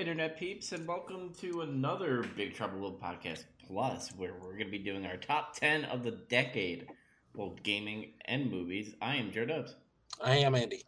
Internet 0.00 0.38
peeps, 0.38 0.72
and 0.72 0.88
welcome 0.88 1.30
to 1.42 1.60
another 1.60 2.24
Big 2.34 2.54
Trouble 2.54 2.80
Little 2.80 2.96
Podcast 2.96 3.44
Plus, 3.66 4.10
where 4.16 4.32
we're 4.32 4.52
going 4.52 4.64
to 4.64 4.70
be 4.70 4.78
doing 4.78 5.04
our 5.04 5.18
top 5.18 5.54
10 5.54 5.84
of 5.84 6.02
the 6.02 6.12
decade, 6.12 6.86
both 7.34 7.62
gaming 7.62 8.12
and 8.24 8.50
movies. 8.50 8.94
I 9.02 9.16
am 9.16 9.30
Joe 9.30 9.44
Dubs. 9.44 9.76
I 10.18 10.36
am 10.36 10.54
Andy. 10.54 10.84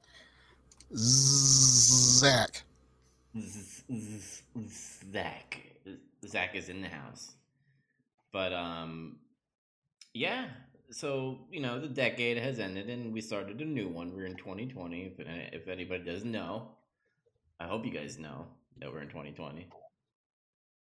Zach. 0.97 2.63
Zach. 4.67 5.61
Zach 6.27 6.55
is 6.55 6.71
in 6.71 6.81
the 6.81 6.89
house. 6.89 7.33
But, 8.33 8.55
um, 8.55 9.17
yeah, 10.15 10.47
so, 10.89 11.41
you 11.51 11.61
know, 11.61 11.79
the 11.79 11.89
decade 11.89 12.39
has 12.39 12.59
ended 12.59 12.89
and 12.89 13.13
we 13.13 13.21
started 13.21 13.61
a 13.61 13.67
new 13.67 13.91
one. 13.91 14.17
We're 14.17 14.25
in 14.25 14.37
2020, 14.37 15.03
if, 15.19 15.27
if 15.53 15.69
anybody 15.69 16.03
doesn't 16.03 16.33
know. 16.33 16.71
I 17.61 17.67
hope 17.67 17.85
you 17.85 17.93
guys 17.93 18.19
know 18.19 18.47
that 18.81 18.93
we're 18.93 19.01
in 19.01 19.09
2020. 19.09 19.67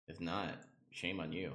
If 0.08 0.22
not, 0.22 0.56
shame 0.92 1.20
on 1.20 1.32
you. 1.32 1.54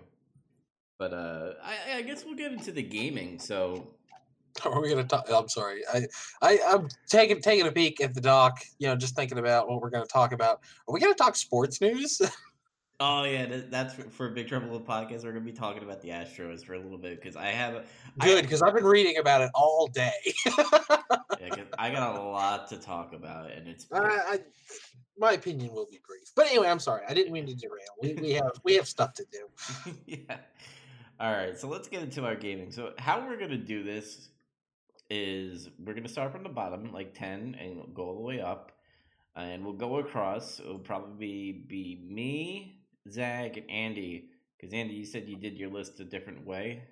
But 0.99 1.13
uh, 1.15 1.53
I, 1.63 1.99
I 1.99 2.03
guess 2.03 2.25
we'll 2.25 2.35
get 2.35 2.53
into 2.53 2.73
the 2.73 2.83
gaming. 2.83 3.39
So, 3.39 3.87
Are 4.65 4.81
we 4.81 4.91
gonna 4.91 5.05
talk? 5.05 5.27
I'm 5.33 5.49
sorry. 5.49 5.83
I, 5.93 6.07
I, 6.43 6.59
I'm 6.67 6.89
taking 7.09 7.41
taking 7.41 7.67
a 7.67 7.73
peek 7.73 8.01
at 8.03 8.15
the 8.15 8.21
doc. 8.21 8.61
You 8.79 8.89
know, 8.89 8.97
just 8.97 9.17
thinking 9.17 9.39
about 9.39 9.69
what 9.69 9.81
we're 9.81 9.91
gonna 9.91 10.05
talk 10.07 10.33
about. 10.33 10.61
Are 10.89 10.93
we 10.93 11.01
gonna 11.01 11.15
talk 11.15 11.37
sports 11.37 11.81
news? 11.81 12.21
oh 13.01 13.25
yeah, 13.25 13.47
that, 13.47 13.71
that's 13.71 13.95
for, 13.95 14.29
Big 14.29 14.49
Trouble 14.49 14.69
Little 14.69 14.87
Podcast. 14.87 15.25
We're 15.25 15.33
gonna 15.33 15.45
be 15.45 15.53
talking 15.53 15.83
about 15.83 16.01
the 16.03 16.11
Astros 16.11 16.65
for 16.65 16.75
a 16.75 16.79
little 16.79 16.99
bit 16.99 17.21
because 17.21 17.35
I 17.35 17.47
have 17.47 17.87
Good, 18.19 18.43
because 18.43 18.63
I've 18.63 18.75
been 18.75 18.85
reading 18.85 19.17
about 19.19 19.41
it 19.41 19.51
all 19.55 19.89
day. 19.89 20.13
yeah, 20.47 21.65
I 21.79 21.91
got 21.91 22.17
a 22.17 22.23
lot 22.23 22.69
to 22.69 22.77
talk 22.77 23.13
about, 23.13 23.51
and 23.51 23.67
it's 23.67 23.87
I, 23.93 23.99
I, 23.99 24.39
my 25.19 25.33
opinion 25.33 25.73
will 25.73 25.87
be 25.91 26.01
brief. 26.07 26.31
But 26.37 26.49
anyway, 26.49 26.69
I'm 26.69 26.79
sorry. 26.79 27.03
I 27.09 27.15
didn't 27.15 27.33
mean 27.33 27.47
to 27.47 27.55
derail. 27.55 27.89
We, 28.03 28.15
we 28.15 28.31
have 28.33 28.53
we 28.63 28.75
have 28.75 28.87
stuff 28.87 29.15
to 29.15 29.25
do. 29.33 29.95
yeah. 30.07 30.37
All 31.19 31.33
right, 31.33 31.59
so 31.59 31.69
let's 31.69 31.89
get 31.89 32.03
into 32.03 32.25
our 32.25 32.37
gaming. 32.37 32.71
So 32.71 32.93
how 32.99 33.27
we're 33.27 33.39
gonna 33.39 33.57
do 33.57 33.83
this 33.83 34.29
is 35.11 35.69
we're 35.85 35.95
gonna 35.95 36.09
start 36.09 36.33
from 36.33 36.43
the 36.43 36.49
bottom, 36.49 36.93
like 36.93 37.15
ten, 37.15 37.57
and 37.61 37.95
go 37.95 38.05
all 38.05 38.15
the 38.15 38.21
way 38.21 38.41
up, 38.41 38.73
and 39.37 39.65
we'll 39.65 39.75
go 39.75 39.99
across. 39.99 40.61
It'll 40.61 40.79
probably 40.79 41.53
be 41.53 42.03
me, 42.09 42.80
Zach, 43.11 43.57
and 43.57 43.71
Andy. 43.71 44.27
Because 44.57 44.75
Andy, 44.75 44.95
you 44.95 45.05
said 45.05 45.29
you 45.29 45.37
did 45.37 45.57
your 45.57 45.71
list 45.71 46.01
a 46.01 46.05
different 46.05 46.47
way. 46.47 46.83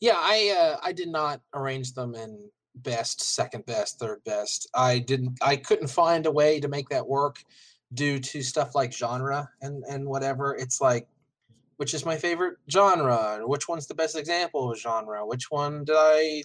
Yeah, 0.00 0.16
I 0.16 0.56
uh, 0.58 0.76
I 0.82 0.92
did 0.92 1.08
not 1.08 1.40
arrange 1.54 1.94
them 1.94 2.14
in 2.14 2.50
best, 2.76 3.22
second 3.22 3.66
best, 3.66 3.98
third 3.98 4.22
best. 4.24 4.68
I 4.74 4.98
didn't. 4.98 5.38
I 5.42 5.56
couldn't 5.56 5.88
find 5.88 6.26
a 6.26 6.30
way 6.30 6.60
to 6.60 6.68
make 6.68 6.88
that 6.90 7.06
work 7.06 7.42
due 7.92 8.18
to 8.20 8.42
stuff 8.42 8.74
like 8.74 8.92
genre 8.92 9.48
and 9.62 9.84
and 9.88 10.06
whatever. 10.06 10.54
It's 10.54 10.80
like, 10.80 11.08
which 11.76 11.94
is 11.94 12.04
my 12.04 12.16
favorite 12.16 12.56
genre? 12.70 13.40
Which 13.44 13.68
one's 13.68 13.86
the 13.86 13.94
best 13.94 14.16
example 14.16 14.70
of 14.70 14.78
genre? 14.78 15.26
Which 15.26 15.50
one 15.50 15.84
did 15.84 15.96
I, 15.96 16.42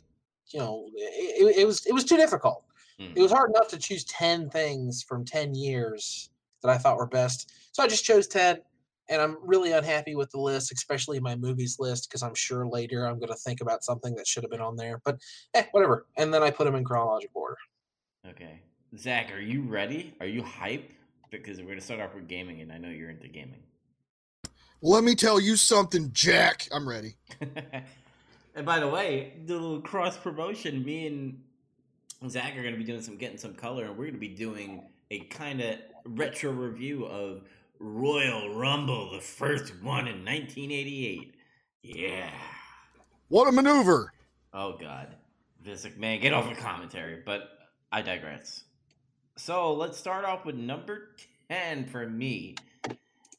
you 0.49 0.59
know, 0.59 0.89
it, 0.95 1.57
it 1.57 1.67
was 1.67 1.85
it 1.85 1.93
was 1.93 2.05
too 2.05 2.17
difficult. 2.17 2.63
It 2.97 3.21
was 3.21 3.31
hard 3.31 3.49
enough 3.49 3.67
to 3.69 3.78
choose 3.78 4.05
ten 4.05 4.49
things 4.49 5.03
from 5.03 5.25
ten 5.25 5.53
years 5.53 6.29
that 6.61 6.69
I 6.69 6.78
thought 6.78 6.95
were 6.95 7.05
best. 7.05 7.51
So 7.73 7.83
I 7.83 7.87
just 7.87 8.05
chose 8.05 8.25
ten 8.25 8.59
and 9.09 9.22
I'm 9.22 9.37
really 9.41 9.72
unhappy 9.72 10.16
with 10.16 10.31
the 10.31 10.40
list, 10.40 10.72
especially 10.72 11.19
my 11.19 11.35
movies 11.35 11.78
list, 11.79 12.09
because 12.09 12.23
I'm 12.23 12.35
sure 12.35 12.67
later 12.67 13.05
I'm 13.05 13.19
going 13.19 13.31
to 13.31 13.35
think 13.35 13.61
about 13.61 13.84
something 13.84 14.16
that 14.16 14.28
should 14.28 14.43
have 14.43 14.52
been 14.52 14.61
on 14.61 14.75
there. 14.75 15.02
But 15.03 15.19
eh, 15.53 15.63
whatever. 15.72 16.05
And 16.17 16.34
then 16.34 16.43
I 16.43 16.52
put 16.52 16.66
them 16.66 16.75
in 16.75 16.84
chronological 16.84 17.41
order. 17.41 17.57
Okay, 18.29 18.61
Zach, 18.97 19.31
are 19.31 19.40
you 19.40 19.61
ready? 19.61 20.16
Are 20.19 20.25
you 20.25 20.41
hype? 20.41 20.91
Because 21.29 21.59
we're 21.59 21.69
gonna 21.69 21.81
start 21.81 21.99
off 21.99 22.16
with 22.16 22.28
gaming, 22.28 22.61
and 22.61 22.72
I 22.72 22.78
know 22.78 22.90
you're 22.90 23.09
into 23.09 23.28
gaming. 23.28 23.61
Let 24.81 25.03
me 25.03 25.16
tell 25.16 25.40
you 25.40 25.55
something, 25.55 26.11
Jack. 26.13 26.67
I'm 26.72 26.87
ready. 26.87 27.16
and 28.55 28.66
by 28.66 28.79
the 28.79 28.87
way, 28.87 29.34
the 29.46 29.53
little 29.53 29.81
cross 29.81 30.17
promotion, 30.17 30.84
me 30.84 31.07
and 31.07 32.31
Zach 32.31 32.57
are 32.57 32.61
going 32.61 32.73
to 32.73 32.79
be 32.79 32.85
doing 32.85 33.02
some 33.02 33.17
getting 33.17 33.37
some 33.37 33.53
color, 33.53 33.85
and 33.85 33.97
we're 33.97 34.05
going 34.05 34.13
to 34.13 34.19
be 34.19 34.29
doing 34.29 34.84
a 35.11 35.19
kind 35.25 35.61
of 35.61 35.78
retro 36.05 36.52
review 36.52 37.05
of 37.05 37.43
Royal 37.79 38.53
Rumble, 38.55 39.11
the 39.11 39.19
first 39.19 39.73
one 39.81 40.07
in 40.07 40.25
1988. 40.25 41.35
Yeah. 41.81 42.31
What 43.27 43.47
a 43.47 43.51
maneuver. 43.51 44.13
Oh 44.53 44.77
God, 44.77 45.16
Vince 45.61 45.85
McMahon, 45.85 46.22
get 46.22 46.33
off 46.33 46.47
the 46.47 46.55
commentary. 46.55 47.22
But 47.25 47.49
I 47.91 48.01
digress. 48.01 48.63
So 49.37 49.73
let's 49.73 49.97
start 49.97 50.25
off 50.25 50.45
with 50.45 50.55
number 50.55 51.09
ten 51.49 51.85
for 51.85 52.07
me, 52.07 52.55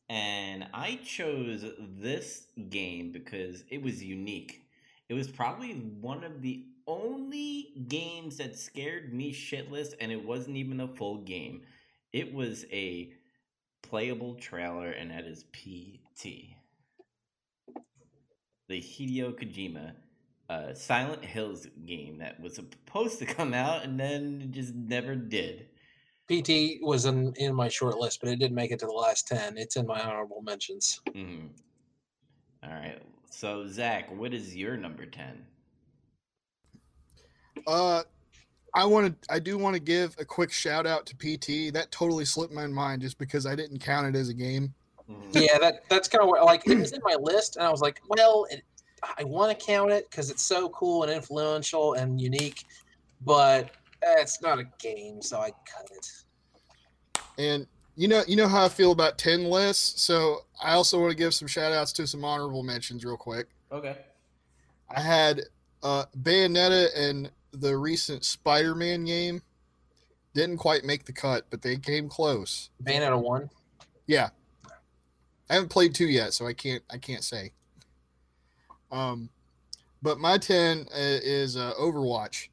and 0.08 0.66
I 0.74 1.00
chose 1.04 1.64
this 1.78 2.46
game 2.68 3.12
because 3.12 3.64
it 3.70 3.82
was 3.82 4.02
unique. 4.02 4.62
It 5.08 5.14
was 5.14 5.28
probably 5.28 5.72
one 5.72 6.24
of 6.24 6.42
the 6.42 6.64
only 6.86 7.72
games 7.88 8.36
that 8.36 8.58
scared 8.58 9.14
me 9.14 9.32
shitless, 9.32 9.94
and 10.00 10.12
it 10.12 10.24
wasn't 10.24 10.56
even 10.56 10.80
a 10.80 10.88
full 10.88 11.18
game. 11.18 11.62
It 12.12 12.34
was 12.34 12.64
a 12.72 13.12
playable 13.82 14.34
trailer, 14.34 14.90
and 14.90 15.11
that 15.11 15.25
is 15.25 15.44
PT. 15.52 16.56
The 18.69 18.81
Hideo 18.81 19.32
Kojima 19.32 19.93
uh, 20.49 20.75
Silent 20.75 21.25
Hills 21.25 21.67
game 21.87 22.19
that 22.19 22.40
was 22.40 22.55
supposed 22.55 23.19
to 23.19 23.26
come 23.26 23.55
out 23.55 23.84
and 23.84 23.99
then 23.99 24.40
it 24.43 24.50
just 24.52 24.75
never 24.75 25.14
did. 25.14 25.69
PT 26.28 26.82
was 26.82 27.05
in, 27.05 27.32
in 27.37 27.55
my 27.55 27.69
short 27.69 27.96
list, 27.96 28.20
but 28.20 28.28
it 28.31 28.38
didn't 28.38 28.56
make 28.56 28.73
it 28.73 28.81
to 28.81 28.87
the 28.87 28.93
last 28.93 29.28
10. 29.28 29.56
It's 29.56 29.76
in 29.76 29.87
my 29.87 30.00
honorable 30.00 30.43
mentions. 30.43 31.00
Mhm. 31.14 31.50
All 32.64 32.70
right. 32.70 33.00
So 33.31 33.67
Zach, 33.69 34.11
what 34.17 34.34
is 34.34 34.56
your 34.56 34.76
number 34.76 35.06
ten? 35.06 35.44
Uh 37.67 38.02
I 38.76 38.84
want 38.84 39.23
to 39.23 39.32
I 39.32 39.38
do 39.38 39.56
want 39.56 39.73
to 39.75 39.81
give 39.81 40.14
a 40.19 40.25
quick 40.25 40.52
shout 40.52 40.87
out 40.87 41.06
to 41.06 41.17
PT. 41.17 41.73
That 41.73 41.90
totally 41.90 42.26
slipped 42.26 42.52
my 42.52 42.67
mind 42.67 43.00
just 43.00 43.17
because 43.17 43.46
I 43.46 43.56
didn't 43.56 43.78
count 43.78 44.14
it 44.14 44.19
as 44.19 44.28
a 44.28 44.34
game. 44.34 44.75
Mhm. 45.11 45.31
Yeah, 45.32 45.58
that 45.58 45.88
that's 45.88 46.08
kind 46.08 46.23
of 46.23 46.28
what, 46.28 46.44
like, 46.44 46.67
it 46.69 46.78
was 46.78 46.93
in 46.93 47.00
my 47.02 47.17
list, 47.19 47.56
and 47.56 47.64
I 47.64 47.70
was 47.70 47.81
like, 47.81 48.02
well, 48.08 48.46
it, 48.50 48.62
I 49.19 49.25
want 49.25 49.58
to 49.58 49.64
count 49.64 49.93
it 49.93 50.11
because 50.11 50.31
it's 50.31 50.43
so 50.43 50.69
cool 50.70 51.05
and 51.05 51.12
influential 51.12 51.94
and 51.94 52.20
unique, 52.20 52.64
but 53.25 53.70
eh, 54.02 54.17
it's 54.19 54.43
not 54.43 54.58
a 54.58 54.64
game, 54.78 55.23
so 55.23 55.40
I 55.40 55.52
cut 55.52 55.90
it. 55.90 56.06
And 57.38 57.67
you 57.94 58.08
know 58.08 58.25
you 58.28 58.37
know 58.37 58.46
how 58.49 58.67
I 58.67 58.69
feel 58.69 58.93
about 58.93 59.17
10 59.17 59.44
lists, 59.44 60.02
so 60.02 60.44
I 60.62 60.75
also 60.75 61.00
want 61.00 61.12
to 61.12 61.17
give 61.17 61.32
some 61.32 61.49
shout 61.49 61.73
outs 61.73 61.94
to 61.94 62.06
some 62.06 62.26
honorable 62.26 62.62
mentions 62.62 63.06
real 63.06 63.17
quick. 63.17 63.46
Okay. 63.73 63.96
I 64.90 65.00
had 65.00 65.44
uh 65.82 66.05
Bayonetta 66.23 66.88
and 66.94 67.31
the 67.52 67.76
recent 67.76 68.25
Spider-Man 68.25 69.04
game 69.04 69.43
didn't 70.34 70.58
quite 70.58 70.84
make 70.84 71.04
the 71.04 71.12
cut, 71.12 71.46
but 71.50 71.62
they 71.62 71.76
came 71.76 72.08
close. 72.08 72.70
Man 72.84 73.02
out 73.02 73.12
of 73.12 73.20
1. 73.20 73.48
Yeah. 74.06 74.28
I 75.48 75.54
haven't 75.54 75.70
played 75.70 75.94
two 75.94 76.06
yet, 76.06 76.32
so 76.32 76.46
I 76.46 76.52
can't 76.52 76.82
I 76.90 76.98
can't 76.98 77.22
say. 77.22 77.52
Um, 78.90 79.31
but 80.02 80.19
my 80.19 80.38
ten 80.38 80.87
uh, 80.93 80.96
is 81.22 81.56
uh, 81.56 81.72
Overwatch, 81.81 82.48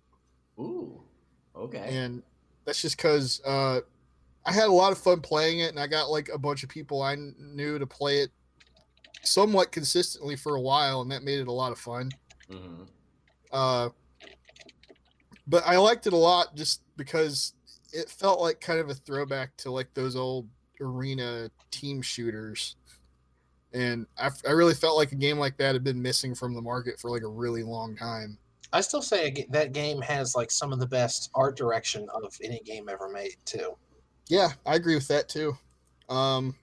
Ooh. 0.60 1.02
Okay. 1.56 1.86
and 1.90 2.22
that's 2.66 2.82
just 2.82 2.98
because 2.98 3.42
uh, 3.46 3.82
I 4.46 4.52
had 4.52 4.66
a 4.66 4.72
lot 4.72 4.92
of 4.92 4.98
fun 4.98 5.22
playing 5.22 5.60
it, 5.60 5.70
and 5.70 5.80
I 5.80 5.88
got 5.88 6.10
like 6.10 6.30
a 6.30 6.38
bunch 6.38 6.64
of 6.64 6.70
people 6.70 7.02
I 7.02 7.16
knew 7.40 7.80
to 7.80 7.88
play 7.88 8.20
it 8.20 8.32
somewhat 9.24 9.72
consistently 9.72 10.36
for 10.36 10.56
a 10.56 10.62
while, 10.62 11.02
and 11.02 11.12
that 11.12 11.24
made 11.24 11.40
it 11.40 11.48
a 11.48 11.52
lot 11.52 11.72
of 11.72 11.80
fun. 11.80 12.12
hmm 12.50 12.84
Uh, 13.52 13.90
but 15.48 15.64
I 15.66 15.78
liked 15.78 16.08
it 16.08 16.14
a 16.14 16.18
lot 16.18 16.56
just 16.56 16.82
because 16.98 17.54
it 17.92 18.10
felt 18.10 18.42
like 18.42 18.60
kind 18.60 18.80
of 18.80 18.90
a 18.90 18.94
throwback 18.94 19.56
to 19.58 19.72
like 19.72 19.94
those 19.94 20.16
old 20.16 20.48
arena 20.82 21.50
team 21.72 22.02
shooters. 22.02 22.76
And 23.74 24.06
I, 24.18 24.28
f- 24.28 24.42
I 24.48 24.52
really 24.52 24.74
felt 24.74 24.98
like 24.98 25.12
a 25.12 25.16
game 25.16 25.38
like 25.38 25.58
that 25.58 25.74
had 25.74 25.84
been 25.84 26.02
missing 26.02 26.36
from 26.36 26.54
the 26.54 26.62
market 26.62 27.00
for 27.00 27.10
like 27.10 27.24
a 27.24 27.28
really 27.28 27.64
long 27.64 27.96
time. 27.96 28.38
I 28.72 28.82
still 28.82 29.02
say 29.02 29.46
that 29.50 29.72
game 29.72 30.02
has 30.02 30.36
like 30.36 30.50
some 30.50 30.74
of 30.74 30.80
the 30.80 30.88
best 30.88 31.30
art 31.36 31.56
direction 31.56 32.08
of 32.14 32.36
any 32.44 32.60
game 32.62 32.90
ever 32.90 33.10
made 33.10 33.36
too. 33.46 33.78
Yeah, 34.28 34.50
I 34.66 34.76
agree 34.76 34.96
with 34.96 35.08
that 35.10 35.30
too. 35.30 35.56
Um, 36.10 36.56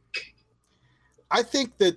I 1.31 1.43
think 1.43 1.79
that 1.79 1.97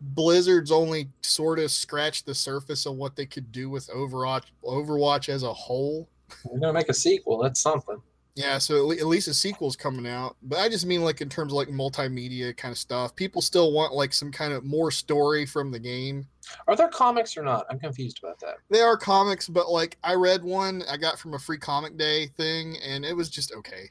Blizzard's 0.00 0.70
only 0.70 1.08
sort 1.22 1.58
of 1.58 1.70
scratched 1.70 2.26
the 2.26 2.34
surface 2.34 2.84
of 2.86 2.96
what 2.96 3.16
they 3.16 3.24
could 3.24 3.50
do 3.50 3.70
with 3.70 3.88
Overwatch, 3.88 4.44
Overwatch 4.62 5.28
as 5.30 5.42
a 5.42 5.52
whole. 5.52 6.08
We're 6.44 6.60
gonna 6.60 6.72
make 6.72 6.88
a 6.88 6.94
sequel. 6.94 7.38
That's 7.38 7.60
something. 7.60 8.00
Yeah, 8.36 8.58
so 8.58 8.92
at, 8.92 9.06
least 9.06 9.28
a 9.28 9.34
sequel's 9.34 9.76
coming 9.76 10.06
out. 10.06 10.36
But 10.42 10.58
I 10.58 10.68
just 10.68 10.84
mean 10.84 11.02
like 11.02 11.22
in 11.22 11.30
terms 11.30 11.52
of 11.52 11.56
like 11.56 11.68
multimedia 11.68 12.54
kind 12.54 12.70
of 12.70 12.76
stuff. 12.76 13.16
People 13.16 13.40
still 13.40 13.72
want 13.72 13.94
like 13.94 14.12
some 14.12 14.30
kind 14.30 14.52
of 14.52 14.62
more 14.62 14.90
story 14.90 15.46
from 15.46 15.70
the 15.70 15.78
game. 15.78 16.26
Are 16.68 16.76
there 16.76 16.88
comics 16.88 17.36
or 17.38 17.42
not? 17.42 17.64
I'm 17.70 17.78
confused 17.78 18.20
about 18.22 18.38
that. 18.40 18.56
They 18.68 18.80
are 18.80 18.96
comics, 18.98 19.48
but 19.48 19.70
like 19.70 19.96
I 20.04 20.14
read 20.14 20.44
one 20.44 20.82
I 20.88 20.98
got 20.98 21.18
from 21.18 21.32
a 21.32 21.38
free 21.38 21.58
comic 21.58 21.96
day 21.96 22.26
thing 22.26 22.76
and 22.86 23.06
it 23.06 23.16
was 23.16 23.30
just 23.30 23.54
okay. 23.54 23.88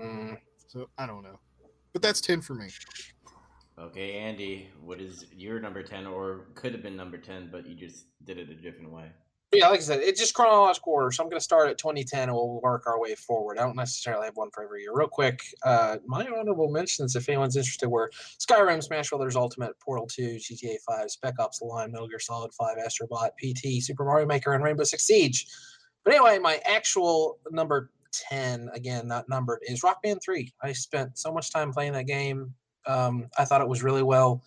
Hmm. 0.00 0.34
So 0.68 0.88
I 0.96 1.06
don't 1.06 1.24
know. 1.24 1.40
But 1.60 1.70
But 1.94 2.02
that's 2.02 2.20
ten 2.20 2.40
for 2.40 2.54
me. 2.54 2.68
Okay, 3.80 4.14
Andy, 4.14 4.68
what 4.82 5.00
is 5.00 5.26
your 5.36 5.60
number 5.60 5.84
10 5.84 6.04
or 6.04 6.46
could 6.56 6.72
have 6.72 6.82
been 6.82 6.96
number 6.96 7.16
10, 7.16 7.48
but 7.52 7.64
you 7.64 7.76
just 7.76 8.06
did 8.24 8.36
it 8.36 8.50
a 8.50 8.54
different 8.54 8.90
way? 8.90 9.08
Yeah, 9.52 9.68
like 9.68 9.80
I 9.80 9.82
said, 9.82 10.00
it's 10.00 10.20
just 10.20 10.34
chronological 10.34 10.92
order. 10.92 11.10
So 11.10 11.22
I'm 11.22 11.30
going 11.30 11.40
to 11.40 11.44
start 11.44 11.70
at 11.70 11.78
2010 11.78 12.24
and 12.24 12.34
we'll 12.34 12.60
work 12.60 12.86
our 12.86 13.00
way 13.00 13.14
forward. 13.14 13.58
I 13.58 13.62
don't 13.62 13.76
necessarily 13.76 14.26
have 14.26 14.36
one 14.36 14.50
for 14.52 14.62
every 14.62 14.82
year. 14.82 14.90
Real 14.92 15.08
quick, 15.08 15.40
uh, 15.64 15.96
my 16.06 16.26
honorable 16.26 16.70
mentions, 16.70 17.16
if 17.16 17.26
anyone's 17.30 17.56
interested, 17.56 17.88
were 17.88 18.10
Skyrim, 18.38 18.82
Smash 18.82 19.08
Brothers 19.08 19.36
Ultimate, 19.36 19.72
Portal 19.80 20.06
2, 20.06 20.36
GTA 20.36 20.76
5, 20.86 21.10
Spec 21.10 21.34
Ops: 21.38 21.60
The 21.60 21.64
Line, 21.64 21.90
Metal 21.92 22.08
Gear 22.08 22.18
Solid 22.18 22.52
5, 22.52 22.76
Astrobot, 22.76 23.30
PT, 23.42 23.82
Super 23.82 24.04
Mario 24.04 24.26
Maker, 24.26 24.52
and 24.52 24.62
Rainbow 24.62 24.84
Six 24.84 25.04
Siege. 25.04 25.46
But 26.04 26.12
anyway, 26.12 26.38
my 26.38 26.60
actual 26.66 27.38
number 27.50 27.90
10, 28.12 28.68
again, 28.74 29.08
not 29.08 29.30
numbered, 29.30 29.60
is 29.62 29.82
Rock 29.82 30.02
Band 30.02 30.20
3. 30.22 30.52
I 30.62 30.72
spent 30.72 31.18
so 31.18 31.32
much 31.32 31.50
time 31.50 31.72
playing 31.72 31.94
that 31.94 32.06
game. 32.06 32.52
Um, 32.86 33.28
I 33.38 33.46
thought 33.46 33.62
it 33.62 33.68
was 33.68 33.82
really 33.82 34.02
well 34.02 34.42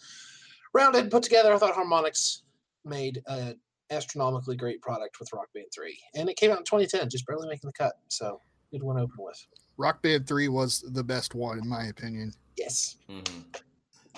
rounded, 0.74 1.10
put 1.10 1.24
together. 1.24 1.54
I 1.54 1.58
thought 1.58 1.74
Harmonix 1.74 2.42
made 2.86 3.22
an 3.28 3.60
astronomically 3.92 4.56
great 4.56 4.82
product 4.82 5.20
with 5.20 5.32
Rock 5.34 5.48
Band 5.54 5.68
3. 5.74 5.98
And 6.16 6.30
it 6.30 6.38
came 6.38 6.52
out 6.52 6.60
in 6.60 6.64
2010, 6.64 7.10
just 7.10 7.28
barely 7.28 7.48
making 7.48 7.68
the 7.68 7.74
cut. 7.74 7.94
So 8.08 8.42
good 8.72 8.84
one 8.84 8.96
to 8.96 9.04
open 9.04 9.18
with. 9.20 9.46
Rock 9.78 10.02
Band 10.02 10.28
3 10.28 10.48
was 10.48 10.82
the 10.94 11.04
best 11.04 11.36
one, 11.36 11.60
in 11.60 11.68
my 11.68 11.86
opinion. 11.86 12.34
Yes. 12.58 12.98
Mm-hmm. 13.10 13.40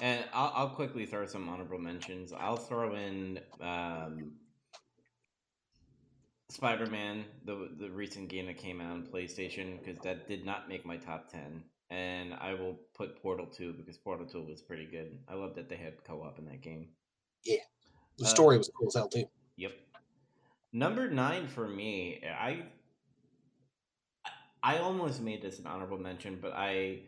And 0.02 0.24
I'll, 0.34 0.54
I'll, 0.56 0.70
quickly 0.70 1.06
throw 1.06 1.26
some 1.26 1.48
honorable 1.50 1.78
mentions. 1.78 2.34
I'll 2.34 2.58
throw 2.58 2.96
in 2.96 3.40
um, 3.62 4.34
Spider 6.50 6.88
Man, 6.88 7.26
the 7.46 7.70
the 7.80 7.90
recent 7.90 8.28
game 8.28 8.48
that 8.48 8.58
came 8.58 8.82
out 8.82 8.92
on 8.92 9.04
PlayStation, 9.04 9.80
because 9.80 10.02
that 10.04 10.28
did 10.28 10.46
not 10.46 10.68
make 10.68 10.86
my 10.86 10.98
top 10.98 11.30
ten. 11.30 11.64
And 11.92 12.34
I 12.34 12.54
will 12.56 12.80
put 12.96 13.22
Portal 13.22 13.46
Two 13.46 13.74
because 13.74 13.98
Portal 13.98 14.26
Two 14.26 14.42
was 14.42 14.62
pretty 14.62 14.86
good. 14.86 15.20
I 15.30 15.36
love 15.36 15.56
that 15.56 15.70
they 15.70 15.78
had 15.78 16.04
co 16.04 16.24
op 16.24 16.40
in 16.40 16.46
that 16.46 16.62
game. 16.62 16.88
Yeah, 17.44 17.58
the 18.18 18.26
story 18.26 18.56
uh, 18.56 18.60
was 18.60 18.72
cool 18.76 18.88
as 18.88 18.96
hell 18.96 19.08
too. 19.08 19.26
Yep. 19.58 19.74
Number 20.72 21.10
nine 21.10 21.48
for 21.48 21.68
me, 21.68 22.22
I 22.26 22.64
I 24.62 24.78
almost 24.78 25.22
made 25.22 25.42
this 25.42 25.60
an 25.60 25.68
honorable 25.68 25.98
mention, 25.98 26.40
but 26.42 26.54
I 26.54 27.02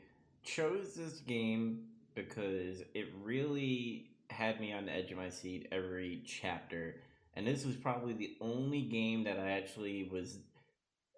chose 0.43 0.93
this 0.93 1.19
game 1.19 1.85
because 2.13 2.81
it 2.93 3.07
really 3.23 4.11
had 4.29 4.59
me 4.59 4.73
on 4.73 4.85
the 4.85 4.91
edge 4.91 5.11
of 5.11 5.17
my 5.17 5.29
seat 5.29 5.67
every 5.71 6.21
chapter 6.25 6.95
and 7.35 7.45
this 7.45 7.65
was 7.65 7.75
probably 7.75 8.13
the 8.13 8.35
only 8.39 8.81
game 8.81 9.25
that 9.25 9.39
I 9.39 9.51
actually 9.51 10.07
was 10.11 10.39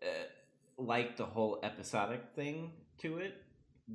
uh, 0.01 0.07
like 0.77 1.15
the 1.15 1.25
whole 1.25 1.59
episodic 1.63 2.23
thing 2.35 2.71
to 2.99 3.17
it, 3.17 3.35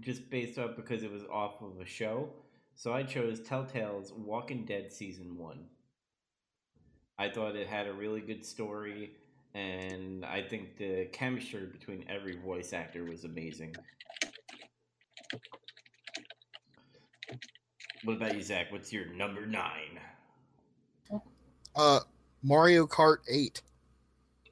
just 0.01 0.31
based 0.31 0.59
off 0.59 0.77
because 0.77 1.03
it 1.03 1.11
was 1.11 1.25
off 1.25 1.61
of 1.61 1.81
a 1.81 1.85
show. 1.85 2.31
So 2.75 2.93
I 2.93 3.03
chose 3.03 3.41
Telltale's 3.41 4.13
Walking 4.13 4.65
Dead 4.65 4.93
season 4.93 5.37
one. 5.37 5.67
I 7.23 7.29
thought 7.29 7.55
it 7.55 7.69
had 7.69 7.87
a 7.87 7.93
really 7.93 8.21
good 8.21 8.45
story, 8.45 9.13
and 9.55 10.25
I 10.25 10.43
think 10.43 10.77
the 10.77 11.05
chemistry 11.13 11.67
between 11.67 12.05
every 12.09 12.37
voice 12.37 12.73
actor 12.73 13.05
was 13.05 13.23
amazing. 13.23 13.77
What 18.03 18.17
about 18.17 18.35
you, 18.35 18.43
Zach? 18.43 18.73
What's 18.73 18.93
your 18.93 19.07
number 19.07 19.47
nine? 19.47 20.01
Uh, 21.77 22.01
Mario 22.43 22.89
Kart 22.89 23.19
8. 23.31 23.63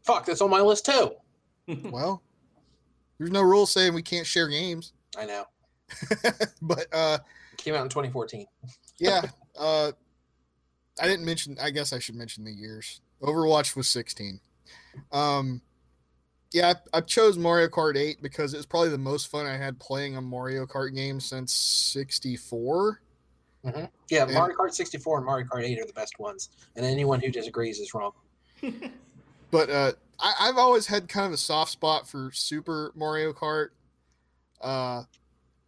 Fuck, 0.05 0.27
that's 0.27 0.41
on 0.41 0.49
my 0.49 0.61
list 0.61 0.87
too. 0.87 1.11
well, 1.91 2.23
there's 3.19 3.33
no 3.33 3.43
rule 3.43 3.67
saying 3.67 3.95
we 3.95 4.03
can't 4.03 4.25
share 4.25 4.47
games. 4.47 4.93
I 5.19 5.27
know. 5.27 5.45
but 6.63 6.87
uh 6.93 7.19
it 7.53 7.59
came 7.59 7.75
out 7.75 7.83
in 7.83 7.89
2014. 7.89 8.47
yeah. 9.01 9.23
Uh 9.59 9.91
I 11.01 11.07
didn't 11.07 11.25
mention 11.25 11.57
I 11.61 11.71
guess 11.71 11.93
I 11.93 11.99
should 11.99 12.15
mention 12.15 12.45
the 12.45 12.53
years. 12.53 13.01
Overwatch 13.23 13.77
was 13.77 13.89
16. 13.89 14.41
Um 15.13 15.63
yeah, 16.53 16.73
I, 16.93 16.99
I 16.99 17.01
chose 17.01 17.39
Mario 17.39 17.69
Kart 17.69 17.97
8 17.97 18.23
because 18.23 18.55
it 18.55 18.57
was 18.57 18.67
probably 18.67 18.89
the 18.89 18.99
most 18.99 19.29
fun 19.29 19.47
I 19.47 19.57
had 19.57 19.79
playing 19.79 20.17
a 20.17 20.21
Mario 20.21 20.67
Kart 20.67 20.95
game 20.95 21.21
since 21.21 21.53
64. 21.53 23.01
Mm-hmm. 23.65 23.85
Yeah, 24.09 24.25
and, 24.25 24.35
Mario 24.35 24.57
Kart 24.57 24.73
64 24.73 25.19
and 25.19 25.27
Mario 25.27 25.47
Kart 25.47 25.63
8 25.63 25.79
are 25.81 25.87
the 25.87 25.93
best 25.93 26.19
ones, 26.19 26.49
and 26.77 26.85
anyone 26.85 27.21
who 27.21 27.31
disagrees 27.31 27.79
is 27.79 27.95
wrong. 27.95 28.13
but 29.51 29.71
uh, 29.71 29.93
I, 30.19 30.47
have 30.47 30.59
always 30.59 30.87
had 30.87 31.09
kind 31.09 31.27
of 31.27 31.33
a 31.33 31.37
soft 31.37 31.71
spot 31.71 32.09
for 32.09 32.31
Super 32.33 32.93
Mario 32.97 33.33
Kart. 33.33 33.69
Uh, 34.61 35.05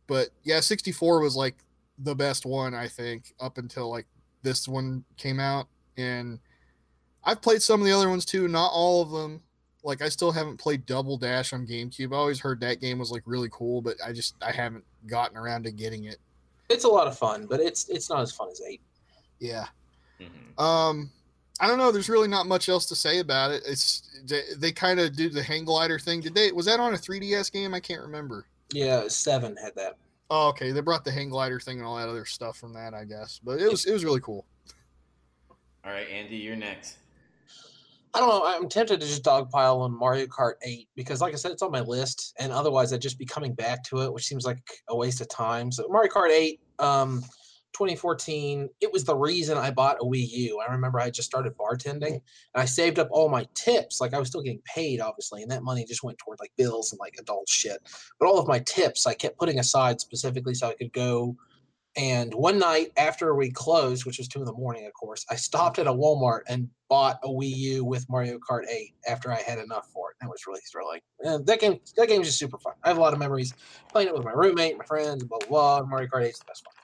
but 0.07 0.31
yeah, 0.43 0.61
64 0.61 1.21
was 1.21 1.37
like 1.37 1.57
the 1.99 2.15
best 2.15 2.45
one 2.45 2.75
I 2.75 2.89
think 2.89 3.35
up 3.41 3.59
until 3.59 3.91
like 3.91 4.07
this 4.43 4.69
one 4.69 5.05
came 5.17 5.41
out, 5.41 5.69
and 5.97 6.39
I've 7.25 7.43
played 7.43 7.63
some 7.63 7.81
of 7.81 7.87
the 7.87 7.93
other 7.93 8.09
ones 8.09 8.25
too. 8.25 8.49
Not 8.49 8.71
all 8.73 9.03
of 9.03 9.11
them. 9.11 9.43
Like 9.85 10.03
I 10.03 10.09
still 10.09 10.31
haven't 10.31 10.59
played 10.59 10.87
Double 10.87 11.17
Dash 11.17 11.53
on 11.53 11.67
GameCube. 11.67 12.13
I 12.13 12.17
always 12.17 12.39
heard 12.39 12.61
that 12.61 12.81
game 12.81 12.99
was 12.99 13.11
like 13.11 13.23
really 13.27 13.49
cool, 13.51 13.83
but 13.83 13.97
I 14.05 14.13
just 14.13 14.37
I 14.41 14.53
haven't 14.53 14.85
gotten 15.07 15.37
around 15.37 15.65
to 15.65 15.73
getting 15.73 16.05
it 16.05 16.19
it's 16.73 16.85
a 16.85 16.89
lot 16.89 17.07
of 17.07 17.17
fun, 17.17 17.47
but 17.47 17.61
it's 17.61 17.89
it's 17.89 18.09
not 18.11 18.21
as 18.21 18.33
fun 18.33 18.49
as 18.51 18.61
eight. 18.67 18.81
Yeah. 19.39 19.67
Mm-hmm. 20.21 20.61
Um, 20.61 21.11
I 21.61 21.67
don't 21.67 21.79
know. 21.79 21.93
There's 21.93 22.09
really 22.09 22.29
not 22.29 22.47
much 22.47 22.69
else 22.69 22.87
to 22.87 22.97
say 22.97 23.19
about 23.19 23.51
it. 23.51 23.63
It's 23.67 24.21
they, 24.25 24.43
they 24.57 24.73
kind 24.73 24.99
of 24.99 25.15
do 25.15 25.29
the 25.29 25.43
hang 25.43 25.65
glider 25.65 25.99
thing. 25.99 26.21
Did 26.21 26.35
they? 26.35 26.51
Was 26.53 26.67
that 26.67 26.81
on 26.81 26.95
a 26.95 26.97
3DS 26.97 27.53
game? 27.53 27.75
I 27.75 27.81
can't 27.81 28.03
remember. 28.03 28.47
Yeah, 28.73 29.07
seven 29.09 29.57
had 29.57 29.75
that. 29.77 29.97
Oh, 30.31 30.49
okay. 30.49 30.73
They 30.73 30.81
brought 30.81 31.05
the 31.05 31.11
hang 31.11 31.29
glider 31.29 31.61
thing 31.61 31.79
and 31.79 31.87
all 31.87 31.97
that 31.97 32.09
other 32.09 32.25
stuff 32.25 32.57
from 32.57 32.73
that, 32.75 32.95
I 32.95 33.05
guess. 33.05 33.41
But 33.43 33.61
it 33.61 33.71
was 33.71 33.85
it 33.87 33.93
was 33.93 34.05
really 34.05 34.21
cool. 34.21 34.47
All 35.85 35.91
right, 35.91 36.09
Andy, 36.09 36.37
you're 36.37 36.57
next. 36.57 36.99
I 38.15 38.19
don't 38.19 38.29
know. 38.29 38.45
I'm 38.45 38.69
tempted 38.69 39.01
to 39.01 39.07
just 39.07 39.25
dogpile 39.25 39.81
on 39.81 39.99
Mario 39.99 40.27
Kart 40.27 40.55
8 40.63 40.87
because, 40.95 41.23
like 41.23 41.33
I 41.33 41.37
said, 41.37 41.51
it's 41.51 41.63
on 41.63 41.71
my 41.71 41.81
list, 41.81 42.35
and 42.39 42.53
otherwise 42.53 42.93
I'd 42.93 43.01
just 43.01 43.19
be 43.19 43.25
coming 43.25 43.55
back 43.55 43.83
to 43.85 44.03
it, 44.03 44.13
which 44.13 44.27
seems 44.27 44.45
like 44.45 44.59
a 44.89 44.97
waste 44.97 45.23
of 45.23 45.29
time. 45.29 45.73
So 45.73 45.89
Mario 45.89 46.11
Kart 46.11 46.31
8, 46.31 46.61
um, 46.79 47.23
2014, 47.73 48.69
it 48.81 48.93
was 48.93 49.05
the 49.05 49.17
reason 49.17 49.59
I 49.59 49.71
bought 49.71 49.99
a 50.01 50.05
Wii 50.05 50.29
U. 50.31 50.61
I 50.61 50.73
remember 50.73 51.01
I 51.01 51.11
just 51.11 51.29
started 51.29 51.57
bartending, 51.57 52.13
and 52.13 52.23
I 52.55 52.65
saved 52.65 52.99
up 52.99 53.09
all 53.11 53.29
my 53.29 53.47
tips. 53.55 54.01
Like 54.01 54.15
I 54.15 54.19
was 54.19 54.29
still 54.29 54.43
getting 54.43 54.63
paid, 54.65 55.01
obviously, 55.01 55.43
and 55.43 55.51
that 55.51 55.63
money 55.63 55.85
just 55.85 56.03
went 56.03 56.19
toward 56.19 56.39
like 56.41 56.53
bills 56.57 56.93
and 56.93 57.01
like 57.01 57.17
adult 57.19 57.49
shit. 57.49 57.81
But 58.19 58.27
all 58.27 58.39
of 58.39 58.49
my 58.49 58.61
tips 58.61 59.07
I 59.07 59.15
kept 59.15 59.39
putting 59.39 59.59
aside 59.59 60.01
specifically 60.01 60.55
so 60.55 60.69
I 60.69 60.75
could 60.75 60.93
go 60.93 61.37
and 61.97 62.33
one 62.33 62.59
night 62.59 62.91
after 62.97 63.35
we 63.35 63.51
closed, 63.51 64.07
which 64.07 64.17
was 64.17 64.27
two 64.27 64.39
in 64.39 64.47
the 64.47 64.53
morning, 64.53 64.87
of 64.87 64.95
course, 64.95 65.27
I 65.31 65.37
stopped 65.37 65.79
at 65.79 65.87
a 65.87 65.93
Walmart 65.93 66.41
and 66.49 66.69
bought 66.89 67.19
a 67.23 67.29
Wii 67.29 67.55
U 67.55 67.85
with 67.85 68.09
Mario 68.09 68.39
Kart 68.39 68.63
8 68.69 68.95
after 69.07 69.31
I 69.31 69.43
had 69.43 69.59
enough 69.59 69.89
for 69.93 70.11
it. 70.11 70.17
That 70.21 70.31
was 70.31 70.47
really 70.47 70.63
thrilling. 70.71 71.01
And 71.21 71.47
that 71.47 71.61
game, 71.61 71.81
that 71.97 72.09
game 72.09 72.23
is 72.23 72.29
just 72.29 72.39
super 72.39 72.59
fun. 72.59 72.75
I 72.83 72.89
have 72.89 72.97
a 72.97 73.01
lot 73.01 73.13
of 73.13 73.19
memories 73.19 73.53
playing 73.91 74.09
it 74.09 74.15
with 74.15 74.25
my 74.25 74.33
roommate, 74.33 74.79
my 74.79 74.87
friends, 74.87 75.23
blah 75.25 75.39
blah. 75.41 75.81
blah. 75.81 75.87
Mario 75.87 76.09
Kart 76.09 76.23
8 76.23 76.29
is 76.29 76.39
the 76.39 76.45
best 76.47 76.65
one. 76.65 76.82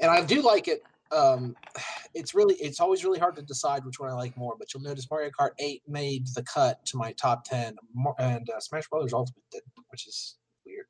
And 0.00 0.10
I 0.10 0.24
do 0.24 0.42
like 0.42 0.68
it. 0.68 0.82
Um, 1.12 1.56
it's 2.14 2.34
really, 2.34 2.54
it's 2.56 2.80
always 2.80 3.04
really 3.04 3.18
hard 3.18 3.36
to 3.36 3.42
decide 3.42 3.84
which 3.84 4.00
one 4.00 4.10
I 4.10 4.14
like 4.14 4.36
more. 4.36 4.54
But 4.58 4.72
you'll 4.72 4.82
notice 4.82 5.06
Mario 5.10 5.30
Kart 5.30 5.50
8 5.58 5.82
made 5.88 6.26
the 6.34 6.42
cut 6.42 6.84
to 6.86 6.96
my 6.96 7.12
top 7.12 7.44
10, 7.44 7.76
and 8.18 8.50
uh, 8.50 8.60
Smash 8.60 8.88
Brothers 8.88 9.12
Ultimate 9.12 9.44
did, 9.50 9.62
which 9.88 10.06
is 10.06 10.36
weird. 10.64 10.86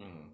Mm. 0.00 0.28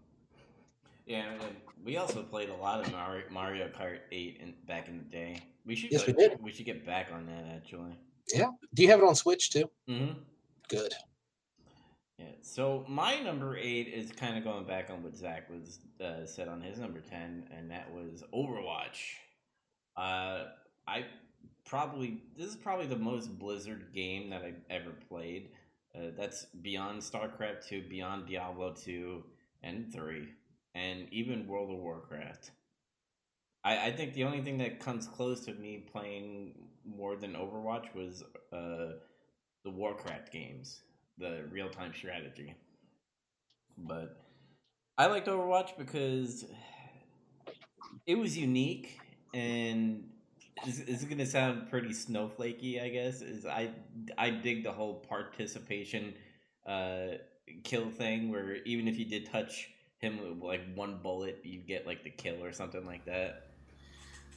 Yeah, 1.06 1.32
and 1.32 1.56
we 1.84 1.96
also 1.96 2.22
played 2.22 2.50
a 2.50 2.54
lot 2.56 2.80
of 2.80 2.92
Mario, 2.92 3.24
Mario 3.30 3.68
Kart 3.68 3.98
8 4.12 4.38
in, 4.40 4.54
back 4.66 4.88
in 4.88 4.98
the 4.98 5.04
day. 5.04 5.40
We 5.66 5.74
should 5.74 5.92
yes, 5.92 6.06
we 6.06 6.12
did. 6.12 6.38
We 6.40 6.52
should 6.52 6.66
get 6.66 6.86
back 6.86 7.08
on 7.12 7.26
that 7.26 7.44
actually. 7.54 7.98
Yeah. 8.32 8.50
Do 8.74 8.82
you 8.82 8.88
have 8.90 9.00
it 9.00 9.04
on 9.04 9.14
Switch 9.14 9.50
too? 9.50 9.70
Mm-hmm. 9.88 10.12
Good. 10.68 10.94
Yeah. 12.20 12.26
So 12.42 12.84
my 12.86 13.18
number 13.20 13.56
eight 13.56 13.88
is 13.88 14.12
kind 14.12 14.36
of 14.36 14.44
going 14.44 14.66
back 14.66 14.90
on 14.90 15.02
what 15.02 15.16
Zach 15.16 15.48
was 15.48 15.78
uh, 16.04 16.26
said 16.26 16.48
on 16.48 16.60
his 16.60 16.78
number 16.78 17.00
ten, 17.00 17.48
and 17.56 17.70
that 17.70 17.90
was 17.94 18.22
Overwatch. 18.34 19.14
Uh, 19.96 20.48
I 20.86 21.06
probably 21.64 22.22
this 22.36 22.48
is 22.48 22.56
probably 22.56 22.86
the 22.86 22.96
most 22.96 23.38
Blizzard 23.38 23.94
game 23.94 24.28
that 24.30 24.42
I've 24.42 24.60
ever 24.68 24.90
played. 25.08 25.48
Uh, 25.94 26.10
that's 26.16 26.44
beyond 26.62 27.00
StarCraft 27.00 27.66
two, 27.66 27.82
beyond 27.88 28.26
Diablo 28.26 28.74
two 28.74 29.24
and 29.62 29.90
three 29.90 30.28
and 30.74 31.06
even 31.10 31.46
World 31.46 31.70
of 31.70 31.78
Warcraft. 31.78 32.50
I, 33.64 33.86
I 33.86 33.92
think 33.92 34.12
the 34.12 34.24
only 34.24 34.42
thing 34.42 34.58
that 34.58 34.78
comes 34.78 35.06
close 35.06 35.40
to 35.46 35.54
me 35.54 35.86
playing 35.90 36.54
more 36.84 37.16
than 37.16 37.32
Overwatch 37.32 37.94
was 37.94 38.22
uh, 38.52 38.96
the 39.64 39.70
Warcraft 39.70 40.32
games, 40.32 40.82
the 41.20 41.44
real 41.52 41.68
time 41.68 41.92
strategy. 41.94 42.54
But 43.78 44.16
I 44.98 45.06
liked 45.06 45.28
Overwatch 45.28 45.78
because 45.78 46.44
it 48.06 48.16
was 48.16 48.36
unique 48.36 48.98
and 49.32 50.04
is 50.66 50.80
is 50.80 51.04
to 51.04 51.26
sound 51.26 51.70
pretty 51.70 51.90
snowflakey, 51.90 52.82
I 52.82 52.88
guess. 52.88 53.22
Is 53.22 53.46
I 53.46 53.70
I 54.18 54.30
dig 54.30 54.64
the 54.64 54.72
whole 54.72 54.94
participation 54.94 56.14
uh, 56.66 57.18
kill 57.64 57.90
thing 57.90 58.30
where 58.30 58.56
even 58.64 58.88
if 58.88 58.98
you 58.98 59.04
did 59.04 59.30
touch 59.30 59.70
him 59.98 60.18
with 60.18 60.42
like 60.42 60.62
one 60.74 60.98
bullet, 61.02 61.40
you 61.44 61.60
get 61.60 61.86
like 61.86 62.04
the 62.04 62.10
kill 62.10 62.42
or 62.42 62.52
something 62.52 62.84
like 62.84 63.04
that. 63.06 63.46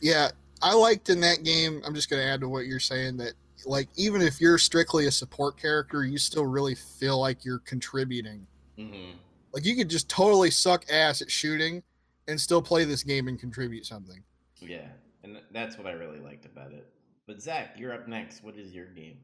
Yeah, 0.01 0.31
I 0.61 0.73
liked 0.75 1.09
in 1.09 1.21
that 1.21 1.43
game. 1.43 1.81
I'm 1.85 1.95
just 1.95 2.09
to 2.21 2.27
add 2.27 2.41
to 2.41 2.49
what 2.49 2.65
you're 2.65 2.79
saying 2.79 3.17
that 3.17 3.33
like 3.65 3.89
even 3.95 4.21
if 4.21 4.41
you're 4.41 4.57
strictly 4.57 5.07
a 5.07 5.11
support 5.11 5.57
character, 5.57 6.03
you 6.03 6.17
still 6.17 6.45
really 6.45 6.75
feel 6.75 7.19
like 7.19 7.45
you're 7.45 7.59
contributing. 7.59 8.45
Mm-hmm. 8.77 9.17
Like 9.53 9.65
you 9.65 9.75
could 9.75 9.89
just 9.89 10.09
totally 10.09 10.51
suck 10.51 10.85
ass 10.91 11.21
at 11.21 11.29
shooting 11.29 11.83
and 12.27 12.39
still 12.39 12.61
play 12.61 12.85
this 12.85 13.03
game 13.03 13.27
and 13.27 13.39
contribute 13.39 13.85
something. 13.85 14.23
Yeah, 14.59 14.87
and 15.23 15.39
that's 15.51 15.77
what 15.77 15.87
I 15.87 15.91
really 15.91 16.19
liked 16.19 16.45
about 16.45 16.71
it. 16.71 16.87
But 17.27 17.41
Zach, 17.41 17.75
you're 17.77 17.93
up 17.93 18.07
next. 18.07 18.43
What 18.43 18.55
is 18.57 18.73
your 18.73 18.87
game? 18.87 19.17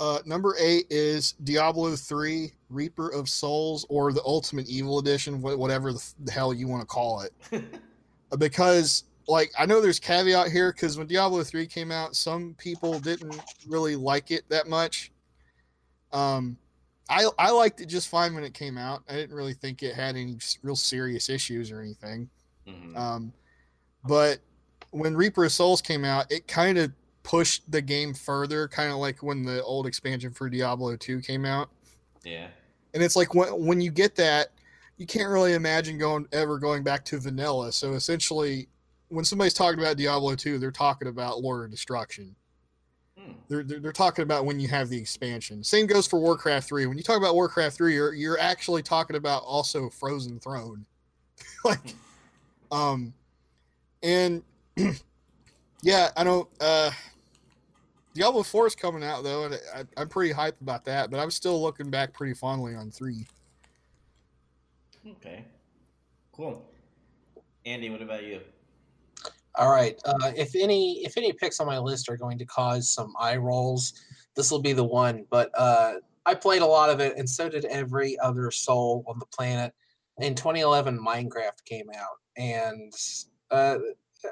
Uh, 0.00 0.18
number 0.26 0.56
eight 0.58 0.86
is 0.90 1.32
Diablo 1.44 1.94
3 1.94 2.52
Reaper 2.68 3.10
of 3.10 3.28
Souls 3.28 3.86
or 3.88 4.12
the 4.12 4.22
Ultimate 4.24 4.68
Evil 4.68 4.98
Edition, 4.98 5.40
whatever 5.40 5.92
the 5.92 6.32
hell 6.32 6.52
you 6.52 6.66
want 6.66 6.82
to 6.82 6.86
call 6.86 7.20
it. 7.20 7.64
because, 8.38 9.04
like, 9.26 9.50
I 9.58 9.66
know 9.66 9.80
there's 9.80 9.98
caveat 10.00 10.50
here 10.50 10.72
because 10.72 10.96
when 10.98 11.06
Diablo 11.06 11.42
3 11.42 11.66
came 11.66 11.90
out, 11.90 12.14
some 12.16 12.54
people 12.58 12.98
didn't 13.00 13.40
really 13.66 13.96
like 13.96 14.30
it 14.30 14.48
that 14.48 14.68
much. 14.68 15.10
Um, 16.12 16.56
I, 17.08 17.28
I 17.38 17.50
liked 17.50 17.80
it 17.80 17.86
just 17.86 18.08
fine 18.08 18.34
when 18.34 18.44
it 18.44 18.54
came 18.54 18.78
out. 18.78 19.02
I 19.08 19.14
didn't 19.14 19.34
really 19.36 19.54
think 19.54 19.82
it 19.82 19.94
had 19.94 20.16
any 20.16 20.38
real 20.62 20.76
serious 20.76 21.28
issues 21.28 21.70
or 21.70 21.80
anything. 21.80 22.28
Mhm. 22.66 22.96
Um, 22.96 23.32
but 24.06 24.40
when 24.90 25.16
Reaper 25.16 25.44
of 25.44 25.52
Souls 25.52 25.82
came 25.82 26.04
out, 26.04 26.30
it 26.30 26.46
kind 26.46 26.78
of 26.78 26.92
pushed 27.22 27.70
the 27.70 27.82
game 27.82 28.14
further, 28.14 28.68
kind 28.68 28.90
of 28.90 28.98
like 28.98 29.22
when 29.22 29.44
the 29.44 29.62
old 29.64 29.86
expansion 29.86 30.32
for 30.32 30.48
Diablo 30.48 30.96
2 30.96 31.20
came 31.20 31.44
out. 31.44 31.70
yeah. 32.22 32.48
And 32.94 33.02
it's 33.02 33.16
like 33.16 33.34
when 33.34 33.48
when 33.66 33.80
you 33.80 33.90
get 33.90 34.14
that, 34.16 34.52
you 34.98 35.04
can't 35.06 35.28
really 35.28 35.54
imagine 35.54 35.98
going 35.98 36.28
ever 36.30 36.58
going 36.60 36.84
back 36.84 37.04
to 37.06 37.18
vanilla. 37.18 37.72
So 37.72 37.94
essentially, 37.94 38.68
when 39.14 39.24
somebody's 39.24 39.54
talking 39.54 39.78
about 39.78 39.96
Diablo 39.96 40.34
2, 40.34 40.58
they're 40.58 40.70
talking 40.70 41.08
about 41.08 41.40
Lord 41.40 41.64
of 41.64 41.70
Destruction. 41.70 42.34
Hmm. 43.18 43.32
They're, 43.48 43.62
they're, 43.62 43.80
they're 43.80 43.92
talking 43.92 44.24
about 44.24 44.44
when 44.44 44.58
you 44.58 44.68
have 44.68 44.88
the 44.88 44.98
expansion. 44.98 45.62
Same 45.62 45.86
goes 45.86 46.06
for 46.06 46.18
Warcraft 46.18 46.68
3. 46.68 46.86
When 46.86 46.96
you 46.96 47.04
talk 47.04 47.16
about 47.16 47.34
Warcraft 47.34 47.76
3, 47.76 47.94
you're 47.94 48.14
you're 48.14 48.38
actually 48.38 48.82
talking 48.82 49.16
about 49.16 49.42
also 49.44 49.88
Frozen 49.88 50.40
Throne. 50.40 50.84
like 51.64 51.80
um 52.70 53.12
and 54.02 54.42
yeah, 55.82 56.10
I 56.16 56.24
don't 56.24 56.48
uh 56.60 56.90
Diablo 58.14 58.42
4 58.42 58.68
is 58.68 58.74
coming 58.74 59.02
out 59.02 59.24
though, 59.24 59.44
and 59.44 59.60
I, 59.74 59.84
I'm 59.96 60.08
pretty 60.08 60.32
hyped 60.32 60.60
about 60.60 60.84
that, 60.86 61.10
but 61.10 61.20
I'm 61.20 61.30
still 61.30 61.60
looking 61.60 61.90
back 61.90 62.12
pretty 62.12 62.34
fondly 62.34 62.74
on 62.74 62.90
3. 62.90 63.26
Okay. 65.12 65.44
Cool. 66.32 66.64
Andy, 67.66 67.90
what 67.90 68.02
about 68.02 68.24
you? 68.24 68.40
All 69.56 69.70
right. 69.70 70.00
Uh, 70.04 70.32
if 70.36 70.54
any 70.54 71.04
if 71.04 71.16
any 71.16 71.32
picks 71.32 71.60
on 71.60 71.66
my 71.66 71.78
list 71.78 72.08
are 72.08 72.16
going 72.16 72.38
to 72.38 72.44
cause 72.44 72.88
some 72.88 73.14
eye 73.18 73.36
rolls, 73.36 73.94
this 74.34 74.50
will 74.50 74.60
be 74.60 74.72
the 74.72 74.84
one. 74.84 75.26
But 75.30 75.50
uh, 75.56 75.94
I 76.26 76.34
played 76.34 76.62
a 76.62 76.66
lot 76.66 76.90
of 76.90 77.00
it, 77.00 77.16
and 77.16 77.28
so 77.28 77.48
did 77.48 77.64
every 77.66 78.18
other 78.18 78.50
soul 78.50 79.04
on 79.06 79.18
the 79.18 79.26
planet. 79.26 79.72
In 80.18 80.34
2011, 80.34 80.98
Minecraft 80.98 81.64
came 81.64 81.86
out, 81.96 82.18
and 82.36 82.92
uh, 83.50 83.78
uh, 84.24 84.28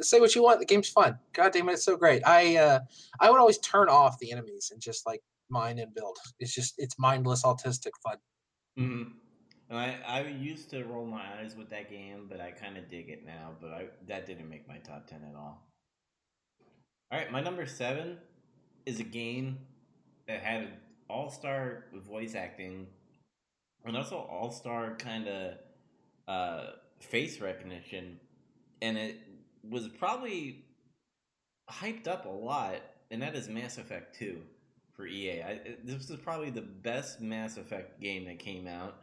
say 0.00 0.20
what 0.20 0.34
you 0.34 0.42
want, 0.42 0.60
the 0.60 0.66
game's 0.66 0.88
fun. 0.88 1.18
God 1.32 1.52
damn 1.52 1.68
it, 1.68 1.74
it's 1.74 1.84
so 1.84 1.96
great. 1.96 2.22
I 2.26 2.56
uh, 2.56 2.80
I 3.20 3.30
would 3.30 3.40
always 3.40 3.58
turn 3.58 3.88
off 3.88 4.18
the 4.18 4.32
enemies 4.32 4.70
and 4.72 4.80
just 4.80 5.06
like 5.06 5.22
mine 5.48 5.78
and 5.78 5.94
build. 5.94 6.18
It's 6.38 6.54
just 6.54 6.74
it's 6.78 6.98
mindless 6.98 7.44
autistic 7.44 7.92
fun. 8.02 8.16
hmm 8.76 9.02
And 9.70 9.78
I, 9.78 9.98
I 10.04 10.26
used 10.26 10.68
to 10.70 10.82
roll 10.82 11.06
my 11.06 11.22
eyes 11.40 11.54
with 11.56 11.70
that 11.70 11.88
game, 11.88 12.26
but 12.28 12.40
I 12.40 12.50
kind 12.50 12.76
of 12.76 12.88
dig 12.88 13.08
it 13.08 13.24
now. 13.24 13.52
But 13.60 13.70
I 13.70 13.86
that 14.08 14.26
didn't 14.26 14.50
make 14.50 14.66
my 14.68 14.78
top 14.78 15.06
ten 15.06 15.22
at 15.22 15.36
all. 15.36 15.64
All 17.12 17.18
right, 17.18 17.30
my 17.30 17.40
number 17.40 17.64
seven 17.66 18.18
is 18.84 18.98
a 18.98 19.04
game 19.04 19.58
that 20.26 20.40
had 20.40 20.68
all 21.08 21.30
star 21.30 21.84
voice 21.94 22.34
acting, 22.34 22.88
and 23.84 23.96
also 23.96 24.16
all 24.16 24.50
star 24.50 24.96
kind 24.96 25.28
of 25.28 25.54
uh, 26.26 26.70
face 26.98 27.40
recognition, 27.40 28.18
and 28.82 28.98
it 28.98 29.20
was 29.68 29.86
probably 29.86 30.64
hyped 31.70 32.08
up 32.08 32.26
a 32.26 32.28
lot. 32.28 32.76
And 33.12 33.22
that 33.22 33.36
is 33.36 33.48
Mass 33.48 33.78
Effect 33.78 34.16
Two 34.16 34.40
for 34.92 35.06
EA. 35.06 35.42
I, 35.42 35.60
this 35.84 36.08
was 36.08 36.18
probably 36.20 36.50
the 36.50 36.60
best 36.60 37.20
Mass 37.20 37.56
Effect 37.56 38.00
game 38.00 38.24
that 38.26 38.40
came 38.40 38.66
out. 38.66 38.98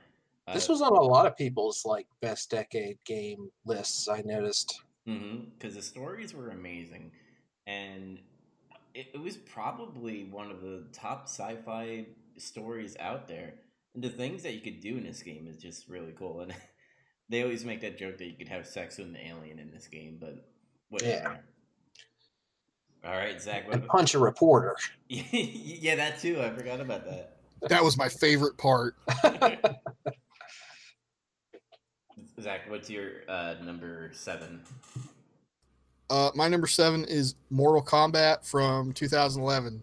This 0.53 0.69
was 0.69 0.81
on 0.81 0.93
a 0.93 1.01
lot 1.01 1.25
of 1.25 1.35
people's 1.35 1.83
like 1.85 2.07
best 2.21 2.49
decade 2.49 2.97
game 3.05 3.49
lists. 3.65 4.07
I 4.07 4.21
noticed. 4.21 4.81
Mm-hmm, 5.07 5.49
because 5.57 5.75
the 5.75 5.81
stories 5.81 6.33
were 6.33 6.49
amazing, 6.49 7.11
and 7.65 8.19
it, 8.93 9.07
it 9.13 9.21
was 9.21 9.37
probably 9.37 10.25
one 10.25 10.51
of 10.51 10.61
the 10.61 10.85
top 10.91 11.25
sci-fi 11.25 12.05
stories 12.37 12.95
out 12.99 13.27
there. 13.27 13.53
And 13.93 14.03
the 14.03 14.09
things 14.09 14.43
that 14.43 14.53
you 14.53 14.61
could 14.61 14.79
do 14.79 14.97
in 14.97 15.03
this 15.03 15.21
game 15.21 15.47
is 15.47 15.57
just 15.57 15.87
really 15.87 16.13
cool. 16.17 16.41
And 16.41 16.53
they 17.29 17.43
always 17.43 17.63
make 17.63 17.81
that 17.81 17.97
joke 17.97 18.17
that 18.17 18.25
you 18.25 18.33
could 18.33 18.47
have 18.47 18.65
sex 18.65 18.97
with 18.97 19.07
an 19.07 19.17
alien 19.17 19.59
in 19.59 19.71
this 19.71 19.87
game, 19.87 20.17
but 20.19 20.45
whatever. 20.89 21.39
All 23.05 23.15
right, 23.15 23.41
Zach. 23.41 23.65
What 23.65 23.75
And 23.75 23.83
about, 23.83 23.97
punch 23.97 24.15
a 24.15 24.19
reporter. 24.19 24.75
yeah, 25.07 25.95
that 25.95 26.19
too. 26.19 26.41
I 26.41 26.49
forgot 26.49 26.81
about 26.81 27.05
that. 27.05 27.37
That 27.69 27.83
was 27.83 27.97
my 27.97 28.09
favorite 28.09 28.57
part. 28.57 28.95
Zach, 32.39 32.69
what's 32.69 32.89
your 32.89 33.09
uh, 33.27 33.55
number 33.63 34.11
seven? 34.13 34.61
Uh, 36.09 36.29
my 36.35 36.47
number 36.47 36.67
seven 36.67 37.03
is 37.05 37.35
Mortal 37.49 37.81
Kombat 37.81 38.45
from 38.45 38.93
2011, 38.93 39.81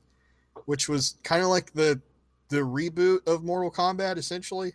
which 0.67 0.89
was 0.89 1.17
kind 1.23 1.43
of 1.43 1.49
like 1.49 1.73
the 1.73 2.01
the 2.51 2.59
reboot 2.59 3.27
of 3.27 3.43
Mortal 3.43 3.71
Kombat, 3.71 4.17
essentially. 4.17 4.73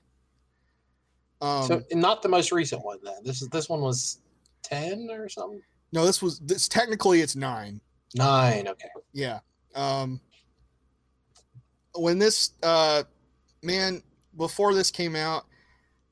Um, 1.42 1.64
so 1.64 1.84
not 1.94 2.22
the 2.22 2.28
most 2.28 2.52
recent 2.52 2.84
one 2.84 3.00
then. 3.02 3.24
This 3.24 3.42
is 3.42 3.48
this 3.48 3.70
one 3.70 3.80
was 3.80 4.20
ten 4.62 5.10
or 5.10 5.30
something. 5.30 5.62
no, 5.94 6.06
this 6.06 6.22
was 6.22 6.40
this 6.40 6.68
technically 6.68 7.22
it's 7.22 7.36
nine. 7.36 7.80
Nine. 8.14 8.68
Okay. 8.68 8.90
Yeah. 9.14 9.40
Um, 9.74 10.20
when 11.96 12.20
this 12.20 12.52
uh, 12.62 13.04
man 13.64 14.04
before 14.36 14.74
this 14.74 14.92
came 14.92 15.16
out, 15.16 15.46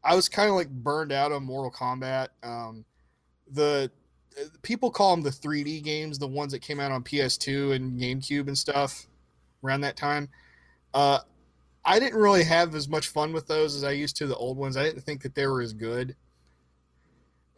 I 0.08 0.16
was 0.16 0.30
kind 0.30 0.50
of 0.50 0.56
like 0.56 0.70
burned 0.70 1.12
out 1.12 1.34
on 1.34 1.44
Mortal 1.44 1.70
Kombat. 1.70 2.30
Um, 2.42 2.86
the 3.52 3.92
uh, 4.40 4.46
people 4.62 4.90
call 4.90 5.14
them 5.14 5.22
the 5.22 5.30
3D 5.30 5.84
games, 5.84 6.18
the 6.18 6.28
ones 6.28 6.54
that 6.54 6.60
came 6.60 6.80
out 6.80 6.94
on 6.94 7.04
PS2 7.04 7.76
and 7.76 8.00
GameCube 8.00 8.48
and 8.48 8.58
stuff 8.58 9.06
around 9.62 9.82
that 9.82 9.98
time. 9.98 10.30
Uh, 10.94 11.20
I 11.84 12.00
didn't 12.00 12.20
really 12.20 12.46
have 12.46 12.74
as 12.74 12.88
much 12.88 13.10
fun 13.10 13.34
with 13.34 13.48
those 13.48 13.76
as 13.76 13.84
I 13.84 13.92
used 13.92 14.16
to 14.18 14.28
the 14.28 14.36
old 14.38 14.58
ones. 14.58 14.78
I 14.78 14.84
didn't 14.84 15.02
think 15.02 15.24
that 15.24 15.36
they 15.36 15.46
were 15.46 15.62
as 15.62 15.74
good. 15.74 16.16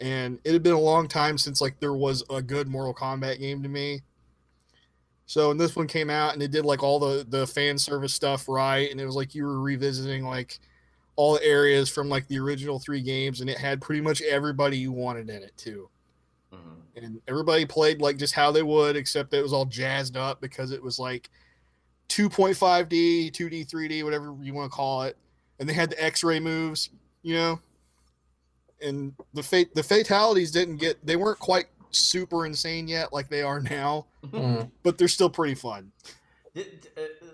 And 0.01 0.39
it 0.44 0.51
had 0.53 0.63
been 0.63 0.74
a 0.74 0.79
long 0.79 1.08
time 1.08 1.38
since 1.38 1.62
like 1.62 1.79
there 1.79 1.94
was 1.94 2.24
a 2.32 2.41
good 2.41 2.68
Mortal 2.68 2.96
Kombat 2.96 3.39
game 3.39 3.62
to 3.62 3.70
me. 3.70 4.01
So 5.27 5.50
when 5.50 5.58
this 5.58 5.75
one 5.75 5.86
came 5.86 6.10
out 6.10 6.34
and 6.34 6.41
it 6.41 6.50
did 6.50 6.65
like 6.65 6.82
all 6.82 6.98
the 6.98 7.24
the 7.29 7.46
fan 7.46 7.77
service 7.77 8.15
stuff 8.15 8.50
right, 8.50 8.89
and 8.89 9.00
it 9.00 9.06
was 9.06 9.15
like 9.15 9.36
you 9.36 9.46
were 9.46 9.62
revisiting 9.62 10.25
like 10.25 10.60
all 11.20 11.34
the 11.34 11.44
areas 11.44 11.90
from 11.90 12.08
like 12.08 12.26
the 12.30 12.40
original 12.40 12.80
three 12.80 13.02
games, 13.02 13.42
and 13.42 13.50
it 13.50 13.58
had 13.58 13.82
pretty 13.82 14.00
much 14.00 14.22
everybody 14.22 14.78
you 14.78 14.90
wanted 14.94 15.30
in 15.30 15.44
it 15.44 15.52
too. 15.58 15.90
Mhm. 16.54 16.78
And 16.96 17.22
everybody 17.28 17.66
played 17.66 18.00
like 18.00 18.16
just 18.16 18.34
how 18.34 18.52
they 18.54 18.64
would, 18.64 18.96
except 18.96 19.34
it 19.34 19.42
was 19.44 19.52
all 19.52 19.66
jazzed 19.66 20.16
up 20.16 20.40
because 20.40 20.72
it 20.72 20.82
was 20.82 20.98
like 20.98 21.30
2.5D, 22.08 23.32
2D, 23.32 23.66
3D, 23.68 24.04
whatever 24.04 24.34
you 24.42 24.54
want 24.54 24.72
to 24.72 24.76
call 24.76 25.04
it, 25.04 25.18
and 25.60 25.68
they 25.68 25.74
had 25.74 25.90
the 25.90 26.02
X-ray 26.02 26.40
moves, 26.40 26.90
you 27.22 27.34
know. 27.36 27.60
And 28.82 29.14
the 29.34 29.44
fate 29.44 29.76
the 29.76 29.84
fatalities 29.84 30.52
didn't 30.52 30.78
get 30.78 31.06
they 31.06 31.18
weren't 31.18 31.40
quite 31.40 31.66
super 31.92 32.46
insane 32.46 32.88
yet 32.88 33.12
like 33.12 33.28
they 33.28 33.42
are 33.42 33.60
now, 33.60 34.06
Mm. 34.26 34.72
but 34.84 34.98
they're 34.98 35.10
still 35.10 35.30
pretty 35.30 35.56
fun. 35.56 35.92
Uh, 36.56 36.62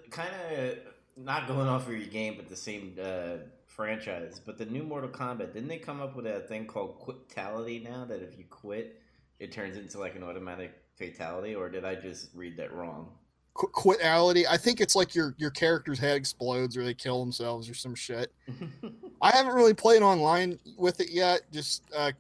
kind 0.10 0.30
of 0.58 0.78
not 1.18 1.48
going 1.48 1.68
off 1.68 1.88
of 1.88 1.94
your 1.94 2.08
game, 2.08 2.34
but 2.36 2.50
the 2.50 2.56
same 2.56 2.96
uh, 3.00 3.38
franchise. 3.76 4.42
But 4.44 4.58
the 4.58 4.66
new 4.66 4.84
Mortal 4.84 5.10
Kombat, 5.10 5.54
didn't 5.54 5.68
they 5.68 5.78
come 5.78 6.02
up 6.02 6.16
with 6.16 6.26
a 6.26 6.42
thing 6.42 6.66
called 6.66 6.98
quitality 7.00 7.80
now? 7.80 8.06
That 8.06 8.22
if 8.22 8.38
you 8.38 8.46
quit, 8.50 9.02
it 9.40 9.52
turns 9.52 9.78
into 9.78 10.00
like 10.00 10.16
an 10.16 10.24
automatic 10.24 10.74
fatality, 10.96 11.56
or 11.56 11.70
did 11.70 11.84
I 11.86 11.96
just 11.96 12.30
read 12.34 12.58
that 12.58 12.74
wrong? 12.74 13.10
Qu- 13.54 13.68
quitality. 13.68 14.48
I 14.48 14.58
think 14.58 14.82
it's 14.82 14.96
like 14.96 15.14
your 15.14 15.36
your 15.38 15.52
character's 15.52 16.00
head 16.00 16.16
explodes 16.16 16.78
or 16.78 16.84
they 16.84 16.94
kill 16.94 17.20
themselves 17.20 17.70
or 17.70 17.74
some 17.74 17.96
shit. 17.96 18.32
I 19.22 19.36
haven't 19.36 19.54
really 19.54 19.74
played 19.74 20.02
online 20.02 20.60
with 20.78 21.02
it 21.02 21.10
yet. 21.10 21.42
Just 21.52 21.84
uh, 21.96 22.12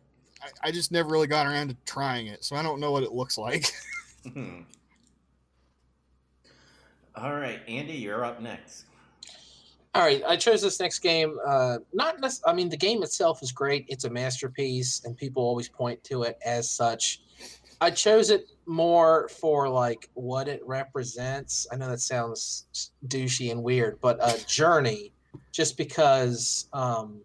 I, 0.41 0.47
I 0.63 0.71
just 0.71 0.91
never 0.91 1.09
really 1.09 1.27
got 1.27 1.47
around 1.47 1.69
to 1.69 1.77
trying 1.85 2.27
it, 2.27 2.43
so 2.43 2.55
I 2.55 2.63
don't 2.63 2.79
know 2.79 2.91
what 2.91 3.03
it 3.03 3.13
looks 3.13 3.37
like. 3.37 3.71
All 7.15 7.33
right, 7.33 7.61
Andy, 7.65 7.93
you're 7.93 8.25
up 8.25 8.41
next. 8.41 8.83
All 9.95 10.01
right, 10.01 10.21
I 10.27 10.35
chose 10.35 10.61
this 10.61 10.81
next 10.81 10.99
game. 10.99 11.37
Uh, 11.47 11.77
not, 11.93 12.19
nec- 12.19 12.43
I 12.45 12.51
mean, 12.51 12.67
the 12.67 12.75
game 12.75 13.01
itself 13.01 13.41
is 13.41 13.53
great. 13.53 13.85
It's 13.87 14.03
a 14.03 14.09
masterpiece, 14.09 15.01
and 15.05 15.15
people 15.15 15.41
always 15.41 15.69
point 15.69 16.03
to 16.03 16.23
it 16.23 16.37
as 16.45 16.69
such. 16.69 17.21
I 17.79 17.91
chose 17.91 18.29
it 18.29 18.49
more 18.65 19.29
for 19.29 19.69
like 19.69 20.09
what 20.13 20.49
it 20.49 20.61
represents. 20.65 21.65
I 21.71 21.77
know 21.77 21.89
that 21.89 22.01
sounds 22.01 22.91
douchey 23.07 23.51
and 23.51 23.63
weird, 23.63 23.97
but 24.01 24.17
a 24.21 24.45
journey, 24.45 25.13
just 25.53 25.77
because, 25.77 26.67
um, 26.73 27.21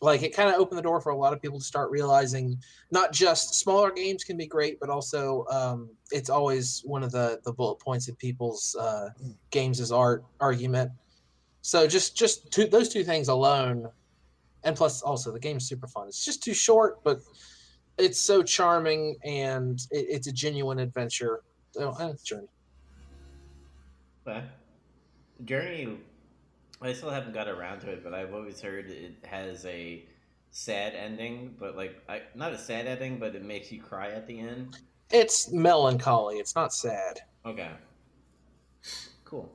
like, 0.00 0.22
it 0.22 0.32
kind 0.32 0.48
of 0.48 0.60
opened 0.60 0.78
the 0.78 0.82
door 0.82 1.00
for 1.00 1.10
a 1.10 1.16
lot 1.16 1.32
of 1.32 1.42
people 1.42 1.58
to 1.58 1.64
start 1.64 1.90
realizing 1.90 2.56
not 2.92 3.12
just 3.12 3.54
smaller 3.54 3.90
games 3.90 4.22
can 4.22 4.36
be 4.36 4.46
great, 4.46 4.78
but 4.78 4.90
also 4.90 5.44
um, 5.50 5.90
it's 6.12 6.30
always 6.30 6.82
one 6.84 7.02
of 7.02 7.10
the 7.10 7.40
the 7.44 7.52
bullet 7.52 7.80
points 7.80 8.06
in 8.06 8.14
people's 8.14 8.76
uh, 8.76 9.08
games 9.50 9.80
as 9.80 9.90
art 9.90 10.24
argument. 10.40 10.92
So 11.62 11.86
just 11.86 12.16
just 12.16 12.50
two, 12.50 12.66
those 12.66 12.88
two 12.88 13.04
things 13.04 13.28
alone, 13.28 13.88
and 14.64 14.76
plus 14.76 15.02
also 15.02 15.32
the 15.32 15.40
game's 15.40 15.68
super 15.68 15.86
fun. 15.86 16.08
It's 16.08 16.24
just 16.24 16.42
too 16.42 16.54
short, 16.54 17.02
but 17.04 17.20
it's 17.98 18.18
so 18.18 18.42
charming 18.42 19.16
and 19.24 19.80
it, 19.90 20.06
it's 20.08 20.26
a 20.26 20.32
genuine 20.32 20.78
adventure. 20.78 21.42
So, 21.72 21.90
uh, 21.90 22.14
journey. 22.24 22.48
Okay. 24.26 24.42
Journey, 25.44 25.98
I 26.82 26.92
still 26.92 27.10
haven't 27.10 27.32
got 27.32 27.48
around 27.48 27.80
to 27.80 27.90
it, 27.90 28.02
but 28.02 28.14
I've 28.14 28.34
always 28.34 28.60
heard 28.60 28.90
it 28.90 29.14
has 29.24 29.64
a 29.66 30.04
sad 30.50 30.94
ending, 30.94 31.54
but 31.58 31.76
like 31.76 32.02
I 32.08 32.22
not 32.34 32.52
a 32.52 32.58
sad 32.58 32.86
ending, 32.86 33.18
but 33.18 33.34
it 33.34 33.44
makes 33.44 33.70
you 33.70 33.80
cry 33.80 34.10
at 34.10 34.26
the 34.26 34.38
end. 34.38 34.78
It's 35.10 35.50
melancholy. 35.50 36.36
It's 36.36 36.54
not 36.54 36.72
sad. 36.72 37.20
Okay. 37.44 37.70
Cool. 39.24 39.50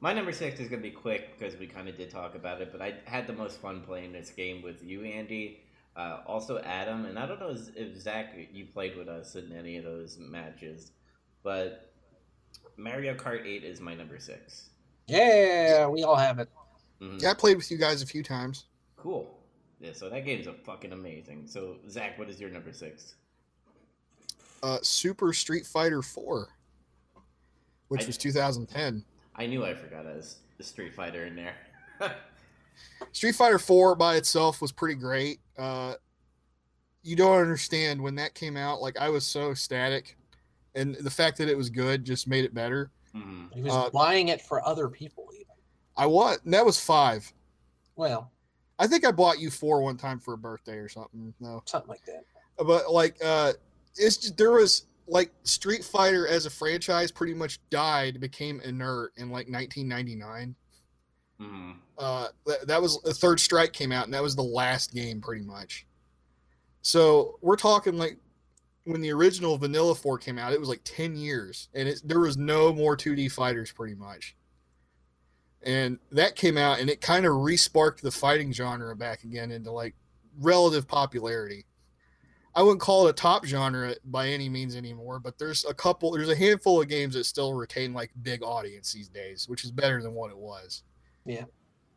My 0.00 0.12
number 0.12 0.32
six 0.32 0.60
is 0.60 0.68
gonna 0.68 0.82
be 0.82 0.90
quick 0.92 1.36
because 1.38 1.58
we 1.58 1.66
kind 1.66 1.88
of 1.88 1.96
did 1.96 2.10
talk 2.10 2.34
about 2.34 2.60
it, 2.60 2.70
but 2.70 2.80
I 2.80 2.94
had 3.04 3.26
the 3.26 3.32
most 3.32 3.60
fun 3.60 3.80
playing 3.80 4.12
this 4.12 4.30
game 4.30 4.62
with 4.62 4.82
you, 4.82 5.02
Andy. 5.04 5.60
Uh, 5.96 6.20
also, 6.26 6.58
Adam, 6.60 7.06
and 7.06 7.18
I 7.18 7.26
don't 7.26 7.40
know 7.40 7.56
if 7.74 7.96
Zach 8.00 8.32
you 8.52 8.66
played 8.66 8.96
with 8.96 9.08
us 9.08 9.34
in 9.34 9.52
any 9.52 9.76
of 9.76 9.84
those 9.84 10.16
matches, 10.18 10.92
but 11.42 11.92
Mario 12.76 13.14
Kart 13.14 13.44
Eight 13.44 13.64
is 13.64 13.80
my 13.80 13.94
number 13.94 14.20
six. 14.20 14.70
Yeah, 15.08 15.88
we 15.88 16.04
all 16.04 16.14
have 16.14 16.38
it. 16.38 16.48
Mhm. 17.00 17.20
Yeah, 17.20 17.30
I 17.30 17.34
played 17.34 17.56
with 17.56 17.68
you 17.70 17.78
guys 17.78 18.00
a 18.02 18.06
few 18.06 18.22
times. 18.22 18.66
Cool. 18.96 19.34
Yeah, 19.80 19.92
so 19.92 20.08
that 20.08 20.24
game's 20.24 20.46
a 20.46 20.52
fucking 20.52 20.92
amazing. 20.92 21.48
So 21.48 21.78
Zach, 21.88 22.16
what 22.18 22.28
is 22.30 22.40
your 22.40 22.50
number 22.50 22.72
six? 22.72 23.16
Uh, 24.62 24.78
Super 24.82 25.32
Street 25.32 25.66
Fighter 25.66 26.02
Four, 26.02 26.48
which 27.88 28.02
I- 28.04 28.06
was 28.06 28.16
2010. 28.18 29.04
I 29.38 29.46
knew 29.46 29.64
I 29.64 29.74
forgot 29.74 30.04
a, 30.06 30.16
s- 30.18 30.38
a 30.58 30.62
Street 30.62 30.94
Fighter 30.94 31.24
in 31.26 31.36
there. 31.36 31.54
Street 33.12 33.34
Fighter 33.34 33.58
4 33.58 33.94
by 33.94 34.16
itself 34.16 34.60
was 34.60 34.72
pretty 34.72 34.94
great. 34.96 35.40
Uh, 35.56 35.94
you 37.02 37.16
don't 37.16 37.40
understand 37.40 38.00
when 38.00 38.16
that 38.16 38.34
came 38.34 38.56
out. 38.56 38.80
Like 38.82 38.98
I 38.98 39.08
was 39.08 39.24
so 39.24 39.50
ecstatic, 39.50 40.16
and 40.74 40.94
the 40.96 41.10
fact 41.10 41.38
that 41.38 41.48
it 41.48 41.56
was 41.56 41.70
good 41.70 42.04
just 42.04 42.26
made 42.28 42.44
it 42.44 42.52
better. 42.52 42.90
Mhm. 43.14 43.52
He 43.54 43.62
was 43.62 43.72
Uh, 43.72 43.90
buying 43.90 44.28
it 44.28 44.42
for 44.42 44.66
other 44.66 44.88
people, 44.88 45.28
even. 45.34 45.46
I 45.96 46.06
was 46.06 46.38
and 46.44 46.52
that 46.52 46.64
was 46.66 46.78
five. 46.80 47.32
Well, 47.96 48.30
I 48.78 48.86
think 48.86 49.04
I 49.06 49.10
bought 49.12 49.40
you 49.40 49.50
four 49.50 49.82
one 49.82 49.96
time 49.96 50.18
for 50.20 50.34
a 50.34 50.38
birthday 50.38 50.76
or 50.76 50.88
something. 50.88 51.32
No, 51.40 51.62
something 51.64 51.88
like 51.88 52.04
that. 52.06 52.24
but 52.64 52.92
like 52.92 53.16
uh, 53.24 53.52
it's 53.96 54.16
just, 54.18 54.36
there 54.36 54.50
was 54.52 54.86
like 55.08 55.32
Street 55.44 55.84
Fighter 55.84 56.28
as 56.28 56.46
a 56.46 56.50
franchise 56.50 57.10
pretty 57.10 57.34
much 57.34 57.58
died, 57.70 58.20
became 58.20 58.60
inert 58.60 59.12
in 59.16 59.30
like 59.30 59.48
1999. 59.48 60.54
Mhm. 61.40 61.76
uh, 61.98 62.28
that, 62.46 62.66
that 62.66 62.82
was 62.82 63.00
the 63.02 63.14
third 63.14 63.38
strike 63.38 63.72
came 63.72 63.92
out 63.92 64.04
and 64.06 64.12
that 64.12 64.22
was 64.24 64.34
the 64.34 64.42
last 64.42 64.92
game 64.92 65.20
pretty 65.20 65.44
much 65.44 65.86
so 66.82 67.38
we're 67.42 67.54
talking 67.54 67.96
like 67.96 68.18
when 68.82 69.00
the 69.00 69.12
original 69.12 69.56
vanilla 69.56 69.94
4 69.94 70.18
came 70.18 70.36
out 70.36 70.52
it 70.52 70.58
was 70.58 70.68
like 70.68 70.80
10 70.82 71.14
years 71.14 71.68
and 71.74 71.88
it, 71.88 72.02
there 72.04 72.18
was 72.18 72.36
no 72.36 72.72
more 72.72 72.96
2d 72.96 73.30
fighters 73.30 73.70
pretty 73.70 73.94
much 73.94 74.34
and 75.62 76.00
that 76.10 76.34
came 76.34 76.58
out 76.58 76.80
and 76.80 76.90
it 76.90 77.00
kind 77.00 77.24
of 77.24 77.34
resparked 77.34 78.00
the 78.00 78.10
fighting 78.10 78.52
genre 78.52 78.96
back 78.96 79.22
again 79.22 79.52
into 79.52 79.70
like 79.70 79.94
relative 80.40 80.88
popularity 80.88 81.66
i 82.54 82.62
wouldn't 82.62 82.80
call 82.80 83.06
it 83.06 83.10
a 83.10 83.12
top 83.12 83.44
genre 83.44 83.94
by 84.06 84.28
any 84.28 84.48
means 84.48 84.74
anymore 84.76 85.18
but 85.18 85.38
there's 85.38 85.64
a 85.66 85.74
couple 85.74 86.10
there's 86.12 86.28
a 86.28 86.36
handful 86.36 86.80
of 86.80 86.88
games 86.88 87.14
that 87.14 87.24
still 87.24 87.54
retain 87.54 87.92
like 87.92 88.10
big 88.22 88.42
audience 88.42 88.92
these 88.92 89.08
days 89.08 89.48
which 89.48 89.64
is 89.64 89.70
better 89.70 90.02
than 90.02 90.12
what 90.14 90.30
it 90.30 90.36
was 90.36 90.82
Yeah. 91.24 91.44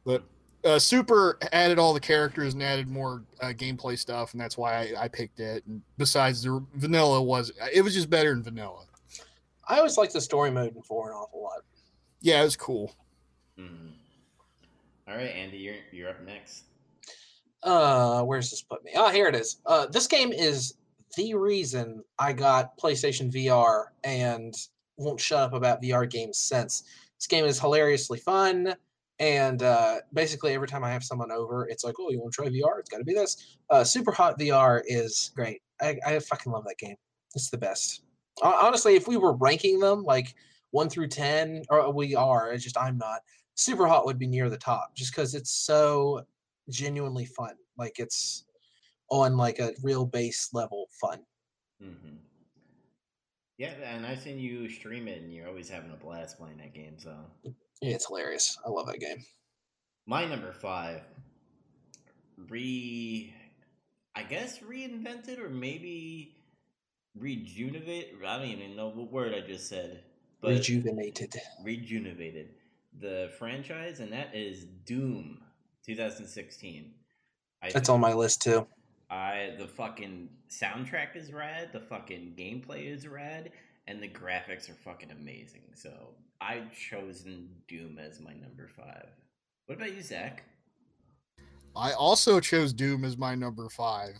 but 0.05 0.23
uh, 0.63 0.77
Super 0.77 1.39
added 1.53 1.79
all 1.79 1.91
the 1.91 1.99
characters 1.99 2.53
and 2.53 2.61
added 2.61 2.87
more 2.87 3.23
uh, 3.41 3.47
gameplay 3.47 3.97
stuff, 3.97 4.33
and 4.33 4.39
that's 4.39 4.59
why 4.59 4.75
I, 4.95 5.05
I 5.05 5.07
picked 5.07 5.39
it. 5.39 5.65
And 5.65 5.81
besides, 5.97 6.43
the 6.43 6.63
vanilla 6.75 7.19
was 7.19 7.51
it 7.73 7.81
was 7.81 7.95
just 7.95 8.11
better 8.11 8.29
than 8.35 8.43
vanilla. 8.43 8.85
I 9.67 9.77
always 9.77 9.97
liked 9.97 10.13
the 10.13 10.21
story 10.21 10.51
mode 10.51 10.75
in 10.75 10.83
four 10.83 11.09
an 11.09 11.15
awful 11.15 11.41
lot. 11.41 11.61
Yeah, 12.21 12.41
it 12.41 12.43
was 12.43 12.55
cool. 12.55 12.93
Mhm. 13.57 13.93
All 15.07 15.15
right, 15.15 15.31
Andy, 15.35 15.57
you're 15.57 15.75
you're 15.91 16.09
up 16.11 16.21
next. 16.27 16.65
Uh, 17.63 18.24
where's 18.24 18.50
this 18.50 18.62
put 18.62 18.84
me? 18.84 18.91
Oh, 18.95 19.10
here 19.10 19.28
it 19.28 19.36
is. 19.36 19.58
Uh, 19.65 19.86
this 19.88 20.08
game 20.08 20.32
is 20.32 20.76
the 21.15 21.34
reason 21.36 22.04
I 22.17 22.34
got 22.34 22.78
PlayStation 22.78 23.32
VR 23.32 23.86
and 24.04 24.56
won't 24.97 25.19
shut 25.19 25.39
up 25.39 25.54
about 25.54 25.82
VR 25.82 26.10
games 26.10 26.38
since. 26.38 26.84
This 27.19 27.28
game 27.28 27.45
is 27.45 27.60
hilariously 27.60 28.19
fun, 28.19 28.76
and 29.19 29.62
uh, 29.62 29.97
basically 30.13 30.54
every 30.54 30.67
time 30.67 30.84
I 30.84 30.91
have 30.91 31.04
someone 31.04 31.32
over, 31.32 31.67
it's 31.67 31.84
like, 31.84 31.95
"Oh, 32.00 32.10
you 32.10 32.19
want 32.19 32.34
to 32.34 32.41
try 32.41 32.50
VR? 32.50 32.80
It's 32.80 32.89
got 32.89 32.97
to 32.97 33.04
be 33.04 33.13
this." 33.13 33.58
Uh, 33.69 33.82
Superhot 33.82 34.39
VR 34.39 34.82
is 34.88 35.32
great. 35.36 35.62
I, 35.82 35.97
I 36.06 36.19
fucking 36.19 36.52
love 36.52 36.63
that 36.65 36.78
game. 36.80 36.95
It's 37.36 37.50
the 37.50 37.58
best. 37.58 38.04
Honestly, 38.41 38.95
if 38.95 39.08
we 39.08 39.17
were 39.17 39.34
ranking 39.34 39.80
them 39.80 40.04
like 40.04 40.34
one 40.71 40.89
through 40.89 41.10
ten, 41.10 41.63
or 41.69 41.91
we 41.93 42.15
are, 42.15 42.52
it's 42.52 42.63
just 42.63 42.78
I'm 42.78 42.97
not. 42.97 43.21
Superhot 43.56 44.06
would 44.06 44.17
be 44.17 44.28
near 44.28 44.50
the 44.50 44.58
top 44.58 44.95
just 44.95 45.12
because 45.12 45.36
it's 45.36 45.52
so 45.52 46.26
genuinely 46.69 47.26
fun. 47.26 47.56
Like 47.78 47.93
it's 48.00 48.45
on 49.10 49.38
like 49.38 49.60
a 49.60 49.74
real 49.84 50.06
base 50.06 50.50
level 50.54 50.88
fun. 51.00 51.19
hmm 51.80 52.15
Yeah, 53.58 53.74
and 53.84 54.06
I've 54.06 54.19
seen 54.21 54.39
you 54.39 54.69
stream 54.69 55.08
it, 55.08 55.21
and 55.21 55.34
you're 55.34 55.47
always 55.47 55.69
having 55.69 55.91
a 55.91 55.95
blast 55.95 56.38
playing 56.38 56.58
that 56.58 56.74
game. 56.74 56.95
So 56.97 57.15
Yeah, 57.43 57.95
it's 57.95 58.08
hilarious. 58.08 58.58
I 58.65 58.69
love 58.69 58.88
that 58.88 59.00
game. 59.00 59.24
my 60.06 60.26
number 60.26 60.52
five, 60.52 61.02
re, 62.50 63.34
I 64.15 64.24
guess 64.24 64.60
reinvented 64.60 65.39
or 65.39 65.50
maybe 65.50 66.36
rejuvenate. 67.15 68.15
I 68.26 68.38
don't 68.38 68.47
even 68.47 68.76
know 68.76 68.89
what 68.89 69.12
word 69.12 69.34
I 69.34 69.41
just 69.45 69.67
said, 69.69 70.04
but 70.41 70.52
Rejuvenated. 70.52 71.36
rejuvenated 71.63 72.50
the 73.00 73.32
franchise, 73.38 74.00
and 74.00 74.12
that 74.13 74.36
is 74.36 74.65
Doom, 74.86 75.41
2016. 75.86 76.91
I 77.63 77.72
That's 77.72 77.89
on 77.89 78.00
my 78.00 78.13
list 78.13 78.41
too. 78.41 78.67
I 79.10 79.56
the 79.58 79.67
fucking 79.67 80.30
soundtrack 80.50 81.15
is 81.15 81.34
rad, 81.34 81.70
the 81.74 81.80
fucking 81.80 82.34
gameplay 82.38 82.86
is 82.86 83.08
rad, 83.08 83.52
and 83.88 84.02
the 84.02 84.08
graphics 84.08 84.70
are 84.70 84.76
fucking 84.76 85.12
amazing. 85.12 85.63
So 85.76 85.91
I've 86.39 86.74
chosen 86.74 87.50
Doom 87.67 88.00
as 88.00 88.20
my 88.20 88.34
number 88.34 88.67
five. 88.67 89.10
What 89.65 89.76
about 89.76 89.94
you, 89.94 90.02
Zach? 90.02 90.44
I 91.76 91.94
also 91.94 92.39
chose 92.39 92.74
Doom 92.74 93.06
as 93.06 93.17
my 93.17 93.36
number 93.36 93.70
five. 93.70 94.15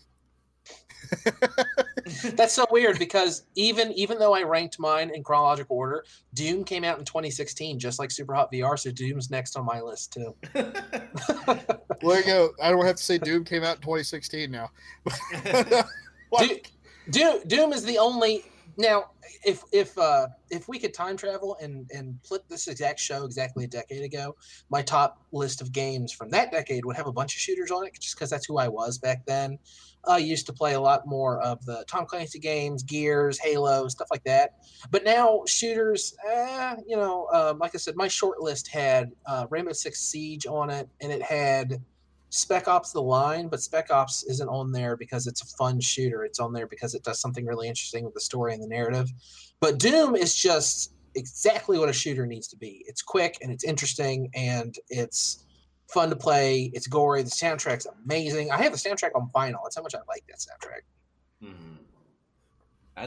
That's 2.36 2.54
so 2.54 2.66
weird 2.72 3.00
because 3.00 3.44
even 3.56 3.92
even 3.94 4.18
though 4.18 4.34
I 4.34 4.44
ranked 4.44 4.80
mine 4.80 5.12
in 5.14 5.24
chronological 5.24 5.78
order, 5.78 6.06
Doom 6.34 6.64
came 6.64 6.84
out 6.84 7.00
in 7.00 7.06
2016, 7.06 7.80
just 7.80 8.00
like 8.00 8.10
Superhot 8.10 8.52
VR. 8.52 8.78
So 8.78 8.92
Doom's 8.92 9.30
next 9.30 9.58
on 9.58 9.66
my 9.66 9.82
list 9.82 10.14
too. 10.14 10.36
There 12.02 12.20
you 12.20 12.26
go. 12.26 12.50
I 12.62 12.72
don't 12.72 12.86
have 12.86 12.96
to 12.96 13.04
say 13.04 13.20
Doom 13.20 13.46
came 13.46 13.64
out 13.64 13.76
in 13.76 13.82
2016 13.82 14.50
now. 14.50 14.72
Doom, 16.40 16.58
Doom, 17.12 17.40
Doom 17.46 17.74
is 17.74 17.86
the 17.86 18.00
only 18.00 18.44
now. 18.78 19.12
If 19.46 19.64
if 19.72 19.98
uh, 19.98 20.28
if 20.50 20.68
we 20.68 20.78
could 20.78 20.94
time 20.94 21.18
travel 21.18 21.58
and 21.62 21.90
and 21.94 22.16
flip 22.24 22.44
this 22.50 22.68
exact 22.68 23.00
show 23.00 23.24
exactly 23.26 23.66
a 23.66 23.68
decade 23.68 24.04
ago, 24.04 24.36
my 24.70 24.82
top 24.82 25.22
list 25.32 25.62
of 25.62 25.72
games 25.72 26.12
from 26.12 26.30
that 26.32 26.52
decade 26.52 26.86
would 26.86 26.96
have 26.96 27.08
a 27.08 27.12
bunch 27.12 27.36
of 27.36 27.42
shooters 27.42 27.72
on 27.72 27.86
it, 27.86 27.94
just 28.00 28.16
because 28.16 28.30
that's 28.30 28.46
who 28.46 28.58
I 28.58 28.68
was 28.68 28.98
back 28.98 29.26
then. 29.26 29.58
I 30.08 30.18
used 30.18 30.48
to 30.48 30.54
play 30.54 30.74
a 30.74 30.80
lot 30.80 31.06
more 31.06 31.40
of 31.42 31.64
the 31.66 31.86
Tom 31.88 32.06
Clancy 32.06 32.40
games, 32.40 32.84
Gears, 32.84 33.40
Halo, 33.40 33.88
stuff 33.88 34.08
like 34.10 34.24
that. 34.24 34.56
But 34.90 35.04
now 35.04 35.44
shooters, 35.48 36.16
eh, 36.28 36.76
you 36.88 36.98
know, 36.98 37.28
um, 37.32 37.60
like 37.60 37.76
I 37.76 37.78
said, 37.78 37.96
my 37.96 38.08
short 38.08 38.42
list 38.42 38.68
had 38.68 39.12
uh, 39.28 39.46
Rainbow 39.50 39.74
Six 39.74 40.02
Siege 40.02 40.48
on 40.48 40.70
it, 40.70 40.90
and 41.02 41.12
it 41.12 41.22
had 41.22 41.82
Spec 42.32 42.68
Ops: 42.68 42.92
The 42.92 43.02
Line, 43.02 43.48
but 43.50 43.62
Spec 43.62 43.92
Ops 43.92 44.24
isn't 44.24 44.48
on 44.48 44.72
there 44.72 44.96
because 44.98 45.28
it's 45.28 45.42
a 45.42 45.56
fun 45.58 45.80
shooter. 45.80 46.24
It's 46.24 46.40
on 46.40 46.54
there 46.54 46.66
because 46.66 46.96
it 46.96 47.04
does 47.04 47.20
something 47.20 47.46
really 47.46 47.68
interesting 47.68 48.06
with 48.06 48.14
the 48.14 48.22
story 48.22 48.54
and 48.54 48.64
the 48.64 48.68
narrative. 48.68 49.12
But 49.60 49.78
Doom 49.80 50.16
is 50.16 50.34
just 50.34 50.94
exactly 51.16 51.78
what 51.78 51.90
a 51.90 51.94
shooter 51.94 52.26
needs 52.26 52.48
to 52.48 52.56
be. 52.58 52.84
It's 52.88 53.02
quick 53.02 53.38
and 53.42 53.52
it's 53.52 53.66
interesting 53.66 54.30
and 54.34 54.74
it's 54.90 55.44
fun 55.90 56.10
to 56.10 56.16
play. 56.16 56.72
It's 56.74 56.88
gory. 56.88 57.22
The 57.22 57.30
soundtrack's 57.30 57.86
amazing. 58.06 58.50
I 58.50 58.58
have 58.62 58.72
the 58.72 58.78
soundtrack 58.78 59.12
on 59.14 59.30
vinyl. 59.36 59.60
That's 59.64 59.76
how 59.76 59.82
much 59.82 59.94
I 59.94 60.00
like 60.08 60.24
that 60.28 60.38
soundtrack. 60.38 60.82
Mhm. 61.46 61.78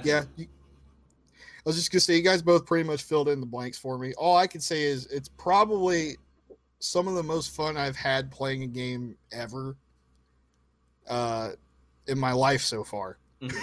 Yeah. 0.04 0.24
you- 0.36 0.48
I 1.66 1.70
was 1.70 1.76
just 1.76 1.90
gonna 1.90 2.00
say 2.00 2.14
you 2.16 2.22
guys 2.22 2.42
both 2.42 2.66
pretty 2.66 2.86
much 2.86 3.04
filled 3.04 3.30
in 3.30 3.40
the 3.40 3.46
blanks 3.46 3.78
for 3.78 3.96
me. 3.96 4.12
All 4.14 4.36
I 4.36 4.46
can 4.46 4.60
say 4.60 4.82
is 4.82 5.06
it's 5.06 5.30
probably 5.30 6.18
some 6.84 7.08
of 7.08 7.14
the 7.14 7.22
most 7.22 7.54
fun 7.54 7.76
I've 7.76 7.96
had 7.96 8.30
playing 8.30 8.62
a 8.62 8.66
game 8.66 9.16
ever 9.32 9.76
uh 11.08 11.50
in 12.06 12.18
my 12.18 12.32
life 12.32 12.60
so 12.62 12.84
far. 12.84 13.18
Mhm. 13.42 13.58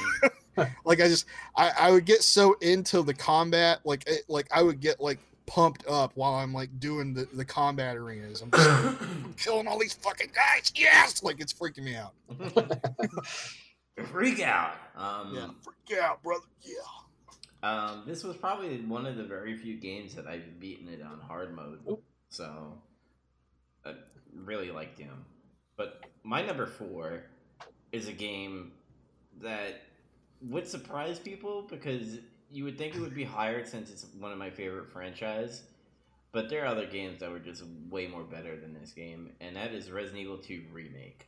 Like 0.86 1.00
I 1.02 1.08
just 1.08 1.26
I, 1.56 1.72
I 1.80 1.92
would 1.92 2.06
get 2.06 2.22
so 2.24 2.54
into 2.62 3.02
the 3.04 3.14
combat, 3.14 3.80
like 3.86 4.04
it, 4.06 4.24
like 4.28 4.48
I 4.52 4.62
would 4.62 4.82
get 4.82 5.00
like 5.00 5.18
pumped 5.48 5.88
up 5.88 6.12
while 6.16 6.34
I'm 6.36 6.54
like 6.54 6.78
doing 6.80 7.14
the, 7.14 7.26
the 7.34 7.46
combat 7.46 7.96
arenas. 7.96 8.42
I'm, 8.42 8.52
just, 8.52 8.70
I'm 9.02 9.34
killing 9.38 9.66
all 9.68 9.80
these 9.80 9.94
fucking 9.94 10.32
guys. 10.36 10.72
Yes, 10.76 11.24
like 11.24 11.40
it's 11.40 11.54
freaking 11.54 11.84
me 11.84 11.96
out. 11.96 12.14
Freak 14.12 14.42
out. 14.42 14.76
Um, 14.96 15.34
Yeah, 15.34 15.48
freak 15.62 16.00
out, 16.00 16.22
brother. 16.22 16.46
Yeah. 16.62 17.68
Um, 17.70 18.04
this 18.06 18.24
was 18.24 18.36
probably 18.36 18.82
one 18.82 19.06
of 19.06 19.16
the 19.16 19.24
very 19.24 19.56
few 19.58 19.78
games 19.78 20.16
that 20.16 20.28
I've 20.28 20.60
beaten 20.60 20.88
it 20.90 21.02
on 21.02 21.20
hard 21.20 21.56
mode. 21.56 21.98
So 22.30 22.78
I 23.86 23.94
really 24.36 24.72
liked 24.72 25.00
him. 25.00 25.26
But 25.78 26.06
my 26.24 26.42
number 26.42 26.66
four 26.66 27.24
is 27.92 28.08
a 28.08 28.14
game 28.14 28.72
that 29.42 29.82
would 30.42 30.68
surprise 30.68 31.20
people 31.20 31.68
because 31.70 32.20
you 32.52 32.64
would 32.64 32.78
think 32.78 32.96
it 32.96 33.00
would 33.00 33.16
be 33.16 33.24
higher 33.24 33.66
since 33.66 33.90
it's 33.92 34.06
one 34.20 34.32
of 34.32 34.38
my 34.38 34.50
favorite 34.50 34.92
franchise. 34.92 35.64
But 36.32 36.50
there 36.50 36.64
are 36.64 36.68
other 36.68 36.86
games 36.86 37.20
that 37.20 37.30
were 37.30 37.40
just 37.40 37.64
way 37.90 38.08
more 38.08 38.24
better 38.24 38.58
than 38.58 38.74
this 38.74 38.92
game, 38.92 39.32
and 39.42 39.56
that 39.58 39.74
is 39.74 39.92
Resident 39.92 40.22
Evil 40.22 40.38
2 40.38 40.64
Remake. 40.72 41.28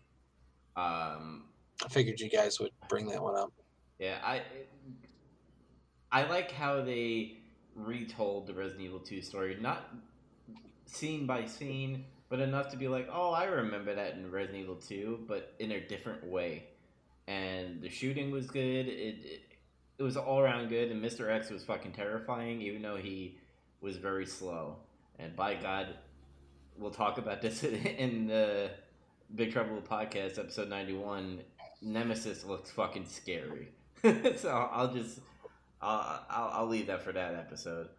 Um, 0.78 1.46
I 1.84 1.90
figured 1.90 2.20
you 2.20 2.30
guys 2.30 2.60
would 2.60 2.72
bring 2.88 3.08
that 3.08 3.22
one 3.22 3.36
up. 3.36 3.52
yeah, 4.00 4.20
I 4.24 4.44
I 6.12 6.24
like 6.30 6.52
how 6.52 6.82
they 6.82 7.40
retold 7.76 8.48
the 8.48 8.54
Resident 8.54 8.82
Evil 8.86 9.00
2 9.00 9.22
story, 9.22 9.58
not 9.60 9.90
scene 10.86 11.26
by 11.26 11.46
scene, 11.46 12.06
but 12.34 12.40
enough 12.40 12.70
to 12.70 12.78
be 12.78 12.88
like, 12.88 13.08
oh, 13.14 13.30
I 13.30 13.44
remember 13.44 13.94
that 13.94 14.16
in 14.16 14.32
Resident 14.32 14.64
Evil 14.64 14.78
2, 14.78 15.26
but 15.28 15.54
in 15.60 15.74
a 15.74 15.80
different 15.80 16.26
way. 16.26 16.64
And 17.28 17.80
the 17.80 17.90
shooting 17.90 18.32
was 18.32 18.48
good. 18.48 18.88
It 18.88 19.20
it, 19.24 19.42
it 20.00 20.02
was 20.02 20.18
all 20.18 20.40
around 20.40 20.70
good, 20.70 20.90
and 20.90 21.00
Mr. 21.00 21.30
X 21.30 21.52
was 21.52 21.64
fucking 21.64 21.92
terrifying, 21.92 22.60
even 22.64 22.82
though 22.82 22.96
he 22.96 23.38
was 23.82 23.98
very 23.98 24.26
slow. 24.26 24.78
And 25.20 25.36
by 25.36 25.54
God, 25.54 25.90
we'll 26.76 26.90
talk 26.90 27.20
about 27.20 27.40
this 27.44 27.64
in 27.64 28.26
the 28.26 28.72
Big 29.36 29.52
Trouble 29.52 29.80
podcast 29.88 30.40
episode 30.40 30.70
ninety 30.70 30.96
one. 30.96 31.42
Nemesis 31.84 32.46
looks 32.46 32.72
fucking 32.72 33.06
scary, 33.06 33.68
so 34.38 34.50
I'll 34.72 34.92
just 34.92 35.20
I'll, 35.84 36.26
I'll 36.32 36.50
I'll 36.54 36.68
leave 36.68 36.88
that 36.88 37.04
for 37.04 37.12
that 37.12 37.36
episode. 37.36 37.90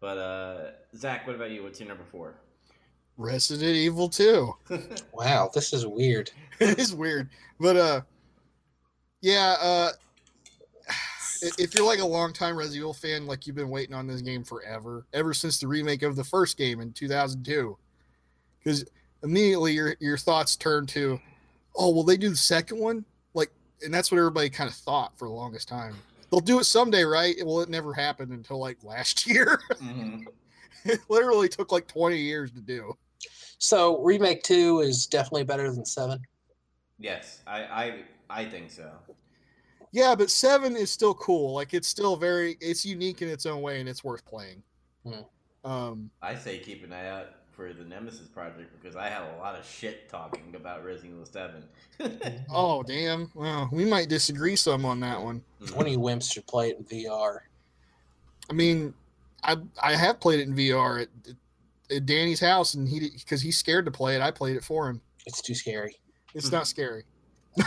But 0.00 0.18
uh, 0.18 0.70
Zach, 0.94 1.26
what 1.26 1.34
about 1.34 1.50
you? 1.50 1.62
What's 1.62 1.80
your 1.80 1.88
number 1.88 2.04
four? 2.04 2.34
Resident 3.20 3.76
Evil 3.76 4.08
2. 4.08 4.54
Wow, 5.12 5.50
this 5.52 5.72
is 5.74 5.86
weird. 5.86 6.30
it 6.60 6.78
is 6.78 6.94
weird. 6.94 7.28
But 7.58 7.76
uh 7.76 8.00
yeah, 9.20 9.56
uh 9.60 9.90
if 11.58 11.74
you're 11.74 11.86
like 11.86 12.00
a 12.00 12.04
longtime 12.06 12.56
Resident 12.56 12.78
Evil 12.80 12.94
fan, 12.94 13.26
like 13.26 13.46
you've 13.46 13.56
been 13.56 13.68
waiting 13.70 13.94
on 13.94 14.06
this 14.06 14.20
game 14.22 14.42
forever, 14.44 15.06
ever 15.12 15.32
since 15.34 15.58
the 15.58 15.66
remake 15.66 16.02
of 16.02 16.16
the 16.16 16.24
first 16.24 16.56
game 16.56 16.80
in 16.80 16.92
2002. 16.92 17.76
Because 18.58 18.84
immediately 19.22 19.72
your 19.74 19.94
your 20.00 20.16
thoughts 20.16 20.56
turn 20.56 20.86
to, 20.86 21.20
oh, 21.76 21.90
will 21.94 22.04
they 22.04 22.16
do 22.16 22.30
the 22.30 22.36
second 22.36 22.78
one? 22.78 23.04
Like, 23.34 23.50
and 23.82 23.92
that's 23.92 24.10
what 24.10 24.18
everybody 24.18 24.48
kind 24.50 24.68
of 24.68 24.76
thought 24.76 25.12
for 25.18 25.28
the 25.28 25.34
longest 25.34 25.68
time. 25.68 25.94
They'll 26.30 26.40
do 26.40 26.60
it 26.60 26.64
someday, 26.64 27.04
right? 27.04 27.36
Well, 27.44 27.60
it 27.60 27.68
never 27.68 27.92
happened 27.92 28.32
until 28.32 28.58
like 28.58 28.82
last 28.84 29.26
year. 29.30 29.60
Mhm. 29.74 30.24
it 30.84 31.00
literally 31.10 31.48
took 31.48 31.72
like 31.72 31.86
20 31.88 32.16
years 32.18 32.50
to 32.52 32.60
do. 32.60 32.96
So 33.60 33.98
remake 34.02 34.42
two 34.42 34.80
is 34.80 35.06
definitely 35.06 35.44
better 35.44 35.70
than 35.70 35.84
seven. 35.84 36.18
Yes, 36.98 37.42
I, 37.46 37.58
I 37.60 37.94
I 38.30 38.44
think 38.46 38.70
so. 38.70 38.90
Yeah, 39.92 40.14
but 40.14 40.30
seven 40.30 40.76
is 40.76 40.90
still 40.90 41.12
cool. 41.14 41.54
Like 41.54 41.74
it's 41.74 41.86
still 41.86 42.16
very 42.16 42.56
it's 42.60 42.86
unique 42.86 43.20
in 43.20 43.28
its 43.28 43.44
own 43.44 43.60
way 43.60 43.78
and 43.78 43.88
it's 43.88 44.02
worth 44.02 44.24
playing. 44.24 44.62
Hmm. 45.06 45.68
Um 45.70 46.10
I 46.22 46.34
say 46.36 46.58
keep 46.58 46.82
an 46.84 46.92
eye 46.94 47.10
out 47.10 47.26
for 47.52 47.74
the 47.74 47.84
Nemesis 47.84 48.28
project 48.28 48.72
because 48.80 48.96
I 48.96 49.08
have 49.08 49.24
a 49.34 49.36
lot 49.36 49.58
of 49.58 49.66
shit 49.66 50.08
talking 50.08 50.54
about 50.54 50.82
Resident 50.82 51.12
Evil 51.12 51.26
Seven. 51.26 51.64
oh 52.50 52.82
damn. 52.82 53.30
Well, 53.34 53.68
we 53.72 53.84
might 53.84 54.08
disagree 54.08 54.56
some 54.56 54.86
on 54.86 55.00
that 55.00 55.20
one. 55.20 55.42
One 55.74 55.84
of 55.84 55.92
you 55.92 55.98
wimps 55.98 56.32
should 56.32 56.46
play 56.46 56.70
it 56.70 56.78
in 56.78 56.84
VR. 56.84 57.40
I 58.48 58.54
mean, 58.54 58.94
I 59.44 59.56
I 59.82 59.96
have 59.96 60.18
played 60.18 60.40
it 60.40 60.48
in 60.48 60.54
VR 60.54 61.02
at, 61.02 61.08
at 61.90 62.06
Danny's 62.06 62.40
house 62.40 62.74
and 62.74 62.88
he 62.88 63.10
because 63.10 63.42
he's 63.42 63.58
scared 63.58 63.84
to 63.84 63.90
play 63.90 64.14
it. 64.16 64.22
I 64.22 64.30
played 64.30 64.56
it 64.56 64.64
for 64.64 64.88
him. 64.88 65.00
It's 65.26 65.42
too 65.42 65.54
scary. 65.54 65.96
It's 66.34 66.52
not 66.52 66.66
scary. 66.66 67.04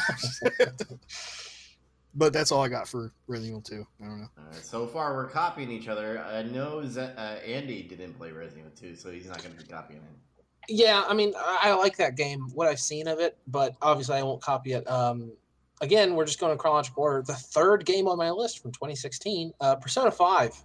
but 2.16 2.34
that's 2.34 2.52
all 2.52 2.64
I 2.64 2.70
got 2.70 2.88
for 2.88 3.12
Resident 3.28 3.50
Evil 3.50 3.62
2. 3.62 3.88
I 4.02 4.06
don't 4.06 4.22
know. 4.22 4.30
Alright, 4.40 4.64
so 4.64 4.88
far, 4.88 5.14
we're 5.14 5.30
copying 5.30 5.72
each 5.72 5.88
other. 5.88 6.20
I 6.20 6.44
know 6.44 6.86
Z- 6.86 7.00
uh, 7.02 7.38
Andy 7.46 7.84
didn't 7.84 8.14
play 8.14 8.32
Resident 8.32 8.68
Evil 8.82 8.92
2, 8.92 8.96
so 8.96 9.12
he's 9.12 9.28
not 9.28 9.44
going 9.44 9.56
to 9.56 9.62
be 9.62 9.68
copying 9.68 10.00
it. 10.00 10.46
Yeah, 10.70 11.04
I 11.08 11.14
mean, 11.14 11.34
I, 11.38 11.60
I 11.64 11.74
like 11.74 11.98
that 11.98 12.16
game. 12.16 12.48
What 12.54 12.68
I've 12.68 12.80
seen 12.80 13.08
of 13.08 13.20
it, 13.20 13.38
but 13.48 13.76
obviously 13.82 14.16
I 14.16 14.24
won't 14.24 14.42
copy 14.42 14.74
it. 14.74 14.90
Um, 14.90 15.34
again, 15.82 16.16
we're 16.16 16.26
just 16.26 16.40
going 16.40 16.52
in 16.54 16.58
chronological 16.58 17.04
order. 17.04 17.22
The 17.22 17.34
third 17.34 17.86
game 17.86 18.08
on 18.08 18.18
my 18.18 18.32
list 18.32 18.60
from 18.60 18.72
2016, 18.72 19.52
uh, 19.60 19.76
Persona 19.76 20.10
5. 20.10 20.64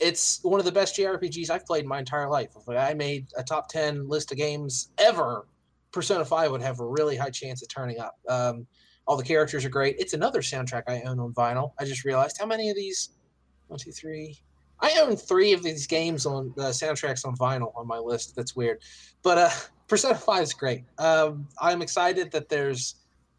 It's 0.00 0.40
one 0.42 0.60
of 0.60 0.66
the 0.66 0.72
best 0.72 0.96
JRPGs 0.96 1.50
I've 1.50 1.66
played 1.66 1.82
in 1.82 1.88
my 1.88 1.98
entire 1.98 2.28
life. 2.28 2.50
If 2.56 2.68
I 2.68 2.94
made 2.94 3.26
a 3.36 3.42
top 3.42 3.68
10 3.68 4.08
list 4.08 4.30
of 4.30 4.38
games 4.38 4.90
ever, 4.98 5.46
Persona 5.92 6.24
5 6.24 6.52
would 6.52 6.62
have 6.62 6.80
a 6.80 6.86
really 6.86 7.16
high 7.16 7.30
chance 7.30 7.62
of 7.62 7.68
turning 7.68 7.98
up. 7.98 8.16
Um, 8.28 8.66
all 9.06 9.16
the 9.16 9.24
characters 9.24 9.64
are 9.64 9.70
great. 9.70 9.96
It's 9.98 10.12
another 10.12 10.40
soundtrack 10.40 10.82
I 10.86 11.00
own 11.02 11.18
on 11.18 11.32
vinyl. 11.32 11.72
I 11.80 11.84
just 11.84 12.04
realized 12.04 12.36
how 12.38 12.46
many 12.46 12.68
of 12.70 12.76
these? 12.76 13.10
One, 13.68 13.78
two, 13.78 13.90
three. 13.90 14.36
I 14.80 14.96
own 15.00 15.16
three 15.16 15.52
of 15.52 15.62
these 15.62 15.86
games 15.86 16.26
on 16.26 16.52
uh, 16.58 16.64
soundtracks 16.66 17.26
on 17.26 17.36
vinyl 17.36 17.72
on 17.74 17.86
my 17.86 17.98
list. 17.98 18.36
That's 18.36 18.54
weird. 18.54 18.78
But 19.22 19.38
uh, 19.38 19.50
Persona 19.88 20.14
5 20.14 20.42
is 20.42 20.52
great. 20.52 20.84
Um, 20.98 21.48
I'm 21.60 21.82
excited 21.82 22.30
that 22.32 22.48
there's 22.48 22.96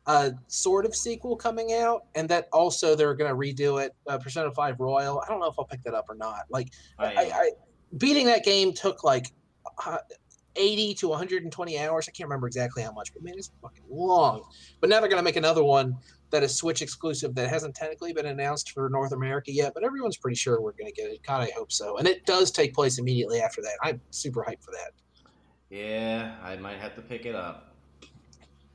a 0.10 0.34
sort 0.48 0.86
of 0.86 0.96
sequel 0.96 1.36
coming 1.36 1.74
out, 1.74 2.06
and 2.16 2.28
that 2.30 2.50
also 2.52 2.96
they're 2.96 3.14
going 3.14 3.30
to 3.30 3.38
redo 3.38 3.84
it. 3.84 3.96
Uh, 4.08 4.18
Persona 4.18 4.52
5 4.52 4.80
Royal. 4.80 5.22
I 5.22 5.28
don't 5.28 5.40
know 5.40 5.46
if 5.46 5.56
I'll 5.60 5.66
pick 5.66 5.84
that 5.84 5.94
up 5.94 6.06
or 6.10 6.16
not. 6.16 6.46
Like, 6.50 6.70
I, 6.98 7.06
I, 7.06 7.22
I 7.22 7.52
beating 7.98 8.26
that 8.26 8.44
game 8.44 8.74
took 8.74 9.04
like 9.04 9.32
uh, 9.86 10.00
80 10.56 10.96
to 10.96 11.10
120 11.10 11.80
hours. 11.80 12.08
I 12.10 12.12
can't 12.12 12.28
remember 12.28 12.48
exactly 12.48 12.82
how 12.82 12.92
much, 12.92 13.14
but 13.14 13.22
man, 13.22 13.36
it's 13.38 13.52
fucking 13.62 13.84
long. 13.88 14.46
But 14.82 14.90
now 14.90 15.00
they're 15.00 15.10
going 15.10 15.20
to 15.20 15.24
make 15.24 15.36
another 15.36 15.64
one 15.64 15.96
that 16.32 16.42
is 16.42 16.56
Switch 16.56 16.82
exclusive 16.82 17.36
that 17.36 17.48
hasn't 17.48 17.76
technically 17.76 18.12
been 18.12 18.26
announced 18.26 18.72
for 18.72 18.90
North 18.90 19.12
America 19.12 19.52
yet, 19.52 19.74
but 19.76 19.84
everyone's 19.84 20.18
pretty 20.18 20.36
sure 20.36 20.60
we're 20.60 20.72
going 20.72 20.92
to 20.92 20.92
get 20.92 21.12
it. 21.12 21.22
God, 21.22 21.42
I 21.42 21.52
hope 21.56 21.72
so. 21.72 21.98
And 21.98 22.08
it 22.08 22.26
does 22.26 22.50
take 22.50 22.74
place 22.74 22.98
immediately 22.98 23.42
after 23.42 23.62
that. 23.62 23.78
I'm 23.84 24.02
super 24.10 24.44
hyped 24.44 24.64
for 24.64 24.72
that. 24.72 24.92
yeah, 25.70 26.36
I 26.44 26.56
might 26.56 26.80
have 26.80 26.96
to 26.96 27.02
pick 27.02 27.28
it 27.28 27.36
up. 27.36 27.76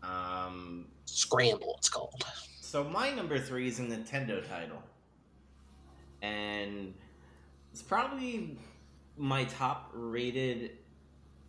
Um, 0.04 0.86
Scramble, 1.06 1.74
it's 1.78 1.88
called. 1.88 2.24
so 2.60 2.84
my 2.84 3.10
number 3.10 3.38
three 3.38 3.68
is 3.68 3.78
a 3.78 3.82
Nintendo 3.82 4.46
title, 4.48 4.82
and 6.22 6.94
it's 7.72 7.82
probably 7.82 8.56
my 9.16 9.44
top 9.44 9.90
rated 9.94 10.72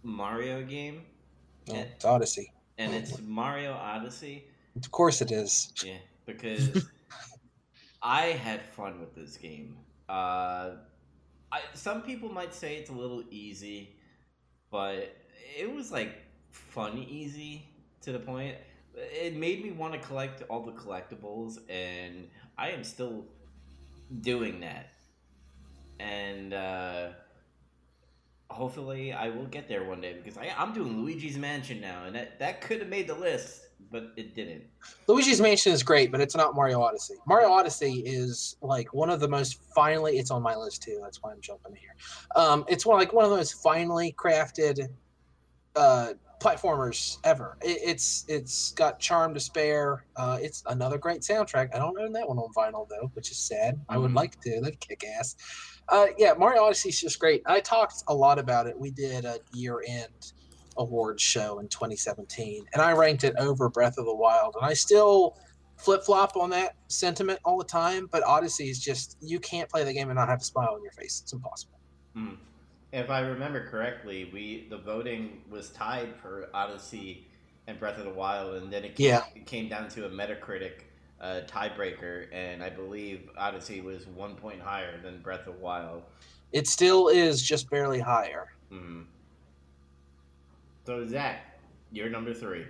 Mario 0.03 0.63
game, 0.63 1.03
Yeah, 1.65 1.77
it's 1.95 2.05
Odyssey. 2.05 2.51
and 2.77 2.93
it's 2.93 3.19
Mario 3.21 3.73
Odyssey. 3.73 4.45
Of 4.75 4.91
course 4.91 5.21
it 5.21 5.31
is. 5.31 5.71
Yeah, 5.83 5.97
because 6.25 6.85
I 8.03 8.25
had 8.27 8.61
fun 8.61 8.99
with 8.99 9.15
this 9.15 9.37
game. 9.37 9.77
Uh, 10.09 10.71
I, 11.51 11.61
some 11.73 12.01
people 12.03 12.29
might 12.29 12.53
say 12.53 12.75
it's 12.75 12.89
a 12.89 12.93
little 12.93 13.23
easy, 13.31 13.95
but 14.69 15.15
it 15.57 15.73
was 15.73 15.91
like 15.91 16.13
fun 16.51 16.97
easy 17.09 17.67
to 18.01 18.11
the 18.11 18.19
point. 18.19 18.57
It 18.97 19.35
made 19.35 19.63
me 19.63 19.71
want 19.71 19.93
to 19.93 19.99
collect 19.99 20.43
all 20.49 20.61
the 20.61 20.71
collectibles, 20.71 21.59
and 21.69 22.27
I 22.57 22.69
am 22.71 22.83
still 22.83 23.25
doing 24.21 24.61
that. 24.61 24.91
And 25.99 26.53
uh, 26.53 27.09
hopefully, 28.49 29.13
I 29.13 29.29
will 29.29 29.45
get 29.45 29.67
there 29.67 29.83
one 29.83 30.01
day 30.01 30.13
because 30.13 30.37
I, 30.37 30.51
I'm 30.57 30.73
doing 30.73 31.03
Luigi's 31.03 31.37
Mansion 31.37 31.81
now, 31.81 32.05
and 32.05 32.15
that, 32.15 32.39
that 32.39 32.61
could 32.61 32.79
have 32.79 32.89
made 32.89 33.07
the 33.07 33.15
list, 33.15 33.67
but 33.91 34.13
it 34.15 34.35
didn't. 34.35 34.63
Luigi's 35.07 35.41
Mansion 35.41 35.73
is 35.73 35.83
great, 35.83 36.11
but 36.11 36.21
it's 36.21 36.35
not 36.35 36.55
Mario 36.55 36.81
Odyssey. 36.81 37.15
Mario 37.27 37.49
Odyssey 37.49 38.03
is 38.05 38.57
like 38.61 38.93
one 38.93 39.09
of 39.09 39.19
the 39.19 39.27
most 39.27 39.61
finally. 39.73 40.17
It's 40.17 40.31
on 40.31 40.41
my 40.41 40.55
list 40.55 40.83
too. 40.83 40.99
That's 41.01 41.21
why 41.21 41.31
I'm 41.31 41.41
jumping 41.41 41.75
here. 41.75 41.95
Um, 42.35 42.65
it's 42.67 42.85
one 42.85 42.97
like 42.97 43.13
one 43.13 43.25
of 43.25 43.31
the 43.31 43.37
most 43.37 43.61
finely 43.61 44.13
crafted 44.17 44.89
uh, 45.75 46.13
platformers 46.39 47.17
ever. 47.23 47.57
It, 47.61 47.79
it's 47.83 48.25
it's 48.27 48.71
got 48.73 48.99
charm 48.99 49.33
to 49.33 49.39
spare. 49.39 50.05
Uh, 50.15 50.37
it's 50.41 50.63
another 50.67 50.97
great 50.97 51.21
soundtrack. 51.21 51.73
I 51.73 51.79
don't 51.79 51.99
own 51.99 52.11
that 52.13 52.27
one 52.27 52.37
on 52.37 52.51
vinyl 52.53 52.87
though, 52.89 53.09
which 53.13 53.31
is 53.31 53.37
sad. 53.37 53.79
I 53.89 53.97
would 53.97 54.11
Mhm. 54.11 54.15
like 54.15 54.39
to. 54.41 54.59
That'd 54.61 54.79
kick 54.79 55.03
ass. 55.19 55.35
Uh, 55.89 56.07
yeah, 56.17 56.33
Mario 56.33 56.63
Odyssey 56.63 56.89
is 56.89 56.99
just 56.99 57.19
great. 57.19 57.41
I 57.45 57.59
talked 57.59 58.03
a 58.07 58.13
lot 58.13 58.39
about 58.39 58.67
it. 58.67 58.77
We 58.79 58.91
did 58.91 59.23
a 59.25 59.39
year 59.53 59.81
end 59.87 60.33
awards 60.77 61.21
show 61.21 61.59
in 61.59 61.67
2017, 61.69 62.65
and 62.73 62.81
I 62.81 62.91
ranked 62.93 63.23
it 63.23 63.35
over 63.37 63.69
Breath 63.69 63.97
of 63.97 64.05
the 64.05 64.15
Wild, 64.15 64.55
and 64.59 64.65
I 64.65 64.73
still 64.73 65.37
flip 65.77 66.03
flop 66.03 66.35
on 66.37 66.49
that 66.51 66.75
sentiment 66.87 67.39
all 67.45 67.57
the 67.57 67.63
time. 67.65 68.07
But 68.11 68.23
Odyssey 68.23 68.69
is 68.69 68.79
just 68.79 69.17
you 69.21 69.39
can't 69.39 69.69
play 69.69 69.83
the 69.83 69.93
game 69.93 70.09
and 70.09 70.17
not 70.17 70.27
have 70.29 70.41
a 70.41 70.43
smile 70.43 70.73
on 70.73 70.81
your 70.83 70.91
face. 70.91 71.21
It's 71.23 71.33
impossible. 71.33 71.79
Mm. 72.17 72.37
If 72.95 73.09
I 73.09 73.19
remember 73.19 73.67
correctly, 73.67 74.29
we 74.31 74.67
the 74.69 74.77
voting 74.77 75.41
was 75.49 75.69
tied 75.71 76.15
for 76.21 76.47
Odyssey 76.53 77.27
and 77.67 77.77
Breath 77.77 77.97
of 77.97 78.05
the 78.05 78.09
Wild, 78.13 78.55
and 78.55 78.71
then 78.71 78.85
it 78.85 78.95
came, 78.95 79.07
Yeah. 79.07 79.23
it 79.35 79.45
came 79.45 79.67
down 79.67 79.89
to 79.89 80.05
a 80.05 80.09
Metacritic 80.09 80.83
uh, 81.19 81.41
tiebreaker, 81.45 82.27
and 82.31 82.63
I 82.63 82.69
believe 82.69 83.29
Odyssey 83.37 83.81
was 83.81 84.07
one 84.07 84.35
point 84.35 84.61
higher 84.61 84.97
than 85.01 85.19
Breath 85.21 85.41
of 85.45 85.55
the 85.55 85.59
Wild. 85.59 86.03
It 86.53 86.69
still 86.69 87.09
is 87.09 87.41
just 87.41 87.69
barely 87.69 87.99
higher. 87.99 88.53
hmm 88.69 89.01
So 90.85 91.05
Zach, 91.05 91.59
you're 91.91 92.09
number 92.09 92.33
three. 92.33 92.65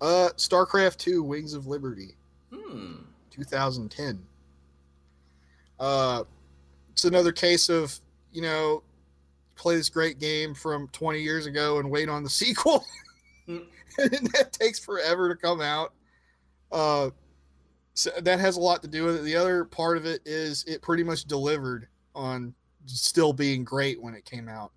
Uh, 0.00 0.30
StarCraft 0.38 0.96
Two: 0.96 1.22
Wings 1.22 1.52
of 1.52 1.66
Liberty, 1.66 2.16
Hmm. 2.50 2.94
2010. 3.30 4.24
Uh, 5.78 6.24
it's 6.92 7.04
another 7.04 7.30
case 7.32 7.68
of 7.68 8.00
you 8.32 8.40
know, 8.40 8.82
play 9.56 9.76
this 9.76 9.88
great 9.88 10.18
game 10.18 10.54
from 10.54 10.88
20 10.88 11.20
years 11.20 11.46
ago 11.46 11.78
and 11.78 11.90
wait 11.90 12.08
on 12.08 12.22
the 12.22 12.30
sequel, 12.42 12.84
Mm. 13.48 13.66
and 13.98 14.26
that 14.34 14.52
takes 14.52 14.78
forever 14.78 15.28
to 15.28 15.34
come 15.40 15.60
out. 15.60 15.92
Uh, 16.70 17.10
so 17.94 18.10
that 18.20 18.38
has 18.40 18.56
a 18.56 18.60
lot 18.60 18.80
to 18.82 18.88
do 18.88 19.04
with 19.04 19.16
it. 19.16 19.22
The 19.24 19.34
other 19.36 19.64
part 19.64 19.96
of 19.96 20.06
it 20.06 20.22
is 20.24 20.64
it 20.66 20.80
pretty 20.80 21.02
much 21.02 21.24
delivered 21.24 21.88
on 22.14 22.54
still 22.86 23.32
being 23.32 23.64
great 23.64 24.00
when 24.00 24.14
it 24.14 24.24
came 24.24 24.48
out. 24.48 24.72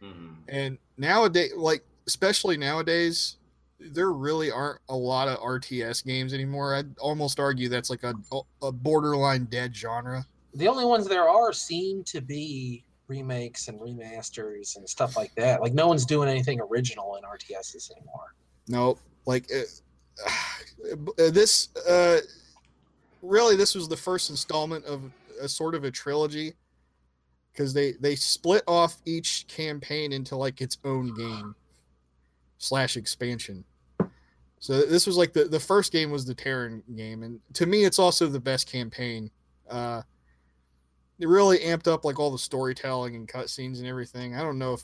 hmm 0.00 0.32
And 0.48 0.78
nowadays, 0.96 1.52
like 1.56 1.84
especially 2.06 2.56
nowadays, 2.56 3.36
there 3.78 4.10
really 4.12 4.50
aren't 4.50 4.80
a 4.88 4.96
lot 4.96 5.28
of 5.28 5.38
RTS 5.40 6.04
games 6.04 6.32
anymore. 6.32 6.74
I'd 6.74 6.98
almost 6.98 7.38
argue 7.38 7.68
that's 7.68 7.90
like 7.90 8.02
a 8.02 8.14
a 8.62 8.72
borderline 8.72 9.44
dead 9.44 9.76
genre. 9.76 10.24
The 10.54 10.66
only 10.68 10.86
ones 10.86 11.06
there 11.06 11.28
are 11.28 11.52
seem 11.52 12.02
to 12.04 12.20
be 12.22 12.82
remakes 13.08 13.68
and 13.68 13.78
remasters 13.80 14.76
and 14.76 14.88
stuff 14.88 15.16
like 15.16 15.34
that. 15.36 15.60
Like 15.60 15.74
no 15.74 15.86
one's 15.86 16.06
doing 16.06 16.28
anything 16.28 16.60
original 16.60 17.16
in 17.16 17.24
RTSs 17.24 17.90
anymore. 17.92 18.34
No, 18.68 18.98
Like 19.26 19.48
uh, 19.54 20.30
this, 21.30 21.68
uh, 21.88 22.18
really, 23.22 23.56
this 23.56 23.74
was 23.74 23.88
the 23.88 23.96
first 23.96 24.30
installment 24.30 24.84
of 24.84 25.02
a 25.40 25.48
sort 25.48 25.74
of 25.74 25.84
a 25.84 25.90
trilogy 25.90 26.54
because 27.52 27.72
they 27.72 27.92
they 27.92 28.14
split 28.14 28.62
off 28.66 28.96
each 29.04 29.46
campaign 29.48 30.12
into 30.12 30.36
like 30.36 30.60
its 30.60 30.78
own 30.84 31.14
game 31.14 31.54
slash 32.58 32.96
expansion. 32.96 33.64
So 34.58 34.82
this 34.82 35.06
was 35.06 35.16
like 35.16 35.32
the 35.32 35.44
the 35.44 35.60
first 35.60 35.92
game 35.92 36.10
was 36.10 36.24
the 36.24 36.34
Terran 36.34 36.82
game, 36.96 37.22
and 37.22 37.40
to 37.54 37.66
me, 37.66 37.84
it's 37.84 37.98
also 37.98 38.26
the 38.26 38.40
best 38.40 38.70
campaign. 38.70 39.30
Uh, 39.68 40.02
it 41.18 41.28
really 41.28 41.58
amped 41.58 41.86
up 41.88 42.04
like 42.04 42.18
all 42.18 42.30
the 42.30 42.38
storytelling 42.38 43.14
and 43.16 43.26
cutscenes 43.28 43.78
and 43.78 43.86
everything. 43.86 44.34
I 44.36 44.42
don't 44.42 44.58
know 44.58 44.74
if 44.74 44.82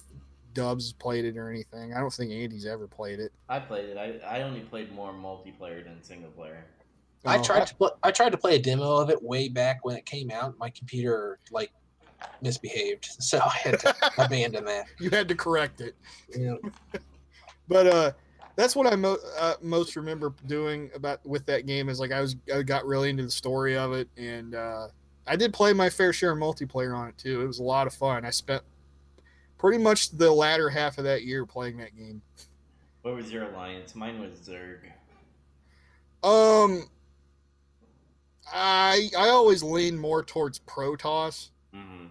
Dubs 0.54 0.92
played 0.92 1.24
it 1.24 1.36
or 1.36 1.48
anything. 1.50 1.94
I 1.94 2.00
don't 2.00 2.12
think 2.12 2.30
Andy's 2.30 2.66
ever 2.66 2.86
played 2.86 3.20
it. 3.20 3.32
I 3.48 3.58
played 3.58 3.88
it. 3.90 3.96
I, 3.96 4.38
I 4.38 4.42
only 4.42 4.60
played 4.60 4.92
more 4.92 5.12
multiplayer 5.12 5.82
than 5.84 6.02
single 6.02 6.30
player. 6.30 6.64
I 7.24 7.38
Oh, 7.38 7.42
tried 7.42 7.66
to 7.68 7.74
put 7.76 7.94
I 8.02 8.10
tried 8.10 8.32
to 8.32 8.38
play 8.38 8.56
a 8.56 8.58
demo 8.58 8.96
of 8.96 9.08
it 9.08 9.22
way 9.22 9.48
back 9.48 9.84
when 9.84 9.96
it 9.96 10.04
came 10.06 10.30
out. 10.30 10.58
My 10.58 10.70
computer 10.70 11.38
like 11.50 11.72
misbehaved, 12.40 13.04
so 13.18 13.38
I 13.38 13.56
had 13.56 13.80
to 13.80 13.94
abandon 14.18 14.64
that. 14.66 14.86
you 15.00 15.08
had 15.10 15.28
to 15.28 15.34
correct 15.34 15.80
it. 15.80 15.94
Yeah. 16.36 16.56
But 17.68 17.86
uh, 17.86 18.12
that's 18.56 18.74
what 18.76 18.92
I 18.92 18.96
mo- 18.96 19.18
uh, 19.38 19.54
most 19.62 19.94
remember 19.96 20.34
doing 20.46 20.90
about 20.94 21.24
with 21.24 21.46
that 21.46 21.64
game 21.64 21.88
is 21.88 22.00
like 22.00 22.10
I 22.12 22.20
was 22.20 22.36
I 22.54 22.62
got 22.62 22.84
really 22.84 23.08
into 23.08 23.22
the 23.22 23.30
story 23.30 23.76
of 23.78 23.92
it, 23.92 24.08
and 24.18 24.54
uh, 24.54 24.88
I 25.26 25.36
did 25.36 25.52
play 25.52 25.72
my 25.72 25.88
fair 25.90 26.12
share 26.12 26.32
of 26.32 26.38
multiplayer 26.38 26.96
on 26.96 27.08
it 27.08 27.18
too. 27.18 27.40
It 27.42 27.46
was 27.46 27.58
a 27.58 27.64
lot 27.64 27.86
of 27.86 27.94
fun. 27.94 28.24
I 28.24 28.30
spent 28.30 28.62
pretty 29.58 29.78
much 29.82 30.10
the 30.10 30.30
latter 30.32 30.68
half 30.68 30.98
of 30.98 31.04
that 31.04 31.22
year 31.22 31.46
playing 31.46 31.76
that 31.78 31.96
game. 31.96 32.22
What 33.02 33.14
was 33.14 33.32
your 33.32 33.44
alliance? 33.44 33.94
Mine 33.94 34.20
was 34.20 34.32
Zerg. 34.32 34.80
Um, 36.22 36.88
I 38.52 39.10
I 39.16 39.28
always 39.28 39.62
lean 39.62 39.98
more 39.98 40.22
towards 40.22 40.58
Protoss. 40.60 41.50
hmm 41.72 42.06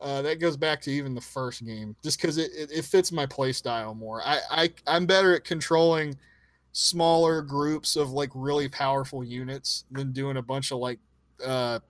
Uh, 0.00 0.22
that 0.22 0.38
goes 0.40 0.56
back 0.56 0.80
to 0.82 0.90
even 0.92 1.14
the 1.14 1.20
first 1.20 1.64
game, 1.66 1.96
just 2.02 2.20
because 2.20 2.38
it, 2.38 2.50
it, 2.56 2.70
it 2.70 2.84
fits 2.84 3.10
my 3.10 3.26
play 3.26 3.52
style 3.52 3.94
more. 3.94 4.22
I, 4.24 4.40
I 4.50 4.72
I'm 4.86 5.06
better 5.06 5.34
at 5.34 5.44
controlling 5.44 6.16
smaller 6.72 7.42
groups 7.42 7.96
of 7.96 8.10
like 8.12 8.30
really 8.34 8.68
powerful 8.68 9.24
units 9.24 9.84
than 9.90 10.12
doing 10.12 10.36
a 10.36 10.42
bunch 10.42 10.70
of 10.70 10.78
like, 10.78 11.00
uh, 11.44 11.80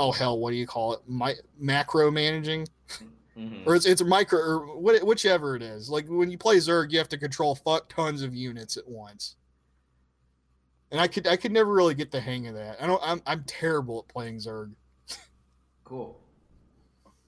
oh 0.00 0.12
hell, 0.12 0.38
what 0.38 0.50
do 0.50 0.56
you 0.56 0.66
call 0.66 0.94
it? 0.94 1.00
My 1.06 1.34
macro 1.58 2.10
managing, 2.10 2.66
hmm 3.36 3.62
or 3.66 3.76
it's 3.76 3.86
it's 3.86 4.00
a 4.00 4.04
micro 4.04 4.38
or 4.40 4.76
what, 4.78 5.02
whichever 5.04 5.54
it 5.54 5.62
is. 5.62 5.88
Like 5.90 6.06
when 6.08 6.30
you 6.30 6.38
play 6.38 6.56
Zerg, 6.56 6.90
you 6.90 6.98
have 6.98 7.08
to 7.10 7.18
control 7.18 7.54
fuck 7.54 7.88
tons 7.88 8.22
of 8.22 8.34
units 8.34 8.76
at 8.76 8.88
once. 8.88 9.36
And 10.90 11.00
I 11.00 11.06
could 11.06 11.26
I 11.26 11.36
could 11.36 11.52
never 11.52 11.72
really 11.72 11.94
get 11.94 12.10
the 12.10 12.20
hang 12.20 12.48
of 12.48 12.54
that. 12.54 12.82
I 12.82 12.86
don't 12.86 13.00
I'm 13.04 13.22
I'm 13.26 13.44
terrible 13.44 14.00
at 14.06 14.12
playing 14.12 14.38
Zerg. 14.38 14.72
Cool. 15.84 16.18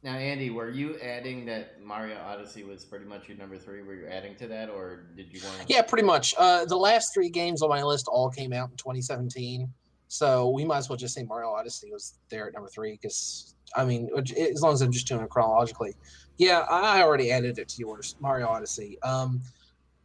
Now, 0.05 0.15
Andy, 0.17 0.51
were 0.51 0.71
you 0.71 0.99
adding 0.99 1.47
that 1.47 1.81
Mario 1.81 2.17
Odyssey 2.19 2.65
was 2.65 2.85
pretty 2.85 3.05
much 3.05 3.29
your 3.29 3.39
number 3.39 3.57
three? 3.57 3.83
Were 3.83 3.95
you 3.95 4.09
adding 4.09 4.35
to 4.37 4.49
that, 4.49 4.69
or 4.69 5.05
did 5.17 5.33
you 5.33 5.41
want? 5.45 5.71
Yeah, 5.71 5.83
pretty 5.83 6.05
much. 6.05 6.35
Uh, 6.37 6.65
the 6.65 6.77
last 6.77 7.15
three 7.15 7.29
games 7.29 7.63
on 7.63 7.69
my 7.69 7.85
list 7.85 8.09
all 8.09 8.29
came 8.29 8.53
out 8.53 8.71
in 8.71 8.77
2017, 8.77 9.73
so 10.13 10.51
we 10.51 10.63
might 10.63 10.77
as 10.77 10.91
well 10.91 10.99
just 10.99 11.15
say 11.15 11.23
Mario 11.23 11.49
Odyssey 11.49 11.91
was 11.91 12.19
there 12.29 12.47
at 12.47 12.53
number 12.53 12.69
three 12.69 12.99
because 13.01 13.55
I 13.75 13.87
mean, 13.87 14.11
as 14.15 14.61
long 14.61 14.75
as 14.75 14.83
I'm 14.83 14.93
just 14.93 15.09
doing 15.09 15.23
it 15.23 15.31
chronologically. 15.31 15.95
Yeah, 16.37 16.67
I 16.71 17.03
already 17.03 17.33
added 17.33 17.59
it 17.59 17.67
to 17.71 17.77
yours, 17.79 18.15
Mario 18.21 18.47
Odyssey. 18.47 18.99
Um, 19.03 19.41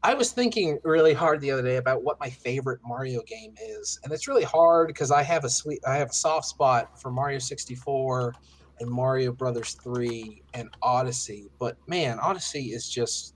I 0.04 0.14
was 0.14 0.32
thinking 0.32 0.80
really 0.86 1.14
hard 1.14 1.42
the 1.42 1.52
other 1.52 1.62
day 1.62 1.76
about 1.76 2.04
what 2.04 2.22
my 2.22 2.30
favorite 2.30 2.80
Mario 2.86 3.22
game 3.24 3.54
is, 3.62 4.00
and 4.02 4.14
it's 4.14 4.30
really 4.30 4.46
hard 4.46 4.88
because 4.88 5.12
I 5.12 5.24
have 5.24 5.44
a 5.44 5.50
sweet, 5.50 5.82
I 5.86 5.98
have 5.98 6.12
a 6.12 6.14
soft 6.14 6.46
spot 6.46 6.88
for 7.02 7.12
Mario 7.12 7.40
64 7.40 8.34
and 8.80 8.90
Mario 8.90 9.34
Brothers 9.34 9.76
3 9.84 10.42
and 10.54 10.70
Odyssey. 10.84 11.50
But 11.60 11.76
man, 11.86 12.18
Odyssey 12.22 12.68
is 12.68 12.88
just 12.88 13.36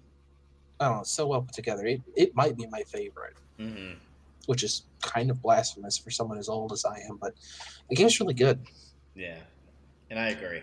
I 0.80 0.88
don't 0.88 0.98
know, 1.00 1.04
so 1.04 1.28
well 1.28 1.42
put 1.42 1.54
together. 1.54 1.86
It 1.86 2.00
it 2.16 2.32
might 2.34 2.56
be 2.56 2.66
my 2.72 2.84
favorite, 2.84 3.34
hmm 3.60 3.92
which 4.46 4.64
is 4.64 4.84
kind 5.02 5.30
of 5.30 5.42
blasphemous 5.42 5.98
for 5.98 6.12
someone 6.12 6.38
as 6.38 6.50
old 6.50 6.72
as 6.72 6.86
I 6.86 7.00
am, 7.10 7.18
but 7.18 7.34
the 7.90 7.96
game's 7.96 8.20
really 8.20 8.34
good. 8.34 8.60
Yeah, 9.16 9.38
and 10.10 10.20
I 10.20 10.30
agree. 10.30 10.62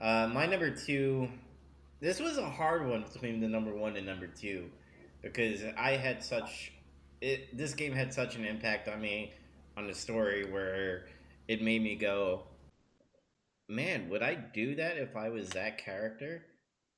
Uh, 0.00 0.28
my 0.32 0.46
number 0.46 0.70
two. 0.70 1.28
This 2.00 2.20
was 2.20 2.38
a 2.38 2.48
hard 2.48 2.86
one 2.86 3.04
between 3.12 3.40
the 3.40 3.48
number 3.48 3.74
one 3.74 3.96
and 3.96 4.06
number 4.06 4.28
two, 4.28 4.70
because 5.20 5.62
I 5.76 5.92
had 5.92 6.22
such. 6.22 6.72
It 7.20 7.56
this 7.56 7.74
game 7.74 7.92
had 7.92 8.14
such 8.14 8.36
an 8.36 8.44
impact 8.44 8.86
on 8.86 9.00
me, 9.00 9.32
on 9.76 9.88
the 9.88 9.94
story 9.94 10.48
where 10.48 11.06
it 11.48 11.60
made 11.60 11.82
me 11.82 11.96
go, 11.96 12.44
man, 13.68 14.08
would 14.10 14.22
I 14.22 14.34
do 14.34 14.76
that 14.76 14.96
if 14.96 15.16
I 15.16 15.28
was 15.30 15.50
that 15.50 15.78
character? 15.78 16.44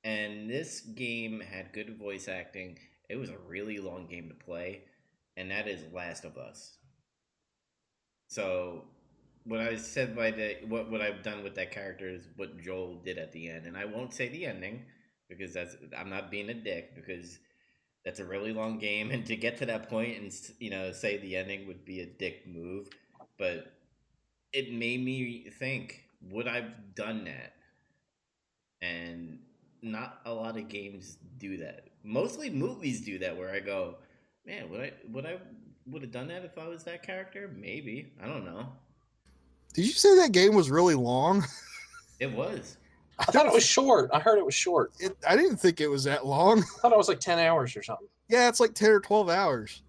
And 0.03 0.49
this 0.49 0.81
game 0.81 1.39
had 1.39 1.73
good 1.73 1.97
voice 1.97 2.27
acting. 2.27 2.77
It 3.09 3.15
was 3.17 3.29
a 3.29 3.37
really 3.47 3.79
long 3.79 4.07
game 4.07 4.29
to 4.29 4.45
play, 4.45 4.81
and 5.37 5.51
that 5.51 5.67
is 5.67 5.81
Last 5.93 6.25
of 6.25 6.37
Us. 6.37 6.77
So, 8.27 8.85
what 9.43 9.59
I 9.59 9.75
said 9.75 10.15
by 10.15 10.31
the 10.31 10.57
what 10.67 10.89
what 10.89 11.01
I've 11.01 11.23
done 11.23 11.43
with 11.43 11.55
that 11.55 11.71
character 11.71 12.07
is 12.07 12.27
what 12.35 12.59
Joel 12.61 13.01
did 13.03 13.17
at 13.17 13.31
the 13.31 13.49
end, 13.49 13.65
and 13.65 13.77
I 13.77 13.85
won't 13.85 14.13
say 14.13 14.29
the 14.29 14.45
ending 14.45 14.85
because 15.29 15.53
that's 15.53 15.75
I'm 15.97 16.09
not 16.09 16.31
being 16.31 16.49
a 16.49 16.53
dick 16.53 16.95
because 16.95 17.39
that's 18.05 18.19
a 18.19 18.25
really 18.25 18.53
long 18.53 18.79
game, 18.79 19.11
and 19.11 19.25
to 19.27 19.35
get 19.35 19.57
to 19.57 19.65
that 19.67 19.89
point 19.89 20.17
and 20.19 20.31
you 20.59 20.69
know 20.69 20.91
say 20.91 21.17
the 21.17 21.35
ending 21.35 21.67
would 21.67 21.85
be 21.85 22.01
a 22.01 22.05
dick 22.05 22.47
move, 22.47 22.89
but 23.37 23.73
it 24.53 24.73
made 24.73 25.03
me 25.03 25.49
think: 25.59 26.03
would 26.21 26.47
I've 26.47 26.95
done 26.95 27.25
that? 27.25 27.53
And 28.81 29.39
not 29.81 30.21
a 30.25 30.33
lot 30.33 30.57
of 30.57 30.67
games 30.69 31.17
do 31.37 31.57
that. 31.57 31.89
Mostly 32.03 32.49
movies 32.49 33.01
do 33.01 33.19
that, 33.19 33.37
where 33.37 33.51
I 33.53 33.59
go, 33.59 33.97
man, 34.45 34.69
would 34.69 34.81
I 34.81 34.91
would 35.11 35.25
I 35.25 35.37
would 35.87 36.01
have 36.01 36.11
done 36.11 36.27
that 36.27 36.43
if 36.45 36.57
I 36.57 36.67
was 36.67 36.83
that 36.83 37.03
character? 37.03 37.49
Maybe 37.55 38.11
I 38.21 38.27
don't 38.27 38.45
know. 38.45 38.67
Did 39.73 39.85
you 39.85 39.93
say 39.93 40.15
that 40.17 40.31
game 40.31 40.53
was 40.55 40.69
really 40.69 40.95
long? 40.95 41.43
It 42.19 42.31
was. 42.31 42.77
I 43.17 43.25
thought 43.25 43.47
it 43.47 43.51
was 43.53 43.65
short. 43.65 44.11
I 44.13 44.19
heard 44.19 44.37
it 44.37 44.45
was 44.45 44.53
short. 44.53 44.91
It, 44.99 45.17
I 45.27 45.35
didn't 45.35 45.57
think 45.57 45.81
it 45.81 45.87
was 45.87 46.03
that 46.03 46.23
long. 46.23 46.59
I 46.59 46.79
thought 46.79 46.91
it 46.91 46.97
was 46.99 47.07
like 47.07 47.19
ten 47.19 47.39
hours 47.39 47.75
or 47.75 47.81
something. 47.81 48.07
Yeah, 48.29 48.47
it's 48.47 48.59
like 48.59 48.75
ten 48.75 48.91
or 48.91 48.99
twelve 48.99 49.27
hours. 49.27 49.81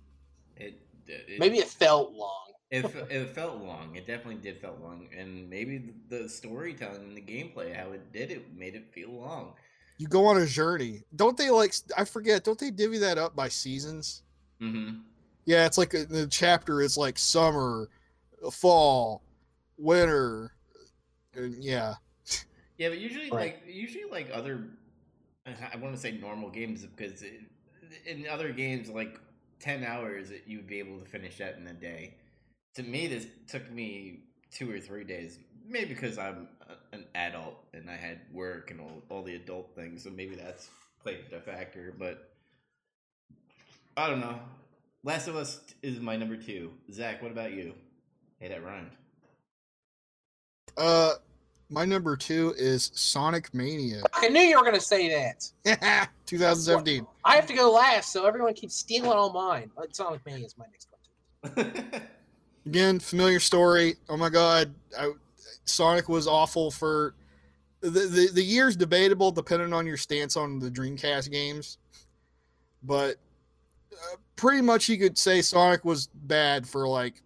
It, 0.57 0.81
it 1.07 1.38
Maybe 1.38 1.59
it 1.59 1.69
felt 1.69 2.15
long. 2.15 2.53
it, 2.71 2.87
it 3.11 3.35
felt 3.35 3.61
long. 3.61 3.95
It 3.97 4.07
definitely 4.07 4.37
did 4.37 4.62
felt 4.62 4.81
long, 4.81 5.09
and 5.15 5.51
maybe 5.51 5.91
the 6.09 6.27
storytelling 6.27 7.03
and 7.03 7.15
the 7.15 7.21
gameplay, 7.21 7.77
how 7.77 7.93
it 7.93 8.11
did 8.15 8.31
it, 8.31 8.57
made 8.57 8.75
it 8.77 8.91
feel 8.95 9.11
long. 9.11 9.53
You 9.99 10.09
go 10.09 10.25
on 10.25 10.38
a 10.41 10.47
journey. 10.47 11.03
Don't 11.15 11.37
they 11.37 11.51
like? 11.51 11.75
I 11.99 12.07
forget. 12.07 12.45
Don't 12.45 12.59
they 12.59 12.71
divvy 12.71 12.97
that 12.97 13.19
up 13.19 13.37
by 13.37 13.49
seasons? 13.49 14.23
Mm-hmm. 14.62 15.01
Yeah, 15.44 15.66
it's 15.66 15.77
like 15.77 15.90
the 15.90 16.29
chapter 16.31 16.81
is 16.81 16.96
like 16.96 17.18
summer, 17.18 17.88
fall, 18.53 19.22
winter, 19.77 20.53
and 21.35 21.62
yeah. 21.62 21.94
Yeah, 22.79 22.90
but 22.90 22.98
usually, 22.98 23.31
Right. 23.31 23.55
like 23.55 23.62
usually, 23.66 24.05
like 24.05 24.31
other, 24.33 24.64
I 25.46 25.77
want 25.77 25.94
to 25.94 26.01
say 26.01 26.12
normal 26.12 26.51
games 26.51 26.87
because 26.87 27.22
it, 27.22 27.40
in 28.07 28.27
other 28.29 28.53
games, 28.53 28.88
like 28.88 29.20
ten 29.59 29.85
hours, 29.85 30.31
you 30.46 30.59
would 30.59 30.66
be 30.68 30.79
able 30.79 30.98
to 30.98 31.05
finish 31.05 31.38
that 31.38 31.57
in 31.57 31.66
a 31.66 31.75
day. 31.75 32.14
To 32.75 32.83
me, 32.83 33.09
this 33.09 33.27
took 33.48 33.70
me 33.70 34.20
two 34.51 34.70
or 34.72 34.81
three 34.81 35.05
days. 35.05 35.38
Maybe 35.68 35.94
because 35.94 36.18
I'm 36.18 36.48
an 36.92 37.05
adult 37.14 37.55
and 37.75 37.88
I 37.90 37.96
had 37.96 38.20
work 38.33 38.70
and 38.70 38.81
all, 38.81 39.03
all 39.09 39.22
the 39.22 39.37
adult 39.37 39.75
things, 39.75 40.05
so 40.05 40.11
maybe 40.11 40.35
that's 40.35 40.68
played 41.03 41.20
a 41.33 41.40
factor. 41.40 41.94
But 41.96 42.32
I 43.97 44.09
don't 44.09 44.21
know. 44.21 44.39
Last 45.05 45.29
of 45.29 45.37
Us 45.37 45.61
is 45.83 46.01
my 46.01 46.17
number 46.17 46.37
two. 46.37 46.71
Zach, 46.93 47.23
what 47.23 47.33
about 47.33 47.53
you? 47.53 47.75
Hey, 48.39 48.49
that 48.49 48.65
rhymed. 48.65 48.91
Uh, 50.77 51.15
my 51.69 51.85
number 51.85 52.17
two 52.17 52.55
is 52.57 52.91
Sonic 52.95 53.53
Mania, 53.55 54.03
I 54.15 54.29
knew 54.29 54.41
you 54.41 54.59
were 54.59 54.65
gonna 54.65 54.81
say 54.81 55.09
that. 55.09 56.09
2017. 56.27 57.07
I 57.25 57.37
have 57.37 57.47
to 57.47 57.55
go 57.55 57.73
last, 57.73 58.13
so 58.13 58.27
everyone 58.27 58.55
keeps 58.55 58.77
stealing 58.77 59.11
all 59.11 59.33
mine. 59.33 59.71
But 59.77 59.97
Sonic 59.97 60.25
Mania 60.27 60.47
is 60.47 60.57
my 60.57 60.67
next 60.71 60.89
one. 61.55 61.93
Again, 62.67 63.01
familiar 63.01 63.41
story. 63.41 63.97
Oh 64.09 64.17
my 64.17 64.29
god, 64.29 64.75
I, 64.99 65.13
Sonic 65.65 66.09
was 66.09 66.27
awful 66.27 66.71
for 66.71 67.15
the, 67.81 67.89
the 67.89 68.31
the 68.33 68.43
year's 68.43 68.77
debatable 68.77 69.33
depending 69.33 69.73
on 69.73 69.87
your 69.87 69.97
stance 69.97 70.37
on 70.37 70.59
the 70.59 70.71
Dreamcast 70.71 71.31
games, 71.31 71.79
but 72.83 73.17
uh, 73.93 74.17
pretty 74.37 74.63
much 74.63 74.89
you 74.89 74.99
could 74.99 75.17
say 75.19 75.43
Sonic 75.43 75.85
was 75.85 76.09
bad 76.15 76.67
for 76.67 76.89
like 76.89 77.23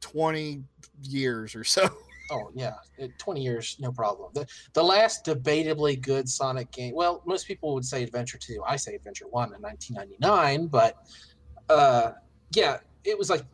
20 0.00 0.62
years 1.02 1.54
or 1.54 1.64
so. 1.64 1.88
Oh 2.28 2.50
yeah, 2.56 2.72
Uh, 3.00 3.06
twenty 3.18 3.40
years, 3.40 3.76
no 3.78 3.92
problem. 3.92 4.32
The 4.34 4.48
the 4.72 4.82
last 4.82 5.24
debatably 5.24 6.00
good 6.02 6.28
Sonic 6.28 6.68
game. 6.72 6.92
Well, 6.92 7.22
most 7.24 7.46
people 7.46 7.72
would 7.74 7.84
say 7.84 8.02
Adventure 8.02 8.36
Two. 8.36 8.64
I 8.66 8.74
say 8.74 8.96
Adventure 8.96 9.28
One 9.28 9.54
in 9.54 9.62
1999, 9.62 10.66
but 10.66 10.96
uh, 11.68 12.14
yeah, 12.52 12.78
it 13.04 13.16
was 13.16 13.30
like 13.30 13.44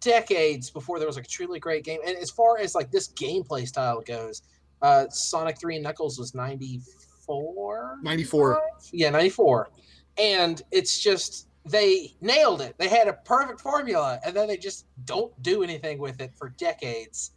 decades 0.00 0.70
before 0.70 0.98
there 0.98 1.06
was 1.06 1.14
like 1.14 1.26
a 1.26 1.28
truly 1.28 1.60
great 1.60 1.84
game. 1.84 2.00
And 2.04 2.16
as 2.16 2.28
far 2.28 2.58
as 2.58 2.74
like 2.74 2.90
this 2.90 3.06
gameplay 3.12 3.64
style 3.64 4.00
goes, 4.00 4.42
uh, 4.82 5.08
Sonic 5.08 5.60
Three 5.60 5.76
and 5.76 5.84
Knuckles 5.84 6.18
was 6.18 6.34
94. 6.34 7.98
94. 8.02 8.60
Yeah, 8.92 9.10
94. 9.10 9.70
And 10.18 10.62
it's 10.70 10.98
just 10.98 11.48
they 11.64 12.14
nailed 12.20 12.60
it. 12.60 12.76
They 12.78 12.88
had 12.88 13.08
a 13.08 13.14
perfect 13.14 13.60
formula 13.60 14.20
and 14.24 14.34
then 14.34 14.48
they 14.48 14.56
just 14.56 14.86
don't 15.04 15.32
do 15.42 15.62
anything 15.62 15.98
with 15.98 16.20
it 16.20 16.32
for 16.36 16.50
decades. 16.50 17.32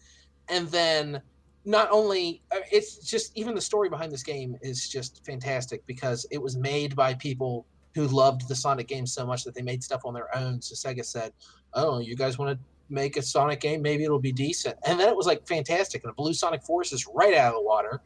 And 0.48 0.68
then 0.70 1.22
not 1.66 1.90
only 1.92 2.42
uh, 2.52 2.60
it's 2.72 2.98
just 2.98 3.36
even 3.38 3.56
the 3.56 3.62
story 3.62 3.90
behind 3.90 4.12
this 4.12 4.24
game 4.24 4.58
is 4.62 4.88
just 4.88 5.26
fantastic 5.26 5.86
because 5.86 6.26
it 6.32 6.42
was 6.42 6.56
made 6.56 6.96
by 6.96 7.14
people 7.14 7.66
who 7.96 8.08
loved 8.08 8.48
the 8.48 8.56
Sonic 8.56 8.88
games 8.88 9.14
so 9.14 9.26
much 9.26 9.44
that 9.44 9.54
they 9.54 9.62
made 9.62 9.84
stuff 9.84 10.02
on 10.06 10.14
their 10.14 10.36
own. 10.36 10.62
So 10.62 10.76
Sega 10.76 11.04
said, 11.04 11.34
"Oh, 11.74 12.00
you 12.00 12.16
guys 12.16 12.38
want 12.38 12.58
to 12.58 12.66
make 12.90 13.18
a 13.18 13.22
Sonic 13.22 13.60
game? 13.60 13.82
Maybe 13.82 14.04
it'll 14.04 14.20
be 14.20 14.32
decent." 14.32 14.78
And 14.86 15.00
then 15.00 15.10
it 15.10 15.16
was 15.16 15.26
like 15.26 15.46
fantastic, 15.48 16.04
and 16.04 16.12
it 16.12 16.16
blew 16.16 16.34
Sonic 16.34 16.64
Forces 16.64 17.08
right 17.14 17.34
out 17.34 17.54
of 17.54 17.60
the 17.60 17.64
water. 17.64 18.02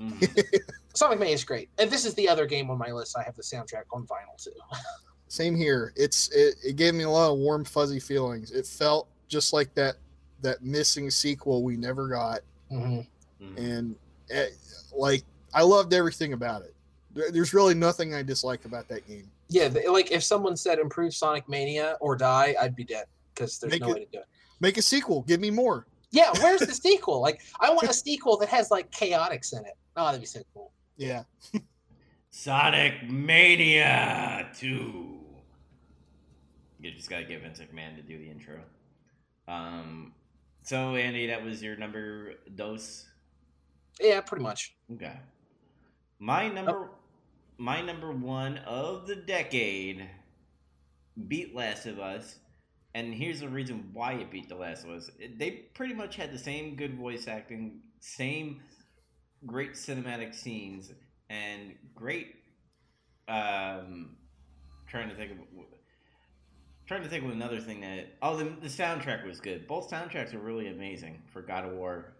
Mm. 0.00 0.44
Sonic 0.98 1.20
Mania 1.20 1.34
is 1.34 1.44
great, 1.44 1.68
and 1.78 1.88
this 1.90 2.04
is 2.04 2.14
the 2.14 2.28
other 2.28 2.44
game 2.44 2.70
on 2.70 2.78
my 2.78 2.90
list. 2.90 3.16
I 3.16 3.22
have 3.22 3.36
the 3.36 3.42
soundtrack 3.42 3.84
on 3.92 4.04
vinyl 4.06 4.42
too. 4.42 4.50
Same 5.28 5.54
here. 5.54 5.92
It's 5.94 6.28
it, 6.30 6.56
it 6.64 6.76
gave 6.76 6.94
me 6.94 7.04
a 7.04 7.10
lot 7.10 7.30
of 7.30 7.38
warm 7.38 7.64
fuzzy 7.64 8.00
feelings. 8.00 8.50
It 8.50 8.66
felt 8.66 9.06
just 9.28 9.52
like 9.52 9.72
that 9.74 9.96
that 10.42 10.62
missing 10.62 11.10
sequel 11.10 11.62
we 11.62 11.76
never 11.76 12.08
got, 12.08 12.40
hmm 12.70 13.00
Mm. 13.40 13.56
and 13.56 13.94
eh, 14.30 14.46
like 14.92 15.22
I 15.54 15.62
loved 15.62 15.94
everything 15.94 16.32
about 16.32 16.62
it. 16.62 16.74
There- 17.14 17.30
There's 17.30 17.54
really 17.54 17.74
nothing 17.74 18.12
I 18.12 18.22
dislike 18.24 18.64
about 18.64 18.88
that 18.88 19.06
game. 19.06 19.30
Yeah, 19.48 19.68
the, 19.68 19.84
like 19.92 20.10
if 20.10 20.24
someone 20.24 20.56
said 20.56 20.80
improve 20.80 21.14
Sonic 21.14 21.48
Mania 21.48 21.96
or 22.00 22.16
die, 22.16 22.56
I'd 22.60 22.74
be 22.74 22.82
dead 22.82 23.06
because 23.32 23.60
there's 23.60 23.70
Make 23.70 23.82
no 23.82 23.90
it- 23.90 23.94
way 23.94 24.04
to 24.06 24.10
do 24.10 24.18
it. 24.18 24.26
Make 24.58 24.76
a 24.76 24.82
sequel. 24.82 25.22
Give 25.22 25.38
me 25.40 25.52
more. 25.52 25.86
Yeah, 26.10 26.32
where's 26.40 26.62
the 26.62 26.74
sequel? 26.88 27.20
Like, 27.20 27.40
I 27.60 27.70
want 27.70 27.88
a 27.88 27.92
sequel 27.92 28.36
that 28.38 28.48
has 28.48 28.72
like 28.72 28.90
chaotix 28.90 29.52
in 29.52 29.64
it. 29.64 29.74
Oh, 29.96 30.06
that'd 30.06 30.20
be 30.20 30.26
so 30.26 30.40
cool. 30.52 30.72
Yeah. 30.98 31.22
Sonic 32.30 33.08
Mania 33.08 34.48
2. 34.58 35.18
You 36.80 36.90
just 36.90 37.08
gotta 37.08 37.24
get 37.24 37.42
Vince 37.42 37.60
McMahon 37.60 37.96
to 37.96 38.02
do 38.02 38.18
the 38.18 38.28
intro. 38.28 38.60
Um, 39.46 40.12
so 40.62 40.96
Andy, 40.96 41.28
that 41.28 41.42
was 41.42 41.62
your 41.62 41.76
number 41.76 42.34
dose. 42.54 43.06
Yeah, 44.00 44.20
pretty 44.20 44.42
much. 44.42 44.76
Okay. 44.92 45.14
My 46.18 46.48
number, 46.48 46.90
my 47.56 47.80
number 47.80 48.12
one 48.12 48.58
of 48.58 49.06
the 49.06 49.16
decade 49.16 50.08
beat 51.26 51.54
Last 51.54 51.86
of 51.86 51.98
Us, 51.98 52.38
and 52.94 53.14
here's 53.14 53.40
the 53.40 53.48
reason 53.48 53.88
why 53.92 54.12
it 54.14 54.30
beat 54.30 54.48
The 54.48 54.54
Last 54.54 54.84
of 54.84 54.90
Us. 54.90 55.10
They 55.36 55.50
pretty 55.74 55.94
much 55.94 56.16
had 56.16 56.32
the 56.32 56.38
same 56.38 56.76
good 56.76 56.94
voice 56.94 57.26
acting, 57.28 57.80
same 58.00 58.60
great 59.46 59.74
cinematic 59.74 60.34
scenes, 60.34 60.92
and 61.30 61.74
great. 61.94 62.36
Um, 63.28 64.16
trying 64.86 65.08
to 65.08 65.14
think 65.14 65.32
of. 65.32 65.38
Trying 66.86 67.02
to 67.02 67.08
think 67.10 67.22
of 67.22 67.30
another 67.30 67.60
thing 67.60 67.82
that 67.82 68.14
oh 68.22 68.36
the, 68.36 68.44
the 68.44 68.68
soundtrack 68.68 69.26
was 69.26 69.40
good. 69.40 69.66
Both 69.66 69.90
soundtracks 69.90 70.32
were 70.32 70.40
really 70.40 70.68
amazing 70.68 71.22
for 71.32 71.42
God 71.42 71.66
of 71.66 71.72
War. 71.72 72.14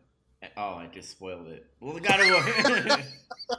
Oh, 0.56 0.74
I 0.74 0.88
just 0.92 1.10
spoiled 1.10 1.48
it. 1.48 1.66
Well, 1.80 1.94
the 1.94 2.00
God 2.00 2.20
of 2.20 2.88
War. 2.88 2.98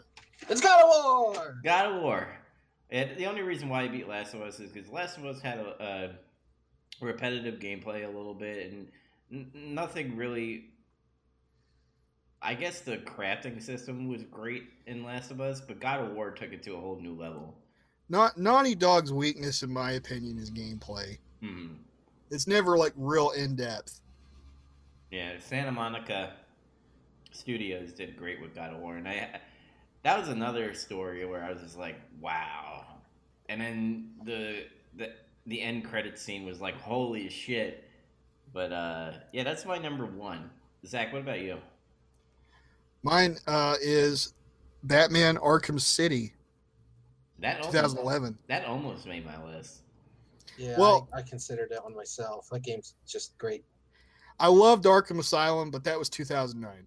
It's 0.49 0.61
God 0.61 0.81
of 0.81 1.35
War. 1.35 1.59
God 1.63 1.85
of 1.85 2.01
War. 2.01 2.27
And 2.89 3.15
the 3.17 3.27
only 3.27 3.43
reason 3.43 3.69
why 3.69 3.83
I 3.83 3.87
beat 3.87 4.07
Last 4.07 4.33
of 4.33 4.41
Us 4.41 4.59
is 4.59 4.71
because 4.71 4.89
Last 4.89 5.17
of 5.17 5.25
Us 5.25 5.39
had 5.41 5.59
a, 5.59 6.15
a 7.01 7.05
repetitive 7.05 7.59
gameplay 7.59 8.03
a 8.03 8.07
little 8.07 8.33
bit, 8.33 8.71
and 8.71 8.87
n- 9.31 9.51
nothing 9.53 10.15
really. 10.15 10.65
I 12.41 12.53
guess 12.53 12.81
the 12.81 12.97
crafting 12.97 13.61
system 13.61 14.07
was 14.07 14.23
great 14.23 14.63
in 14.87 15.03
Last 15.03 15.31
of 15.31 15.41
Us, 15.41 15.59
but 15.61 15.79
God 15.79 16.01
of 16.01 16.11
War 16.13 16.31
took 16.31 16.53
it 16.53 16.63
to 16.63 16.75
a 16.75 16.79
whole 16.79 16.99
new 16.99 17.13
level. 17.13 17.53
Not 18.07 18.37
Naughty 18.37 18.75
Dog's 18.75 19.11
weakness, 19.13 19.61
in 19.61 19.71
my 19.71 19.91
opinion, 19.91 20.39
is 20.39 20.49
gameplay. 20.49 21.17
hmm 21.41 21.73
It's 22.31 22.47
never 22.47 22.77
like 22.77 22.93
real 22.95 23.31
in 23.31 23.55
depth. 23.55 24.01
Yeah, 25.11 25.33
Santa 25.39 25.71
Monica 25.71 26.33
Studios 27.31 27.93
did 27.93 28.17
great 28.17 28.41
with 28.41 28.55
God 28.55 28.73
of 28.73 28.79
War, 28.79 28.95
and 28.97 29.07
I 29.07 29.39
that 30.03 30.17
was 30.17 30.29
another 30.29 30.73
story 30.73 31.25
where 31.25 31.43
I 31.43 31.51
was 31.51 31.61
just 31.61 31.77
like, 31.77 31.99
wow. 32.21 32.85
And 33.49 33.59
then 33.59 34.11
the 34.23 34.65
the 34.95 35.11
the 35.45 35.61
end 35.61 35.85
credit 35.85 36.17
scene 36.17 36.45
was 36.45 36.61
like, 36.61 36.79
holy 36.79 37.29
shit. 37.29 37.85
But 38.53 38.71
uh, 38.71 39.11
yeah, 39.33 39.43
that's 39.43 39.65
my 39.65 39.77
number 39.77 40.05
one. 40.05 40.49
Zach, 40.85 41.11
what 41.11 41.21
about 41.21 41.41
you? 41.41 41.57
Mine 43.03 43.37
uh, 43.47 43.75
is 43.81 44.33
Batman 44.83 45.37
Arkham 45.37 45.79
City, 45.79 46.33
That 47.39 47.57
almost, 47.57 47.71
2011. 47.71 48.37
that 48.47 48.65
almost 48.65 49.05
made 49.05 49.25
my 49.25 49.41
list. 49.43 49.81
Yeah, 50.57 50.75
Well- 50.77 51.07
I, 51.13 51.19
I 51.19 51.21
considered 51.21 51.69
that 51.71 51.83
one 51.83 51.95
myself. 51.95 52.49
That 52.51 52.63
game's 52.63 52.95
just 53.07 53.37
great. 53.37 53.63
I 54.39 54.47
loved 54.47 54.85
Arkham 54.85 55.19
Asylum, 55.19 55.69
but 55.69 55.83
that 55.83 55.99
was 55.99 56.09
2009. 56.09 56.85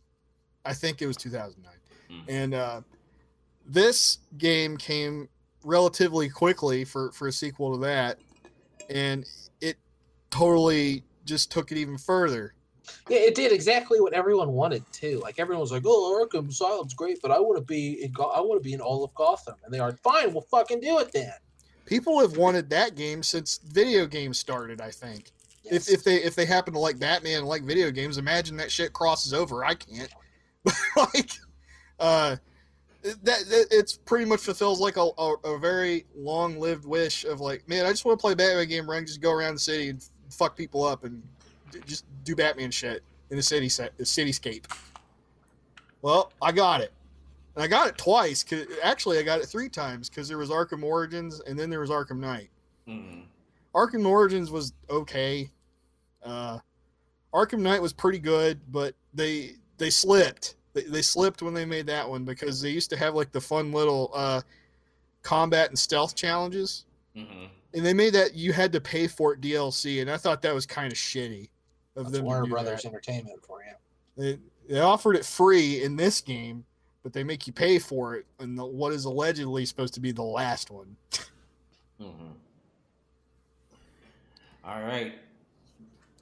I 0.64 0.72
think 0.74 1.02
it 1.02 1.06
was 1.06 1.16
2009. 1.16 1.72
Mm. 2.10 2.24
And 2.28 2.54
uh, 2.54 2.80
this 3.66 4.18
game 4.38 4.76
came 4.76 5.28
relatively 5.64 6.28
quickly 6.28 6.84
for, 6.84 7.12
for 7.12 7.28
a 7.28 7.32
sequel 7.32 7.72
to 7.72 7.78
that. 7.84 8.18
And 8.88 9.26
it 9.60 9.76
totally 10.30 11.04
just 11.24 11.50
took 11.52 11.72
it 11.72 11.78
even 11.78 11.98
further. 11.98 12.54
Yeah, 13.08 13.18
it 13.18 13.34
did 13.34 13.52
exactly 13.52 14.00
what 14.00 14.12
everyone 14.12 14.52
wanted 14.52 14.84
too. 14.92 15.20
Like 15.20 15.38
everyone 15.38 15.60
was 15.60 15.72
like, 15.72 15.82
"Oh, 15.84 16.26
Arkham 16.26 16.48
Asylum's 16.48 16.94
great, 16.94 17.20
but 17.22 17.30
I 17.30 17.38
want 17.38 17.58
to 17.58 17.64
be 17.64 18.02
in 18.02 18.12
Go- 18.12 18.30
I 18.30 18.40
want 18.40 18.62
to 18.62 18.64
be 18.64 18.72
in 18.72 18.80
all 18.80 19.04
of 19.04 19.14
Gotham." 19.14 19.54
And 19.64 19.72
they 19.72 19.78
are 19.78 19.92
fine. 19.92 20.32
We'll 20.32 20.42
fucking 20.42 20.80
do 20.80 20.98
it 20.98 21.12
then. 21.12 21.32
People 21.86 22.20
have 22.20 22.36
wanted 22.36 22.70
that 22.70 22.94
game 22.94 23.22
since 23.22 23.58
video 23.58 24.06
games 24.06 24.38
started, 24.38 24.80
I 24.80 24.90
think. 24.90 25.30
Yes. 25.64 25.88
If, 25.88 25.98
if 25.98 26.04
they 26.04 26.16
if 26.16 26.34
they 26.34 26.44
happen 26.44 26.74
to 26.74 26.80
like 26.80 26.98
Batman 26.98 27.38
and 27.38 27.46
like 27.46 27.62
video 27.62 27.90
games, 27.90 28.18
imagine 28.18 28.56
that 28.56 28.70
shit 28.70 28.92
crosses 28.92 29.32
over. 29.32 29.64
I 29.64 29.74
can't. 29.74 30.10
But 30.64 30.74
like 31.14 31.30
uh, 31.98 32.36
that, 33.02 33.24
that 33.24 33.66
it's 33.70 33.96
pretty 33.96 34.24
much 34.24 34.40
fulfills 34.40 34.80
like 34.80 34.96
a, 34.96 35.10
a, 35.18 35.34
a 35.44 35.58
very 35.58 36.06
long 36.16 36.58
lived 36.58 36.84
wish 36.84 37.24
of 37.24 37.40
like, 37.40 37.68
man, 37.68 37.86
I 37.86 37.90
just 37.90 38.04
want 38.04 38.18
to 38.18 38.22
play 38.22 38.32
a 38.32 38.36
Batman 38.36 38.68
game 38.68 38.86
where 38.86 38.96
I 38.96 39.00
can 39.00 39.06
just 39.06 39.20
go 39.20 39.32
around 39.32 39.54
the 39.54 39.60
city 39.60 39.88
and 39.88 40.04
fuck 40.30 40.56
people 40.56 40.84
up 40.84 41.04
and 41.04 41.22
just 41.86 42.04
do 42.24 42.34
Batman 42.36 42.70
shit 42.70 43.02
in 43.30 43.36
the 43.36 43.42
city 43.42 43.68
set, 43.68 43.96
the 43.98 44.04
cityscape. 44.04 44.64
Well, 46.02 46.32
I 46.40 46.52
got 46.52 46.80
it. 46.80 46.92
And 47.54 47.62
I 47.62 47.66
got 47.66 47.88
it 47.88 47.98
twice. 47.98 48.42
Cause 48.42 48.66
actually, 48.82 49.18
I 49.18 49.22
got 49.22 49.40
it 49.40 49.46
three 49.46 49.68
times 49.68 50.08
because 50.08 50.28
there 50.28 50.38
was 50.38 50.50
Arkham 50.50 50.82
Origins 50.82 51.40
and 51.46 51.58
then 51.58 51.70
there 51.70 51.80
was 51.80 51.90
Arkham 51.90 52.18
Knight. 52.18 52.50
Mhm. 52.88 53.24
Arkham 53.74 54.06
Origins 54.06 54.50
was 54.50 54.72
okay. 54.90 55.50
Uh, 56.22 56.58
Arkham 57.32 57.60
Knight 57.60 57.80
was 57.80 57.92
pretty 57.92 58.18
good, 58.18 58.60
but 58.70 58.94
they 59.14 59.56
they 59.78 59.90
slipped. 59.90 60.56
They, 60.74 60.82
they 60.82 61.02
slipped 61.02 61.42
when 61.42 61.54
they 61.54 61.64
made 61.64 61.86
that 61.86 62.08
one 62.08 62.24
because 62.24 62.60
they 62.60 62.70
used 62.70 62.90
to 62.90 62.96
have 62.96 63.14
like 63.14 63.32
the 63.32 63.40
fun 63.40 63.72
little 63.72 64.10
uh, 64.14 64.40
combat 65.22 65.68
and 65.68 65.78
stealth 65.78 66.14
challenges, 66.14 66.84
Mhm. 67.16 67.48
and 67.74 67.84
they 67.86 67.92
made 67.94 68.14
that 68.14 68.34
you 68.34 68.52
had 68.52 68.72
to 68.72 68.80
pay 68.80 69.06
for 69.06 69.34
it 69.34 69.40
DLC, 69.40 70.00
and 70.00 70.10
I 70.10 70.16
thought 70.16 70.42
that 70.42 70.54
was 70.54 70.64
kind 70.66 70.90
of 70.92 70.98
shitty 70.98 71.48
of 71.96 72.04
That's 72.04 72.16
them. 72.16 72.24
Warner 72.24 72.46
Brothers 72.46 72.82
that. 72.82 72.88
Entertainment 72.88 73.44
for 73.44 73.62
you. 73.62 73.72
They, 74.16 74.38
they 74.68 74.80
offered 74.80 75.16
it 75.16 75.24
free 75.24 75.82
in 75.82 75.96
this 75.96 76.20
game, 76.20 76.64
but 77.02 77.12
they 77.12 77.24
make 77.24 77.46
you 77.46 77.52
pay 77.52 77.78
for 77.78 78.14
it 78.16 78.26
in 78.40 78.54
the, 78.54 78.64
what 78.64 78.92
is 78.92 79.04
allegedly 79.04 79.64
supposed 79.66 79.94
to 79.94 80.00
be 80.00 80.12
the 80.12 80.22
last 80.22 80.70
one. 80.70 80.96
Mhm. 82.00 82.34
All 84.64 84.80
right. 84.82 85.14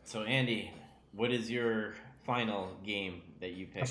So 0.05 0.23
Andy, 0.23 0.73
what 1.13 1.31
is 1.33 1.51
your 1.51 1.95
final 2.25 2.77
game 2.85 3.23
that 3.41 3.53
you 3.53 3.67
pick? 3.67 3.89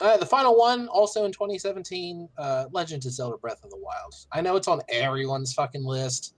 Uh, 0.00 0.16
the 0.18 0.26
final 0.26 0.58
one, 0.58 0.88
also 0.88 1.24
in 1.24 1.32
2017, 1.32 2.28
uh, 2.36 2.66
Legend 2.70 3.06
of 3.06 3.12
Zelda: 3.12 3.38
Breath 3.38 3.64
of 3.64 3.70
the 3.70 3.78
Wild. 3.78 4.14
I 4.30 4.42
know 4.42 4.56
it's 4.56 4.68
on 4.68 4.82
everyone's 4.88 5.54
fucking 5.54 5.84
list, 5.84 6.34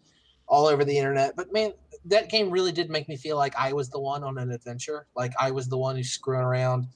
all 0.48 0.66
over 0.66 0.84
the 0.84 0.96
internet, 0.96 1.36
but 1.36 1.52
man, 1.52 1.72
that 2.06 2.30
game 2.30 2.50
really 2.50 2.72
did 2.72 2.90
make 2.90 3.08
me 3.08 3.16
feel 3.16 3.36
like 3.36 3.54
I 3.56 3.72
was 3.72 3.90
the 3.90 4.00
one 4.00 4.24
on 4.24 4.38
an 4.38 4.50
adventure. 4.50 5.06
Like 5.14 5.32
I 5.38 5.50
was 5.50 5.68
the 5.68 5.78
one 5.78 5.96
who's 5.96 6.10
screwing 6.10 6.44
around. 6.44 6.86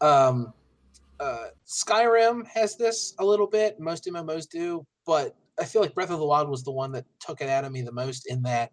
Um, 0.00 0.52
uh, 1.20 1.48
Skyrim 1.66 2.46
has 2.48 2.76
this 2.76 3.14
a 3.18 3.24
little 3.24 3.46
bit. 3.46 3.78
Most 3.78 4.06
MMOs 4.06 4.48
do, 4.48 4.84
but 5.06 5.36
I 5.60 5.64
feel 5.64 5.82
like 5.82 5.94
Breath 5.94 6.10
of 6.10 6.18
the 6.18 6.24
Wild 6.24 6.48
was 6.48 6.64
the 6.64 6.70
one 6.70 6.92
that 6.92 7.04
took 7.20 7.40
it 7.40 7.48
out 7.48 7.64
of 7.64 7.72
me 7.72 7.82
the 7.82 7.92
most. 7.92 8.26
In 8.26 8.42
that, 8.42 8.72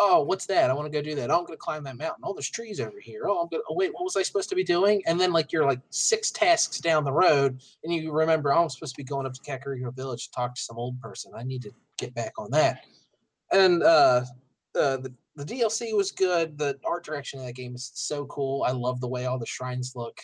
oh, 0.00 0.22
what's 0.22 0.46
that? 0.46 0.68
I 0.68 0.74
want 0.74 0.92
to 0.92 0.98
go 0.98 1.02
do 1.02 1.14
that. 1.14 1.30
Oh, 1.30 1.38
I'm 1.38 1.44
going 1.44 1.56
to 1.56 1.56
climb 1.56 1.84
that 1.84 1.96
mountain. 1.96 2.24
Oh, 2.24 2.34
there's 2.34 2.50
trees 2.50 2.80
over 2.80 2.98
here. 3.00 3.22
Oh, 3.26 3.42
I'm 3.42 3.48
going. 3.48 3.62
to 3.62 3.66
Oh, 3.70 3.76
wait, 3.76 3.94
what 3.94 4.02
was 4.02 4.16
I 4.16 4.22
supposed 4.22 4.48
to 4.48 4.56
be 4.56 4.64
doing? 4.64 5.02
And 5.06 5.20
then 5.20 5.32
like 5.32 5.52
you're 5.52 5.64
like 5.64 5.80
six 5.90 6.32
tasks 6.32 6.80
down 6.80 7.04
the 7.04 7.12
road, 7.12 7.60
and 7.84 7.94
you 7.94 8.10
remember 8.10 8.52
oh, 8.52 8.64
I'm 8.64 8.68
supposed 8.68 8.96
to 8.96 9.00
be 9.00 9.04
going 9.04 9.26
up 9.26 9.34
to 9.34 9.40
Kakariko 9.40 9.94
Village 9.94 10.26
to 10.26 10.32
talk 10.32 10.56
to 10.56 10.60
some 10.60 10.76
old 10.76 11.00
person. 11.00 11.32
I 11.36 11.44
need 11.44 11.62
to 11.62 11.70
get 11.96 12.12
back 12.14 12.32
on 12.38 12.50
that. 12.50 12.84
And 13.54 13.82
uh, 13.82 14.24
uh, 14.78 14.96
the 14.98 15.14
the 15.36 15.44
DLC 15.44 15.96
was 15.96 16.12
good. 16.12 16.58
The 16.58 16.78
art 16.84 17.04
direction 17.04 17.40
of 17.40 17.46
that 17.46 17.54
game 17.54 17.74
is 17.74 17.90
so 17.94 18.24
cool. 18.26 18.62
I 18.62 18.72
love 18.72 19.00
the 19.00 19.08
way 19.08 19.26
all 19.26 19.38
the 19.38 19.46
shrines 19.46 19.94
look. 19.96 20.20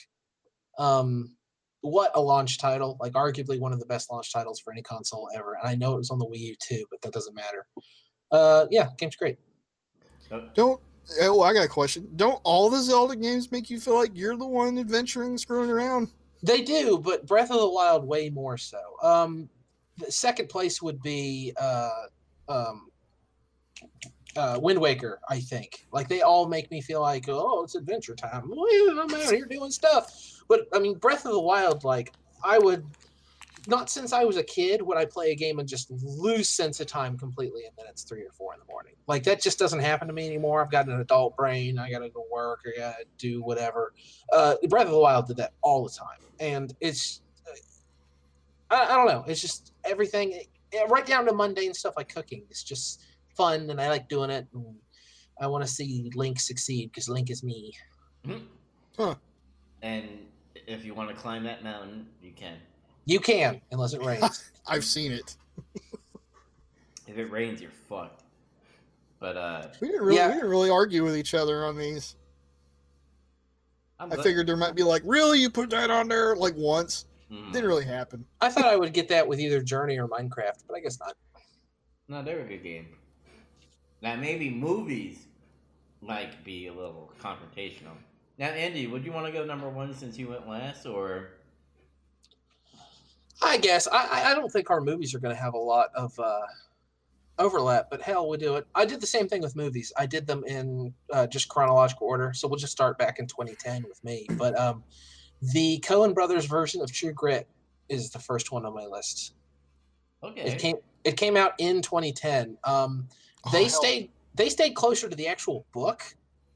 Um, 0.79 1.37
what 1.81 2.11
a 2.15 2.21
launch 2.21 2.59
title! 2.59 2.97
Like 3.01 3.13
arguably 3.13 3.59
one 3.59 3.73
of 3.73 3.81
the 3.81 3.87
best 3.87 4.11
launch 4.11 4.33
titles 4.33 4.61
for 4.61 4.73
any 4.73 4.83
console 4.83 5.29
ever. 5.35 5.55
And 5.55 5.69
I 5.69 5.75
know 5.75 5.95
it 5.95 5.99
was 5.99 6.11
on 6.11 6.19
the 6.19 6.27
Wii 6.27 6.39
U 6.39 6.57
too, 6.61 6.85
but 6.91 7.01
that 7.03 7.13
doesn't 7.13 7.35
matter. 7.35 7.67
Uh, 8.31 8.67
yeah, 8.71 8.89
game's 8.99 9.17
great. 9.17 9.39
Don't. 10.55 10.81
Oh, 11.23 11.43
I 11.43 11.53
got 11.53 11.65
a 11.65 11.69
question. 11.69 12.09
Don't 12.17 12.41
all 12.45 12.71
the 12.71 12.81
Zelda 12.81 13.17
games 13.17 13.51
make 13.51 13.71
you 13.71 13.81
feel 13.81 13.95
like 13.95 14.11
you're 14.15 14.37
the 14.37 14.47
one 14.47 14.79
adventuring, 14.79 15.39
screwing 15.39 15.71
around? 15.71 16.09
They 16.43 16.63
do, 16.63 16.99
but 16.99 17.27
Breath 17.27 17.51
of 17.51 17.61
the 17.61 17.69
Wild 17.69 18.05
way 18.05 18.31
more 18.31 18.57
so. 18.57 18.81
Um, 19.03 19.49
the 19.99 20.11
second 20.11 20.49
place 20.49 20.81
would 20.81 21.03
be 21.03 21.53
uh, 21.61 21.91
um, 22.49 22.90
uh, 24.37 24.59
Wind 24.61 24.81
Waker. 24.81 25.21
I 25.29 25.41
think 25.41 25.87
like 25.93 26.09
they 26.09 26.23
all 26.23 26.49
make 26.49 26.71
me 26.71 26.81
feel 26.81 27.01
like 27.01 27.29
oh, 27.29 27.65
it's 27.65 27.75
adventure 27.75 28.15
time. 28.15 28.51
I'm 28.53 29.15
out 29.15 29.31
here 29.31 29.47
doing 29.47 29.71
stuff. 29.71 30.43
But 30.49 30.69
I 30.75 30.79
mean, 30.79 30.95
Breath 30.95 31.25
of 31.25 31.33
the 31.33 31.41
Wild, 31.41 31.85
like 31.85 32.13
I 32.45 32.59
would 32.59 32.85
not 33.67 33.91
since 33.91 34.13
I 34.13 34.25
was 34.25 34.37
a 34.37 34.43
kid 34.43 34.81
would 34.81 34.97
I 34.97 35.05
play 35.05 35.33
a 35.33 35.35
game 35.35 35.59
and 35.59 35.69
just 35.69 35.91
lose 35.91 36.49
sense 36.49 36.81
of 36.81 36.87
time 36.87 37.19
completely, 37.19 37.65
and 37.67 37.73
then 37.77 37.87
it's 37.89 38.03
three 38.03 38.23
or 38.23 38.31
four 38.33 38.55
in 38.55 38.61
the 38.61 38.67
morning. 38.67 38.95
Like 39.07 39.23
that 39.25 39.43
just 39.43 39.59
doesn't 39.59 39.81
happen 39.81 40.09
to 40.09 40.15
me 40.15 40.27
anymore. 40.27 40.63
I've 40.63 40.71
got 40.71 40.89
an 40.89 41.01
adult 41.01 41.37
brain. 41.37 41.79
I 41.79 41.91
got 41.91 41.99
to 42.01 42.09
go 42.09 42.25
work. 42.33 42.61
I 42.67 42.79
got 42.79 42.99
to 42.99 43.05
do 43.19 43.43
whatever. 43.43 43.93
Uh, 44.33 44.57
Breath 44.69 44.87
of 44.87 44.93
the 44.93 44.99
Wild 44.99 45.27
did 45.27 45.37
that 45.39 45.53
all 45.63 45.85
the 45.85 45.91
time, 45.91 46.21
and 46.39 46.75
it's 46.81 47.21
I, 48.71 48.85
I 48.85 48.97
don't 48.97 49.07
know. 49.07 49.25
It's 49.27 49.41
just 49.41 49.73
everything, 49.85 50.41
right 50.89 51.05
down 51.05 51.27
to 51.27 51.35
mundane 51.35 51.75
stuff 51.75 51.95
like 51.97 52.13
cooking. 52.13 52.45
It's 52.51 52.63
just 52.63 53.03
fun, 53.41 53.71
and 53.71 53.81
I 53.81 53.89
like 53.89 54.09
doing 54.09 54.31
it. 54.31 54.47
And 54.53 54.75
I 55.41 55.47
want 55.47 55.65
to 55.65 55.71
see 55.71 56.11
Link 56.15 56.39
succeed 56.41 56.91
because 56.93 57.09
Link 57.09 57.31
is 57.31 57.43
me. 57.43 57.73
mhm. 58.27 58.43
Huh. 58.99 59.15
And 59.83 60.07
if 60.67 60.85
you 60.85 60.93
want 60.95 61.09
to 61.09 61.15
climb 61.15 61.43
that 61.45 61.65
mountain, 61.65 62.07
you 62.23 62.33
can. 62.33 62.57
You 63.07 63.19
can, 63.19 63.61
unless 63.73 63.95
it 63.95 64.03
rains. 64.05 64.51
I've 64.67 64.85
seen 64.85 65.11
it. 65.13 65.37
If 67.07 67.17
it 67.17 67.31
rains, 67.31 67.61
you're 67.63 67.71
fucked. 67.89 68.25
But 69.19 69.37
uh, 69.37 69.69
We 69.81 69.89
didn't 69.89 70.03
really, 70.05 70.17
Yeah. 70.19 70.29
we 70.29 70.35
didn't 70.35 70.51
really 70.51 70.71
argue 70.71 71.03
with 71.03 71.17
each 71.17 71.35
other 71.35 71.65
on 71.65 71.79
these. 71.79 72.17
I'm 73.99 74.13
I 74.13 74.17
glad- 74.17 74.25
figured 74.25 74.47
there 74.47 74.57
might 74.57 74.75
be 74.75 74.83
like, 74.83 75.03
really, 75.05 75.41
you 75.41 75.49
put 75.51 75.71
that 75.71 75.91
on 75.91 76.09
there 76.09 76.37
like 76.37 76.55
once. 76.57 77.07
Mhm. 77.31 77.53
Didn't 77.53 77.69
really 77.69 77.85
happen. 77.87 78.25
I 78.41 78.49
thought 78.51 78.65
I 78.67 78.77
would 78.77 78.93
get 78.93 79.09
that 79.09 79.27
with 79.27 79.41
either 79.41 79.63
Journey 79.63 79.99
or 79.99 80.09
Minecraft, 80.09 80.65
but 80.69 80.77
I 80.77 80.81
guess 80.81 80.99
not. 81.01 81.15
No, 82.09 82.23
they're 82.23 82.41
a 82.41 82.45
good 82.49 82.63
game. 82.63 82.89
Now 84.03 84.17
maybe 84.17 84.51
movies 84.51 85.27
might 86.01 86.43
be 86.45 86.67
a 86.69 86.73
little 86.73 87.13
confrontational. 87.23 87.97
Now, 88.39 88.47
Andy, 88.47 88.87
would 88.87 89.05
you 89.05 89.13
want 89.13 89.27
to 89.27 89.33
go 89.33 89.45
number 89.45 89.69
one 89.69 89.93
since 89.95 90.17
you 90.17 90.29
went 90.29 90.49
last, 90.49 90.87
or 90.87 91.29
I 93.43 93.59
guess 93.59 93.87
I, 93.87 94.07
I- 94.11 94.31
I 94.31 94.35
don't 94.35 94.51
think 94.51 94.71
our 94.71 94.81
movies 94.81 95.15
are 95.15 95.19
going 95.19 95.35
to 95.35 95.41
have 95.41 95.55
a 95.55 95.59
lot 95.59 95.89
of 95.95 96.19
uh, 96.19 96.41
overlap, 97.39 97.89
but 97.91 98.01
hell, 98.03 98.29
we 98.29 98.37
do 98.39 98.57
it. 98.57 98.67
I 98.75 98.85
did 98.85 99.01
the 99.01 99.07
same 99.07 99.29
thing 99.29 99.43
with 99.43 99.57
movies. 99.57 99.93
I 99.99 100.07
did 100.07 100.27
them 100.27 100.43
in 100.47 100.93
uh, 101.13 101.27
just 101.27 101.49
chronological 101.49 102.07
order, 102.07 102.33
so 102.33 102.49
we'll 102.49 102.59
just 102.59 102.73
start 102.73 102.99
back 102.99 103.19
in 103.19 103.27
2010 103.27 103.85
with 103.89 104.03
me. 104.05 104.27
But 104.39 104.59
um, 104.59 104.85
the 105.53 105.79
Coen 105.87 106.15
brothers 106.15 106.47
version 106.47 106.81
of 106.83 106.91
True 106.93 107.13
Grit 107.13 107.47
is 107.89 108.11
the 108.11 108.19
first 108.19 108.53
one 108.53 108.65
on 108.65 108.75
my 108.75 108.87
list. 108.87 109.35
okay? 110.23 110.43
It 110.43 110.59
came 110.59 110.77
it 111.05 111.17
came 111.17 111.37
out 111.37 111.53
in 111.59 111.81
2010. 111.81 112.59
Um, 112.65 113.09
Oh, 113.45 113.51
they 113.51 113.59
Oh, 113.59 113.69
hell. 113.69 113.81
stayed 113.81 114.11
they 114.35 114.49
stayed 114.49 114.75
closer 114.75 115.09
to 115.09 115.17
the 115.17 115.27
actual 115.27 115.67
book, 115.73 116.03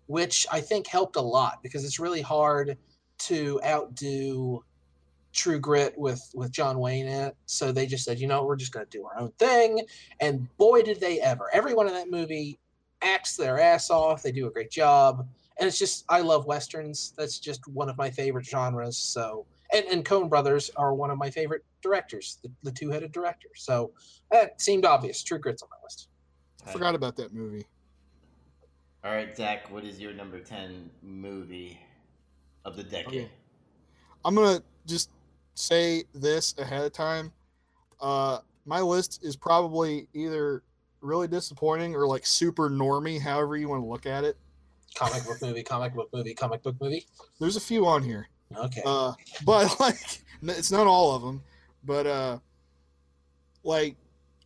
which 0.07 0.47
I 0.53 0.61
think 0.61 0.87
helped 0.87 1.16
a 1.16 1.20
lot 1.20 1.62
because 1.62 1.85
it's 1.85 1.99
really 1.99 2.22
hard 2.22 2.78
to 3.18 3.61
outdo 3.64 4.64
True 5.32 5.59
Grit 5.59 5.99
with 5.99 6.22
with 6.35 6.53
John 6.53 6.78
Wayne 6.78 7.07
in 7.07 7.22
it. 7.22 7.37
So 7.47 7.72
they 7.72 7.87
just 7.87 8.05
said, 8.05 8.20
you 8.20 8.28
know, 8.28 8.45
we're 8.45 8.57
just 8.57 8.72
going 8.72 8.87
to 8.87 8.91
do 8.99 9.05
our 9.05 9.18
own 9.18 9.32
thing, 9.39 9.85
and 10.20 10.49
boy 10.57 10.82
did 10.82 11.01
they 11.01 11.20
ever! 11.20 11.49
Everyone 11.53 11.89
in 11.89 11.95
that 11.95 12.11
movie 12.11 12.59
acts 13.03 13.37
their 13.37 13.59
ass 13.59 13.91
off. 13.91 14.22
They 14.22 14.32
do 14.32 14.47
a 14.47 14.51
great 14.51 14.70
job, 14.70 15.26
and 15.59 15.66
it's 15.66 15.78
just 15.78 16.05
I 16.09 16.20
love 16.20 16.47
westerns. 16.47 17.12
That's 17.16 17.39
just 17.41 17.66
one 17.68 17.89
of 17.89 17.97
my 17.99 18.11
favorite 18.11 18.47
genres. 18.47 18.97
So. 18.97 19.47
And, 19.72 19.87
and 19.87 20.05
Coen 20.05 20.28
Brothers 20.28 20.70
are 20.76 20.95
one 20.95 21.11
of 21.11 21.18
my 21.18 21.30
favorite 21.30 21.64
directors, 21.82 22.39
the, 22.45 22.51
the 22.62 22.70
two-headed 22.70 23.11
director. 23.11 23.49
So 23.57 23.91
that 24.30 24.61
seemed 24.61 24.85
obvious. 24.85 25.20
True 25.20 25.39
Grit's 25.39 25.62
on 25.62 25.68
my 25.70 25.78
list. 25.82 26.09
I 26.67 26.73
forgot 26.73 26.95
about 26.95 27.17
that 27.17 27.35
movie. 27.35 27.67
All 29.05 29.12
right, 29.12 29.37
Zach, 29.37 29.71
what 29.71 29.85
is 29.85 30.01
your 30.01 30.12
number 30.12 30.41
ten 30.41 30.91
movie 31.03 31.79
of 32.65 32.77
the 32.77 32.83
decade? 32.83 33.07
Okay. 33.07 33.31
I'm 34.25 34.35
gonna 34.35 34.62
just 34.87 35.11
say 35.55 36.05
this 36.15 36.55
ahead 36.59 36.85
of 36.85 36.93
time. 36.93 37.33
Uh, 38.01 38.39
my 38.65 38.81
list 38.81 39.23
is 39.23 39.37
probably 39.37 40.09
either 40.15 40.62
really 41.03 41.29
disappointing 41.29 41.95
or 41.95 42.07
like 42.07 42.25
super 42.25 42.71
normy, 42.71 43.21
however 43.21 43.57
you 43.57 43.69
want 43.69 43.83
to 43.83 43.87
look 43.87 44.07
at 44.07 44.25
it. 44.25 44.37
Comic 44.95 45.25
book 45.25 45.43
movie, 45.43 45.62
comic 45.62 45.95
book 45.95 46.09
movie, 46.12 46.35
comic 46.35 46.62
book 46.62 46.77
movie. 46.81 47.05
There's 47.39 47.57
a 47.57 47.61
few 47.61 47.87
on 47.87 48.03
here, 48.03 48.29
Okay. 48.57 48.81
uh, 48.87 49.12
but 49.45 49.75
like 49.81 49.99
it's 50.43 50.73
not 50.73 50.87
all 50.87 51.15
of 51.15 51.23
them. 51.23 51.43
But 51.85 52.07
uh, 52.07 52.39
like 53.65 53.97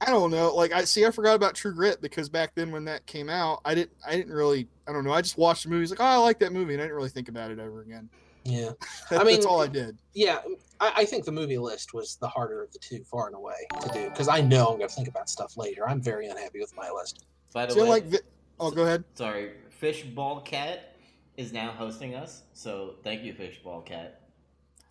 I 0.00 0.06
don't 0.06 0.30
know. 0.30 0.54
Like 0.54 0.72
I 0.72 0.84
see, 0.84 1.04
I 1.04 1.10
forgot 1.10 1.34
about 1.34 1.54
True 1.54 1.72
Grit 1.74 2.00
because 2.00 2.28
back 2.28 2.54
then 2.54 2.70
when 2.70 2.84
that 2.84 3.04
came 3.06 3.28
out, 3.28 3.60
I 3.64 3.74
didn't, 3.74 3.90
I 4.06 4.16
didn't 4.16 4.32
really, 4.32 4.68
I 4.86 4.92
don't 4.92 5.04
know. 5.04 5.12
I 5.12 5.20
just 5.22 5.36
watched 5.38 5.64
the 5.64 5.70
movies 5.70 5.90
like, 5.90 6.00
oh, 6.00 6.04
I 6.04 6.16
like 6.16 6.38
that 6.40 6.52
movie, 6.52 6.74
and 6.74 6.80
I 6.80 6.84
didn't 6.84 6.96
really 6.96 7.08
think 7.08 7.28
about 7.28 7.50
it 7.50 7.58
ever 7.58 7.82
again. 7.82 8.08
yeah. 8.44 8.70
That- 9.10 9.20
I 9.20 9.24
mean- 9.24 9.34
that's 9.36 9.46
all 9.46 9.60
I 9.60 9.66
did. 9.66 9.98
Yeah. 10.14 10.38
I, 10.80 10.92
I 10.98 11.04
think 11.04 11.24
the 11.24 11.32
movie 11.32 11.58
list 11.58 11.92
was 11.94 12.14
the 12.20 12.28
harder 12.28 12.62
of 12.62 12.72
the 12.72 12.78
two, 12.78 13.02
far 13.02 13.26
and 13.26 13.34
away, 13.34 13.66
to 13.80 13.88
do 13.92 14.08
because 14.10 14.28
I 14.28 14.40
know 14.40 14.68
I'm 14.68 14.76
going 14.78 14.88
to 14.88 14.94
think 14.94 15.08
about 15.08 15.28
stuff 15.28 15.56
later. 15.56 15.88
I'm 15.88 16.00
very 16.00 16.28
unhappy 16.28 16.60
with 16.60 16.72
my 16.76 16.88
list. 16.90 17.24
By 17.52 17.66
the 17.66 17.72
See, 17.72 17.80
I 17.80 17.82
way, 17.82 17.88
like. 17.88 18.04
Vi- 18.04 18.18
oh, 18.60 18.70
go 18.70 18.82
ahead. 18.84 19.02
sorry, 19.14 19.54
Fishball 19.82 20.44
Cat 20.44 20.94
is 21.36 21.52
now 21.52 21.70
hosting 21.72 22.14
us, 22.14 22.42
so 22.52 22.94
thank 23.02 23.24
you, 23.24 23.34
Fishball 23.34 23.84
Cat. 23.84 24.20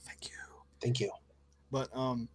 Thank 0.06 0.26
you. 0.26 0.36
Thank 0.82 1.00
you. 1.00 1.10
But 1.72 1.90
um, 1.96 2.28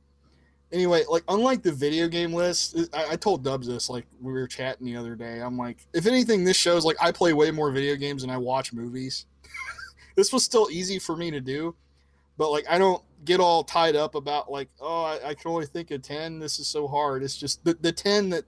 anyway, 0.72 1.04
like 1.08 1.24
unlike 1.28 1.62
the 1.62 1.72
video 1.72 2.08
game 2.08 2.32
list, 2.32 2.76
I, 2.92 3.12
I 3.12 3.16
told 3.16 3.44
Dubs 3.44 3.66
this 3.66 3.88
like 3.88 4.06
we 4.20 4.32
were 4.32 4.46
chatting 4.46 4.86
the 4.86 4.96
other 4.96 5.14
day. 5.14 5.40
I'm 5.40 5.56
like, 5.56 5.86
if 5.92 6.06
anything, 6.06 6.44
this 6.44 6.56
shows 6.56 6.84
like 6.84 6.96
I 7.00 7.12
play 7.12 7.32
way 7.32 7.50
more 7.50 7.70
video 7.70 7.96
games 7.96 8.22
than 8.22 8.30
I 8.30 8.36
watch 8.36 8.72
movies. 8.72 9.26
this 10.16 10.32
was 10.32 10.44
still 10.44 10.68
easy 10.70 10.98
for 10.98 11.16
me 11.16 11.30
to 11.30 11.40
do, 11.40 11.74
but 12.38 12.50
like 12.50 12.64
I 12.68 12.78
don't 12.78 13.02
get 13.24 13.40
all 13.40 13.62
tied 13.62 13.96
up 13.96 14.14
about 14.14 14.50
like, 14.50 14.68
oh, 14.80 15.02
I, 15.04 15.30
I 15.30 15.34
can 15.34 15.50
only 15.50 15.66
think 15.66 15.90
of 15.90 16.02
ten. 16.02 16.38
This 16.38 16.58
is 16.58 16.66
so 16.66 16.88
hard. 16.88 17.22
It's 17.22 17.36
just 17.36 17.64
the 17.64 17.74
the 17.74 17.92
ten 17.92 18.30
that 18.30 18.44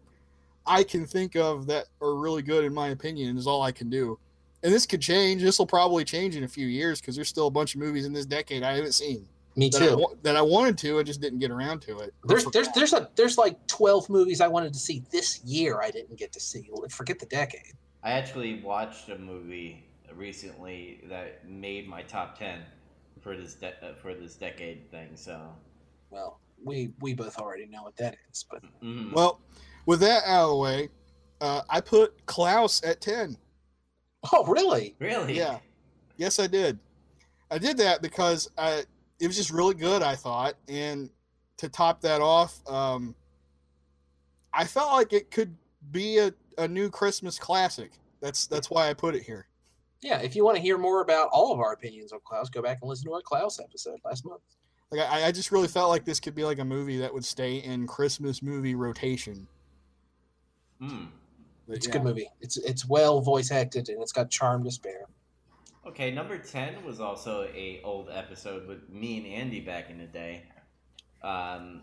I 0.67 0.83
can 0.83 1.07
think 1.07 1.37
of 1.37 1.67
that 1.67 1.87
are 2.01 2.15
really 2.15 2.43
good 2.43 2.65
in 2.65 2.73
my 2.73 2.89
opinion 2.89 3.37
is 3.37 3.47
all 3.47 3.63
I 3.63 3.73
can 3.73 3.91
do. 3.91 4.19
And 4.63 4.73
this 4.73 4.87
could 4.87 5.03
change. 5.03 5.43
This 5.43 5.59
will 5.59 5.67
probably 5.67 6.05
change 6.05 6.37
in 6.37 6.45
a 6.45 6.49
few 6.49 6.67
years 6.67 6.99
because 6.99 7.15
there's 7.15 7.29
still 7.29 7.49
a 7.49 7.51
bunch 7.51 7.75
of 7.75 7.83
movies 7.83 8.07
in 8.07 8.15
this 8.15 8.25
decade 8.25 8.63
I 8.63 8.77
haven't 8.77 8.95
seen. 8.95 9.29
Me 9.57 9.69
That 9.71 9.83
I, 9.83 9.87
too. 9.87 10.07
that 10.23 10.37
I 10.37 10.43
wanted 10.43 10.77
to, 10.79 10.99
I 10.99 11.03
just 11.03 11.21
didn't 11.21 11.39
get 11.39 11.51
around 11.51 11.81
to 11.83 12.01
it. 12.01 12.13
There's 12.25 12.45
there's 12.47 12.69
there's 12.75 12.93
a 12.93 13.09
there's 13.15 13.39
like 13.39 13.65
twelve 13.67 14.09
movies 14.11 14.41
I 14.41 14.49
wanted 14.49 14.73
to 14.73 14.79
see 14.79 15.05
this 15.11 15.43
year 15.45 15.81
I 15.81 15.91
didn't 15.91 16.17
get 16.19 16.33
to 16.33 16.41
see. 16.41 16.69
Forget 16.91 17.19
the 17.21 17.27
decade. 17.27 17.73
I 18.03 18.13
actually 18.13 18.61
watched 18.63 19.09
a 19.11 19.19
movie 19.19 19.85
recently 20.15 21.03
that 21.09 21.49
made 21.49 21.89
my 21.89 22.03
top 22.03 22.39
ten 22.39 22.61
for 23.21 23.37
this 23.37 23.55
de- 23.55 23.75
uh, 23.85 23.95
for 23.95 24.15
this 24.15 24.35
decade 24.35 24.91
thing. 24.91 25.11
So, 25.15 25.41
Well, 26.11 26.41
we 26.63 26.93
we 27.01 27.15
both 27.15 27.39
already 27.39 27.67
know 27.67 27.83
what 27.85 27.97
that 27.97 28.17
is, 28.33 28.45
but 28.51 28.63
mm. 28.83 29.13
Well, 29.13 29.41
with 29.87 30.01
that 30.01 30.25
out 30.27 30.45
of 30.45 30.51
the 30.51 30.57
way, 30.57 30.89
uh, 31.41 31.63
I 31.69 31.81
put 31.81 32.27
Klaus 32.27 32.83
at 32.85 33.01
10. 33.01 33.37
oh 34.33 34.45
really? 34.47 34.95
really, 34.99 35.37
Yeah. 35.37 35.59
Yes, 36.17 36.39
I 36.39 36.47
did. 36.47 36.79
I 37.51 37.59
did 37.59 37.77
that 37.79 38.01
because 38.03 38.49
I, 38.57 38.85
it 39.25 39.27
was 39.27 39.37
just 39.37 39.51
really 39.51 39.75
good, 39.75 40.03
I 40.03 40.17
thought. 40.17 40.55
And 40.69 41.09
to 41.57 41.71
top 41.71 42.03
that 42.03 42.21
off, 42.21 42.61
um, 42.69 43.15
I 44.53 44.67
felt 44.67 44.93
like 44.93 45.15
it 45.15 45.31
could 45.31 45.57
be 45.91 46.19
a, 46.19 46.35
a 46.59 46.69
new 46.69 46.91
Christmas 46.91 47.39
classic. 47.39 47.93
That's 48.21 48.47
that's 48.47 48.69
why 48.69 48.91
I 48.91 48.93
put 48.93 49.15
it 49.15 49.23
here. 49.23 49.47
Yeah. 50.03 50.21
If 50.21 50.37
you 50.37 50.45
want 50.45 50.57
to 50.57 50.63
hear 50.63 50.77
more 50.77 51.01
about 51.01 51.31
all 51.33 51.55
of 51.55 51.59
our 51.59 51.73
opinions 51.73 52.13
on 52.13 52.21
Klaus, 52.23 52.51
go 52.51 52.61
back 52.61 52.81
and 52.83 52.89
listen 52.89 53.07
to 53.07 53.15
our 53.15 53.23
Klaus 53.23 53.59
episode 53.59 53.99
last 54.05 54.27
month. 54.27 54.43
Like 54.91 55.01
I, 55.01 55.25
I 55.25 55.33
just 55.33 55.51
really 55.51 55.69
felt 55.69 55.89
like 55.89 56.05
this 56.05 56.21
could 56.21 56.35
be 56.35 56.45
like 56.45 56.59
a 56.59 56.65
movie 56.65 56.99
that 56.99 57.13
would 57.13 57.25
stay 57.25 57.57
in 57.57 57.87
Christmas 57.87 58.43
movie 58.43 58.75
rotation. 58.75 59.49
Mm. 60.83 61.09
But 61.67 61.79
It's 61.79 61.87
a 61.87 61.91
good 61.91 62.05
movie. 62.05 62.29
It's 62.43 62.59
it's 62.59 62.87
well 62.87 63.23
voice 63.23 63.51
acted 63.51 63.89
and 63.89 64.03
it's 64.03 64.13
got 64.13 64.29
charm 64.29 64.65
to 64.65 64.71
spare. 64.71 65.07
Okay, 65.87 66.11
number 66.11 66.39
ten 66.39 66.83
was 66.85 67.01
also 67.01 67.45
a 67.55 67.81
old 67.85 68.09
episode 68.11 68.67
with 68.67 68.89
me 68.89 69.19
and 69.19 69.27
Andy 69.27 69.61
back 69.61 69.91
in 69.91 69.99
the 69.99 70.07
day. 70.07 70.43
Um, 71.23 71.83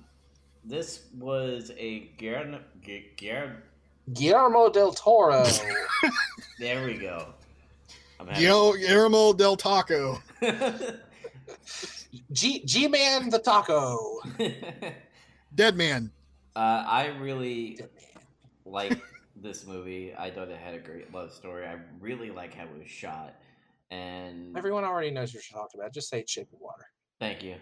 this 0.66 1.06
was 1.18 1.72
a 1.78 2.12
Guillermo. 2.18 2.62
Gu- 2.84 3.02
Guillermo 3.16 3.58
Guillermo 4.14 4.70
del 4.70 4.92
Toro. 4.94 5.46
there 6.60 6.86
we 6.86 6.96
go. 6.98 7.28
I'm 8.20 8.28
having- 8.28 8.42
Guillermo, 8.42 8.78
Guillermo 8.78 9.34
del 9.34 9.56
Taco. 9.56 10.20
G 12.32 12.64
G 12.66 12.88
Man 12.88 13.30
the 13.30 13.40
Taco. 13.40 14.20
Dead 15.56 15.76
man. 15.78 16.10
uh, 16.56 16.84
I 16.88 17.08
really 17.20 17.80
like 18.66 19.00
this 19.36 19.68
movie. 19.68 20.14
I 20.18 20.32
thought 20.32 20.50
it 20.50 20.58
had 20.58 20.74
a 20.74 20.80
great 20.80 21.14
love 21.14 21.32
story. 21.34 21.66
I 21.68 21.78
really 22.00 22.32
like 22.32 22.54
how 22.56 22.64
it 22.64 22.70
was 22.80 22.88
shot. 22.90 23.36
And 23.92 24.58
Everyone 24.58 24.84
already 24.86 25.12
knows 25.12 25.34
what 25.34 25.44
you're 25.52 25.60
talking 25.62 25.80
about. 25.80 25.94
Just 25.94 26.10
say 26.10 26.22
it's 26.22 26.32
Shape 26.32 26.48
of 26.54 26.60
Water. 26.62 26.86
thank 27.20 27.44
you. 27.44 27.56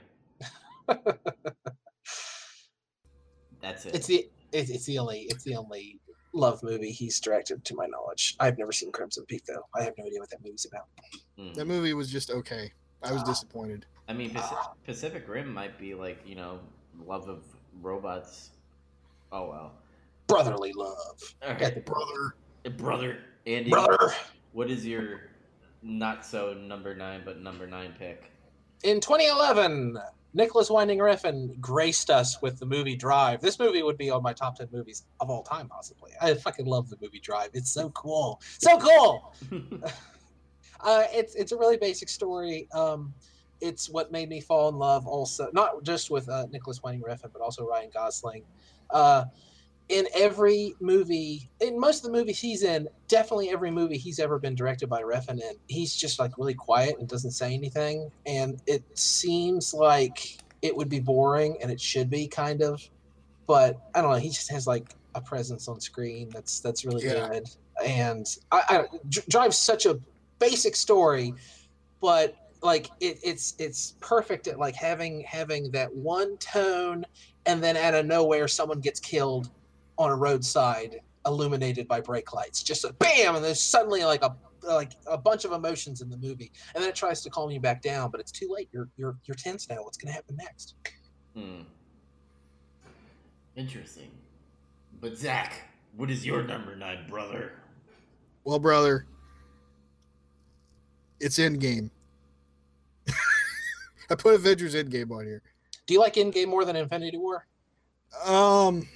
That's 3.62 3.86
it. 3.86 3.96
It's 3.96 4.08
the 4.08 4.30
it's, 4.52 4.70
it's 4.70 4.86
the 4.86 4.98
only 5.00 5.22
it's 5.30 5.44
the 5.44 5.56
only 5.56 6.00
love 6.34 6.62
movie 6.64 6.92
he's 6.92 7.20
directed 7.20 7.64
to 7.66 7.76
my 7.76 7.86
knowledge. 7.88 8.36
I've 8.40 8.58
never 8.58 8.72
seen 8.72 8.92
Crimson 8.92 9.26
Peak 9.28 9.44
though. 9.46 9.64
I 9.76 9.84
have 9.84 9.94
no 9.98 10.06
idea 10.06 10.20
what 10.20 10.30
that 10.30 10.44
movie's 10.44 10.66
about. 10.66 10.88
Mm. 11.38 11.54
That 11.56 11.66
movie 11.66 11.94
was 11.94 12.10
just 12.12 12.32
okay. 12.32 12.72
I 13.04 13.12
was 13.12 13.24
disappointed. 13.24 13.86
I 14.08 14.14
mean, 14.14 14.32
Paci- 14.32 14.74
Pacific 14.86 15.28
Rim 15.28 15.54
might 15.54 15.78
be 15.78 15.94
like 15.94 16.20
you 16.26 16.36
know, 16.36 16.60
love 17.06 17.28
of 17.28 17.44
robots. 17.82 18.52
Oh 19.32 19.50
well. 19.50 19.72
Brotherly 20.28 20.74
love. 20.74 20.96
All 21.44 21.50
Yeah, 21.50 21.64
right, 21.64 21.86
Brother. 21.86 22.36
brother 22.78 23.18
Andy. 23.48 23.70
Brother. 23.72 24.14
What 24.54 24.70
is 24.72 24.86
your 24.86 25.29
not 25.82 26.26
so 26.26 26.54
number 26.54 26.96
nine, 26.96 27.22
but 27.26 27.42
number 27.42 27.68
nine 27.68 27.94
pick? 27.98 28.32
In 28.84 29.00
2011, 29.00 29.98
Nicolas 30.34 30.70
Winding 30.70 31.00
Refn 31.00 31.60
graced 31.60 32.10
us 32.10 32.42
with 32.42 32.60
the 32.60 32.66
movie 32.66 32.96
Drive. 32.96 33.42
This 33.42 33.60
movie 33.60 33.84
would 33.84 33.98
be 33.98 34.10
on 34.10 34.22
my 34.22 34.34
top 34.34 34.58
10 34.58 34.70
movies 34.72 35.06
of 35.20 35.30
all 35.30 35.44
time, 35.44 35.68
possibly. 35.68 36.12
I 36.22 36.34
fucking 36.36 36.66
love 36.66 36.90
the 36.90 36.98
movie 37.02 37.20
Drive. 37.20 37.50
It's 37.54 37.72
so 37.72 37.90
cool. 37.92 38.42
So 38.60 38.78
cool. 38.80 39.34
Uh, 40.82 41.04
it's 41.12 41.36
it's 41.36 41.52
a 41.52 41.58
really 41.58 41.78
basic 41.78 42.08
story. 42.08 42.68
Um, 42.72 43.14
it's 43.62 43.90
what 43.90 44.12
made 44.12 44.30
me 44.30 44.40
fall 44.40 44.70
in 44.70 44.76
love, 44.76 45.06
also 45.08 45.50
not 45.54 45.84
just 45.84 46.10
with 46.10 46.30
uh, 46.30 46.46
Nicolas 46.52 46.82
Winding 46.82 47.04
Refn, 47.04 47.32
but 47.34 47.42
also 47.42 47.68
Ryan 47.68 47.90
Gosling. 47.94 48.44
Uh, 48.90 49.26
in 49.90 50.08
every 50.14 50.76
movie, 50.80 51.50
in 51.62 51.80
most 51.80 52.06
of 52.06 52.12
the 52.12 52.18
movies 52.18 52.40
he's 52.40 52.64
in, 52.64 52.88
definitely 53.08 53.50
every 53.50 53.72
movie 53.72 53.98
he's 53.98 54.20
ever 54.20 54.38
been 54.38 54.54
directed 54.54 54.88
by 54.88 55.02
Refn 55.02 55.42
in, 55.42 55.56
he's 55.68 55.96
just 55.96 56.20
like 56.20 56.38
really 56.38 56.54
quiet 56.54 56.96
and 57.00 57.08
doesn't 57.08 57.32
say 57.32 57.54
anything, 57.54 58.12
and 58.28 58.62
it 58.68 58.84
seems 58.98 59.74
like 59.74 60.38
it 60.62 60.76
would 60.76 60.90
be 60.90 61.00
boring, 61.00 61.58
and 61.62 61.72
it 61.72 61.82
should 61.82 62.10
be 62.10 62.28
kind 62.28 62.62
of, 62.62 62.88
but 63.48 63.80
I 63.96 64.02
don't 64.02 64.12
know. 64.12 64.18
He 64.18 64.30
just 64.30 64.52
has 64.52 64.68
like 64.68 64.94
a 65.16 65.22
presence 65.22 65.68
on 65.68 65.80
screen 65.82 66.30
that's 66.30 66.60
that's 66.60 66.86
really 66.86 67.06
Yeah. 67.06 67.28
good, 67.30 67.48
and 67.84 68.28
I, 68.52 68.62
I 68.70 68.84
Dr- 69.10 69.28
Drive's 69.28 69.58
such 69.58 69.88
a 69.88 70.00
basic 70.38 70.76
story, 70.76 71.34
but 72.00 72.36
like 72.62 72.92
it, 73.00 73.18
it's 73.24 73.56
it's 73.58 73.96
perfect 74.02 74.48
at 74.48 74.60
like 74.60 74.76
having 74.76 75.22
having 75.22 75.72
that 75.72 75.92
one 75.96 76.38
tone, 76.38 77.06
and 77.48 77.64
then 77.64 77.76
out 77.76 77.96
of 77.96 78.06
nowhere 78.06 78.48
someone 78.48 78.82
gets 78.82 79.00
killed 79.00 79.50
on 80.00 80.10
a 80.10 80.16
roadside, 80.16 81.02
illuminated 81.26 81.88
by 81.88 82.00
brake 82.00 82.34
lights. 82.34 82.64
Just 82.64 82.86
a 82.86 82.94
bam, 82.94 83.36
and 83.36 83.44
there's 83.44 83.62
suddenly 83.62 84.04
like 84.04 84.24
a 84.24 84.36
like 84.64 84.94
a 85.08 85.18
bunch 85.18 85.46
of 85.46 85.52
emotions 85.52 86.02
in 86.02 86.10
the 86.10 86.18
movie, 86.18 86.52
and 86.74 86.82
then 86.82 86.90
it 86.90 86.96
tries 86.96 87.22
to 87.22 87.30
calm 87.30 87.52
you 87.52 87.60
back 87.60 87.82
down, 87.82 88.10
but 88.10 88.20
it's 88.20 88.32
too 88.32 88.48
late. 88.50 88.70
You're 88.72 88.90
you're 88.98 89.18
you're 89.26 89.36
tense 89.36 89.70
now. 89.70 89.84
What's 89.84 89.98
gonna 89.98 90.14
happen 90.14 90.38
next? 90.38 90.76
Hmm. 91.36 91.62
Interesting. 93.56 94.10
But 95.02 95.18
Zach, 95.18 95.70
what 95.96 96.10
is 96.10 96.26
your 96.26 96.44
number 96.44 96.76
nine, 96.76 97.06
brother? 97.10 97.54
Well, 98.46 98.60
brother, 98.60 99.06
it's 101.20 101.38
Endgame. 101.38 101.90
I 104.10 104.16
put 104.16 104.36
Avengers 104.36 104.76
Endgame 104.76 105.12
on 105.12 105.26
here. 105.26 105.42
Do 105.88 105.94
you 105.94 106.00
like 106.00 106.16
Endgame 106.16 106.48
more 106.48 106.64
than 106.64 106.78
Infinity 106.78 107.18
War? 107.18 107.46
Um. 108.26 108.88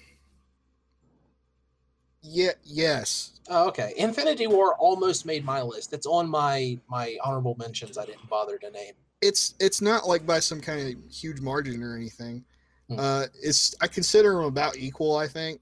Yeah. 2.24 2.52
Yes. 2.64 3.34
Oh, 3.50 3.68
okay. 3.68 3.94
Infinity 3.98 4.48
War 4.48 4.76
almost 4.76 5.26
made 5.26 5.44
my 5.44 5.62
list. 5.62 5.94
It's 5.94 6.08
on 6.08 6.30
my 6.30 6.80
my 6.90 7.18
honorable 7.24 7.56
mentions. 7.60 7.98
I 7.98 8.06
didn't 8.06 8.28
bother 8.30 8.58
to 8.58 8.72
name. 8.72 8.94
It's 9.22 9.54
it's 9.60 9.82
not 9.82 10.08
like 10.08 10.26
by 10.26 10.40
some 10.40 10.62
kind 10.62 10.88
of 10.88 11.14
huge 11.14 11.42
margin 11.42 11.84
or 11.84 11.96
anything. 11.96 12.44
Hmm. 12.90 13.00
Uh, 13.00 13.26
it's 13.42 13.76
I 13.82 13.88
consider 13.88 14.34
them 14.34 14.46
about 14.46 14.78
equal. 14.78 15.18
I 15.18 15.28
think, 15.28 15.60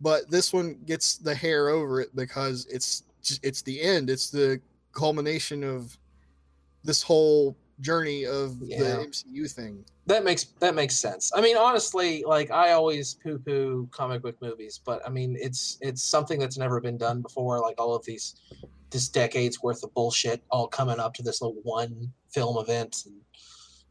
but 0.00 0.30
this 0.30 0.52
one 0.52 0.78
gets 0.86 1.16
the 1.16 1.34
hair 1.34 1.68
over 1.68 2.00
it 2.00 2.14
because 2.14 2.66
it's 2.70 3.02
it's 3.42 3.62
the 3.62 3.80
end. 3.82 4.08
It's 4.08 4.30
the 4.30 4.60
culmination 4.92 5.64
of 5.64 5.96
this 6.84 7.02
whole 7.02 7.56
journey 7.80 8.24
of 8.26 8.56
Yeah. 8.62 8.78
the 8.78 8.84
MCU 9.06 9.46
thing. 9.48 9.84
That 10.06 10.24
makes 10.24 10.44
that 10.60 10.74
makes 10.74 10.96
sense. 10.96 11.30
I 11.34 11.40
mean, 11.40 11.56
honestly, 11.56 12.24
like 12.26 12.50
I 12.50 12.72
always 12.72 13.14
poo-poo 13.14 13.88
comic 13.92 14.22
book 14.22 14.36
movies, 14.42 14.80
but 14.84 15.00
I 15.06 15.10
mean, 15.10 15.36
it's 15.40 15.78
it's 15.80 16.02
something 16.02 16.38
that's 16.38 16.58
never 16.58 16.80
been 16.80 16.96
done 16.98 17.20
before. 17.22 17.60
Like 17.60 17.80
all 17.80 17.94
of 17.94 18.04
these, 18.04 18.36
this 18.90 19.08
decade's 19.08 19.62
worth 19.62 19.82
of 19.84 19.94
bullshit 19.94 20.42
all 20.50 20.66
coming 20.66 20.98
up 20.98 21.14
to 21.14 21.22
this 21.22 21.40
little 21.42 21.60
one 21.62 22.12
film 22.28 22.58
event. 22.58 23.04
And 23.06 23.14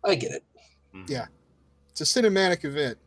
I 0.04 0.16
get 0.16 0.32
it. 0.32 0.44
Yeah. 1.08 1.28
It's 1.90 2.02
a 2.02 2.04
cinematic 2.22 2.66
event. 2.66 2.98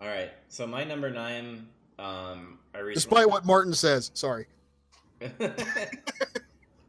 All 0.00 0.08
right. 0.08 0.32
So 0.48 0.66
my 0.66 0.84
number 0.84 1.10
nine. 1.10 1.66
Um, 1.98 2.58
I 2.74 2.78
recently. 2.78 2.94
Despite 2.94 3.30
what 3.30 3.46
Martin 3.46 3.72
says. 3.74 4.10
Sorry. 4.14 4.46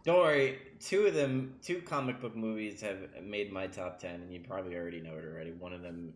Don't 0.04 0.18
worry. 0.18 0.60
Two 0.84 1.06
of 1.06 1.14
them, 1.14 1.56
two 1.62 1.82
comic 1.82 2.20
book 2.20 2.36
movies 2.36 2.82
have 2.82 2.98
made 3.24 3.54
my 3.54 3.68
top 3.68 4.00
ten, 4.00 4.16
and 4.16 4.34
you 4.34 4.42
probably 4.42 4.76
already 4.76 5.00
know 5.00 5.16
it 5.16 5.24
already. 5.24 5.52
One 5.52 5.72
of 5.72 5.82
them 5.82 6.14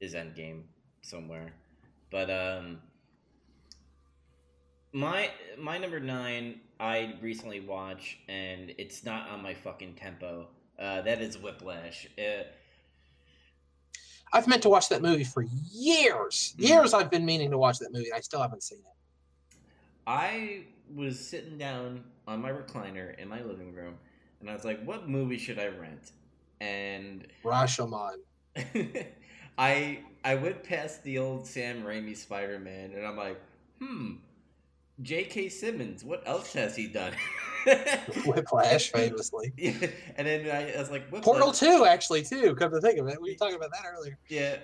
is 0.00 0.14
Endgame 0.14 0.64
somewhere, 1.00 1.54
but 2.10 2.30
um, 2.30 2.80
my 4.92 5.30
my 5.58 5.78
number 5.78 6.00
nine 6.00 6.60
I 6.78 7.14
recently 7.22 7.60
watched, 7.60 8.18
and 8.28 8.74
it's 8.76 9.04
not 9.04 9.28
on 9.30 9.42
my 9.42 9.54
fucking 9.54 9.94
tempo. 9.94 10.48
Uh, 10.78 11.00
that 11.02 11.22
is 11.22 11.38
Whiplash. 11.38 12.06
Uh, 12.18 12.42
I've 14.32 14.46
meant 14.46 14.62
to 14.62 14.68
watch 14.68 14.90
that 14.90 15.00
movie 15.00 15.24
for 15.24 15.42
years. 15.72 16.54
Mhm. 16.58 16.68
Years 16.68 16.94
I've 16.94 17.10
been 17.10 17.24
meaning 17.24 17.50
to 17.52 17.58
watch 17.58 17.78
that 17.78 17.92
movie. 17.92 18.12
I 18.12 18.20
still 18.20 18.42
haven't 18.42 18.62
seen 18.62 18.80
it. 18.80 19.56
I 20.06 20.64
was 20.94 21.18
sitting 21.18 21.56
down 21.56 22.04
on 22.26 22.40
my 22.40 22.50
recliner 22.50 23.18
in 23.18 23.28
my 23.28 23.42
living 23.42 23.74
room, 23.74 23.98
and 24.40 24.50
I 24.50 24.54
was 24.54 24.64
like, 24.64 24.82
"What 24.84 25.08
movie 25.08 25.38
should 25.38 25.58
I 25.58 25.66
rent?" 25.68 26.12
And 26.60 27.26
Rashomon. 27.44 28.16
I 29.58 30.00
I 30.24 30.34
went 30.34 30.62
past 30.64 31.02
the 31.04 31.18
old 31.18 31.46
Sam 31.46 31.82
Raimi 31.82 32.16
Spider 32.16 32.58
Man, 32.58 32.92
and 32.94 33.06
I'm 33.06 33.16
like, 33.16 33.40
"Hmm, 33.80 34.14
J.K. 35.02 35.48
Simmons. 35.48 36.04
What 36.04 36.22
else 36.26 36.52
has 36.54 36.76
he 36.76 36.86
done?" 36.86 37.12
Whiplash, 38.26 38.90
famously. 38.90 39.52
Yeah, 39.58 39.72
and 40.16 40.26
then 40.26 40.46
I, 40.50 40.74
I 40.74 40.80
was 40.80 40.90
like, 40.90 41.06
Whiplash. 41.10 41.24
Portal 41.24 41.52
2, 41.52 41.84
actually, 41.84 42.22
too. 42.22 42.54
Come 42.54 42.70
to 42.72 42.80
think 42.80 42.98
of 42.98 43.06
it. 43.08 43.20
We 43.20 43.32
were 43.32 43.36
talking 43.36 43.56
about 43.56 43.70
that 43.72 43.82
earlier. 43.86 44.18
Yeah, 44.28 44.56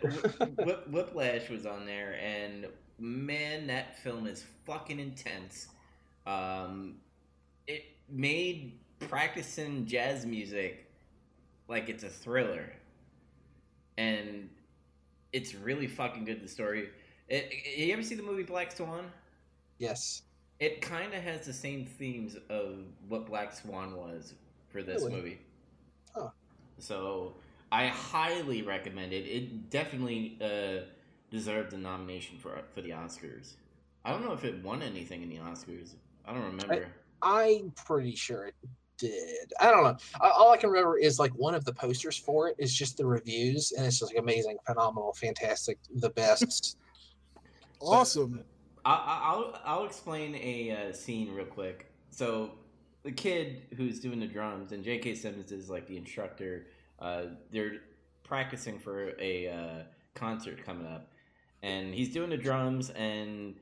Wh- 0.65 0.91
Whiplash 0.91 1.51
was 1.51 1.67
on 1.67 1.85
there, 1.85 2.19
and 2.23 2.67
man, 2.99 3.67
that 3.67 3.99
film 3.99 4.27
is 4.27 4.45
fucking 4.65 4.99
intense. 4.99 5.69
Um, 6.27 6.97
it 7.67 7.85
made 8.09 8.79
practicing 9.01 9.87
jazz 9.87 10.27
music 10.27 10.87
like 11.69 11.89
it's 11.89 12.05
a 12.05 12.09
thriller, 12.09 12.73
and 13.99 14.49
it's 15.33 15.55
really 15.55 15.87
fucking 15.87 16.25
good. 16.25 16.43
The 16.43 16.49
story. 16.49 16.91
It, 17.29 17.53
you 17.77 17.93
ever 17.93 18.03
see 18.03 18.15
the 18.15 18.23
movie 18.23 18.45
Black 18.45 18.71
Swan? 18.73 19.11
Yes. 19.79 20.23
It 20.61 20.81
kind 20.81 21.13
of 21.13 21.23
has 21.23 21.45
the 21.45 21.53
same 21.53 21.85
themes 21.85 22.37
of 22.49 22.77
what 23.09 23.27
Black 23.27 23.53
Swan 23.53 23.97
was 23.97 24.35
for 24.69 24.83
this 24.83 25.03
Really? 25.03 25.15
movie. 25.15 25.39
Huh. 26.15 26.29
So 26.79 27.35
I 27.73 27.89
highly 27.89 28.63
recommend 28.63 29.13
it. 29.13 29.27
It 29.27 29.71
definitely 29.71 30.39
uh, 30.41 30.85
deserved 31.31 31.73
a 31.73 31.79
nomination 31.79 32.39
for 32.39 32.63
for 32.75 32.81
the 32.81 32.91
Oscars. 32.91 33.55
I 34.05 34.13
don't 34.13 34.25
know 34.25 34.33
if 34.33 34.45
it 34.45 34.63
won 34.63 34.83
anything 34.83 35.23
in 35.23 35.29
the 35.29 35.39
Oscars. 35.39 35.95
I 36.25 36.33
don't 36.33 36.45
remember. 36.45 36.87
I'm 37.23 37.73
pretty 37.85 38.15
sure 38.15 38.47
it 38.47 38.55
did. 38.99 39.53
I 39.61 39.71
don't 39.71 39.85
know. 39.85 39.97
All 40.21 40.53
I 40.53 40.57
can 40.57 40.71
remember 40.71 40.99
is 40.99 41.19
like 41.19 41.33
one 41.33 41.55
of 41.55 41.65
the 41.65 41.73
posters 41.73 42.17
for 42.17 42.49
it 42.49 42.57
is 42.59 42.75
just 42.75 42.97
the 42.97 43.07
reviews, 43.07 43.73
and 43.73 43.87
it's 43.87 43.99
just 44.01 44.13
like 44.13 44.23
amazing, 44.23 44.57
phenomenal, 44.67 45.13
fantastic, 45.15 45.79
the 45.95 46.11
best. 46.11 46.79
Awesome. 47.81 48.43
I, 48.85 48.93
I- 48.93 49.21
I'll 49.33 49.61
I'll 49.65 49.85
explain 49.85 50.35
a 50.37 50.89
uh, 50.89 50.93
scene 50.93 51.31
real 51.33 51.45
quick. 51.47 51.93
So 52.11 52.53
the 53.03 53.13
kid 53.13 53.63
who's 53.77 54.01
doing 54.01 54.19
the 54.19 54.27
drums 54.27 54.73
and 54.73 54.83
J.K. 54.83 55.15
Simmons 55.15 55.53
is 55.53 55.69
like 55.69 55.87
the 55.87 55.97
instructor. 55.97 56.69
Uh, 56.99 57.25
they're 57.53 57.83
practicing 58.25 58.79
for 58.79 59.13
a 59.21 59.49
uh, 59.49 59.83
concert 60.15 60.65
coming 60.65 60.87
up, 60.87 61.13
and 61.63 61.93
he's 61.95 62.13
doing 62.13 62.31
the 62.31 62.37
drums. 62.39 62.89
And 62.91 63.57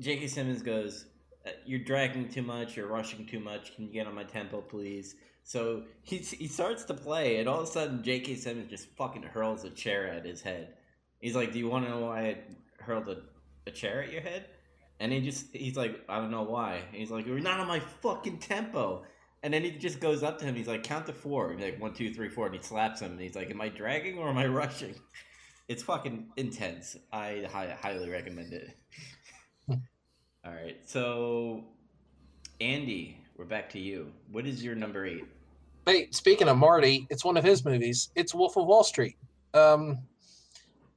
J.K. 0.00 0.26
Simmons 0.28 0.62
goes, 0.62 1.04
"Uh, 1.04 1.11
Uh, 1.46 1.50
"You're 1.66 1.80
dragging 1.80 2.28
too 2.28 2.42
much. 2.42 2.76
You're 2.76 2.88
rushing 2.88 3.26
too 3.26 3.40
much. 3.40 3.74
Can 3.74 3.86
you 3.86 3.92
get 3.92 4.06
on 4.06 4.14
my 4.14 4.24
tempo, 4.24 4.60
please?" 4.60 5.14
So 5.44 5.84
he 6.02 6.18
he 6.18 6.46
starts 6.46 6.84
to 6.84 6.94
play, 6.94 7.38
and 7.38 7.48
all 7.48 7.60
of 7.60 7.68
a 7.68 7.70
sudden 7.70 8.02
J.K. 8.02 8.36
Simmons 8.36 8.70
just 8.70 8.88
fucking 8.96 9.22
hurls 9.24 9.64
a 9.64 9.70
chair 9.70 10.08
at 10.08 10.24
his 10.24 10.40
head. 10.40 10.74
He's 11.20 11.34
like, 11.34 11.52
"Do 11.52 11.58
you 11.58 11.68
want 11.68 11.84
to 11.84 11.90
know 11.90 12.00
why 12.06 12.20
I 12.28 12.36
hurled 12.78 13.08
a, 13.08 13.22
a 13.66 13.70
chair 13.70 14.02
at 14.02 14.12
your 14.12 14.22
head?" 14.22 14.46
And 15.00 15.12
he 15.12 15.20
just 15.20 15.46
he's 15.54 15.76
like, 15.76 16.00
"I 16.08 16.18
don't 16.18 16.30
know 16.30 16.42
why." 16.44 16.82
He's 16.92 17.10
like, 17.10 17.26
"You're 17.26 17.40
not 17.40 17.60
on 17.60 17.66
my 17.66 17.80
fucking 17.80 18.38
tempo." 18.38 19.04
And 19.44 19.52
then 19.52 19.64
he 19.64 19.72
just 19.72 19.98
goes 19.98 20.22
up 20.22 20.38
to 20.38 20.44
him. 20.44 20.54
He's 20.54 20.68
like, 20.68 20.84
"Count 20.84 21.06
to 21.06 21.12
four. 21.12 21.50
And 21.50 21.60
he's 21.60 21.72
like 21.72 21.80
one, 21.80 21.94
two, 21.94 22.14
three, 22.14 22.28
four, 22.28 22.46
and 22.46 22.54
he 22.54 22.62
slaps 22.62 23.00
him. 23.00 23.12
And 23.12 23.20
he's 23.20 23.34
like, 23.34 23.50
"Am 23.50 23.60
I 23.60 23.68
dragging 23.68 24.18
or 24.18 24.28
am 24.28 24.38
I 24.38 24.46
rushing?" 24.62 24.94
It's 25.68 25.82
fucking 25.82 26.28
intense. 26.36 26.96
I 27.12 27.46
hi- 27.50 27.76
highly 27.80 28.10
recommend 28.10 28.52
it. 28.52 28.76
All 30.44 30.52
right, 30.52 30.76
so 30.84 31.62
Andy, 32.60 33.16
we're 33.36 33.44
back 33.44 33.70
to 33.70 33.78
you. 33.78 34.12
What 34.32 34.44
is 34.44 34.64
your 34.64 34.74
number 34.74 35.06
eight? 35.06 35.24
Hey, 35.86 36.08
speaking 36.10 36.48
of 36.48 36.56
Marty, 36.56 37.06
it's 37.10 37.24
one 37.24 37.36
of 37.36 37.44
his 37.44 37.64
movies. 37.64 38.10
It's 38.16 38.34
Wolf 38.34 38.56
of 38.56 38.66
Wall 38.66 38.82
Street. 38.82 39.16
Um, 39.54 39.98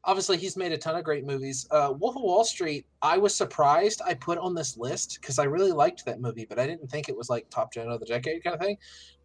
obviously, 0.04 0.38
he's 0.38 0.58
made 0.58 0.72
a 0.72 0.78
ton 0.80 0.96
of 0.96 1.04
great 1.04 1.26
movies. 1.26 1.68
Uh, 1.70 1.94
Wolf 1.96 2.16
of 2.16 2.24
Wall 2.24 2.44
Street, 2.44 2.88
I 3.04 3.20
was 3.20 3.36
surprised 3.36 4.02
I 4.04 4.16
put 4.16 4.40
on 4.40 4.56
this 4.56 4.78
list 4.78 5.20
because 5.22 5.38
I 5.38 5.44
really 5.44 5.72
liked 5.72 6.06
that 6.06 6.20
movie, 6.20 6.46
but 6.46 6.58
I 6.58 6.66
didn't 6.66 6.90
think 6.90 7.08
it 7.08 7.16
was 7.16 7.30
like 7.30 7.48
top 7.52 7.72
ten 7.72 7.88
of 7.88 8.00
the 8.00 8.08
decade 8.08 8.44
kind 8.44 8.56
of 8.56 8.60
thing. 8.60 8.80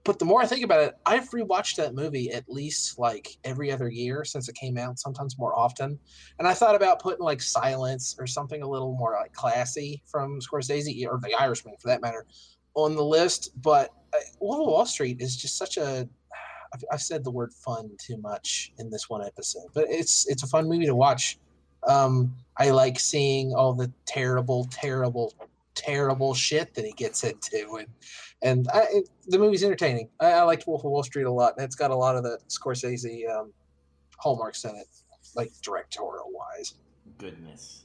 But 0.04 0.18
the 0.18 0.24
more 0.24 0.40
I 0.40 0.46
think 0.46 0.64
about 0.64 0.80
it, 0.80 0.94
I've 1.04 1.28
rewatched 1.30 1.76
that 1.76 1.94
movie 1.94 2.32
at 2.32 2.48
least 2.48 2.98
like 2.98 3.36
every 3.44 3.70
other 3.70 3.90
year 3.90 4.24
since 4.24 4.48
it 4.48 4.54
came 4.54 4.78
out, 4.78 4.98
sometimes 4.98 5.38
more 5.38 5.56
often. 5.58 5.98
And 6.38 6.48
I 6.48 6.54
thought 6.54 6.74
about 6.74 7.02
putting 7.02 7.24
like 7.24 7.42
Silence 7.42 8.16
or 8.18 8.26
something 8.26 8.62
a 8.62 8.68
little 8.68 8.96
more 8.96 9.18
like 9.20 9.32
classy 9.34 10.02
from 10.06 10.40
Scorsese 10.40 11.06
or 11.06 11.20
The 11.22 11.34
Irishman 11.34 11.74
for 11.78 11.88
that 11.88 12.00
matter 12.00 12.26
on 12.74 12.96
the 12.96 13.04
list. 13.04 13.50
But 13.62 13.90
uh, 14.14 14.18
Wolf 14.40 14.60
of 14.60 14.66
Wall 14.66 14.86
Street 14.86 15.20
is 15.20 15.36
just 15.36 15.58
such 15.58 15.76
a 15.76 16.08
I've, 16.74 16.84
I've 16.92 17.02
said 17.02 17.24
the 17.24 17.30
word 17.30 17.52
fun 17.52 17.90
too 17.98 18.16
much 18.18 18.72
in 18.78 18.90
this 18.90 19.10
one 19.10 19.24
episode, 19.24 19.68
but 19.74 19.86
it's 19.88 20.28
it's 20.28 20.44
a 20.44 20.46
fun 20.46 20.68
movie 20.68 20.86
to 20.86 20.94
watch. 20.94 21.38
Um, 21.86 22.34
I 22.58 22.70
like 22.70 23.00
seeing 23.00 23.54
all 23.54 23.72
the 23.72 23.90
terrible, 24.06 24.68
terrible, 24.70 25.34
terrible 25.74 26.34
shit 26.34 26.74
that 26.74 26.84
he 26.84 26.92
gets 26.92 27.24
into, 27.24 27.76
and 27.76 27.88
and 28.42 28.68
I, 28.72 28.86
it, 28.90 29.08
the 29.26 29.38
movie's 29.38 29.62
entertaining. 29.64 30.08
I, 30.20 30.32
I 30.32 30.42
liked 30.42 30.66
Wolf 30.66 30.84
of 30.84 30.90
Wall 30.90 31.02
Street 31.02 31.24
a 31.24 31.30
lot, 31.30 31.54
and 31.56 31.64
it's 31.64 31.76
got 31.76 31.90
a 31.90 31.96
lot 31.96 32.16
of 32.16 32.22
the 32.22 32.38
Scorsese 32.48 33.28
um, 33.30 33.52
hallmarks 34.18 34.64
in 34.64 34.74
it, 34.76 34.86
like 35.34 35.50
directorial 35.62 36.30
wise. 36.32 36.74
Goodness. 37.18 37.84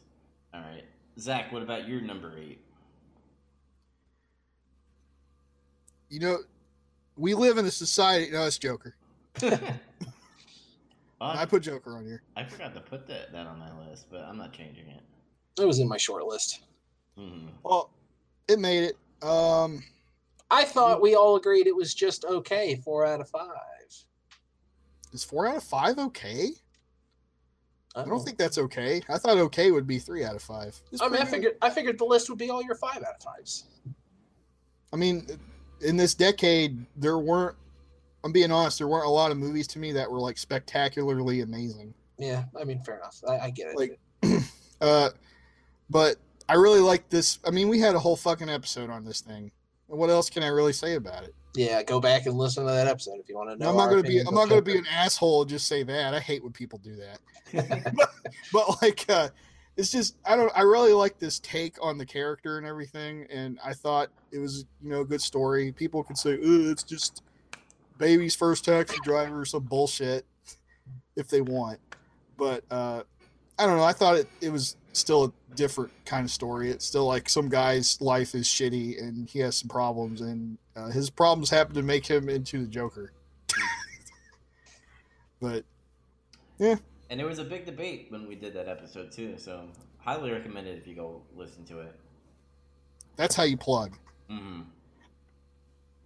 All 0.53 0.62
right, 0.62 0.86
Zach. 1.20 1.51
What 1.51 1.62
about 1.62 1.88
your 1.88 2.01
number 2.01 2.38
eight? 2.38 2.60
You 6.10 6.20
know, 6.20 6.38
we 7.18 7.34
live 7.34 7.58
in 7.58 7.66
a 7.66 7.72
society. 7.72 8.32
No, 8.32 8.45
it's 8.45 8.58
Joker. 8.58 8.95
Oh, 11.22 11.28
I 11.28 11.45
put 11.45 11.64
Joker 11.64 11.95
on 11.97 12.06
here. 12.06 12.22
I 12.36 12.43
forgot 12.43 12.74
to 12.76 12.82
put 12.82 13.08
that, 13.08 13.32
that 13.32 13.47
on 13.47 13.58
my 13.58 13.72
list, 13.88 14.08
but 14.12 14.22
I'm 14.22 14.38
not 14.38 14.51
changing 14.51 14.88
it. 14.89 15.01
It 15.62 15.66
was 15.66 15.80
in 15.80 15.88
my 15.88 15.97
short 15.97 16.26
list. 16.26 16.60
hmm 17.18 17.47
Well, 17.64 17.89
it 18.49 18.60
made 18.60 18.84
it. 18.84 18.97
Um, 19.26 19.82
I 20.52 20.64
thought 20.64 21.02
we 21.02 21.16
all 21.16 21.36
agreed 21.36 21.68
it 21.68 21.76
was 21.76 21.93
just 21.93 22.24
okay, 22.26 22.76
four 22.84 23.06
out 23.06 23.22
of 23.22 23.30
five. 23.30 23.50
is 25.12 25.24
four 25.24 25.48
out 25.48 25.58
of 25.58 25.64
five 25.64 25.98
okay? 25.98 26.50
I 27.96 28.02
Uh-oh. 28.02 28.10
don't 28.10 28.24
think 28.26 28.38
that's 28.38 28.58
okay. 28.58 29.02
I 29.10 29.18
thought 29.18 29.38
okay 29.38 29.72
would 29.72 29.88
be 29.88 30.00
three 30.00 30.24
out 30.24 30.36
of 30.36 30.41
five. 30.41 30.80
It's 30.91 31.02
I 31.02 31.08
mean, 31.08 31.22
I 31.22 31.26
figured 31.26 31.54
I 31.62 31.70
figured 31.70 31.98
the 31.98 32.06
list 32.06 32.30
would 32.30 32.38
be 32.39 32.50
all 32.50 32.62
your 32.62 32.76
five 32.76 32.98
out 32.98 33.16
of 33.18 33.24
fives. 33.24 33.66
I 34.93 34.98
mean, 34.98 35.26
in 35.82 35.98
this 35.98 36.14
decade, 36.14 36.86
there 36.96 37.18
weren't. 37.18 37.56
I'm 38.24 38.32
being 38.32 38.52
honest. 38.52 38.80
There 38.80 38.88
weren't 38.88 39.06
a 39.06 39.10
lot 39.10 39.32
of 39.32 39.38
movies 39.38 39.68
to 39.68 39.80
me 39.80 39.91
that 39.93 40.10
were 40.10 40.20
like 40.20 40.38
spectacularly 40.38 41.41
amazing. 41.41 41.93
Yeah, 42.18 42.46
I 42.60 42.64
mean, 42.64 42.82
fair 42.82 42.98
enough. 42.98 43.22
I, 43.28 43.39
I 43.39 43.50
get 43.50 43.68
it. 43.68 43.78
Like, 43.78 44.00
uh, 44.82 45.10
but 45.89 46.18
I 46.50 46.56
really 46.56 46.80
like 46.80 47.10
this. 47.10 47.39
I 47.46 47.52
mean, 47.52 47.68
we 47.70 47.80
had 47.80 47.96
a 47.96 48.00
whole 48.00 48.16
fucking 48.16 48.50
episode 48.50 48.89
on 48.89 49.06
this 49.06 49.22
thing. 49.22 49.52
What 49.88 50.10
else 50.10 50.30
can 50.30 50.44
I 50.44 50.48
really 50.48 50.74
say 50.74 50.96
about 50.96 51.24
it? 51.24 51.34
yeah, 51.56 51.82
go 51.84 52.02
back 52.02 52.26
and 52.26 52.38
listen 52.38 52.66
to 52.66 52.72
that 52.72 52.88
episode 52.88 53.18
if 53.20 53.30
you 53.30 53.36
want 53.38 53.50
to 53.50 53.56
know. 53.56 53.70
I'm 53.70 53.78
not 53.78 53.90
gonna 53.90 54.04
be. 54.04 54.20
I'm 54.20 54.34
not 54.34 54.50
gonna 54.50 54.62
be 54.62 54.78
an 54.78 54.86
asshole. 54.92 55.44
and 55.44 55.50
Just 55.50 55.68
say 55.68 55.84
that. 55.84 56.14
I 56.14 56.20
hate 56.20 56.44
when 56.44 56.52
people 56.52 56.80
do 56.80 56.96
that. 56.98 57.20
but 58.52 58.82
like 58.82 59.06
uh 59.10 59.30
it's 59.78 59.92
just 59.92 60.16
i 60.26 60.36
don't 60.36 60.52
i 60.56 60.62
really 60.62 60.94
like 60.94 61.20
this 61.20 61.40
take 61.40 61.78
on 61.82 61.98
the 61.98 62.06
character 62.06 62.58
and 62.58 62.66
everything 62.66 63.26
and 63.30 63.60
i 63.64 63.74
thought 63.74 64.10
it 64.32 64.40
was 64.40 64.66
you 64.82 64.90
know 64.90 65.02
a 65.02 65.06
good 65.06 65.22
story 65.22 65.72
people 65.72 66.04
could 66.04 66.18
say 66.18 66.32
oh 66.44 66.72
it's 66.72 66.84
just 66.84 67.24
baby's 67.98 68.36
first 68.36 68.66
taxi 68.66 68.98
driver 69.04 69.42
or 69.42 69.46
some 69.46 69.64
bullshit 69.64 70.26
if 71.16 71.28
they 71.28 71.42
want 71.42 71.80
but 72.38 72.64
uh 72.72 73.04
i 73.60 73.66
don't 73.66 73.78
know 73.78 73.84
i 73.84 73.93
thought 73.93 74.16
it, 74.18 74.28
it 74.41 74.49
was 74.49 74.78
still 74.93 75.26
a 75.26 75.56
different 75.56 75.91
kind 76.06 76.24
of 76.24 76.32
story 76.32 76.70
it's 76.70 76.86
still 76.86 77.06
like 77.06 77.28
some 77.30 77.49
guy's 77.49 77.99
life 78.01 78.36
is 78.36 78.47
shitty 78.47 79.01
and 79.01 79.30
he 79.30 79.39
has 79.39 79.58
some 79.58 79.70
problems 79.70 80.22
and 80.22 80.58
uh, 80.76 80.88
his 80.88 81.10
problems 81.10 81.49
happen 81.49 81.74
to 81.74 81.82
make 81.82 82.06
him 82.06 82.30
into 82.30 82.62
the 82.62 82.68
joker 82.68 83.12
but 85.39 85.64
yeah. 86.58 86.76
And 87.10 87.20
there 87.20 87.28
was 87.28 87.39
a 87.39 87.43
big 87.43 87.66
debate 87.66 88.08
when 88.10 88.28
we 88.28 88.36
did 88.36 88.53
that 88.56 88.68
episode 88.68 89.12
too, 89.12 89.36
so 89.38 89.66
highly 89.99 90.32
recommend 90.32 90.68
it 90.68 90.78
if 90.78 90.88
you 90.88 90.95
go 90.95 91.22
listen 91.36 91.64
to 91.66 91.80
it. 91.82 91.93
that's 93.16 93.36
how 93.36 93.43
you 93.43 93.58
plug 93.58 93.95
hmm 94.30 94.62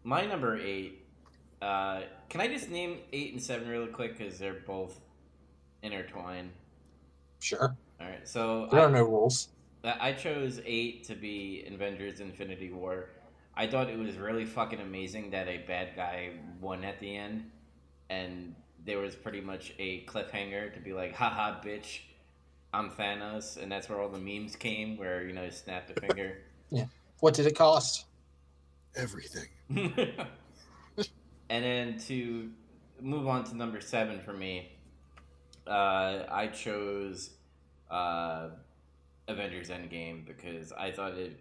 My 0.03 0.25
number 0.25 0.57
eight. 0.57 1.05
Uh, 1.61 2.01
can 2.29 2.41
I 2.41 2.47
just 2.47 2.69
name 2.69 2.99
eight 3.13 3.33
and 3.33 3.41
seven 3.41 3.67
really 3.67 3.87
quick 3.87 4.17
because 4.17 4.39
they're 4.39 4.61
both 4.65 4.99
intertwined? 5.83 6.51
Sure, 7.39 7.75
All 8.01 8.07
right, 8.07 8.27
so 8.27 8.67
there 8.71 8.81
I- 8.81 8.83
are 8.85 8.89
no 8.91 9.03
rules. 9.03 9.49
I 9.83 10.09
I 10.09 10.13
chose 10.13 10.59
eight 10.65 11.03
to 11.05 11.15
be 11.15 11.63
Avengers: 11.71 12.19
Infinity 12.19 12.71
War. 12.71 13.09
I 13.55 13.67
thought 13.67 13.89
it 13.89 13.97
was 13.97 14.15
really 14.17 14.45
fucking 14.45 14.79
amazing 14.79 15.31
that 15.31 15.47
a 15.47 15.59
bad 15.59 15.95
guy 15.95 16.31
won 16.61 16.83
at 16.83 16.99
the 16.99 17.15
end, 17.15 17.49
and 18.09 18.55
there 18.85 18.99
was 18.99 19.15
pretty 19.15 19.41
much 19.41 19.73
a 19.79 20.01
cliffhanger 20.05 20.73
to 20.73 20.79
be 20.79 20.93
like, 20.93 21.13
haha, 21.13 21.61
bitch, 21.61 21.99
I'm 22.73 22.89
Thanos. 22.89 23.61
And 23.61 23.69
that's 23.69 23.89
where 23.89 23.99
all 23.99 24.07
the 24.07 24.17
memes 24.19 24.55
came, 24.55 24.95
where, 24.97 25.23
you 25.27 25.33
know, 25.33 25.43
he 25.43 25.51
snapped 25.51 25.91
a 25.91 25.99
finger. 25.99 26.37
Yeah. 26.71 26.85
What 27.19 27.33
did 27.33 27.47
it 27.47 27.55
cost? 27.57 28.05
Everything. 28.95 29.47
and 29.69 30.05
then 31.49 31.97
to 32.07 32.49
move 33.01 33.27
on 33.27 33.43
to 33.45 33.57
number 33.57 33.81
seven 33.81 34.19
for 34.19 34.33
me, 34.33 34.71
uh, 35.69 36.25
I 36.29 36.47
chose 36.47 37.31
uh, 37.91 38.49
Avengers 39.27 39.69
Endgame 39.69 40.25
because 40.25 40.71
I 40.71 40.91
thought 40.91 41.13
it 41.13 41.39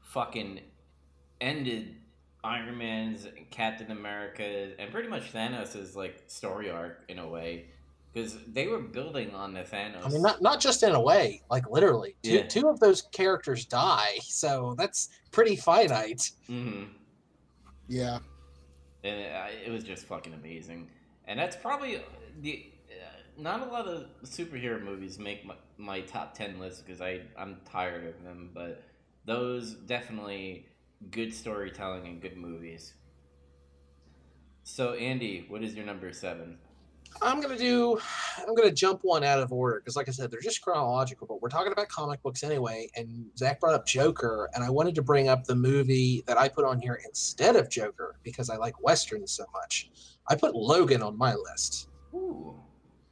fucking 0.00 0.60
ended 1.40 1.96
Iron 2.42 2.76
Man's, 2.78 3.26
Captain 3.50 3.90
America's, 3.90 4.74
and 4.78 4.90
pretty 4.90 5.08
much 5.08 5.32
Thanos' 5.32 5.94
like 5.94 6.22
story 6.26 6.70
arc 6.70 7.04
in 7.08 7.18
a 7.18 7.28
way. 7.28 7.66
Because 8.12 8.38
they 8.52 8.66
were 8.66 8.80
building 8.80 9.32
on 9.36 9.54
the 9.54 9.60
Thanos. 9.60 10.04
I 10.04 10.08
mean, 10.08 10.22
not 10.22 10.42
not 10.42 10.58
just 10.60 10.82
in 10.82 10.90
a 10.92 11.00
way, 11.00 11.42
like 11.48 11.70
literally. 11.70 12.16
Two 12.24 12.32
Yeah. 12.32 12.46
two 12.48 12.68
of 12.68 12.80
those 12.80 13.02
characters 13.02 13.64
die, 13.66 14.18
so 14.22 14.74
that's 14.76 15.10
pretty 15.30 15.54
finite. 15.54 16.32
hmm 16.48 16.84
Yeah. 17.88 18.18
and 19.04 19.16
it, 19.20 19.68
it 19.68 19.70
was 19.70 19.84
just 19.84 20.06
fucking 20.06 20.34
amazing. 20.34 20.88
And 21.26 21.38
that's 21.38 21.54
probably 21.54 22.02
the 22.40 22.69
not 23.40 23.66
a 23.66 23.70
lot 23.70 23.86
of 23.86 24.06
superhero 24.24 24.82
movies 24.82 25.18
make 25.18 25.44
my, 25.44 25.54
my 25.78 26.00
top 26.02 26.34
ten 26.34 26.58
list 26.58 26.86
because 26.86 27.00
I 27.00 27.22
I'm 27.36 27.56
tired 27.70 28.06
of 28.06 28.22
them, 28.22 28.50
but 28.54 28.82
those 29.24 29.74
definitely 29.74 30.66
good 31.10 31.32
storytelling 31.32 32.06
and 32.06 32.20
good 32.20 32.36
movies. 32.36 32.94
So 34.62 34.94
Andy, 34.94 35.46
what 35.48 35.62
is 35.62 35.74
your 35.74 35.86
number 35.86 36.12
seven? 36.12 36.58
I'm 37.22 37.40
gonna 37.40 37.58
do. 37.58 37.98
I'm 38.38 38.54
gonna 38.54 38.70
jump 38.70 39.00
one 39.02 39.24
out 39.24 39.40
of 39.40 39.52
order 39.52 39.80
because, 39.80 39.96
like 39.96 40.08
I 40.08 40.12
said, 40.12 40.30
they're 40.30 40.40
just 40.40 40.62
chronological. 40.62 41.26
But 41.26 41.42
we're 41.42 41.48
talking 41.48 41.72
about 41.72 41.88
comic 41.88 42.22
books 42.22 42.44
anyway, 42.44 42.88
and 42.94 43.26
Zach 43.36 43.60
brought 43.60 43.74
up 43.74 43.86
Joker, 43.86 44.48
and 44.54 44.62
I 44.62 44.70
wanted 44.70 44.94
to 44.94 45.02
bring 45.02 45.28
up 45.28 45.44
the 45.44 45.56
movie 45.56 46.22
that 46.26 46.38
I 46.38 46.48
put 46.48 46.64
on 46.64 46.80
here 46.80 47.00
instead 47.04 47.56
of 47.56 47.68
Joker 47.68 48.16
because 48.22 48.48
I 48.48 48.56
like 48.56 48.80
westerns 48.80 49.32
so 49.32 49.44
much. 49.52 49.90
I 50.28 50.36
put 50.36 50.54
Logan 50.54 51.02
on 51.02 51.18
my 51.18 51.34
list. 51.34 51.88
Ooh. 52.14 52.54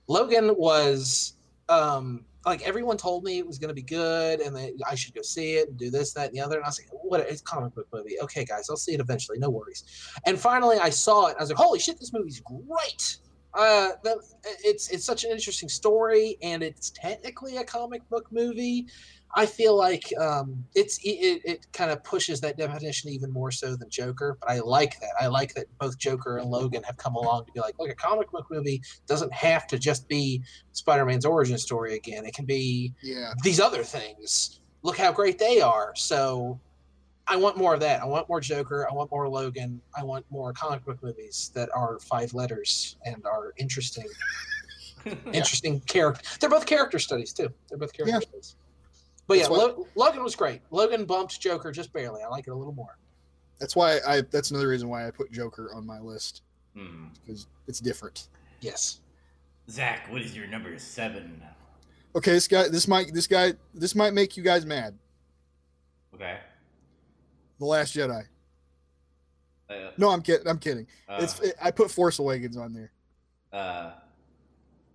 Logan 0.08 0.54
was 0.56 1.34
um 1.68 2.24
like 2.46 2.66
everyone 2.66 2.96
told 2.96 3.24
me 3.24 3.38
it 3.38 3.46
was 3.46 3.58
going 3.58 3.68
to 3.68 3.74
be 3.74 3.82
good 3.82 4.40
and 4.40 4.56
that 4.56 4.72
I 4.88 4.94
should 4.94 5.14
go 5.14 5.22
see 5.22 5.56
it 5.56 5.68
and 5.68 5.76
do 5.76 5.90
this, 5.90 6.12
that, 6.14 6.28
and 6.28 6.34
the 6.34 6.40
other. 6.40 6.56
And 6.56 6.64
I 6.64 6.68
was 6.68 6.80
like, 6.80 6.88
what? 7.02 7.20
It's 7.20 7.40
a 7.40 7.44
comic 7.44 7.74
book 7.74 7.86
movie. 7.92 8.16
Okay, 8.22 8.44
guys, 8.44 8.68
I'll 8.70 8.76
see 8.76 8.94
it 8.94 9.00
eventually. 9.00 9.38
No 9.38 9.50
worries. 9.50 9.84
And 10.24 10.38
finally, 10.38 10.78
I 10.78 10.90
saw 10.90 11.26
it. 11.26 11.36
I 11.38 11.42
was 11.42 11.50
like, 11.50 11.58
holy 11.58 11.78
shit, 11.78 11.98
this 11.98 12.12
movie's 12.12 12.40
great. 12.40 13.18
Uh, 13.54 13.90
it's 14.64 14.90
it's 14.90 15.04
such 15.04 15.24
an 15.24 15.30
interesting 15.30 15.68
story, 15.68 16.36
and 16.42 16.62
it's 16.62 16.90
technically 16.90 17.56
a 17.56 17.64
comic 17.64 18.06
book 18.08 18.30
movie. 18.30 18.86
I 19.34 19.46
feel 19.46 19.76
like 19.76 20.02
um, 20.20 20.64
it's 20.74 20.98
it, 21.04 21.42
it 21.44 21.66
kind 21.72 21.90
of 21.90 22.02
pushes 22.02 22.40
that 22.40 22.56
definition 22.56 23.10
even 23.10 23.30
more 23.32 23.50
so 23.50 23.76
than 23.76 23.88
Joker, 23.90 24.38
but 24.40 24.50
I 24.50 24.60
like 24.60 24.98
that. 25.00 25.10
I 25.20 25.26
like 25.26 25.54
that 25.54 25.66
both 25.78 25.98
Joker 25.98 26.38
and 26.38 26.48
Logan 26.50 26.82
have 26.84 26.96
come 26.96 27.14
along 27.14 27.44
to 27.46 27.52
be 27.52 27.60
like, 27.60 27.74
look, 27.78 27.90
a 27.90 27.94
comic 27.94 28.30
book 28.30 28.46
movie 28.50 28.80
doesn't 29.06 29.32
have 29.32 29.66
to 29.68 29.78
just 29.78 30.08
be 30.08 30.42
Spider-Man's 30.72 31.26
origin 31.26 31.58
story 31.58 31.94
again. 31.94 32.24
It 32.24 32.34
can 32.34 32.46
be 32.46 32.94
Yeah. 33.02 33.32
these 33.44 33.60
other 33.60 33.84
things. 33.84 34.60
Look 34.82 34.96
how 34.96 35.12
great 35.12 35.38
they 35.38 35.60
are. 35.60 35.92
So 35.94 36.58
I 37.26 37.36
want 37.36 37.58
more 37.58 37.74
of 37.74 37.80
that. 37.80 38.00
I 38.00 38.06
want 38.06 38.28
more 38.30 38.40
Joker. 38.40 38.88
I 38.90 38.94
want 38.94 39.10
more 39.10 39.28
Logan. 39.28 39.82
I 39.94 40.02
want 40.04 40.24
more 40.30 40.52
comic 40.54 40.84
book 40.86 40.98
movies 41.02 41.50
that 41.54 41.68
are 41.76 41.98
five 42.00 42.32
letters 42.32 42.96
and 43.04 43.16
are 43.26 43.52
interesting. 43.58 44.06
Interesting 45.32 45.80
character. 45.82 46.22
They're 46.40 46.50
both 46.50 46.66
character 46.66 46.98
studies 46.98 47.32
too. 47.32 47.48
They're 47.68 47.78
both 47.78 47.92
character 47.92 48.14
Yeah. 48.16 48.20
studies. 48.20 48.56
But 49.28 49.38
yeah, 49.38 49.48
why- 49.48 49.58
Lo- 49.58 49.86
Logan 49.94 50.22
was 50.24 50.34
great. 50.34 50.62
Logan 50.70 51.04
bumped 51.04 51.38
Joker 51.40 51.70
just 51.70 51.92
barely. 51.92 52.22
I 52.22 52.28
like 52.28 52.46
it 52.48 52.50
a 52.50 52.54
little 52.56 52.72
more. 52.72 52.98
That's 53.60 53.76
why 53.76 54.00
I. 54.06 54.22
That's 54.22 54.50
another 54.50 54.68
reason 54.68 54.88
why 54.88 55.06
I 55.06 55.10
put 55.10 55.30
Joker 55.30 55.70
on 55.74 55.86
my 55.86 56.00
list 56.00 56.42
Hmm. 56.74 57.06
because 57.24 57.46
it's 57.66 57.78
different. 57.80 58.28
Yes. 58.60 59.00
Zach, 59.70 60.10
what 60.10 60.22
is 60.22 60.34
your 60.36 60.46
number 60.46 60.76
seven? 60.78 61.42
Okay, 62.16 62.32
this 62.32 62.48
guy. 62.48 62.68
This 62.68 62.88
might. 62.88 63.12
This 63.12 63.26
guy. 63.26 63.52
This 63.74 63.94
might 63.94 64.14
make 64.14 64.36
you 64.36 64.42
guys 64.42 64.64
mad. 64.64 64.96
Okay. 66.14 66.38
The 67.58 67.64
Last 67.66 67.94
Jedi. 67.94 68.24
Uh, 69.68 69.90
No, 69.98 70.08
I'm 70.10 70.22
kidding. 70.22 70.48
I'm 70.48 70.58
kidding. 70.58 70.86
uh, 71.08 71.18
it's. 71.20 71.38
It, 71.40 71.54
I 71.62 71.70
put 71.70 71.90
Force 71.90 72.18
Awakens 72.18 72.56
on 72.56 72.72
there. 72.72 72.92
uh, 73.52 73.92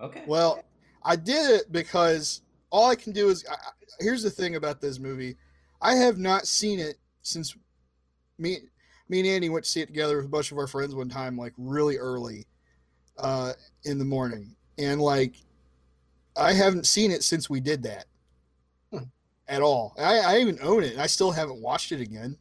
okay. 0.01 0.23
Well, 0.25 0.63
I 1.03 1.15
did 1.17 1.51
it 1.51 1.71
because 1.71 2.41
all 2.73 2.89
I 2.89 2.95
can 2.95 3.13
do 3.13 3.29
is. 3.29 3.45
I, 3.49 3.55
here's 3.99 4.23
the 4.23 4.29
thing 4.29 4.55
about 4.55 4.81
this 4.81 4.99
movie. 4.99 5.37
I 5.81 5.93
have 5.95 6.17
not 6.17 6.47
seen 6.47 6.79
it 6.79 6.95
since 7.21 7.55
me, 8.37 8.57
me 9.07 9.19
and 9.19 9.27
Andy 9.27 9.49
went 9.49 9.63
to 9.63 9.71
see 9.71 9.81
it 9.81 9.85
together 9.87 10.17
with 10.17 10.25
a 10.25 10.29
bunch 10.29 10.51
of 10.51 10.57
our 10.57 10.67
friends 10.67 10.95
one 10.95 11.07
time, 11.07 11.37
like 11.37 11.53
really 11.57 11.97
early, 11.97 12.45
uh, 13.17 13.53
in 13.85 13.99
the 13.99 14.05
morning, 14.05 14.55
and 14.77 14.99
like, 14.99 15.35
I 16.35 16.51
haven't 16.51 16.87
seen 16.87 17.11
it 17.11 17.23
since 17.23 17.49
we 17.49 17.59
did 17.59 17.83
that. 17.83 18.05
Hmm. 18.91 19.03
At 19.47 19.61
all. 19.61 19.93
I, 19.99 20.17
I 20.19 20.37
even 20.39 20.57
own 20.63 20.83
it. 20.83 20.93
and 20.93 21.01
I 21.01 21.05
still 21.05 21.31
haven't 21.31 21.61
watched 21.61 21.91
it 21.91 22.01
again. 22.01 22.37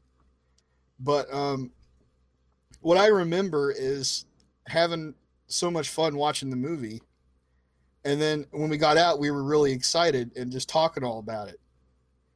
But 0.98 1.32
um, 1.32 1.72
what 2.80 2.96
I 2.96 3.08
remember 3.08 3.70
is 3.76 4.24
having 4.66 5.14
so 5.46 5.70
much 5.70 5.90
fun 5.90 6.16
watching 6.16 6.48
the 6.48 6.56
movie. 6.56 7.02
And 8.04 8.20
then 8.20 8.46
when 8.50 8.68
we 8.68 8.76
got 8.76 8.96
out, 8.96 9.18
we 9.18 9.30
were 9.30 9.44
really 9.44 9.72
excited 9.72 10.36
and 10.36 10.50
just 10.50 10.68
talking 10.68 11.04
all 11.04 11.18
about 11.18 11.48
it. 11.48 11.60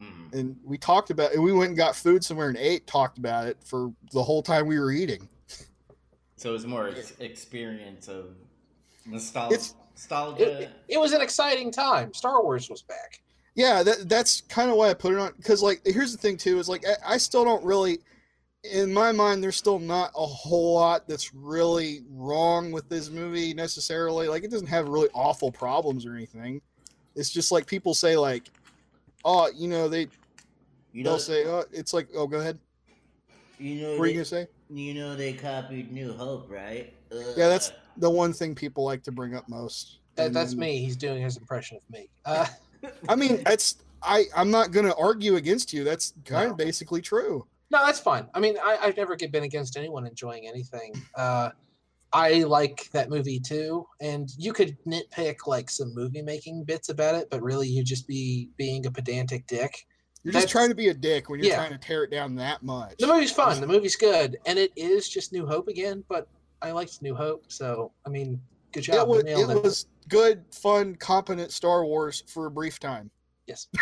Mhm. 0.00 0.32
And 0.32 0.56
we 0.62 0.78
talked 0.78 1.10
about 1.10 1.32
it. 1.32 1.38
We 1.40 1.52
went 1.52 1.68
and 1.70 1.76
got 1.76 1.96
food 1.96 2.24
somewhere 2.24 2.48
and 2.48 2.56
ate, 2.56 2.86
talked 2.86 3.18
about 3.18 3.46
it 3.48 3.56
for 3.64 3.92
the 4.12 4.22
whole 4.22 4.42
time 4.42 4.66
we 4.66 4.78
were 4.78 4.92
eating. 4.92 5.28
So 6.36 6.50
it 6.50 6.52
was 6.52 6.66
more 6.66 6.88
ex- 6.88 7.14
experience 7.18 8.08
of 8.08 8.26
nostalgia. 9.06 9.54
It's- 9.54 9.74
nostalgia. 9.94 10.62
It, 10.62 10.70
it 10.88 10.98
was 10.98 11.12
an 11.12 11.22
exciting 11.22 11.70
time. 11.72 12.12
Star 12.12 12.42
Wars 12.42 12.68
was 12.68 12.82
back. 12.82 13.22
Yeah, 13.54 13.82
that, 13.82 14.06
that's 14.08 14.42
kind 14.42 14.70
of 14.70 14.76
why 14.76 14.90
I 14.90 14.94
put 14.94 15.14
it 15.14 15.18
on. 15.18 15.32
Because, 15.38 15.62
like, 15.62 15.80
here's 15.86 16.12
the 16.12 16.18
thing, 16.18 16.36
too, 16.36 16.58
is 16.58 16.68
like, 16.68 16.84
I, 16.86 17.14
I 17.14 17.16
still 17.16 17.42
don't 17.42 17.64
really, 17.64 18.00
in 18.72 18.92
my 18.92 19.12
mind, 19.12 19.42
there's 19.42 19.56
still 19.56 19.78
not 19.78 20.10
a 20.16 20.26
whole 20.26 20.74
lot 20.74 21.08
that's 21.08 21.34
really 21.34 22.02
wrong 22.10 22.70
with 22.72 22.88
this 22.88 23.10
movie 23.10 23.54
necessarily. 23.54 24.28
Like, 24.28 24.44
it 24.44 24.50
doesn't 24.50 24.66
have 24.68 24.88
really 24.88 25.08
awful 25.14 25.50
problems 25.52 26.06
or 26.06 26.14
anything. 26.14 26.60
It's 27.14 27.30
just 27.30 27.50
like 27.52 27.66
people 27.66 27.94
say, 27.94 28.16
like, 28.16 28.50
oh, 29.24 29.48
you 29.54 29.68
know, 29.68 29.88
they, 29.88 30.08
you 30.92 31.04
they'll 31.04 31.18
say, 31.18 31.44
oh, 31.46 31.64
it's 31.72 31.92
like, 31.94 32.08
oh, 32.14 32.26
go 32.26 32.38
ahead. 32.40 32.58
you 33.58 33.82
know, 33.82 33.90
What 33.96 34.02
are 34.02 34.06
you 34.06 34.12
going 34.14 34.24
to 34.24 34.24
say? 34.24 34.48
you 34.68 34.94
know 34.94 35.14
they 35.14 35.32
copied 35.32 35.92
New 35.92 36.12
Hope, 36.12 36.50
right? 36.50 36.92
Yeah, 37.12 37.48
that's 37.48 37.72
the 37.98 38.10
one 38.10 38.32
thing 38.32 38.54
people 38.54 38.84
like 38.84 39.02
to 39.04 39.12
bring 39.12 39.34
up 39.36 39.48
most. 39.48 39.98
That, 40.16 40.32
that's 40.32 40.50
then- 40.50 40.58
me. 40.60 40.78
He's 40.78 40.96
doing 40.96 41.22
his 41.22 41.36
impression 41.36 41.76
of 41.78 41.82
me. 41.90 42.08
Uh, 42.24 42.46
I 43.08 43.14
mean, 43.14 43.42
that's, 43.46 43.76
I, 44.02 44.24
I'm 44.36 44.50
not 44.50 44.72
going 44.72 44.86
to 44.86 44.94
argue 44.96 45.36
against 45.36 45.72
you. 45.72 45.84
That's 45.84 46.12
kind 46.24 46.46
No. 46.48 46.50
of 46.52 46.56
basically 46.56 47.00
true. 47.00 47.46
No, 47.70 47.84
that's 47.84 47.98
fine. 48.00 48.28
I 48.34 48.40
mean, 48.40 48.56
I, 48.62 48.78
I've 48.80 48.96
never 48.96 49.16
been 49.16 49.42
against 49.44 49.76
anyone 49.76 50.06
enjoying 50.06 50.46
anything. 50.46 50.92
Uh, 51.16 51.50
I 52.12 52.44
like 52.44 52.88
that 52.92 53.10
movie 53.10 53.40
too, 53.40 53.86
and 54.00 54.30
you 54.38 54.52
could 54.52 54.76
nitpick 54.86 55.46
like 55.46 55.68
some 55.68 55.92
movie 55.94 56.22
making 56.22 56.64
bits 56.64 56.88
about 56.88 57.14
it, 57.16 57.28
but 57.30 57.42
really 57.42 57.68
you'd 57.68 57.86
just 57.86 58.06
be 58.06 58.50
being 58.56 58.86
a 58.86 58.90
pedantic 58.90 59.46
dick. 59.46 59.86
You're 60.22 60.32
just 60.32 60.48
trying 60.48 60.68
to 60.70 60.74
be 60.74 60.88
a 60.88 60.94
dick 60.94 61.28
when 61.28 61.40
you're 61.40 61.50
Yeah. 61.50 61.56
trying 61.56 61.72
to 61.72 61.78
tear 61.78 62.04
it 62.04 62.10
down 62.10 62.34
that 62.36 62.62
much. 62.62 62.94
The 62.98 63.06
movie's 63.06 63.30
fun. 63.32 63.60
The 63.60 63.66
movie's 63.66 63.96
good, 63.96 64.38
and 64.46 64.58
it 64.58 64.72
is 64.76 65.08
just 65.08 65.32
New 65.32 65.46
Hope 65.46 65.68
again. 65.68 66.04
But 66.08 66.28
I 66.62 66.70
liked 66.70 67.02
New 67.02 67.14
Hope, 67.14 67.44
so 67.48 67.92
I 68.06 68.08
mean, 68.08 68.40
good 68.72 68.82
job. 68.82 69.08
it 69.08 69.08
was, 69.08 69.24
it 69.26 69.62
was 69.62 69.86
good, 70.08 70.44
fun, 70.52 70.94
competent 70.96 71.52
Star 71.52 71.84
Wars 71.84 72.22
for 72.28 72.46
a 72.46 72.50
brief 72.50 72.78
time. 72.80 73.10
Yes. 73.46 73.68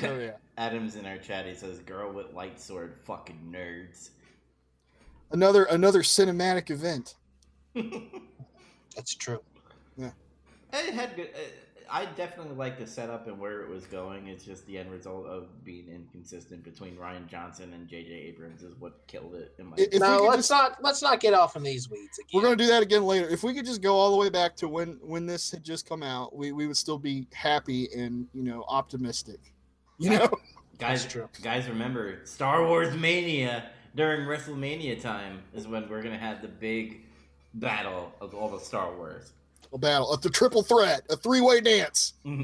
So 0.00 0.18
yeah, 0.18 0.32
Adams 0.58 0.96
in 0.96 1.06
our 1.06 1.18
chat. 1.18 1.46
He 1.46 1.54
says, 1.54 1.78
"Girl 1.80 2.12
with 2.12 2.32
light 2.32 2.60
sword, 2.60 2.96
fucking 3.04 3.38
nerds." 3.50 4.10
another 5.32 5.64
another 5.64 6.02
cinematic 6.02 6.70
event. 6.70 7.16
That's 8.94 9.14
true. 9.14 9.40
Yeah. 9.96 10.10
It 10.72 10.94
had 10.94 11.16
good. 11.16 11.30
Uh, 11.34 11.38
I 11.90 12.06
definitely 12.06 12.54
like 12.54 12.78
the 12.78 12.86
setup 12.86 13.26
and 13.26 13.38
where 13.38 13.60
it 13.60 13.68
was 13.68 13.84
going. 13.84 14.26
It's 14.26 14.44
just 14.44 14.66
the 14.66 14.78
end 14.78 14.90
result 14.90 15.26
of 15.26 15.62
being 15.62 15.88
inconsistent 15.88 16.64
between 16.64 16.96
Rian 16.96 17.26
Johnson 17.26 17.74
and 17.74 17.86
J.J. 17.86 18.10
Abrams 18.10 18.62
is 18.62 18.74
what 18.78 19.06
killed 19.08 19.34
it. 19.34 19.54
In 19.58 19.66
my 19.66 19.76
If 19.76 19.92
we 19.92 19.98
no, 19.98 20.22
let's 20.22 20.48
just- 20.48 20.50
not 20.50 20.82
let's 20.82 21.02
not 21.02 21.20
get 21.20 21.34
off 21.34 21.56
in 21.56 21.62
these 21.62 21.90
weeds 21.90 22.18
again. 22.18 22.28
We're 22.32 22.42
gonna 22.42 22.56
do 22.56 22.66
that 22.68 22.82
again 22.82 23.04
later. 23.04 23.28
If 23.28 23.42
we 23.42 23.52
could 23.54 23.66
just 23.66 23.82
go 23.82 23.94
all 23.94 24.10
the 24.10 24.16
way 24.16 24.30
back 24.30 24.56
to 24.56 24.68
when 24.68 24.98
when 25.02 25.26
this 25.26 25.50
had 25.50 25.64
just 25.64 25.86
come 25.86 26.02
out, 26.02 26.34
we, 26.34 26.52
we 26.52 26.66
would 26.66 26.76
still 26.76 26.98
be 26.98 27.26
happy 27.32 27.88
and 27.94 28.26
you 28.32 28.42
know 28.42 28.64
optimistic. 28.68 29.40
You 29.98 30.10
know, 30.10 30.30
guys, 30.78 31.06
true. 31.06 31.28
guys, 31.42 31.68
remember 31.68 32.20
Star 32.24 32.66
Wars 32.66 32.96
Mania 32.96 33.70
during 33.94 34.26
WrestleMania 34.26 35.00
time 35.00 35.42
is 35.54 35.68
when 35.68 35.88
we're 35.88 36.02
gonna 36.02 36.18
have 36.18 36.42
the 36.42 36.48
big 36.48 37.02
battle 37.54 38.12
of 38.20 38.34
all 38.34 38.48
the 38.48 38.58
Star 38.58 38.94
Wars. 38.96 39.32
A 39.72 39.78
battle, 39.78 40.12
a 40.12 40.18
triple 40.30 40.62
threat, 40.62 41.02
a 41.10 41.16
three-way 41.16 41.60
dance. 41.60 42.14
all 42.26 42.40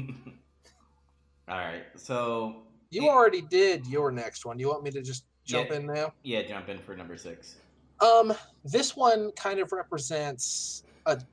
right, 1.47 1.83
so 1.95 2.63
You 2.91 3.09
already 3.09 3.41
did 3.41 3.85
your 3.87 4.11
next 4.11 4.45
one. 4.45 4.57
You 4.59 4.67
want 4.69 4.83
me 4.83 4.91
to 4.91 5.01
just 5.01 5.25
jump 5.45 5.69
Yeah. 5.69 5.75
in 5.77 5.85
now? 5.87 6.13
yeah, 6.23 6.41
jump 6.43 6.69
in 6.69 6.79
for 6.79 6.95
number 6.95 7.17
six. 7.17 7.55
Um, 8.01 8.33
this 8.63 8.95
one 8.95 9.31
kind 9.33 9.59
of 9.59 9.71
represents 9.71 10.83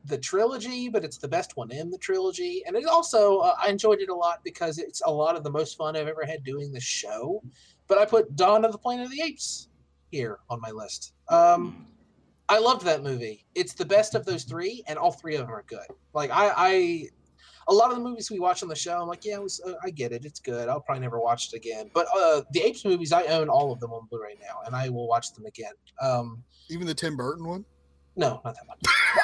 the 0.05 0.19
trilogy, 0.19 0.89
but 0.89 1.05
it's 1.05 1.19
the 1.19 1.29
best 1.29 1.57
one 1.57 1.71
in 1.71 1.91
the 1.91 1.99
trilogy, 1.99 2.63
and 2.67 2.77
it 2.77 2.87
also 2.87 3.39
uh, 3.39 3.55
I 3.63 3.69
enjoyed 3.69 4.01
it 4.01 4.09
a 4.09 4.15
lot 4.15 4.41
because 4.45 4.79
it's 4.79 5.03
a 5.05 5.11
lot 5.11 5.37
of 5.37 5.45
the 5.45 5.51
most 5.51 5.77
fun 5.77 5.97
I've 5.97 6.09
ever 6.09 6.25
had 6.25 6.45
doing 6.45 6.73
the 6.73 6.81
show. 6.81 7.43
But 7.89 7.99
I 7.99 8.05
put 8.05 8.35
Dawn 8.37 8.65
of 8.65 8.73
the 8.73 8.79
Planet 8.79 9.07
of 9.07 9.13
the 9.13 9.23
Apes 9.23 9.69
here 10.11 10.39
on 10.51 10.61
my 10.61 10.71
list. 10.71 11.13
Um, 11.29 11.87
I 12.49 12.59
loved 12.59 12.85
that 12.85 13.03
movie. 13.03 13.45
It's 13.55 13.75
the 13.75 13.85
best 13.85 14.15
of 14.15 14.25
those 14.25 14.45
three, 14.45 14.83
and 14.87 14.99
all 14.99 15.13
three 15.13 15.35
of 15.37 15.43
them 15.47 15.55
are 15.55 15.65
good. 15.67 15.87
Like 16.13 16.31
I, 16.31 16.53
I 16.57 17.03
a 17.69 17.75
lot 17.75 17.91
of 17.91 17.97
the 17.97 18.03
movies 18.03 18.31
we 18.31 18.39
watch 18.39 18.63
on 18.63 18.69
the 18.69 18.77
show, 18.77 19.01
I'm 19.01 19.09
like, 19.09 19.25
yeah, 19.25 19.39
was, 19.39 19.61
uh, 19.67 19.75
I 19.83 19.91
get 19.91 20.13
it, 20.13 20.25
it's 20.25 20.39
good. 20.39 20.69
I'll 20.69 20.81
probably 20.81 21.03
never 21.03 21.19
watch 21.19 21.53
it 21.53 21.57
again. 21.57 21.91
But 21.93 22.07
uh, 22.17 22.43
the 22.53 22.61
Apes 22.61 22.85
movies, 22.85 23.13
I 23.13 23.25
own 23.25 23.49
all 23.49 23.73
of 23.73 23.81
them 23.81 23.93
on 23.93 24.07
Blu-ray 24.09 24.37
now, 24.41 24.61
and 24.67 24.77
I 24.77 24.89
will 24.89 25.09
watch 25.09 25.33
them 25.33 25.47
again. 25.47 25.73
Um, 26.01 26.45
Even 26.71 26.87
the 26.87 26.95
Tim 26.95 27.17
Burton 27.17 27.47
one. 27.47 27.65
No, 28.17 28.41
not 28.45 28.55
that 28.55 28.67
much. 28.67 28.79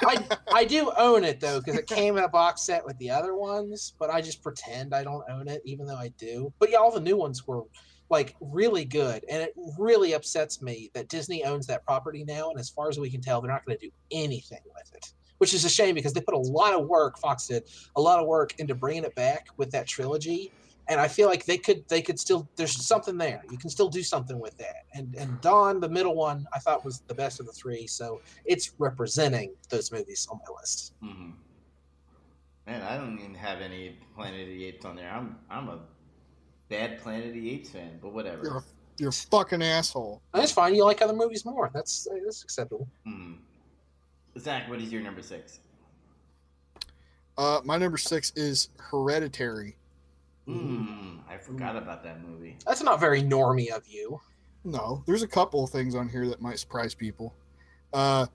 I 0.07 0.39
I 0.53 0.65
do 0.65 0.93
own 0.97 1.25
it 1.25 1.41
though 1.41 1.61
because 1.61 1.77
it 1.77 1.87
came 1.87 2.17
in 2.17 2.25
a 2.25 2.29
box 2.29 2.63
set 2.63 2.85
with 2.85 2.97
the 2.99 3.11
other 3.11 3.35
ones, 3.35 3.95
but 3.99 4.11
I 4.11 4.21
just 4.21 4.43
pretend 4.43 4.95
I 4.95 5.03
don't 5.03 5.25
own 5.31 5.49
it, 5.49 5.63
even 5.65 5.87
though 5.87 5.97
I 5.97 6.09
do. 6.19 6.53
But 6.59 6.71
yeah, 6.71 6.79
all 6.79 6.93
the 6.93 7.01
new 7.01 7.17
ones 7.17 7.47
were 7.47 7.63
like 8.11 8.37
really 8.41 8.85
good, 8.85 9.25
and 9.31 9.43
it 9.43 9.55
really 9.79 10.13
upsets 10.13 10.61
me 10.61 10.91
that 10.95 11.09
Disney 11.09 11.45
owns 11.45 11.67
that 11.67 11.85
property 11.85 12.25
now, 12.25 12.51
and 12.51 12.61
as 12.61 12.69
far 12.69 12.89
as 12.89 12.99
we 12.99 13.11
can 13.11 13.23
tell, 13.23 13.41
they're 13.41 13.51
not 13.51 13.65
going 13.65 13.79
to 13.79 13.87
do 13.87 13.93
anything 14.11 14.61
with 14.75 14.95
it, 14.95 15.13
which 15.39 15.55
is 15.55 15.65
a 15.65 15.71
shame 15.71 15.95
because 15.95 16.13
they 16.13 16.21
put 16.21 16.35
a 16.35 16.39
lot 16.39 16.75
of 16.75 16.87
work. 16.87 17.19
Fox 17.19 17.47
did 17.47 17.65
a 17.97 18.01
lot 18.01 18.21
of 18.21 18.27
work 18.27 18.55
into 18.59 18.75
bringing 18.75 19.05
it 19.05 19.15
back 19.15 19.49
with 19.57 19.71
that 19.71 19.87
trilogy. 19.87 20.53
And 20.89 21.01
I 21.01 21.09
feel 21.09 21.29
like 21.29 21.45
they 21.45 21.59
could, 21.59 21.87
they 21.89 22.03
could 22.03 22.19
still. 22.19 22.49
There's 22.57 22.85
something 22.85 23.17
there. 23.17 23.43
You 23.51 23.57
can 23.57 23.71
still 23.71 23.89
do 23.89 24.03
something 24.03 24.39
with 24.41 24.57
that. 24.59 24.85
And 24.95 25.15
and 25.17 25.41
Dawn, 25.41 25.81
the 25.81 25.89
middle 25.89 26.15
one, 26.15 26.45
I 26.53 26.59
thought 26.59 26.85
was 26.85 27.03
the 27.07 27.15
best 27.15 27.41
of 27.41 27.47
the 27.47 27.53
three. 27.53 27.87
So 27.87 28.21
it's 28.45 28.73
representing 28.79 29.55
those 29.71 29.93
movies 29.93 30.27
on 30.31 30.39
my 30.39 30.55
list. 30.61 30.95
hmm 31.01 31.31
Man, 32.67 32.83
I 32.83 32.97
don't 32.97 33.19
even 33.19 33.35
have 33.35 33.61
any 33.61 33.99
Planet 34.15 34.43
of 34.43 34.47
the 34.49 34.65
Apes 34.67 34.85
on 34.85 34.97
there. 34.97 35.11
I'm 35.11 35.39
I'm 35.51 35.69
a 35.69 35.81
bad 36.69 37.01
Planet 37.01 37.29
of 37.29 37.35
the 37.35 37.51
Apes 37.51 37.71
fan, 37.71 37.99
but 38.01 38.13
whatever. 38.13 38.43
You're 38.45 38.57
a, 38.59 38.65
you're 38.99 39.09
a 39.11 39.13
fucking 39.13 39.63
asshole. 39.63 40.21
That's 40.35 40.53
fine. 40.53 40.75
You 40.75 40.85
like 40.85 41.01
other 41.03 41.13
movies 41.15 41.45
more. 41.45 41.71
That's 41.75 42.07
that's 42.25 42.43
acceptable. 42.43 42.89
Mhm. 43.07 43.39
Zach, 44.39 44.69
what 44.69 44.81
is 44.81 44.93
your 44.93 45.03
number 45.03 45.23
six? 45.23 45.61
Uh, 47.39 47.61
my 47.65 47.79
number 47.79 47.99
six 47.99 48.33
is 48.37 48.69
Hereditary. 48.79 49.77
Mm, 50.49 51.21
I 51.29 51.37
forgot 51.37 51.77
about 51.77 52.03
that 52.05 52.27
movie. 52.27 52.57
That's 52.67 52.83
not 52.83 52.99
very 52.99 53.23
normy 53.23 53.71
of 53.71 53.87
you. 53.87 54.21
No, 54.65 55.03
there's 55.07 55.23
a 55.23 55.29
couple 55.29 55.65
of 55.65 55.71
things 55.71 55.95
on 55.95 56.09
here 56.09 56.29
that 56.29 56.41
might 56.41 56.59
surprise 56.59 56.95
people. 56.95 57.35
Uh, 57.93 58.27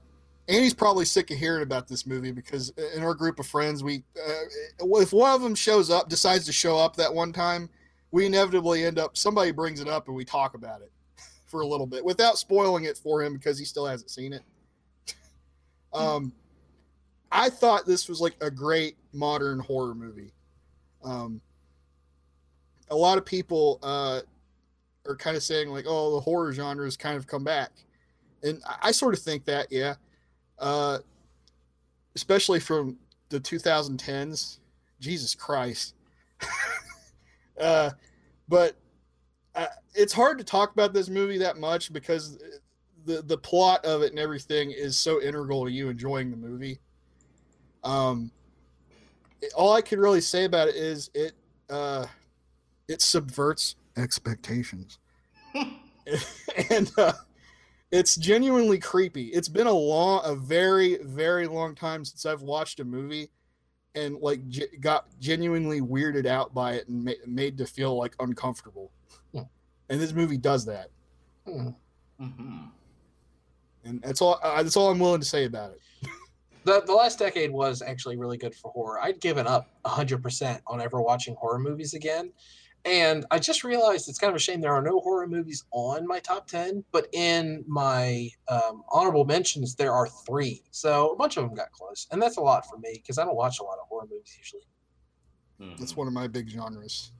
Andy's 0.48 0.74
probably 0.74 1.06
sick 1.06 1.30
of 1.32 1.38
hearing 1.38 1.64
about 1.64 1.88
this 1.88 2.06
movie 2.06 2.32
because 2.32 2.72
in 2.96 3.04
our 3.04 3.14
group 3.14 3.40
of 3.40 3.48
friends, 3.48 3.84
we 3.84 4.04
uh, 4.18 4.90
if 5.02 5.12
one 5.12 5.34
of 5.34 5.42
them 5.42 5.56
shows 5.56 5.90
up, 5.90 6.08
decides 6.08 6.46
to 6.46 6.54
show 6.54 6.78
up 6.78 6.96
that 6.96 7.14
one 7.14 7.34
time, 7.34 7.70
we 8.12 8.26
inevitably 8.26 8.86
end 8.86 8.98
up 8.98 9.18
somebody 9.18 9.52
brings 9.52 9.82
it 9.82 9.90
up 9.90 10.08
and 10.08 10.16
we 10.16 10.24
talk 10.24 10.54
about 10.54 10.82
it 10.82 10.92
for 11.48 11.62
a 11.62 11.68
little 11.68 11.88
bit 11.88 12.04
without 12.04 12.38
spoiling 12.38 12.86
it 12.86 12.98
for 12.98 13.22
him 13.22 13.34
because 13.34 13.60
he 13.60 13.66
still 13.66 13.86
hasn't 13.86 14.10
seen 14.10 14.32
it. 14.32 14.44
um, 15.94 16.32
I 17.32 17.50
thought 17.50 17.86
this 17.86 18.08
was 18.08 18.22
like 18.22 18.36
a 18.40 18.50
great 18.50 18.98
modern 19.12 19.60
horror 19.60 19.96
movie. 19.96 20.32
Um, 21.04 21.42
a 22.90 22.96
lot 22.96 23.18
of 23.18 23.26
people 23.26 23.80
uh, 23.84 24.22
are 25.08 25.16
kind 25.16 25.36
of 25.36 25.44
saying 25.44 25.70
like, 25.70 25.86
"Oh, 25.88 26.16
the 26.16 26.22
horror 26.22 26.54
genre 26.54 26.86
has 26.86 26.98
kind 26.98 27.18
of 27.18 27.28
come 27.28 27.44
back," 27.44 27.72
and 28.44 28.62
I, 28.66 28.90
I 28.90 28.92
sort 28.92 29.14
of 29.14 29.22
think 29.22 29.46
that, 29.46 29.68
yeah, 29.72 29.96
uh, 30.60 31.00
especially 32.16 32.60
from 32.60 32.98
the 33.30 33.40
2010s. 33.40 34.60
Jesus 35.00 35.36
Christ, 35.36 35.94
uh, 37.62 37.92
but 38.50 38.76
uh, 39.54 39.68
it's 39.94 40.12
hard 40.12 40.40
to 40.40 40.44
talk 40.44 40.72
about 40.72 40.92
this 40.92 41.08
movie 41.08 41.38
that 41.38 41.58
much 41.58 41.94
because 41.94 42.40
the 43.06 43.22
the 43.22 43.38
plot 43.38 43.86
of 43.86 44.02
it 44.02 44.12
and 44.12 44.20
everything 44.20 44.72
is 44.72 44.98
so 44.98 45.22
integral 45.22 45.66
to 45.66 45.72
you 45.72 45.90
enjoying 45.90 46.32
the 46.32 46.38
movie. 46.38 46.80
Um, 47.84 48.32
all 49.56 49.74
I 49.74 49.82
can 49.82 50.00
really 50.00 50.22
say 50.22 50.46
about 50.46 50.68
it 50.68 50.76
is 50.76 51.10
it 51.14 51.34
uh, 51.70 52.06
it 52.88 53.02
subverts 53.02 53.76
expectations 53.98 55.00
and 56.70 56.92
uh, 56.98 57.14
it's 57.92 58.16
genuinely 58.16 58.80
creepy. 58.80 59.26
It's 59.28 59.48
been 59.48 59.68
a 59.68 59.72
long, 59.72 60.22
a 60.24 60.36
very, 60.36 60.98
very 61.04 61.48
long 61.48 61.74
time 61.76 62.06
since 62.06 62.26
I've 62.26 62.42
watched 62.42 62.80
a 62.80 62.86
movie 62.86 63.30
and 63.96 64.18
like 64.20 64.48
ge- 64.50 64.80
got 64.80 65.08
genuinely 65.20 65.82
weirded 65.82 66.26
out 66.26 66.54
by 66.54 66.74
it 66.74 66.88
and 66.88 67.04
ma- 67.04 67.12
made 67.26 67.58
to 67.58 67.66
feel 67.66 67.98
like 67.98 68.16
uncomfortable. 68.20 68.92
Hmm. 69.34 69.44
And 69.90 70.00
this 70.00 70.14
movie 70.14 70.38
does 70.38 70.66
that, 70.66 70.90
Hmm. 71.46 71.70
hmm 72.20 72.58
and 73.86 74.02
that's 74.02 74.22
all. 74.22 74.38
Uh, 74.44 74.62
that's 74.62 74.76
all 74.76 74.92
I'm 74.92 75.00
willing 75.00 75.22
to 75.22 75.26
say 75.26 75.46
about 75.46 75.72
it. 75.72 75.80
The 76.66 76.82
the 76.86 76.92
last 76.92 77.18
decade 77.18 77.50
was 77.50 77.82
actually 77.82 78.18
really 78.18 78.38
good 78.38 78.54
for 78.54 78.70
horror. 78.72 79.00
I'd 79.02 79.22
given 79.22 79.48
up 79.48 79.70
hundred 79.86 80.22
percent 80.22 80.62
on 80.68 80.82
ever 80.82 81.02
watching 81.02 81.34
horror 81.36 81.60
movies 81.60 81.94
again. 81.94 82.34
And 82.88 83.26
I 83.32 83.38
just 83.38 83.66
realized 83.66 84.08
it's 84.08 84.18
kind 84.18 84.30
of 84.32 84.38
a 84.38 84.40
shame 84.40 84.62
there 84.62 84.72
are 84.72 84.82
no 84.82 85.02
horror 85.02 85.28
movies 85.28 85.66
on 85.72 86.08
my 86.08 86.20
top 86.20 86.48
10, 86.48 86.86
but 86.94 87.08
in 87.12 87.66
my 87.68 88.30
um, 88.48 88.84
honorable 88.90 89.26
mentions, 89.26 89.76
there 89.76 89.92
are 89.92 90.08
three. 90.08 90.64
So 90.72 91.12
a 91.12 91.16
bunch 91.18 91.36
of 91.36 91.44
them 91.44 91.54
got 91.54 91.70
close. 91.74 92.08
And 92.12 92.22
that's 92.22 92.38
a 92.38 92.42
lot 92.42 92.66
for 92.70 92.78
me 92.78 92.94
because 92.94 93.18
I 93.18 93.26
don't 93.26 93.36
watch 93.36 93.60
a 93.60 93.64
lot 93.64 93.78
of 93.82 93.90
horror 93.90 94.08
movies 94.10 94.34
usually. 94.38 94.62
Mhm. 95.60 95.78
That's 95.78 95.98
one 95.98 96.08
of 96.08 96.14
my 96.14 96.28
big 96.28 96.50
genres. 96.50 97.12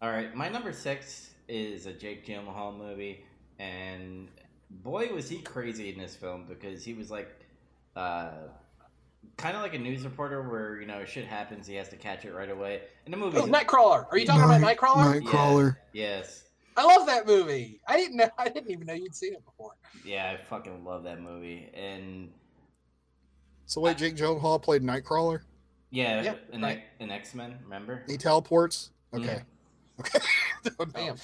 All 0.00 0.10
right, 0.10 0.34
my 0.34 0.48
number 0.48 0.72
six 0.72 1.30
is 1.46 1.84
a 1.84 1.92
Jake 1.92 2.26
Gyllenhaal 2.26 2.76
movie, 2.76 3.24
and 3.58 4.28
boy 4.70 5.12
was 5.12 5.28
he 5.28 5.42
crazy 5.42 5.92
in 5.92 5.98
this 5.98 6.16
film 6.16 6.46
because 6.48 6.84
he 6.84 6.94
was 6.94 7.10
like, 7.10 7.28
uh, 7.96 8.48
kind 9.36 9.56
of 9.56 9.62
like 9.62 9.74
a 9.74 9.78
news 9.78 10.04
reporter 10.04 10.42
where 10.48 10.80
you 10.80 10.86
know 10.86 11.04
shit 11.04 11.26
happens, 11.26 11.66
he 11.66 11.74
has 11.76 11.88
to 11.90 11.96
catch 11.96 12.24
it 12.24 12.32
right 12.34 12.50
away. 12.50 12.82
In 13.06 13.12
the 13.12 13.18
movie, 13.18 13.38
Oh, 13.38 13.46
Nightcrawler. 13.46 14.06
Are 14.10 14.18
you 14.18 14.26
talking 14.26 14.42
about 14.44 14.60
Nightcrawler? 14.60 15.22
Nightcrawler. 15.22 15.76
yes, 15.92 16.44
I 16.76 16.84
love 16.84 17.06
that 17.06 17.26
movie. 17.26 17.80
I 17.86 17.96
didn't 17.96 18.16
know. 18.16 18.28
I 18.38 18.48
didn't 18.48 18.70
even 18.70 18.86
know 18.86 18.94
you'd 18.94 19.14
seen 19.14 19.34
it 19.34 19.44
before. 19.44 19.72
yeah, 20.04 20.34
I 20.38 20.42
fucking 20.42 20.84
love 20.84 21.04
that 21.04 21.20
movie, 21.20 21.70
and 21.74 22.30
So 23.66 23.80
wait, 23.80 23.96
Jake 23.98 24.16
Gyllenhaal 24.16 24.60
played 24.62 24.82
Nightcrawler. 24.82 25.40
yeah, 25.90 26.22
Yeah, 26.22 26.34
in, 26.52 26.62
right. 26.62 26.82
in 27.00 27.10
X 27.10 27.34
Men, 27.34 27.58
remember? 27.64 28.02
He 28.06 28.16
teleports. 28.16 28.90
Mm-hmm. 29.12 29.24
Okay. 29.24 29.34
Yeah. 29.34 29.42
Okay. 30.00 30.18
Oh, 30.80 30.84
no. 30.84 30.86
Bam. 30.86 31.16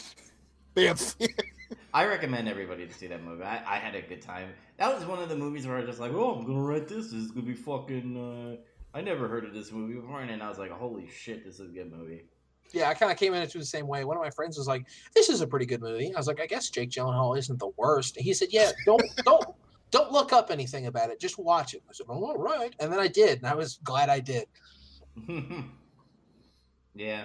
Bam. 0.75 0.97
I 1.95 2.07
recommend 2.07 2.49
everybody 2.49 2.87
to 2.87 2.93
see 2.93 3.07
that 3.09 3.23
movie. 3.23 3.45
I, 3.45 3.77
I 3.77 3.79
had 3.79 3.95
a 3.95 4.03
good 4.03 4.23
time. 4.23 4.51
That 4.79 4.95
was 4.95 5.05
one 5.05 5.23
of 5.23 5.29
the 5.29 5.37
movies 5.37 5.67
where 5.67 5.77
I 5.77 5.81
was 5.81 5.89
just 5.89 6.01
like, 6.01 6.13
oh, 6.13 6.35
I'm 6.35 6.47
gonna 6.47 6.61
write 6.61 6.89
this. 6.89 7.07
This 7.07 7.15
is 7.15 7.31
gonna 7.31 7.47
be 7.47 7.55
fucking. 7.55 8.17
Uh... 8.17 8.63
I 8.95 9.01
never 9.01 9.29
heard 9.29 9.45
of 9.45 9.53
this 9.53 9.71
movie 9.71 9.95
before, 9.95 10.21
and 10.23 10.43
I 10.43 10.49
was 10.49 10.59
like, 10.59 10.71
holy 10.71 11.09
shit, 11.09 11.45
this 11.45 11.61
is 11.61 11.71
a 11.71 11.73
good 11.73 11.93
movie. 11.93 12.25
Yeah, 12.73 12.89
I 12.89 12.95
kind 12.95 13.13
of 13.13 13.19
came 13.19 13.35
into 13.35 13.47
it 13.47 13.61
the 13.61 13.65
same 13.65 13.87
way. 13.87 14.05
One 14.05 14.17
of 14.17 14.23
my 14.23 14.31
friends 14.31 14.59
was 14.59 14.67
like, 14.67 14.87
"This 15.15 15.29
is 15.29 15.41
a 15.41 15.47
pretty 15.47 15.67
good 15.67 15.81
movie." 15.81 16.13
I 16.13 16.19
was 16.19 16.27
like, 16.27 16.41
"I 16.41 16.47
guess 16.47 16.69
Jake 16.69 16.91
Gyllenhaal 16.91 17.39
isn't 17.39 17.59
the 17.59 17.71
worst." 17.77 18.17
And 18.17 18.25
he 18.25 18.35
said, 18.35 18.49
"Yeah, 18.51 18.73
don't 18.85 19.03
don't 19.25 19.45
don't 19.91 20.13
look 20.13 20.33
up 20.33 20.51
anything 20.51 20.87
about 20.87 21.11
it. 21.11 21.19
Just 21.19 21.39
watch 21.39 21.75
it." 21.75 21.83
I 21.89 21.93
said, 21.93 22.07
"Oh, 22.09 22.27
"All 22.27 22.37
right," 22.37 22.75
and 22.79 22.93
then 22.93 22.99
I 22.99 23.09
did, 23.09 23.39
and 23.39 23.47
I 23.47 23.55
was 23.55 23.79
glad 23.85 24.11
I 24.11 24.21
did. 24.21 24.47
yeah, 26.95 27.25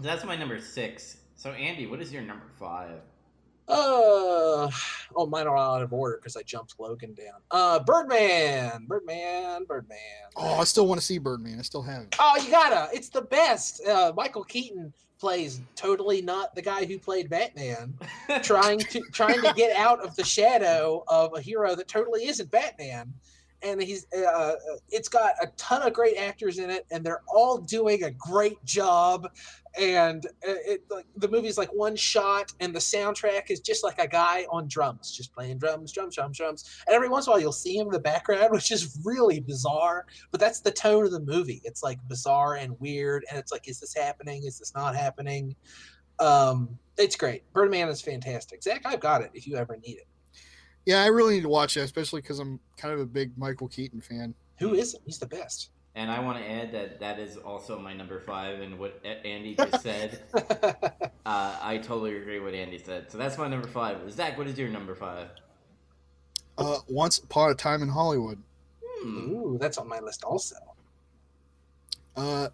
that's 0.00 0.24
my 0.24 0.36
number 0.36 0.58
six. 0.60 1.18
So 1.36 1.50
Andy, 1.50 1.86
what 1.86 2.00
is 2.00 2.12
your 2.12 2.22
number 2.22 2.46
five? 2.58 3.00
Uh, 3.68 4.70
oh, 5.16 5.26
mine 5.28 5.46
are 5.46 5.56
out 5.56 5.82
of 5.82 5.92
order 5.92 6.16
because 6.16 6.36
I 6.36 6.42
jumped 6.42 6.74
Logan 6.78 7.14
down. 7.14 7.40
Uh, 7.50 7.80
Birdman, 7.80 8.86
Birdman, 8.86 9.64
Birdman. 9.64 9.98
Oh, 10.36 10.54
I 10.60 10.64
still 10.64 10.86
want 10.86 11.00
to 11.00 11.06
see 11.06 11.18
Birdman. 11.18 11.58
I 11.58 11.62
still 11.62 11.82
haven't. 11.82 12.16
Oh, 12.18 12.40
you 12.42 12.50
gotta! 12.50 12.88
It's 12.94 13.08
the 13.08 13.22
best. 13.22 13.86
Uh, 13.86 14.12
Michael 14.16 14.44
Keaton 14.44 14.92
plays 15.18 15.62
totally 15.74 16.20
not 16.20 16.54
the 16.54 16.62
guy 16.62 16.84
who 16.84 16.98
played 16.98 17.30
Batman. 17.30 17.94
trying 18.42 18.80
to 18.80 19.00
trying 19.12 19.40
to 19.42 19.52
get 19.54 19.74
out 19.76 20.04
of 20.04 20.14
the 20.16 20.24
shadow 20.24 21.04
of 21.08 21.32
a 21.34 21.40
hero 21.40 21.74
that 21.74 21.88
totally 21.88 22.26
isn't 22.26 22.50
Batman. 22.50 23.12
and 23.62 23.82
he's 23.82 24.06
uh, 24.12 24.52
it's 24.90 25.08
got 25.08 25.32
a 25.40 25.46
ton 25.56 25.82
of 25.82 25.92
great 25.92 26.16
actors 26.18 26.58
in 26.58 26.70
it, 26.70 26.86
and 26.90 27.04
they're 27.04 27.22
all 27.26 27.58
doing 27.58 28.04
a 28.04 28.10
great 28.10 28.62
job. 28.64 29.30
And 29.78 30.24
uh, 30.26 30.54
it 30.64 30.84
like 30.90 31.06
the 31.16 31.28
movie's 31.28 31.58
like 31.58 31.70
one 31.70 31.96
shot, 31.96 32.52
and 32.60 32.74
the 32.74 32.78
soundtrack 32.78 33.50
is 33.50 33.60
just 33.60 33.82
like 33.82 33.98
a 33.98 34.06
guy 34.06 34.46
on 34.50 34.68
drums, 34.68 35.16
just 35.16 35.32
playing 35.32 35.58
drums, 35.58 35.92
drums, 35.92 36.14
drums, 36.14 36.36
drums. 36.36 36.82
And 36.86 36.94
every 36.94 37.08
once 37.08 37.26
in 37.26 37.30
a 37.30 37.32
while, 37.32 37.40
you'll 37.40 37.52
see 37.52 37.76
him 37.76 37.86
in 37.88 37.92
the 37.92 37.98
background, 37.98 38.48
which 38.52 38.70
is 38.70 39.00
really 39.04 39.40
bizarre. 39.40 40.06
But 40.30 40.40
that's 40.40 40.60
the 40.60 40.70
tone 40.70 41.04
of 41.04 41.10
the 41.10 41.20
movie. 41.20 41.60
It's 41.64 41.82
like 41.82 41.98
bizarre 42.08 42.54
and 42.56 42.78
weird, 42.80 43.24
and 43.30 43.38
it's 43.38 43.50
like, 43.50 43.68
is 43.68 43.80
this 43.80 43.94
happening? 43.94 44.44
Is 44.44 44.58
this 44.58 44.74
not 44.74 44.94
happening? 44.94 45.56
Um, 46.20 46.78
it's 46.96 47.16
great. 47.16 47.42
Birdman 47.52 47.88
is 47.88 48.00
fantastic. 48.00 48.62
Zach, 48.62 48.82
I've 48.84 49.00
got 49.00 49.22
it 49.22 49.30
if 49.34 49.46
you 49.46 49.56
ever 49.56 49.76
need 49.76 49.98
it. 49.98 50.06
Yeah, 50.86 51.02
I 51.02 51.06
really 51.06 51.34
need 51.34 51.42
to 51.42 51.48
watch 51.48 51.76
it, 51.76 51.80
especially 51.80 52.20
because 52.20 52.38
I'm 52.38 52.60
kind 52.76 52.92
of 52.92 53.00
a 53.00 53.06
big 53.06 53.36
Michael 53.38 53.68
Keaton 53.68 54.00
fan. 54.00 54.34
Who 54.58 54.74
isn't? 54.74 55.02
He's 55.06 55.18
the 55.18 55.26
best. 55.26 55.70
And 55.96 56.10
I 56.10 56.18
want 56.20 56.38
to 56.38 56.50
add 56.50 56.72
that 56.72 56.98
that 57.00 57.20
is 57.20 57.36
also 57.36 57.78
my 57.78 57.92
number 57.92 58.18
five, 58.18 58.60
and 58.60 58.78
what 58.78 59.00
Andy 59.04 59.54
just 59.58 59.82
said, 59.82 60.20
uh, 60.34 61.56
I 61.62 61.78
totally 61.78 62.16
agree 62.16 62.40
with 62.40 62.52
what 62.52 62.54
Andy 62.54 62.78
said. 62.78 63.12
So 63.12 63.18
that's 63.18 63.38
my 63.38 63.46
number 63.46 63.68
five. 63.68 64.10
Zach, 64.12 64.36
what 64.36 64.48
is 64.48 64.58
your 64.58 64.68
number 64.68 64.94
five? 64.96 65.28
Uh, 66.58 66.78
Once 66.88 67.18
Upon 67.18 67.50
a 67.50 67.54
Time 67.54 67.82
in 67.82 67.88
Hollywood. 67.88 68.42
Hmm. 68.82 69.30
Ooh, 69.30 69.58
that's 69.60 69.78
on 69.78 69.88
my 69.88 70.00
list 70.00 70.24
also. 70.24 70.56
Uh, 72.16 72.48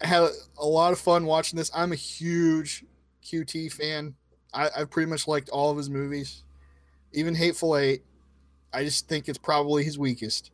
I 0.00 0.06
had 0.06 0.28
a 0.58 0.66
lot 0.66 0.92
of 0.92 0.98
fun 0.98 1.26
watching 1.26 1.56
this. 1.56 1.70
I'm 1.74 1.92
a 1.92 1.96
huge 1.96 2.84
QT 3.24 3.72
fan. 3.72 4.14
I, 4.52 4.68
I've 4.76 4.90
pretty 4.90 5.10
much 5.10 5.28
liked 5.28 5.48
all 5.50 5.70
of 5.70 5.76
his 5.76 5.90
movies, 5.90 6.42
even 7.12 7.34
Hateful 7.34 7.76
Eight. 7.76 8.02
I 8.72 8.84
just 8.84 9.08
think 9.08 9.28
it's 9.28 9.38
probably 9.38 9.84
his 9.84 9.98
weakest. 9.98 10.50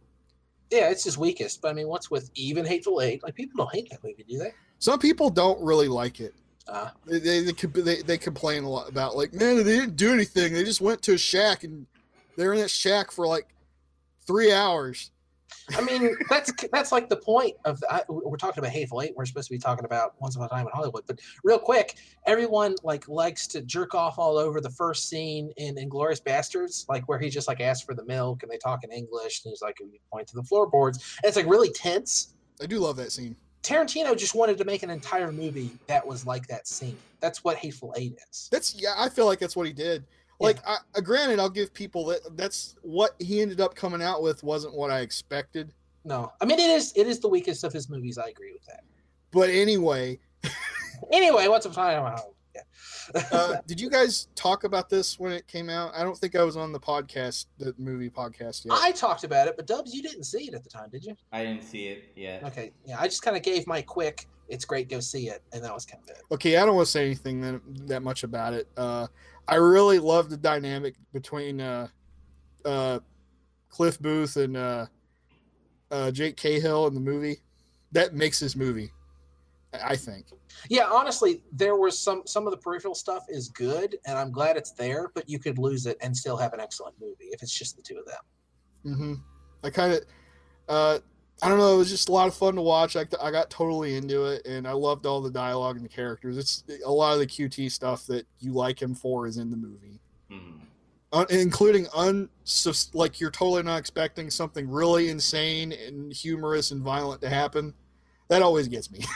Yeah, 0.71 0.91
it's 0.91 1.05
his 1.05 1.17
weakest. 1.19 1.63
But 1.63 1.69
I 1.71 1.73
mean, 1.75 1.89
what's 1.89 2.11
with 2.11 2.31
even 2.35 2.65
Hateful 2.65 3.01
Eight? 3.01 3.23
Like 3.23 3.35
people 3.35 3.57
don't 3.65 3.73
hate 3.73 3.89
that 3.91 4.03
movie, 4.03 4.25
do 4.29 4.39
they? 4.39 4.53
Some 4.79 4.99
people 4.99 5.31
don't 5.31 5.61
really 5.63 5.89
like 5.89 6.21
it. 6.21 6.35
Uh, 6.67 6.91
They 7.07 7.19
they, 7.19 7.41
they, 7.43 7.53
they, 7.53 8.03
they 8.03 8.19
complain 8.19 8.65
a 8.65 8.69
lot 8.69 8.89
about 8.89 9.17
like, 9.17 9.33
man, 9.33 9.57
they 9.57 9.63
didn't 9.65 9.97
do 9.97 10.13
anything. 10.13 10.55
They 10.55 10.65
just 10.65 10.81
went 10.81 11.03
to 11.03 11.15
a 11.15 11.19
shack 11.19 11.65
and 11.65 11.87
they're 12.37 12.53
in 12.55 12.61
that 12.61 12.71
shack 12.71 13.11
for 13.11 13.27
like 13.27 13.49
three 14.27 14.53
hours. 14.53 15.11
I 15.77 15.81
mean, 15.81 16.17
that's 16.29 16.53
that's 16.73 16.93
like 16.93 17.09
the 17.09 17.17
point 17.17 17.57
of 17.65 17.81
the, 17.81 17.93
I, 17.93 18.03
we're 18.09 18.37
talking 18.37 18.59
about 18.59 18.73
Hateful 18.73 19.03
Eight. 19.03 19.15
We're 19.17 19.25
supposed 19.25 19.49
to 19.49 19.55
be 19.55 19.59
talking 19.59 19.85
about 19.85 20.15
Once 20.21 20.37
Upon 20.37 20.47
a 20.47 20.51
Time 20.51 20.67
in 20.67 20.73
Hollywood. 20.73 21.05
But 21.07 21.21
real 21.43 21.59
quick, 21.59 21.97
everyone 22.27 22.75
like 22.83 23.09
likes 23.09 23.47
to 23.49 23.63
jerk 23.63 23.95
off 23.95 24.19
all 24.19 24.37
over 24.37 24.61
the 24.61 24.71
first 24.71 25.09
scene 25.09 25.53
in 25.57 25.77
Inglourious 25.77 26.23
Basterds, 26.23 26.89
like 26.89 27.09
where 27.09 27.19
he 27.19 27.29
just 27.31 27.49
like 27.49 27.61
asks 27.61 27.85
for 27.85 27.95
the 27.95 28.05
milk 28.05 28.43
and 28.43 28.53
they 28.53 28.59
talk 28.59 28.85
in 28.85 28.93
English 28.93 29.45
and 29.45 29.51
he's 29.51 29.63
like, 29.63 29.79
"We 29.81 30.01
point 30.13 30.29
to 30.29 30.35
the 30.37 30.45
floorboards." 30.45 31.19
And 31.23 31.29
it's 31.29 31.37
like 31.37 31.47
really 31.47 31.71
tense. 31.71 32.35
I 32.61 32.67
do 32.67 32.79
love 32.79 32.97
that 32.97 33.13
scene. 33.13 33.37
Tarantino 33.63 34.17
just 34.17 34.35
wanted 34.35 34.59
to 34.59 34.65
make 34.65 34.83
an 34.83 34.91
entire 34.91 35.33
movie 35.33 35.71
that 35.87 36.07
was 36.07 36.27
like 36.27 36.47
that 36.49 36.69
scene. 36.69 36.99
That's 37.21 37.43
what 37.43 37.57
Hateful 37.57 37.95
Eight 37.97 38.19
is. 38.31 38.49
That's 38.53 38.75
yeah, 38.75 38.93
I 38.97 39.09
feel 39.09 39.25
like 39.25 39.39
that's 39.39 39.57
what 39.57 39.67
he 39.67 39.73
did. 39.73 40.05
Like, 40.41 40.59
I, 40.67 40.79
uh, 40.97 41.01
granted, 41.01 41.39
I'll 41.39 41.49
give 41.49 41.73
people 41.73 42.05
that 42.07 42.37
that's 42.37 42.77
what 42.83 43.15
he 43.19 43.41
ended 43.41 43.61
up 43.61 43.75
coming 43.75 44.03
out 44.03 44.23
with 44.23 44.43
wasn't 44.43 44.75
what 44.75 44.91
I 44.91 45.01
expected. 45.01 45.73
No, 46.05 46.33
I 46.41 46.45
mean 46.45 46.59
it 46.59 46.71
is 46.71 46.93
it 46.97 47.07
is 47.07 47.21
the 47.21 47.29
weakest 47.29 47.65
of 47.65 47.73
his 47.73 47.89
movies. 47.89 48.19
I 48.19 48.27
agree 48.29 48.53
with 48.53 48.65
that. 48.67 48.85
But 49.31 49.49
anyway, 49.49 50.19
Anyway, 51.13 51.49
Once 51.49 51.65
Upon 51.67 51.91
a 51.91 51.95
Time 52.01 52.13
in 52.13 52.63
Yeah. 53.15 53.23
uh, 53.33 53.57
did 53.67 53.81
you 53.81 53.91
guys 53.91 54.29
talk 54.35 54.65
about 54.65 54.89
this 54.89 55.19
when 55.19 55.33
it 55.33 55.47
came 55.47 55.69
out? 55.69 55.93
I 55.95 56.03
don't 56.03 56.17
think 56.17 56.35
I 56.35 56.43
was 56.43 56.57
on 56.57 56.73
the 56.73 56.81
podcast, 56.81 57.47
the 57.59 57.75
movie 57.79 58.11
podcast 58.11 58.65
yet. 58.65 58.75
I 58.81 58.93
talked 58.93 59.25
about 59.25 59.49
it, 59.49 59.57
but 59.57 59.67
Dubs, 59.67 59.95
you 59.95 60.03
didn't 60.03 60.25
see 60.25 60.47
it 60.49 60.55
at 60.55 60.63
the 60.63 60.71
time, 60.71 60.89
did 60.91 61.05
you? 61.05 61.17
I 61.33 61.45
didn't 61.45 61.63
see 61.65 61.87
it 61.89 62.13
yet. 62.17 62.45
Okay, 62.45 62.73
yeah, 62.85 62.97
I 62.99 63.07
just 63.07 63.23
kind 63.23 63.37
of 63.37 63.43
gave 63.43 63.67
my 63.67 63.83
quick. 63.83 64.27
It's 64.49 64.65
great, 64.65 64.89
go 64.89 65.01
see 65.01 65.29
it, 65.29 65.43
and 65.53 65.65
that 65.65 65.73
was 65.73 65.87
kind 65.87 66.03
of 66.03 66.11
it. 66.11 66.23
okay, 66.33 66.57
I 66.57 66.67
don't 66.67 66.77
want 66.77 66.87
to 66.87 66.93
say 66.93 67.07
anything 67.07 67.41
that, 67.41 67.61
that 67.89 68.03
much 68.03 68.25
about 68.25 68.53
it. 68.53 68.69
Uh, 68.77 69.07
I 69.49 69.57
really 69.57 69.99
love 69.99 70.31
the 70.31 70.37
dynamic 70.37 70.95
between 71.13 71.61
uh, 71.61 71.89
uh, 72.65 73.01
Cliff 73.69 73.99
Booth 74.01 74.37
and 74.37 74.57
uh, 74.57 74.87
uh, 75.91 76.11
Jake 76.11 76.37
Cahill 76.37 76.87
in 76.87 76.95
the 76.95 77.01
movie. 77.01 77.39
That 77.93 78.15
makes 78.15 78.41
this 78.41 78.57
movie, 78.57 78.91
I 79.73 79.97
think. 79.97 80.27
Yeah, 80.69 80.87
honestly, 80.87 81.43
there 81.53 81.77
was 81.77 81.99
some 81.99 82.23
some 82.27 82.47
of 82.47 82.51
the 82.53 82.57
peripheral 82.57 82.95
stuff 82.95 83.25
is 83.29 83.49
good, 83.49 83.99
and 84.07 84.19
I'm 84.19 84.31
glad 84.31 84.57
it's 84.57 84.73
there. 84.73 85.11
But 85.15 85.29
you 85.29 85.39
could 85.39 85.59
lose 85.59 85.87
it 85.87 85.97
and 86.01 86.17
still 86.17 86.37
have 86.37 86.53
an 86.53 86.61
excellent 86.61 86.95
movie 87.01 87.27
if 87.33 87.43
it's 87.43 87.57
just 87.57 87.77
the 87.77 87.83
two 87.83 87.99
of 87.99 88.07
them. 88.07 88.95
hmm 88.97 89.15
I 89.63 89.71
kind 89.71 89.95
of, 89.95 90.01
uh, 90.69 90.99
I 91.43 91.49
don't 91.49 91.59
know. 91.59 91.75
It 91.75 91.79
was 91.79 91.91
just 91.91 92.09
a 92.09 92.13
lot 92.13 92.29
of 92.29 92.35
fun 92.35 92.55
to 92.55 92.63
watch. 92.63 92.97
I, 92.97 93.05
I 93.21 93.31
got 93.31 93.51
totally 93.51 93.97
into 93.97 94.25
it, 94.27 94.47
and 94.47 94.67
I 94.67 94.73
loved 94.73 95.05
all 95.05 95.21
the 95.21 95.31
dialogue 95.31 95.77
and 95.77 95.85
the 95.85 95.89
characters. 95.91 96.39
It's 96.39 96.65
a 96.85 96.91
lot 96.91 97.13
of 97.13 97.19
the 97.19 97.27
QT 97.27 97.71
stuff 97.71 98.07
that 98.07 98.27
you 98.41 98.53
like 98.53 98.81
him 98.81 98.95
for 98.95 99.27
is 99.27 99.37
in 99.37 99.51
the 99.51 99.57
movie, 99.57 100.01
Hmm. 100.31 100.61
uh, 101.13 101.27
including 101.29 101.87
un 101.95 102.31
like 102.95 103.21
you're 103.21 103.31
totally 103.31 103.63
not 103.63 103.79
expecting 103.79 104.31
something 104.31 104.71
really 104.71 105.11
insane 105.11 105.73
and 105.73 106.13
humorous 106.13 106.71
and 106.71 106.83
violent 106.83 107.21
to 107.23 107.29
happen. 107.29 107.75
That 108.29 108.41
always 108.41 108.69
gets 108.69 108.91
me. 108.91 109.01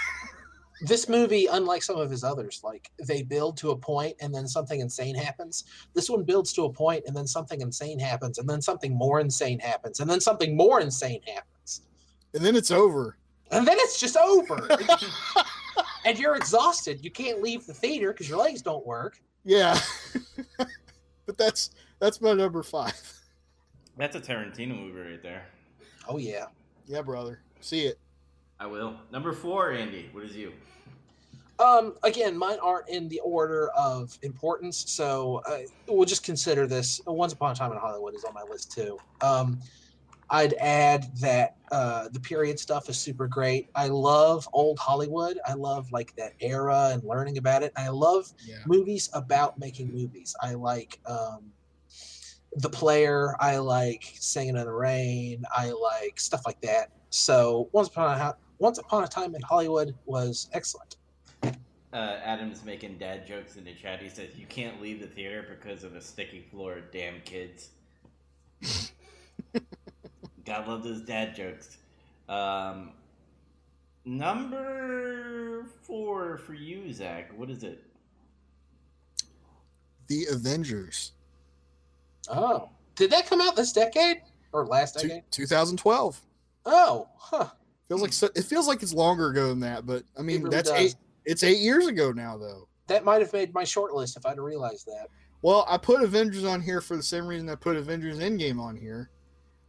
This 0.80 1.08
movie, 1.08 1.46
unlike 1.46 1.82
some 1.82 1.96
of 1.98 2.08
his 2.08 2.22
others, 2.22 2.60
like 2.62 2.92
they 3.04 3.22
build 3.22 3.56
to 3.56 3.70
a 3.70 3.76
point 3.76 4.14
and 4.20 4.32
then 4.32 4.46
something 4.46 4.78
insane 4.78 5.16
happens. 5.16 5.64
This 5.92 6.08
one 6.08 6.22
builds 6.22 6.52
to 6.52 6.66
a 6.66 6.72
point 6.72 7.02
and 7.06 7.16
then 7.16 7.26
something 7.26 7.60
insane 7.60 7.98
happens, 7.98 8.38
and 8.38 8.48
then 8.48 8.62
something 8.62 8.94
more 8.94 9.18
insane 9.18 9.58
happens, 9.58 9.98
and 9.98 10.08
then 10.08 10.20
something 10.20 10.56
more 10.56 10.80
insane 10.80 11.20
happens, 11.26 11.46
and 12.34 12.44
then 12.44 12.56
it's 12.56 12.70
over. 12.70 13.16
and 13.50 13.66
then 13.66 13.76
it's 13.80 14.00
just 14.00 14.16
over. 14.16 14.68
and 16.04 16.18
you're 16.18 16.36
exhausted. 16.36 17.04
You 17.04 17.10
can't 17.10 17.42
leave 17.42 17.66
the 17.66 17.74
theater 17.74 18.12
because 18.12 18.28
your 18.28 18.38
legs 18.38 18.62
don't 18.62 18.86
work. 18.86 19.20
yeah, 19.44 19.78
but 21.26 21.36
that's 21.38 21.70
that's 21.98 22.20
my 22.20 22.32
number 22.32 22.62
five. 22.62 22.94
That's 23.96 24.14
a 24.16 24.20
Tarantino 24.20 24.78
movie 24.80 25.00
right 25.00 25.22
there. 25.22 25.46
Oh 26.08 26.18
yeah. 26.18 26.46
Yeah, 26.86 27.02
brother, 27.02 27.40
see 27.60 27.86
it. 27.86 27.98
I 28.60 28.66
will. 28.66 28.94
Number 29.12 29.32
four, 29.32 29.72
Andy. 29.72 30.08
What 30.12 30.24
is 30.24 30.34
you? 30.34 30.52
Um, 31.58 31.94
again, 32.04 32.38
mine 32.38 32.58
aren't 32.62 32.88
in 32.88 33.08
the 33.08 33.18
order 33.20 33.68
of 33.70 34.16
importance, 34.22 34.84
so 34.86 35.42
uh, 35.46 35.58
we'll 35.88 36.06
just 36.06 36.24
consider 36.24 36.66
this. 36.68 37.00
Once 37.06 37.32
Upon 37.32 37.50
a 37.52 37.54
Time 37.54 37.72
in 37.72 37.78
Hollywood 37.78 38.14
is 38.14 38.22
on 38.24 38.32
my 38.32 38.44
list 38.48 38.70
too. 38.72 38.96
Um, 39.20 39.60
I'd 40.30 40.54
add 40.54 41.06
that 41.20 41.56
uh, 41.72 42.08
the 42.12 42.20
period 42.20 42.58
stuff 42.58 42.88
is 42.88 42.98
super 42.98 43.26
great. 43.26 43.70
I 43.74 43.88
love 43.88 44.48
old 44.52 44.78
Hollywood. 44.78 45.38
I 45.46 45.54
love 45.54 45.90
like 45.90 46.14
that 46.16 46.32
era 46.40 46.90
and 46.92 47.02
learning 47.02 47.38
about 47.38 47.62
it. 47.62 47.72
I 47.76 47.88
love 47.88 48.30
Yeah. 48.46 48.56
movies 48.66 49.08
about 49.14 49.58
making 49.58 49.92
movies. 49.92 50.34
I 50.42 50.54
like 50.54 51.00
um, 51.06 51.52
the 52.56 52.70
player. 52.70 53.36
I 53.40 53.58
like 53.58 54.04
Singing 54.14 54.56
in 54.56 54.64
the 54.64 54.72
Rain. 54.72 55.42
I 55.56 55.70
like 55.70 56.20
stuff 56.20 56.42
like 56.46 56.60
that. 56.62 56.90
So 57.10 57.68
once 57.72 57.88
upon 57.88 58.18
a 58.20 58.34
once 58.58 58.78
upon 58.78 59.04
a 59.04 59.08
time 59.08 59.34
in 59.34 59.42
Hollywood 59.42 59.94
was 60.04 60.48
excellent. 60.52 60.96
Uh, 61.92 62.18
Adam's 62.22 62.64
making 62.64 62.98
dad 62.98 63.26
jokes 63.26 63.56
in 63.56 63.64
the 63.64 63.72
chat. 63.72 64.02
He 64.02 64.10
says, 64.10 64.36
You 64.36 64.46
can't 64.46 64.80
leave 64.80 65.00
the 65.00 65.06
theater 65.06 65.46
because 65.48 65.84
of 65.84 65.94
a 65.94 66.00
sticky 66.02 66.42
floor, 66.42 66.80
damn 66.92 67.20
kids. 67.22 67.70
God 70.48 70.66
love 70.66 70.82
those 70.82 71.02
dad 71.02 71.34
jokes. 71.36 71.76
Um, 72.28 72.92
number 74.06 75.66
four 75.82 76.38
for 76.38 76.54
you, 76.54 76.90
Zach. 76.92 77.30
What 77.36 77.50
is 77.50 77.62
it? 77.62 77.82
The 80.06 80.24
Avengers, 80.32 81.12
Oh, 82.30 82.70
did 82.94 83.10
that 83.10 83.26
come 83.26 83.40
out 83.42 83.56
this 83.56 83.72
decade 83.72 84.22
or 84.52 84.66
last 84.66 84.98
Two- 84.98 85.08
decade? 85.08 85.22
2012. 85.30 86.20
Oh, 86.64 87.08
huh. 87.16 87.50
Feels 87.88 88.00
like 88.02 88.12
so, 88.14 88.28
it 88.34 88.42
feels 88.44 88.66
like 88.66 88.82
it's 88.82 88.92
longer 88.94 89.28
ago 89.28 89.48
than 89.48 89.60
that, 89.60 89.84
but 89.86 90.04
I 90.18 90.22
mean 90.22 90.42
really 90.42 90.56
that's 90.56 90.70
does. 90.70 90.78
eight. 90.80 90.94
It's 91.26 91.42
eight 91.42 91.58
years 91.58 91.86
ago 91.86 92.10
now, 92.12 92.36
though. 92.38 92.68
That 92.86 93.04
might 93.04 93.20
have 93.20 93.32
made 93.34 93.52
my 93.52 93.64
short 93.64 93.92
list 93.94 94.16
if 94.16 94.24
I'd 94.24 94.38
realized 94.38 94.86
that. 94.86 95.08
Well, 95.42 95.66
I 95.68 95.76
put 95.76 96.02
Avengers 96.02 96.44
on 96.44 96.60
here 96.62 96.80
for 96.80 96.96
the 96.96 97.02
same 97.02 97.26
reason 97.26 97.48
I 97.50 97.54
put 97.54 97.76
Avengers 97.76 98.18
Endgame 98.18 98.58
on 98.60 98.76
here, 98.76 99.10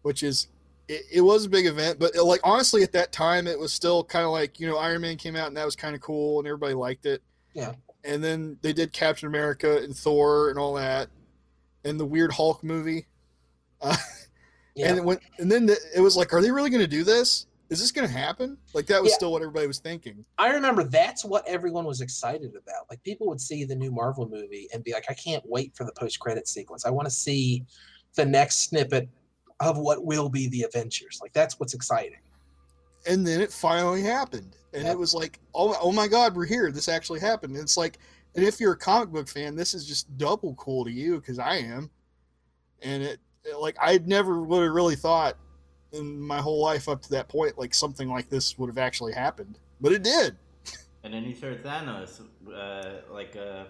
which 0.03 0.23
is 0.23 0.47
it, 0.89 1.03
it 1.13 1.21
was 1.21 1.45
a 1.45 1.49
big 1.49 1.65
event, 1.67 1.99
but 1.99 2.11
like 2.15 2.41
honestly, 2.43 2.83
at 2.83 2.91
that 2.93 3.11
time, 3.13 3.47
it 3.47 3.57
was 3.57 3.71
still 3.71 4.03
kind 4.03 4.25
of 4.25 4.31
like 4.31 4.59
you 4.59 4.67
know 4.67 4.77
Iron 4.77 5.01
Man 5.01 5.15
came 5.15 5.35
out 5.37 5.47
and 5.47 5.55
that 5.55 5.65
was 5.65 5.75
kind 5.75 5.95
of 5.95 6.01
cool 6.01 6.39
and 6.39 6.47
everybody 6.47 6.73
liked 6.73 7.05
it. 7.05 7.21
Yeah. 7.53 7.73
And 8.03 8.23
then 8.23 8.57
they 8.61 8.73
did 8.73 8.91
Captain 8.91 9.27
America 9.27 9.77
and 9.77 9.95
Thor 9.95 10.49
and 10.49 10.57
all 10.59 10.73
that, 10.73 11.09
and 11.85 11.99
the 11.99 12.05
weird 12.05 12.33
Hulk 12.33 12.63
movie. 12.63 13.05
Uh, 13.81 13.95
Yeah. 14.75 14.89
And 14.89 14.97
it 14.97 15.03
went, 15.05 15.21
and 15.39 15.49
then 15.51 15.65
the, 15.65 15.77
it 15.95 16.01
was 16.01 16.15
like, 16.17 16.33
are 16.33 16.41
they 16.41 16.51
really 16.51 16.69
going 16.69 16.81
to 16.81 16.87
do 16.87 17.03
this? 17.05 17.47
Is 17.69 17.79
this 17.79 17.91
going 17.93 18.07
to 18.07 18.13
happen? 18.13 18.57
Like 18.73 18.85
that 18.87 19.01
was 19.01 19.11
Yeah. 19.11 19.15
still 19.15 19.31
what 19.31 19.41
everybody 19.41 19.67
was 19.67 19.79
thinking. 19.79 20.25
I 20.37 20.49
remember 20.51 20.83
that's 20.83 21.23
what 21.23 21.47
everyone 21.47 21.85
was 21.85 22.01
excited 22.01 22.51
about. 22.51 22.89
Like 22.89 23.01
people 23.03 23.27
would 23.27 23.39
see 23.39 23.63
the 23.63 23.75
new 23.75 23.89
Marvel 23.91 24.27
movie 24.27 24.67
and 24.73 24.83
be 24.83 24.91
like, 24.93 25.05
I 25.09 25.13
can't 25.13 25.43
wait 25.45 25.75
for 25.77 25.85
the 25.85 25.91
post 25.93 26.19
credit 26.19 26.47
sequence. 26.47 26.85
I 26.85 26.89
want 26.89 27.05
to 27.07 27.11
see 27.11 27.63
the 28.15 28.25
next 28.25 28.69
snippet 28.69 29.07
of 29.59 29.77
what 29.77 30.05
will 30.05 30.29
be 30.29 30.47
the 30.49 30.63
Avengers. 30.63 31.19
Like 31.21 31.33
that's 31.33 31.59
what's 31.59 31.73
exciting. 31.73 32.19
and 33.07 33.25
then 33.25 33.39
it 33.41 33.51
finally 33.51 34.01
happened 34.03 34.55
and 34.73 34.83
Yep. 34.83 34.93
it 34.93 34.97
was 34.99 35.13
like 35.13 35.39
oh, 35.55 35.75
oh 35.81 35.91
my 35.91 36.05
god 36.07 36.35
we're 36.35 36.45
here 36.45 36.69
this 36.71 36.87
actually 36.89 37.19
happened 37.21 37.53
and 37.55 37.63
it's 37.63 37.77
like 37.77 37.97
and 38.35 38.43
if 38.45 38.59
you're 38.59 38.73
a 38.73 38.77
comic 38.77 39.09
book 39.09 39.27
fan 39.29 39.55
this 39.55 39.73
is 39.73 39.87
just 39.87 40.15
double 40.17 40.53
cool 40.55 40.83
to 40.83 40.91
you 40.91 41.15
because 41.15 41.39
i 41.39 41.55
am 41.55 41.89
and 42.81 43.01
it, 43.01 43.19
it- 43.45 43.57
like 43.57 43.77
i'd 43.81 44.05
never 44.07 44.41
would 44.41 44.63
have 44.63 44.73
really 44.73 44.97
thought 44.97 45.37
in 45.93 46.19
my 46.19 46.39
whole 46.41 46.61
life 46.61 46.89
up 46.89 47.01
to 47.01 47.09
that 47.09 47.29
point 47.29 47.57
like 47.57 47.73
something 47.73 48.09
like 48.09 48.29
this 48.29 48.59
would 48.59 48.67
have 48.67 48.77
actually 48.77 49.13
happened 49.13 49.57
but 49.81 49.91
it 49.93 50.03
did 50.03 50.35
And 51.03 51.13
then 51.13 51.23
you 51.23 51.33
saw 51.33 51.47
Thanos, 51.47 52.19
uh, 52.53 53.13
like 53.13 53.35
a, 53.37 53.65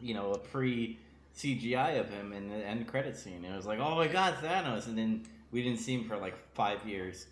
you 0.00 0.14
know, 0.14 0.32
a 0.32 0.38
pre 0.38 0.98
CGI 1.36 1.98
of 1.98 2.08
him 2.10 2.32
in 2.32 2.48
the 2.48 2.56
end 2.56 2.86
credit 2.86 3.16
scene. 3.16 3.44
It 3.44 3.54
was 3.54 3.66
like, 3.66 3.78
oh 3.78 3.96
my 3.96 4.06
god, 4.06 4.34
Thanos! 4.42 4.86
And 4.86 4.96
then 4.96 5.26
we 5.50 5.62
didn't 5.62 5.80
see 5.80 5.94
him 5.94 6.04
for 6.04 6.16
like 6.16 6.34
five 6.54 6.86
years. 6.86 7.26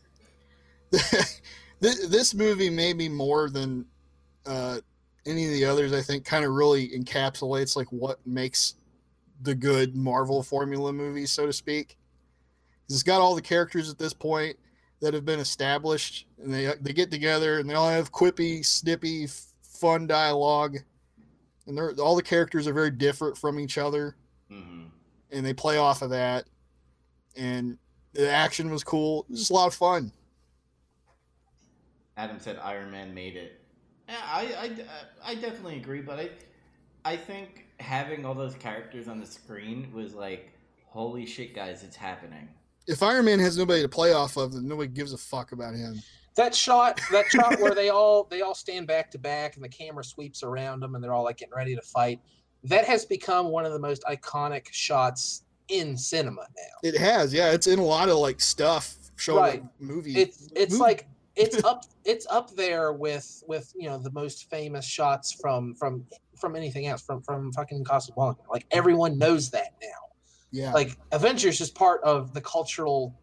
this, 1.80 2.34
movie 2.34 2.68
maybe 2.68 3.09
more 3.09 3.48
than 3.48 3.86
uh, 4.46 4.78
any 5.24 5.46
of 5.46 5.53
the 5.53 5.64
others 5.64 5.94
i 5.94 6.03
think 6.03 6.22
kind 6.22 6.44
of 6.44 6.53
really 6.53 6.88
encapsulates 6.90 7.76
like 7.76 7.90
what 7.92 8.18
makes 8.26 8.74
the 9.42 9.55
good 9.55 9.96
marvel 9.96 10.42
formula 10.42 10.92
movie 10.92 11.26
so 11.26 11.46
to 11.46 11.53
speak. 11.53 11.96
It's 12.88 13.03
got 13.03 13.20
all 13.20 13.34
the 13.34 13.42
characters 13.42 13.90
at 13.90 13.98
this 13.98 14.12
point 14.12 14.57
that 15.00 15.14
have 15.14 15.24
been 15.24 15.40
established 15.40 16.26
and 16.42 16.53
they 16.53 16.72
they 16.80 16.92
get 16.92 17.11
together 17.11 17.59
and 17.59 17.68
they 17.68 17.74
all 17.74 17.88
have 17.88 18.12
quippy 18.12 18.64
snippy 18.64 19.26
fun 19.62 20.07
dialogue 20.07 20.78
and 21.66 21.76
they're 21.76 21.92
all 22.00 22.16
the 22.16 22.22
characters 22.22 22.66
are 22.66 22.72
very 22.72 22.90
different 22.90 23.36
from 23.36 23.58
each 23.60 23.78
other 23.78 24.16
hmm 24.48 24.84
and 25.30 25.46
they 25.46 25.54
play 25.54 25.78
off 25.78 26.02
of 26.02 26.10
that 26.10 26.44
and 27.36 27.78
the 28.12 28.30
action 28.30 28.70
was 28.70 28.84
cool 28.84 29.22
it 29.22 29.30
was 29.30 29.38
just 29.40 29.50
a 29.50 29.54
lot 29.54 29.66
of 29.66 29.74
fun 29.74 30.12
Adam 32.16 32.38
said 32.38 32.58
Iron 32.62 32.90
Man 32.90 33.14
made 33.14 33.36
it. 33.36 33.60
Yeah, 34.08 34.16
I, 34.22 34.76
I, 35.24 35.30
I 35.30 35.34
definitely 35.36 35.76
agree, 35.76 36.02
but 36.02 36.18
I, 36.18 36.30
I 37.06 37.16
think 37.16 37.66
having 37.80 38.26
all 38.26 38.34
those 38.34 38.54
characters 38.54 39.08
on 39.08 39.18
the 39.18 39.26
screen 39.26 39.91
was 39.95 40.12
like, 40.14 40.53
holy 40.84 41.24
shit, 41.24 41.54
guys, 41.54 41.82
it's 41.82 41.96
happening. 41.96 42.49
if 42.87 43.03
Iron 43.03 43.24
Man 43.24 43.38
has 43.38 43.57
nobody 43.57 43.80
to 43.80 43.88
play 43.88 44.12
off 44.12 44.37
of, 44.37 44.53
then 44.53 44.68
nobody 44.68 44.88
gives 44.88 45.14
a 45.14 45.18
fuck 45.18 45.53
about 45.53 45.74
him. 45.74 46.03
That 46.37 46.54
shot, 46.54 46.99
that 47.11 47.26
shot 47.26 47.61
where 47.61 47.75
they 47.75 47.91
all 47.91 48.25
they 48.30 48.41
all 48.41 48.54
stand 48.54 48.87
back 48.87 49.11
to 49.13 49.18
back 49.18 49.57
and 49.57 49.64
the 49.64 49.68
camera 49.68 50.03
sweeps 50.04 50.42
around 50.42 50.80
them 50.80 50.95
and 50.95 51.04
they're 51.04 51.13
all 51.13 51.25
like 51.25 51.37
getting 51.38 51.54
ready 51.54 51.75
to 51.75 51.83
fight. 51.83 52.21
That 52.64 52.84
has 52.87 53.04
become 53.04 53.49
one 53.49 53.64
of 53.67 53.72
the 53.72 53.79
most 53.79 54.03
iconic 54.04 54.67
shots 54.72 55.45
in 55.68 55.96
cinema 55.96 56.42
now. 56.57 56.88
It 56.88 56.96
has, 56.96 57.33
yeah. 57.34 57.50
It's 57.53 57.67
in 57.67 57.79
a 57.79 57.84
lot 57.84 58.09
of 58.09 58.17
like 58.18 58.41
stuff 58.41 58.96
showing 59.17 59.38
Right. 59.42 59.53
like, 59.63 59.80
movie. 59.80 60.17
It's 60.17 60.49
it's 60.54 60.72
movie- 60.72 60.83
like 60.83 61.07
it's 61.37 61.63
up 61.64 61.84
it's 62.04 62.26
up 62.30 62.50
there 62.57 62.92
with 62.92 63.42
with 63.46 63.72
you 63.76 63.88
know 63.88 63.99
the 63.99 64.11
most 64.13 64.49
famous 64.49 64.84
shots 64.87 65.33
from 65.33 65.75
from 65.75 66.07
from 66.38 66.57
anything 66.57 66.87
else 66.87 67.03
from 67.03 67.21
from 67.22 67.53
fucking 67.53 67.84
Casablanca. 67.84 68.41
Like 68.50 68.67
everyone 68.71 69.18
knows 69.18 69.50
that 69.50 69.75
now. 69.83 69.88
yeah. 70.50 70.72
Like 70.72 70.96
Avengers 71.13 71.61
is 71.61 71.71
part 71.71 72.03
of 72.04 72.33
the 72.33 72.41
cultural 72.41 73.14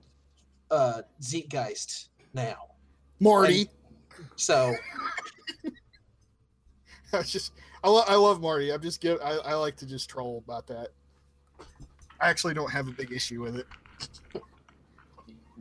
uh 0.70 1.02
zeitgeist 1.22 2.10
now. 2.34 2.56
Marty. 3.20 3.70
So 4.36 4.74
I 7.14 7.22
just 7.24 7.54
I, 7.84 7.90
lo- 7.90 8.04
I 8.08 8.16
love 8.16 8.42
Marty. 8.42 8.72
I'm 8.72 8.82
just 8.82 9.02
give 9.02 9.20
I, 9.24 9.32
I 9.38 9.54
like 9.56 9.76
to 9.78 9.86
just 9.86 10.10
troll 10.10 10.44
about 10.46 10.68
that. 10.68 10.90
I 12.22 12.30
actually 12.30 12.54
don't 12.54 12.72
have 12.72 12.88
a 12.88 12.92
big 12.92 13.12
issue 13.12 13.42
with 13.42 13.56
it. 13.58 13.68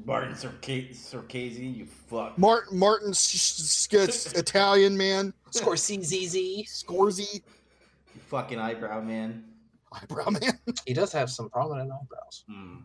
Martin 0.05 0.33
Scorsese, 0.35 0.91
Scorsese 0.91 1.77
you 1.77 1.87
fuck. 1.87 2.39
Martin 2.39 2.79
Martin 2.79 3.11
S- 3.11 3.89
S- 3.93 4.27
S- 4.27 4.33
Italian 4.39 4.97
man, 4.97 5.33
Scorsese, 5.53 6.65
Scorsese, 6.69 7.35
You 8.15 8.21
fucking 8.29 8.59
eyebrow 8.59 9.01
man. 9.01 9.45
eyebrow 9.93 10.31
man. 10.31 10.59
he 10.87 10.95
does 10.95 11.13
have 11.13 11.31
some 11.31 11.49
prominent 11.51 11.91
eyebrows. 11.91 12.45
Hmm. 12.49 12.77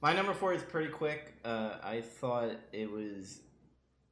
My 0.00 0.12
number 0.14 0.32
four 0.32 0.54
is 0.54 0.62
pretty 0.62 0.88
quick. 0.90 1.34
Uh, 1.44 1.74
I 1.82 2.00
thought 2.00 2.50
it 2.72 2.90
was. 2.90 3.40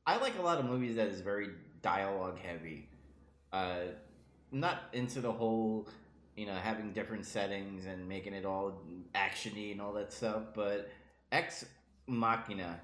I 0.06 0.18
like 0.18 0.38
a 0.38 0.42
lot 0.42 0.58
of 0.58 0.64
movies 0.66 0.96
that 0.96 1.08
is 1.08 1.20
very 1.20 1.50
dialogue 1.82 2.38
heavy. 2.38 2.88
Uh, 3.52 3.86
not 4.52 4.84
into 4.92 5.20
the 5.20 5.32
whole, 5.32 5.88
you 6.36 6.46
know, 6.46 6.54
having 6.54 6.92
different 6.92 7.24
settings 7.24 7.86
and 7.86 8.08
making 8.08 8.32
it 8.32 8.44
all 8.44 8.80
actiony 9.14 9.72
and 9.72 9.80
all 9.80 9.92
that 9.94 10.12
stuff. 10.12 10.42
But 10.54 10.88
Ex 11.32 11.64
Machina 12.06 12.80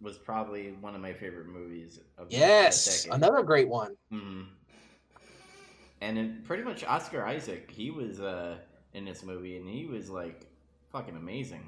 was 0.00 0.16
probably 0.16 0.72
one 0.80 0.94
of 0.94 1.02
my 1.02 1.12
favorite 1.12 1.46
movies 1.46 2.00
of 2.16 2.28
Yes, 2.30 3.06
another 3.10 3.42
great 3.42 3.68
one. 3.68 3.96
Mhm. 4.10 4.46
And 6.00 6.16
it, 6.18 6.44
pretty 6.44 6.62
much 6.62 6.82
Oscar 6.84 7.26
Isaac, 7.26 7.70
he 7.70 7.90
was 7.90 8.20
uh, 8.20 8.56
in 8.94 9.04
this 9.04 9.22
movie, 9.22 9.58
and 9.58 9.68
he 9.68 9.84
was 9.84 10.08
like 10.08 10.46
fucking 10.90 11.16
amazing. 11.16 11.66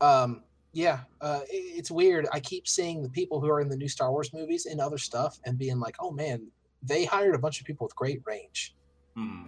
Um, 0.00 0.42
yeah, 0.74 1.00
uh, 1.20 1.40
it's 1.48 1.90
weird. 1.90 2.26
I 2.32 2.40
keep 2.40 2.66
seeing 2.66 3.02
the 3.02 3.08
people 3.08 3.40
who 3.40 3.48
are 3.48 3.60
in 3.60 3.68
the 3.68 3.76
new 3.76 3.88
Star 3.88 4.10
Wars 4.10 4.32
movies 4.32 4.66
and 4.66 4.80
other 4.80 4.98
stuff, 4.98 5.38
and 5.44 5.56
being 5.56 5.78
like, 5.78 5.96
"Oh 6.00 6.10
man, 6.10 6.46
they 6.82 7.04
hired 7.04 7.34
a 7.34 7.38
bunch 7.38 7.60
of 7.60 7.66
people 7.66 7.86
with 7.86 7.94
great 7.96 8.20
range." 8.26 8.74
Hmm. 9.14 9.44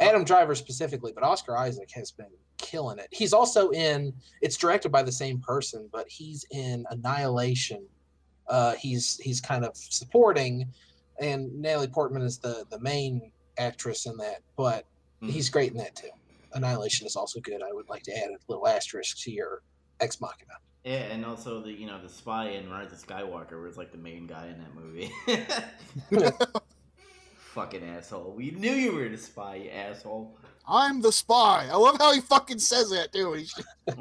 Adam 0.00 0.24
Driver 0.24 0.54
specifically, 0.54 1.12
but 1.12 1.22
Oscar 1.22 1.56
Isaac 1.56 1.90
has 1.92 2.10
been 2.10 2.30
killing 2.56 2.98
it. 2.98 3.08
He's 3.10 3.32
also 3.32 3.70
in. 3.70 4.12
It's 4.40 4.56
directed 4.56 4.90
by 4.90 5.02
the 5.02 5.12
same 5.12 5.38
person, 5.40 5.88
but 5.92 6.08
he's 6.08 6.44
in 6.50 6.86
Annihilation. 6.90 7.84
Uh, 8.48 8.74
he's 8.74 9.18
he's 9.18 9.40
kind 9.42 9.64
of 9.64 9.76
supporting, 9.76 10.66
and 11.20 11.54
Natalie 11.60 11.88
Portman 11.88 12.22
is 12.22 12.38
the 12.38 12.64
the 12.70 12.80
main 12.80 13.30
actress 13.58 14.06
in 14.06 14.16
that, 14.16 14.40
but 14.56 14.86
Mhm. 15.20 15.30
he's 15.30 15.50
great 15.50 15.72
in 15.72 15.78
that 15.78 15.94
too. 15.94 16.10
Annihilation 16.54 17.06
is 17.06 17.16
also 17.16 17.40
good. 17.40 17.60
I 17.62 17.72
would 17.72 17.88
like 17.90 18.04
to 18.04 18.16
add 18.16 18.30
a 18.30 18.38
little 18.46 18.66
asterisk 18.66 19.18
to 19.24 19.30
your 19.30 19.62
Ex 20.00 20.20
Machina. 20.20 20.54
Yeah, 20.84 21.12
and 21.12 21.24
also 21.24 21.60
the 21.60 21.72
you 21.72 21.86
know 21.86 22.00
the 22.00 22.08
spy 22.08 22.50
in 22.50 22.70
Rise 22.70 22.92
of 22.92 22.98
Skywalker 23.04 23.62
was 23.62 23.76
like 23.76 23.92
the 23.92 23.98
main 23.98 24.26
guy 24.26 24.46
in 24.46 24.58
that 24.58 24.74
movie. 24.74 25.10
Fucking 27.36 27.84
asshole! 27.84 28.32
We 28.36 28.52
knew 28.52 28.72
you 28.72 28.94
were 28.94 29.08
the 29.08 29.18
spy, 29.18 29.56
you 29.56 29.70
asshole. 29.70 30.38
I'm 30.66 31.00
the 31.00 31.12
spy. 31.12 31.68
I 31.70 31.76
love 31.76 31.96
how 31.98 32.12
he 32.12 32.20
fucking 32.20 32.58
says 32.58 32.90
that 32.90 33.12
too. 33.12 33.44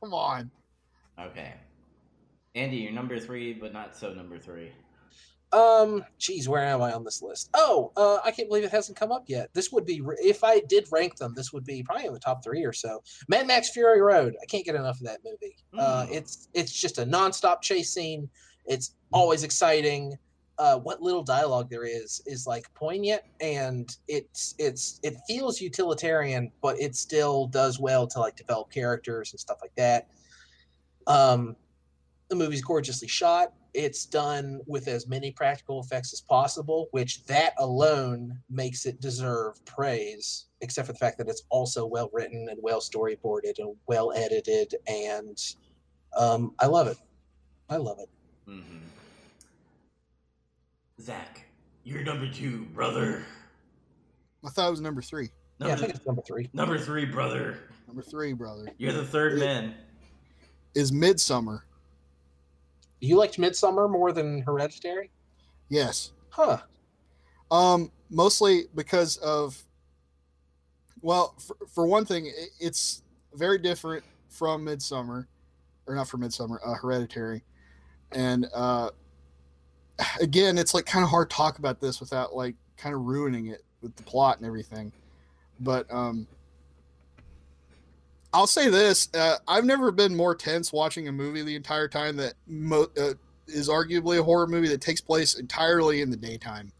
Come 0.00 0.14
on. 0.14 0.50
okay, 1.20 1.54
Andy, 2.54 2.76
you're 2.78 2.92
number 2.92 3.18
three, 3.18 3.52
but 3.52 3.72
not 3.72 3.96
so 3.96 4.12
number 4.12 4.38
three. 4.38 4.72
Um, 5.52 6.04
geez, 6.18 6.48
where 6.48 6.62
am 6.64 6.80
I 6.80 6.92
on 6.92 7.04
this 7.04 7.20
list? 7.20 7.50
Oh, 7.54 7.92
uh, 7.96 8.18
I 8.24 8.30
can't 8.30 8.48
believe 8.48 8.64
it 8.64 8.70
hasn't 8.70 8.96
come 8.98 9.12
up 9.12 9.24
yet. 9.26 9.50
This 9.52 9.70
would 9.70 9.84
be 9.84 10.00
if 10.22 10.42
I 10.44 10.60
did 10.60 10.86
rank 10.90 11.16
them. 11.16 11.34
This 11.36 11.52
would 11.52 11.64
be 11.64 11.82
probably 11.82 12.06
in 12.06 12.14
the 12.14 12.18
top 12.20 12.42
three 12.42 12.64
or 12.64 12.72
so. 12.72 13.02
Mad 13.28 13.46
Max 13.46 13.68
Fury 13.70 14.00
Road. 14.00 14.34
I 14.42 14.46
can't 14.46 14.64
get 14.64 14.74
enough 14.76 14.98
of 14.98 15.06
that 15.06 15.20
movie. 15.24 15.56
Uh, 15.78 16.06
Mm. 16.06 16.12
it's 16.12 16.48
it's 16.54 16.72
just 16.72 16.98
a 16.98 17.04
nonstop 17.04 17.60
chase 17.60 17.90
scene. 17.92 18.30
It's 18.64 18.94
always 19.12 19.42
exciting. 19.42 20.16
Uh, 20.58 20.78
what 20.78 21.02
little 21.02 21.22
dialogue 21.22 21.68
there 21.68 21.84
is 21.84 22.22
is 22.26 22.46
like 22.46 22.72
poignant, 22.74 23.22
and 23.40 23.96
it's 24.08 24.54
it's 24.58 25.00
it 25.02 25.16
feels 25.26 25.60
utilitarian, 25.60 26.50
but 26.62 26.78
it 26.80 26.94
still 26.94 27.46
does 27.48 27.78
well 27.80 28.06
to 28.06 28.20
like 28.20 28.36
develop 28.36 28.70
characters 28.70 29.32
and 29.32 29.40
stuff 29.40 29.58
like 29.60 29.74
that. 29.76 30.08
Um, 31.06 31.56
the 32.28 32.36
movie's 32.36 32.62
gorgeously 32.62 33.08
shot. 33.08 33.52
It's 33.74 34.04
done 34.04 34.60
with 34.66 34.86
as 34.86 35.08
many 35.08 35.30
practical 35.30 35.80
effects 35.80 36.12
as 36.12 36.20
possible, 36.20 36.88
which 36.90 37.24
that 37.24 37.54
alone 37.58 38.38
makes 38.50 38.84
it 38.84 39.00
deserve 39.00 39.64
praise, 39.64 40.46
except 40.60 40.86
for 40.86 40.92
the 40.92 40.98
fact 40.98 41.16
that 41.18 41.28
it's 41.28 41.44
also 41.48 41.86
well 41.86 42.10
written 42.12 42.48
and 42.50 42.58
well 42.62 42.80
storyboarded 42.80 43.54
and 43.58 43.74
well 43.86 44.12
edited. 44.12 44.74
And 44.86 45.38
um, 46.16 46.54
I 46.60 46.66
love 46.66 46.86
it. 46.86 46.98
I 47.70 47.76
love 47.76 47.98
it. 47.98 48.10
Mm-hmm. 48.48 48.78
Zach, 51.00 51.46
you're 51.84 52.04
number 52.04 52.28
two, 52.30 52.66
brother. 52.74 53.24
I 54.44 54.50
thought 54.50 54.68
it 54.68 54.70
was 54.72 54.80
number 54.80 55.00
three. 55.02 55.30
Yeah, 55.58 55.68
I 55.68 55.76
think 55.76 55.94
it's 55.94 56.06
number 56.06 56.22
three. 56.22 56.50
number 56.52 56.76
three, 56.78 57.04
brother. 57.04 57.58
Number 57.86 58.02
three, 58.02 58.32
brother, 58.32 58.66
You're 58.78 58.92
the 58.92 59.04
third 59.04 59.38
man. 59.38 59.74
is 60.74 60.90
Midsommar. 60.92 61.60
You 63.02 63.16
liked 63.16 63.36
Midsommar 63.36 63.90
more 63.90 64.12
than 64.12 64.42
Hereditary? 64.42 65.10
Yes. 65.68 66.12
Huh. 66.30 66.58
Um, 67.50 67.90
mostly 68.08 68.66
because 68.76 69.16
of, 69.16 69.60
well, 71.00 71.34
for, 71.44 71.56
for 71.74 71.84
one 71.86 72.04
thing, 72.04 72.26
i- 72.28 72.46
it's 72.60 73.02
very 73.34 73.58
different 73.58 74.04
from 74.30 74.64
Midsommar, 74.64 75.26
or 75.86 75.94
not 75.96 76.08
from 76.08 76.20
Midsommar, 76.20 76.58
uh, 76.64 76.74
Hereditary, 76.74 77.42
and 78.12 78.46
uh, 78.54 78.90
again, 80.20 80.56
it's 80.56 80.72
like 80.72 80.86
kind 80.86 81.02
of 81.04 81.10
hard 81.10 81.28
to 81.28 81.36
talk 81.36 81.58
about 81.58 81.80
this 81.80 81.98
without 81.98 82.36
like 82.36 82.54
kind 82.76 82.94
of 82.94 83.02
ruining 83.02 83.46
it 83.48 83.62
with 83.80 83.96
the 83.96 84.02
plot 84.04 84.36
and 84.38 84.46
everything. 84.46 84.92
But 85.58 85.92
um, 85.92 86.26
I'll 88.32 88.46
say 88.46 88.68
this: 88.68 89.08
uh, 89.14 89.36
I've 89.46 89.64
never 89.64 89.90
been 89.90 90.14
more 90.14 90.34
tense 90.34 90.72
watching 90.72 91.08
a 91.08 91.12
movie 91.12 91.42
the 91.42 91.54
entire 91.56 91.88
time 91.88 92.16
that 92.16 92.34
mo- 92.46 92.90
uh, 92.98 93.14
is 93.46 93.68
arguably 93.68 94.18
a 94.18 94.22
horror 94.22 94.46
movie 94.46 94.68
that 94.68 94.80
takes 94.80 95.00
place 95.00 95.34
entirely 95.34 96.00
in 96.00 96.10
the 96.10 96.16
daytime. 96.16 96.72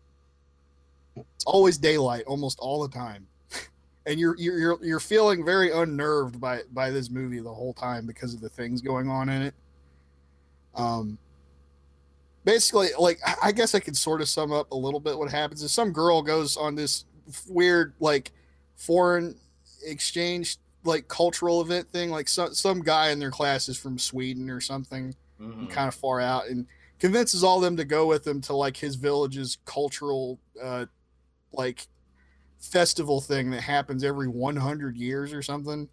It's 1.17 1.45
always 1.45 1.77
daylight, 1.77 2.25
almost 2.27 2.59
all 2.59 2.83
the 2.83 2.89
time, 2.89 3.27
and 4.07 4.19
you're 4.19 4.37
you're 4.39 4.83
you're, 4.83 5.01
feeling 5.01 5.45
very 5.45 5.71
unnerved 5.73 6.41
by 6.41 6.63
by 6.73 6.91
this 6.91 7.11
movie 7.11 7.41
the 7.41 7.53
whole 7.53 7.75
time 7.75 8.07
because 8.07 8.33
of 8.33 8.41
the 8.41 8.49
things 8.49 8.81
going 8.81 9.09
on 9.09 9.29
in 9.29 9.43
it. 9.43 9.55
Um, 10.75 11.19
basically, 12.45 12.89
like 12.99 13.21
I- 13.27 13.37
I 13.49 13.53
guess 13.53 13.75
I 13.75 13.81
could 13.81 13.97
sort 13.97 14.23
of 14.23 14.29
sum 14.29 14.53
up 14.53 14.71
a 14.71 14.77
little 14.77 15.01
bit 15.01 15.19
what 15.19 15.31
happens 15.31 15.63
is 15.63 15.71
some 15.71 15.93
girl 15.93 16.23
goes 16.23 16.57
on 16.57 16.75
this 16.75 17.05
weird 17.47 17.93
like 18.01 18.33
foreign 18.77 19.37
exchange 19.85 20.57
like 20.85 21.07
cultural 21.09 21.61
event 21.61 21.91
thing 21.93 22.11
like 22.11 22.29
some 22.29 22.55
some 22.55 22.81
guy 22.83 23.11
in 23.11 23.19
their 23.19 23.31
class 23.31 23.69
is 23.69 23.79
from 23.79 23.99
Sweden 23.99 24.51
or 24.51 24.61
something 24.61 25.15
Mhm. 25.41 25.69
kind 25.71 25.89
of 25.89 25.95
far 25.95 26.21
out 26.21 26.47
and 26.49 26.67
convinces 26.99 27.43
all 27.43 27.59
them 27.61 27.77
to 27.77 27.85
go 27.85 28.07
with 28.07 28.27
him 28.27 28.41
to 28.43 28.55
like 28.55 28.77
his 28.77 28.95
village's 28.97 29.59
cultural 29.65 30.39
uh 30.63 30.87
like 31.53 31.87
festival 32.61 33.21
thing 33.21 33.51
that 33.51 33.61
happens 33.63 34.05
every 34.05 34.29
100 34.29 34.97
years 34.97 35.33
or 35.33 35.43
something 35.43 35.89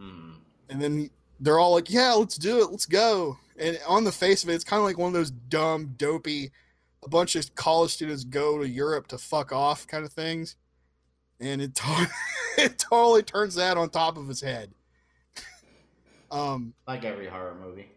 Mhm. 0.00 0.36
and 0.68 0.80
then 0.80 1.10
they're 1.40 1.58
all 1.58 1.72
like 1.72 1.90
yeah 1.90 2.12
let's 2.12 2.36
do 2.36 2.60
it 2.62 2.70
let's 2.70 2.86
go 2.86 3.38
and 3.58 3.78
on 3.86 4.04
the 4.04 4.12
face 4.12 4.42
of 4.42 4.50
it 4.50 4.54
it's 4.54 4.64
kind 4.64 4.78
of 4.80 4.84
like 4.84 4.98
one 4.98 5.08
of 5.08 5.14
those 5.14 5.30
dumb 5.30 5.94
dopey 5.96 6.50
a 7.02 7.08
bunch 7.08 7.34
of 7.34 7.54
college 7.54 7.92
students 7.92 8.24
go 8.24 8.58
to 8.58 8.68
europe 8.68 9.06
to 9.08 9.16
fuck 9.18 9.52
off 9.52 9.86
kind 9.86 10.04
of 10.04 10.12
things 10.12 10.56
and 11.40 11.60
it, 11.62 11.74
to- 11.74 12.10
it 12.58 12.78
totally 12.78 13.22
turns 13.22 13.54
that 13.54 13.76
on 13.76 13.88
top 13.90 14.16
of 14.16 14.28
his 14.28 14.40
head 14.40 14.72
um 16.30 16.72
Like 16.86 17.04
every 17.04 17.26
horror 17.28 17.56
movie. 17.60 17.88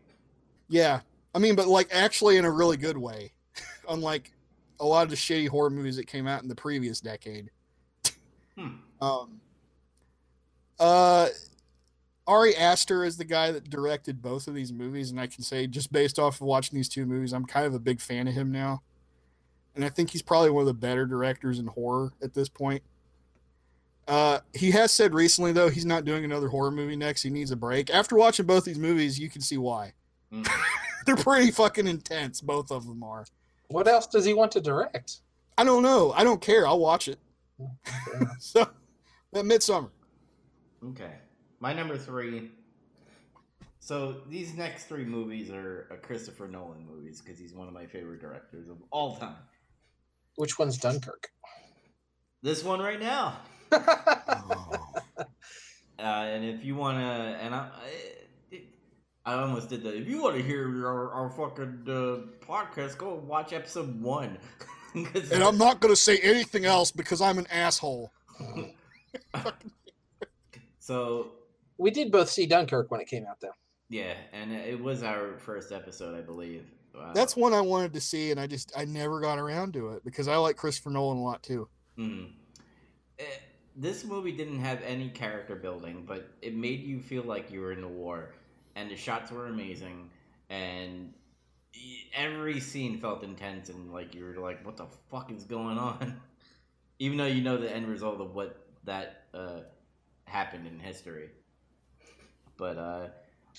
yeah 0.70 1.02
i 1.36 1.40
mean 1.40 1.56
but 1.56 1.68
like 1.68 1.88
actually 1.92 2.38
in 2.38 2.46
a 2.46 2.52
really 2.52 2.78
good 2.78 2.98
way 2.98 3.32
unlike 3.90 4.32
a 4.80 4.86
lot 4.86 5.04
of 5.04 5.10
the 5.10 5.16
shitty 5.16 5.48
horror 5.48 5.70
movies 5.70 5.96
that 5.98 6.08
came 6.08 6.28
out 6.28 6.42
in 6.42 6.48
the 6.50 6.56
previous 6.56 7.00
decade 7.00 7.50
Hmm. 8.58 8.68
um 9.02 9.42
uh 10.80 11.28
Ari 12.26 12.56
Aster 12.56 13.04
is 13.04 13.18
the 13.18 13.26
guy 13.26 13.52
that 13.52 13.70
directed 13.70 14.22
both 14.22 14.48
of 14.48 14.54
these 14.56 14.72
movies, 14.72 15.12
and 15.12 15.20
I 15.20 15.28
can 15.28 15.44
say 15.44 15.68
just 15.68 15.92
based 15.92 16.18
off 16.18 16.36
of 16.36 16.48
watching 16.48 16.78
these 16.78 16.88
two 16.88 17.06
movies, 17.06 17.34
I'm 17.34 17.44
kind 17.46 17.66
of 17.66 17.74
a 17.74 17.80
big 17.80 18.00
fan 18.00 18.30
of 18.30 18.34
him 18.34 18.50
now. 18.50 18.82
And 19.76 19.84
I 19.84 19.90
think 19.90 20.12
he's 20.12 20.22
probably 20.22 20.50
one 20.52 20.62
of 20.62 20.68
the 20.68 20.74
better 20.74 21.06
directors 21.06 21.60
in 21.60 21.68
horror 21.68 22.14
at 22.24 22.34
this 22.34 22.48
point. 22.48 22.82
Uh, 24.08 24.40
he 24.54 24.72
has 24.72 24.92
said 24.92 25.14
recently 25.14 25.54
though 25.54 25.70
he's 25.70 25.86
not 25.86 26.04
doing 26.04 26.26
another 26.26 26.50
horror 26.50 26.72
movie 26.72 26.96
next. 26.96 27.24
He 27.24 27.30
needs 27.30 27.52
a 27.52 27.56
break. 27.56 27.90
After 27.90 28.16
watching 28.16 28.46
both 28.46 28.66
these 28.66 28.80
movies, 28.80 29.20
you 29.20 29.30
can 29.30 29.42
see 29.42 29.58
why. 29.58 29.94
Mhm. 30.32 30.48
They're 31.06 31.16
pretty 31.16 31.52
fucking 31.52 31.88
intense. 31.88 32.42
Both 32.42 32.72
of 32.72 32.88
them 32.88 33.04
are. 33.04 33.26
What 33.68 33.88
else 33.88 34.08
does 34.08 34.26
he 34.26 34.34
want 34.34 34.52
to 34.54 34.62
direct? 34.62 35.20
I 35.58 35.64
don't 35.64 35.84
know. 35.84 36.12
I 36.14 36.24
don't 36.24 36.42
care. 36.42 36.66
I'll 36.66 36.80
watch 36.80 37.08
it. 37.08 37.20
so, 38.40 38.68
that 39.34 39.46
Midsommar. 39.46 39.90
Okay. 40.90 41.16
My 41.60 41.74
number 41.74 41.98
three. 41.98 42.52
So 43.80 44.22
these 44.30 44.54
next 44.54 44.86
three 44.86 45.04
movies 45.04 45.50
are 45.50 45.90
uh, 45.92 45.96
Christopher 45.98 46.48
Nolan 46.48 46.86
movies 46.88 47.22
because 47.22 47.38
he's 47.38 47.54
one 47.54 47.68
of 47.68 47.74
my 47.74 47.86
favorite 47.86 48.22
directors 48.22 48.70
of 48.70 48.78
all 48.92 49.18
time. 49.18 49.36
Which 50.36 50.58
one's 50.58 50.78
Dunkirk? 50.78 51.28
This 52.42 52.64
one 52.64 52.80
right 52.80 53.00
now. 53.00 53.40
Uh, 56.00 56.26
and 56.26 56.44
if 56.44 56.66
you 56.66 56.76
want 56.76 56.98
to, 56.98 57.04
and 57.04 57.56
I, 57.56 57.70
I, 58.52 58.62
I 59.26 59.34
almost 59.36 59.70
did 59.70 59.84
that. 59.84 59.96
If 59.96 60.06
you 60.10 60.22
want 60.22 60.36
to 60.36 60.44
hear 60.44 60.86
our, 60.86 61.12
our 61.14 61.30
fucking 61.30 61.84
uh, 61.88 62.46
podcast, 62.46 62.98
go 62.98 63.14
watch 63.26 63.54
episode 63.54 64.02
one. 64.02 64.38
And 64.96 65.42
I'm 65.42 65.58
not 65.58 65.80
going 65.80 65.92
to 65.92 66.00
say 66.00 66.20
anything 66.20 66.66
else 66.66 66.92
because 66.92 67.20
I'm 67.20 67.40
an 67.40 67.48
asshole. 67.50 68.12
so 70.80 71.32
we 71.80 71.90
did 71.90 72.12
both 72.12 72.30
see 72.30 72.46
Dunkirk 72.46 72.92
when 72.92 73.02
it 73.02 73.08
came 73.08 73.26
out, 73.26 73.40
though. 73.42 73.56
yeah, 73.90 74.14
and 74.34 74.52
it 74.52 74.80
was 74.80 75.02
our 75.02 75.38
first 75.40 75.72
episode, 75.72 76.16
I 76.16 76.22
believe. 76.22 76.66
Uh, 76.96 77.12
That's 77.14 77.36
one 77.36 77.54
I 77.54 77.62
wanted 77.62 77.94
to 77.94 78.02
see, 78.02 78.30
and 78.30 78.40
I 78.40 78.46
just 78.46 78.72
I 78.78 78.86
never 78.86 79.20
got 79.20 79.40
around 79.40 79.74
to 79.74 79.90
it 79.94 80.04
because 80.06 80.28
I 80.28 80.36
like 80.36 80.58
Christopher 80.58 80.92
Nolan 80.92 81.18
a 81.18 81.24
lot 81.24 81.42
too. 81.42 81.68
Eh, 81.98 83.24
this 83.76 84.04
movie 84.04 84.32
didn't 84.32 84.60
have 84.60 84.82
any 84.84 85.10
character 85.10 85.56
building, 85.56 86.04
but 86.06 86.30
it 86.42 86.56
made 86.56 86.84
you 86.84 87.00
feel 87.00 87.24
like 87.24 87.52
you 87.52 87.62
were 87.62 87.72
in 87.72 87.82
the 87.82 87.88
war, 87.88 88.34
and 88.76 88.90
the 88.90 88.96
shots 88.96 89.32
were 89.32 89.48
amazing, 89.48 90.10
and 90.50 91.14
every 92.16 92.60
scene 92.60 93.00
felt 93.00 93.24
intense, 93.24 93.70
and 93.70 93.92
like 93.92 94.14
you 94.14 94.26
were 94.26 94.36
like, 94.36 94.66
"What 94.66 94.78
the 94.78 94.88
fuck 95.10 95.32
is 95.32 95.44
going 95.44 95.78
on?" 95.78 96.22
Even 97.00 97.18
though 97.18 97.26
you 97.26 97.42
know 97.42 97.58
the 97.58 97.74
end 97.74 97.88
result 97.88 98.22
of 98.22 98.36
what 98.36 98.68
that 98.84 99.24
uh, 99.34 99.62
happened 100.26 100.68
in 100.68 100.80
history, 100.80 101.30
but 102.58 102.78
uh, 102.78 103.08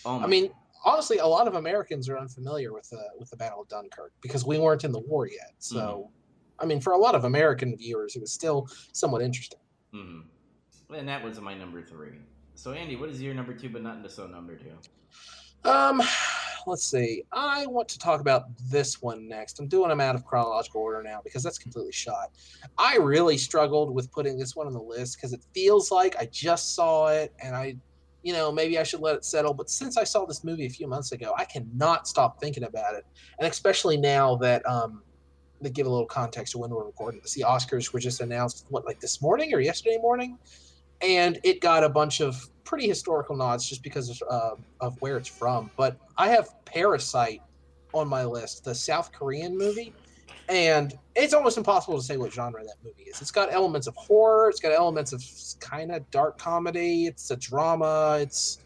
oh 0.05 0.19
my 0.19 0.25
I 0.25 0.29
mean, 0.29 0.51
honestly, 0.85 1.19
a 1.19 1.27
lot 1.27 1.49
of 1.49 1.55
Americans 1.55 2.09
are 2.09 2.19
unfamiliar 2.19 2.73
with 2.73 2.89
the 2.91 3.03
with 3.19 3.31
the 3.31 3.37
Battle 3.37 3.63
of 3.63 3.69
Dunkirk 3.69 4.13
because 4.21 4.47
we 4.47 4.59
weren't 4.59 4.85
in 4.85 4.93
the 4.93 5.01
war 5.01 5.27
yet. 5.27 5.53
So, 5.59 6.11
I 6.61 6.67
mean, 6.67 6.81
for 6.81 6.93
a 6.93 6.99
lot 6.99 7.17
of 7.17 7.25
American 7.25 7.77
viewers, 7.77 8.15
it 8.15 8.21
was 8.21 8.33
still 8.33 8.69
somewhat 8.93 9.21
interesting. 9.21 9.59
Mhm. 9.95 10.23
and 10.95 11.09
that 11.09 11.23
was 11.23 11.41
my 11.41 11.55
number 11.55 11.83
three. 11.83 12.19
So 12.55 12.73
Andy, 12.73 12.97
what 12.97 13.09
is 13.09 13.21
your 13.21 13.35
number 13.35 13.55
two, 13.55 13.69
but 13.69 13.83
not 13.83 14.11
so 14.11 14.27
number 14.27 14.57
two? 14.57 14.73
Um, 15.69 16.03
let's 16.67 16.85
see. 16.85 17.23
I 17.33 17.67
want 17.67 17.89
to 17.91 17.99
talk 17.99 18.21
about 18.21 18.45
this 18.71 19.03
one 19.03 19.29
next. 19.29 19.59
I'm 19.59 19.69
doing 19.69 19.89
them 19.89 20.01
out 20.01 20.15
of 20.15 20.25
chronological 20.25 20.81
order 20.81 21.03
now 21.03 21.21
because 21.25 21.43
that's 21.43 21.59
completely 21.59 21.93
shot. 21.93 22.31
I 22.79 22.97
really 22.97 23.39
struggled 23.39 23.95
with 23.95 24.11
putting 24.13 24.39
this 24.39 24.55
one 24.55 24.67
on 24.67 24.73
the 24.73 24.83
list 24.83 25.17
because 25.17 25.33
it 25.33 25.41
feels 25.55 25.91
like 25.91 26.17
I 26.17 26.27
just 26.27 26.75
saw 26.75 27.09
it 27.09 27.33
and 27.43 27.57
I, 27.57 27.77
you 28.23 28.33
know, 28.33 28.53
maybe 28.53 28.79
I 28.79 28.83
should 28.83 29.01
let 29.01 29.17
it 29.17 29.25
settle. 29.25 29.55
But 29.55 29.71
since 29.71 29.97
I 29.97 30.05
saw 30.05 30.27
this 30.27 30.45
movie 30.45 30.67
a 30.67 30.71
few 30.71 30.87
months 30.87 31.13
ago, 31.13 31.35
I 31.37 31.45
cannot 31.45 32.07
stop 32.07 32.41
thinking 32.41 32.65
about 32.65 32.95
it, 32.95 33.05
and 33.39 33.51
especially 33.51 33.97
now 33.97 34.37
that 34.37 34.67
um, 34.67 35.03
to 35.63 35.71
give 35.71 35.87
a 35.87 35.91
little 35.91 36.07
context 36.07 36.53
to 36.53 36.59
when 36.59 36.71
we're 36.71 36.85
recording 36.85 37.21
this, 37.21 37.35
the 37.35 37.45
Oscars 37.47 37.93
were 37.93 38.01
just 38.01 38.21
announced 38.21 38.67
what 38.69 38.85
like 38.85 39.01
this 39.01 39.23
morning 39.23 39.55
or 39.55 39.61
yesterday 39.61 39.99
morning, 39.99 40.39
and 41.01 41.39
it 41.43 41.61
got 41.61 41.85
a 41.85 41.89
bunch 41.89 42.21
of 42.21 42.49
pretty 42.65 42.89
historical 42.89 43.37
nods 43.37 43.69
just 43.69 43.83
because 43.83 44.11
of, 44.11 44.23
uh, 44.31 44.55
of 44.81 45.01
where 45.01 45.17
it's 45.17 45.29
from. 45.29 45.71
But 45.77 45.97
I 46.17 46.29
have 46.29 46.49
Parasite 46.65 47.43
on 47.93 48.09
my 48.09 48.25
list, 48.25 48.65
the 48.65 48.75
South 48.75 49.13
Korean 49.13 49.57
movie, 49.57 49.93
and 50.49 50.99
it's 51.15 51.33
almost 51.33 51.57
impossible 51.57 51.99
to 51.99 52.05
say 52.05 52.17
what 52.17 52.33
genre 52.33 52.63
that 52.63 52.77
movie 52.85 53.05
is. 53.05 53.21
It's 53.21 53.31
got 53.31 53.53
elements 53.53 53.87
of 53.87 53.95
horror, 53.97 54.49
it's 54.49 54.61
got 54.61 54.73
elements 54.73 55.13
of 55.13 55.23
kind 55.61 55.93
of 55.93 56.09
dark 56.11 56.39
comedy, 56.39 57.07
it's 57.07 57.31
a 57.31 57.37
drama, 57.37 58.19
it's 58.21 58.59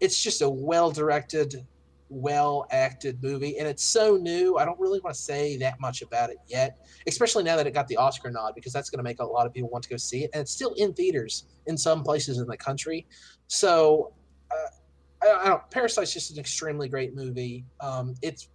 it's 0.00 0.20
just 0.20 0.42
a 0.42 0.48
well 0.48 0.90
directed, 0.90 1.64
well 2.12 2.66
acted 2.70 3.22
movie, 3.22 3.58
and 3.58 3.66
it's 3.66 3.82
so 3.82 4.16
new. 4.16 4.58
I 4.58 4.64
don't 4.64 4.78
really 4.78 5.00
want 5.00 5.14
to 5.16 5.20
say 5.20 5.56
that 5.58 5.80
much 5.80 6.02
about 6.02 6.30
it 6.30 6.38
yet, 6.46 6.86
especially 7.06 7.42
now 7.42 7.56
that 7.56 7.66
it 7.66 7.72
got 7.72 7.88
the 7.88 7.96
Oscar 7.96 8.30
nod, 8.30 8.54
because 8.54 8.72
that's 8.72 8.90
going 8.90 8.98
to 8.98 9.02
make 9.02 9.20
a 9.20 9.24
lot 9.24 9.46
of 9.46 9.52
people 9.52 9.70
want 9.70 9.84
to 9.84 9.90
go 9.90 9.96
see 9.96 10.24
it, 10.24 10.30
and 10.34 10.40
it's 10.42 10.52
still 10.52 10.74
in 10.74 10.92
theaters 10.92 11.46
in 11.66 11.76
some 11.76 12.02
places 12.02 12.38
in 12.38 12.46
the 12.46 12.56
country. 12.56 13.06
So, 13.48 14.12
uh, 14.50 15.26
I, 15.26 15.44
I 15.44 15.48
don't. 15.48 15.70
Parasite's 15.70 16.12
just 16.12 16.30
an 16.32 16.38
extremely 16.38 16.88
great 16.88 17.14
movie. 17.14 17.64
Um, 17.80 18.14
it's, 18.22 18.48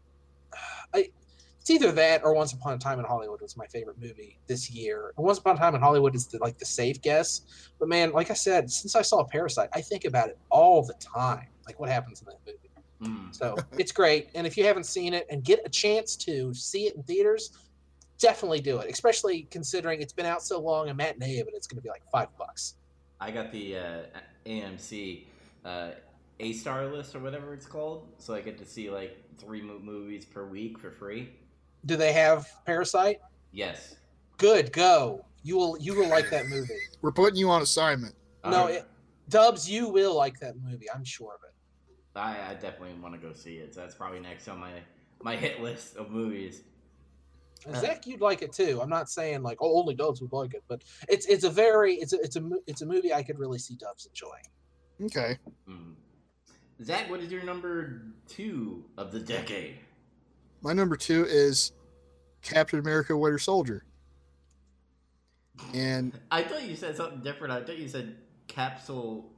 I, 0.94 1.10
it's 1.60 1.84
either 1.84 1.92
that 1.92 2.24
or 2.24 2.34
Once 2.34 2.54
Upon 2.54 2.74
a 2.74 2.78
Time 2.78 2.98
in 2.98 3.04
Hollywood 3.04 3.42
was 3.42 3.58
my 3.58 3.68
favorite 3.68 4.00
movie 4.00 4.40
this 4.48 4.72
year. 4.72 5.12
Once 5.18 5.40
Upon 5.40 5.58
a 5.58 5.60
Time 5.60 5.76
in 5.76 5.82
Hollywood 5.82 6.16
is 6.16 6.28
the, 6.28 6.38
like 6.38 6.58
the 6.58 6.66
safe 6.66 7.02
guess, 7.02 7.42
but 7.78 7.90
man, 7.90 8.14
like 8.14 8.32
I 8.32 8.36
said, 8.36 8.72
since 8.72 8.96
I 8.96 9.02
saw 9.02 9.26
Parasite, 9.26 9.68
I 9.74 9.82
think 9.82 10.06
about 10.06 10.30
it 10.30 10.38
all 10.50 10.82
the 10.82 10.94
time. 10.94 11.48
Like 11.66 11.78
what 11.78 11.90
happens 11.90 12.22
in 12.22 12.28
that 12.28 12.40
movie. 12.46 12.67
Mm. 13.02 13.36
So 13.36 13.56
it's 13.78 13.92
great. 13.92 14.30
And 14.36 14.48
if 14.48 14.58
you 14.58 14.66
haven't 14.66 14.86
seen 14.86 15.14
it 15.14 15.28
and 15.30 15.44
get 15.44 15.62
a 15.66 15.70
chance 15.70 16.16
to 16.18 16.54
see 16.54 16.88
it 16.88 16.96
in 16.96 17.04
theaters, 17.04 17.52
definitely 18.20 18.62
do 18.62 18.80
it. 18.80 18.92
Especially 18.92 19.48
considering 19.52 20.02
it's 20.02 20.14
been 20.14 20.26
out 20.26 20.42
so 20.42 20.60
long, 20.60 20.90
a 20.90 20.94
matinee 20.94 21.40
of 21.40 21.48
it, 21.48 21.54
it's 21.56 21.68
going 21.68 21.78
to 21.78 21.84
be 21.84 21.90
like 21.90 22.04
five 22.12 22.30
bucks. 22.38 22.76
I 23.20 23.32
got 23.32 23.52
the 23.52 23.78
uh, 23.78 24.02
AMC 24.46 25.24
uh, 25.66 25.90
A 26.40 26.54
star 26.54 26.86
list 26.86 27.16
or 27.16 27.20
whatever 27.20 27.54
it's 27.54 27.66
called, 27.66 28.08
so 28.18 28.34
I 28.34 28.42
get 28.42 28.58
to 28.60 28.66
see 28.66 28.90
like 28.90 29.18
three 29.38 29.62
movies 29.62 30.26
per 30.26 30.46
week 30.46 30.78
for 30.78 30.92
free. 30.92 31.30
Do 31.86 31.96
they 31.96 32.14
have 32.14 32.48
Parasite? 32.66 33.20
Yes. 33.52 33.96
Good, 34.38 34.72
go. 34.72 35.26
You 35.44 35.58
will 35.58 35.78
you 35.80 35.96
will 35.96 36.10
like 36.10 36.30
that 36.30 36.48
movie. 36.48 36.74
We're 37.02 37.12
putting 37.12 37.38
you 37.38 37.50
on 37.50 37.62
assignment. 37.62 38.14
No, 38.46 38.68
it, 38.68 38.86
Dubs, 39.30 39.70
you 39.70 39.90
will 39.90 40.16
like 40.16 40.40
that 40.40 40.56
movie. 40.64 40.88
I'm 40.94 41.04
sure 41.04 41.34
of 41.34 41.42
it. 41.44 41.54
I, 42.18 42.52
I 42.52 42.54
definitely 42.54 42.94
want 43.02 43.14
to 43.14 43.20
go 43.20 43.34
see 43.34 43.58
it. 43.58 43.74
So 43.74 43.82
that's 43.82 43.96
probably 43.96 44.20
next 44.20 44.48
on 44.48 44.60
my 44.60 44.72
my 45.22 45.36
hit 45.36 45.62
list 45.62 45.96
of 45.98 46.12
movies. 46.12 46.62
Zach, 47.76 48.06
you'd 48.06 48.22
like 48.22 48.42
it 48.44 48.54
too. 48.54 48.80
I'm 48.82 48.90
not 48.90 49.10
saying 49.10 49.42
like 49.42 49.58
oh, 49.62 49.80
only 49.80 49.96
Dubs 49.96 50.22
would 50.22 50.32
like 50.32 50.54
it, 50.54 50.64
but 50.68 50.84
it's 51.10 51.26
it's 51.26 51.44
a 51.44 51.50
very 51.50 51.96
it's 51.96 52.14
a 52.14 52.22
it's 52.22 52.36
a 52.36 52.50
it's 52.68 52.82
a 52.82 52.86
movie 52.86 53.14
I 53.14 53.24
could 53.24 53.40
really 53.40 53.60
see 53.60 53.76
Dubs 53.76 54.06
enjoying. 54.06 54.44
Okay. 55.04 55.38
Mm. 55.70 55.94
Zach, 56.84 57.10
what 57.10 57.20
is 57.22 57.32
your 57.32 57.44
number 57.44 58.04
two 58.28 58.86
of 58.98 59.12
the 59.12 59.20
decade? 59.20 59.80
My 60.62 60.74
number 60.74 60.96
two 60.96 61.26
is 61.26 61.72
Captain 62.42 62.80
America 62.80 63.18
Winter 63.18 63.40
Soldier. 63.40 63.84
And 65.74 66.18
I 66.32 66.44
thought 66.44 66.64
you 66.64 66.76
said 66.76 66.96
something 66.96 67.22
different. 67.22 67.54
I 67.54 67.64
thought 67.64 67.78
you 67.78 67.88
said 67.88 68.16
Capsule. 68.48 69.32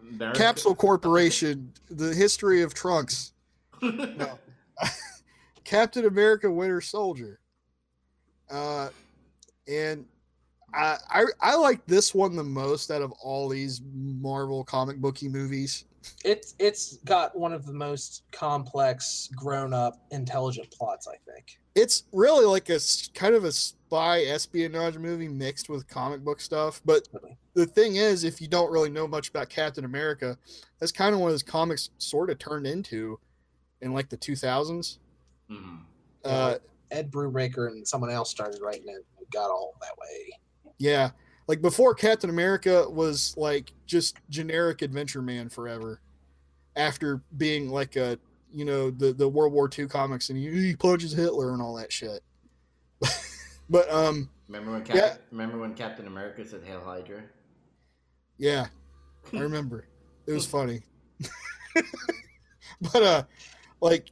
America. 0.00 0.38
Capsule 0.38 0.74
Corporation, 0.74 1.72
the 1.90 2.14
history 2.14 2.62
of 2.62 2.74
trunks. 2.74 3.32
No. 3.80 4.38
Captain 5.64 6.06
America 6.06 6.50
Winter 6.50 6.80
Soldier. 6.80 7.38
Uh, 8.50 8.88
and 9.68 10.04
I, 10.74 10.96
I 11.10 11.24
I 11.40 11.54
like 11.56 11.86
this 11.86 12.14
one 12.14 12.34
the 12.34 12.42
most 12.42 12.90
out 12.90 13.02
of 13.02 13.12
all 13.22 13.48
these 13.48 13.80
Marvel 13.94 14.64
comic 14.64 14.96
booky 14.96 15.28
movies. 15.28 15.84
It's 16.24 16.54
it's 16.58 16.96
got 16.98 17.38
one 17.38 17.52
of 17.52 17.66
the 17.66 17.72
most 17.72 18.22
complex, 18.32 19.28
grown 19.36 19.72
up, 19.72 20.00
intelligent 20.10 20.70
plots. 20.70 21.06
I 21.06 21.16
think. 21.30 21.58
It's 21.78 22.04
really 22.12 22.44
like 22.44 22.68
a 22.70 22.80
kind 23.14 23.34
of 23.34 23.44
a 23.44 23.52
spy 23.52 24.22
espionage 24.22 24.98
movie 24.98 25.28
mixed 25.28 25.68
with 25.68 25.86
comic 25.86 26.24
book 26.24 26.40
stuff. 26.40 26.82
But 26.84 27.08
the 27.54 27.66
thing 27.66 27.96
is, 27.96 28.24
if 28.24 28.40
you 28.40 28.48
don't 28.48 28.70
really 28.72 28.90
know 28.90 29.06
much 29.06 29.28
about 29.28 29.48
Captain 29.48 29.84
America, 29.84 30.36
that's 30.80 30.90
kind 30.92 31.14
of 31.14 31.20
what 31.20 31.30
his 31.32 31.42
comics 31.42 31.90
sort 31.98 32.30
of 32.30 32.38
turned 32.38 32.66
into 32.66 33.20
in 33.80 33.94
like 33.94 34.08
the 34.08 34.16
2000s. 34.16 34.98
Mhm. 35.50 35.80
Uh, 36.24 36.56
Ed 36.90 37.10
Brubaker 37.12 37.68
and 37.68 37.86
someone 37.86 38.10
else 38.10 38.30
started 38.30 38.60
writing 38.60 38.88
it. 38.88 39.04
and 39.18 39.30
got 39.30 39.50
all 39.50 39.74
that 39.80 39.96
way. 39.98 40.30
Yeah. 40.78 41.10
Like 41.46 41.60
before 41.62 41.94
Captain 41.94 42.30
America 42.30 42.88
was 42.88 43.36
like 43.36 43.72
just 43.86 44.16
generic 44.30 44.82
adventure 44.82 45.22
man 45.22 45.48
forever. 45.48 46.00
After 46.76 47.22
being 47.36 47.68
like 47.70 47.96
a 47.96 48.18
you 48.52 48.64
know, 48.64 48.90
the, 48.90 49.12
the 49.12 49.28
World 49.28 49.52
War 49.52 49.68
II 49.76 49.86
comics 49.86 50.30
and 50.30 50.38
he, 50.38 50.50
he 50.50 50.76
punches 50.76 51.12
Hitler 51.12 51.52
and 51.52 51.62
all 51.62 51.74
that 51.76 51.92
shit. 51.92 52.22
but 53.68 53.90
um 53.92 54.28
Remember 54.48 54.72
when 54.72 54.84
Cap- 54.84 54.96
Yeah. 54.96 55.14
Remember 55.30 55.58
when 55.58 55.74
Captain 55.74 56.06
America 56.06 56.44
said 56.46 56.62
"Hail 56.64 56.82
Hydra"? 56.82 57.22
yeah, 58.38 58.66
I 59.34 59.38
remember. 59.40 59.86
It 60.26 60.32
was 60.32 60.46
funny. 60.46 60.80
but 62.92 63.02
uh 63.02 63.22
like 63.80 64.10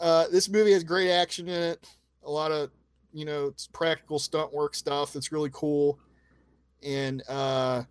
uh 0.00 0.26
this 0.28 0.48
movie 0.48 0.72
has 0.72 0.84
great 0.84 1.10
action 1.10 1.48
in 1.48 1.62
it. 1.62 1.86
A 2.24 2.30
lot 2.30 2.52
of 2.52 2.70
you 3.12 3.24
know, 3.24 3.46
it's 3.46 3.66
practical 3.66 4.18
stunt 4.18 4.52
work 4.52 4.74
stuff 4.74 5.12
that's 5.12 5.32
really 5.32 5.50
cool. 5.52 5.98
And 6.82 7.22
uh 7.28 7.82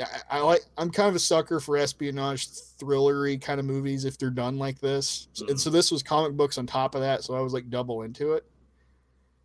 I, 0.00 0.38
I 0.38 0.40
like 0.40 0.62
I'm 0.78 0.90
kind 0.90 1.08
of 1.08 1.14
a 1.14 1.18
sucker 1.18 1.60
for 1.60 1.76
espionage 1.76 2.48
thrillery 2.48 3.40
kind 3.40 3.60
of 3.60 3.66
movies 3.66 4.04
if 4.04 4.16
they're 4.18 4.30
done 4.30 4.58
like 4.58 4.80
this. 4.80 5.28
So- 5.32 5.46
And 5.48 5.60
so 5.60 5.70
this 5.70 5.90
was 5.90 6.02
comic 6.02 6.36
books 6.36 6.58
on 6.58 6.66
top 6.66 6.94
of 6.94 7.00
that, 7.02 7.22
so 7.24 7.34
I 7.34 7.40
was 7.40 7.52
like 7.52 7.68
double 7.70 8.02
into 8.02 8.32
it. 8.32 8.44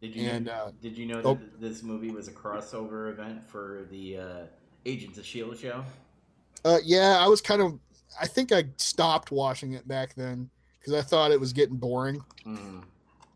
Did 0.02 0.16
you 0.16 0.30
And, 0.30 0.46
know, 0.46 0.52
uh, 0.52 0.72
did 0.82 0.96
you 0.98 1.08
know 1.08 1.22
oh. 1.24 1.34
that 1.36 1.60
this 1.60 1.82
movie 1.82 2.12
was 2.12 2.28
a 2.28 2.32
crossover 2.32 3.10
event 3.12 3.50
for 3.50 3.88
the 3.90 4.18
uh, 4.18 4.40
Agents 4.86 5.18
of 5.18 5.26
Shield 5.26 5.58
show? 5.58 5.84
Uh, 6.64 6.78
yeah, 6.84 7.18
I 7.20 7.28
was 7.28 7.42
kind 7.42 7.62
of. 7.62 7.80
I 8.22 8.28
think 8.28 8.52
I 8.52 8.66
stopped 8.78 9.32
watching 9.32 9.74
it 9.74 9.88
back 9.88 10.14
then 10.16 10.50
because 10.80 10.94
I 10.94 11.02
thought 11.02 11.32
it 11.32 11.40
was 11.40 11.52
getting 11.52 11.78
boring. 11.78 12.24
Mm. 12.46 12.84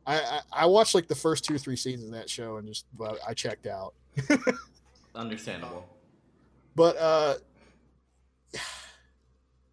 I, 0.06 0.20
I 0.20 0.40
I 0.54 0.66
watched 0.68 0.94
like 0.96 1.08
the 1.08 1.16
first 1.16 1.44
two 1.46 1.56
or 1.56 1.58
three 1.58 1.76
seasons 1.76 2.06
of 2.10 2.14
that 2.14 2.30
show 2.30 2.58
and 2.58 2.68
just 2.68 2.86
well, 2.98 3.18
I 3.28 3.34
checked 3.34 3.66
out. 3.68 3.94
Understandable. 5.16 5.86
But 6.76 6.98
uh, 6.98 7.36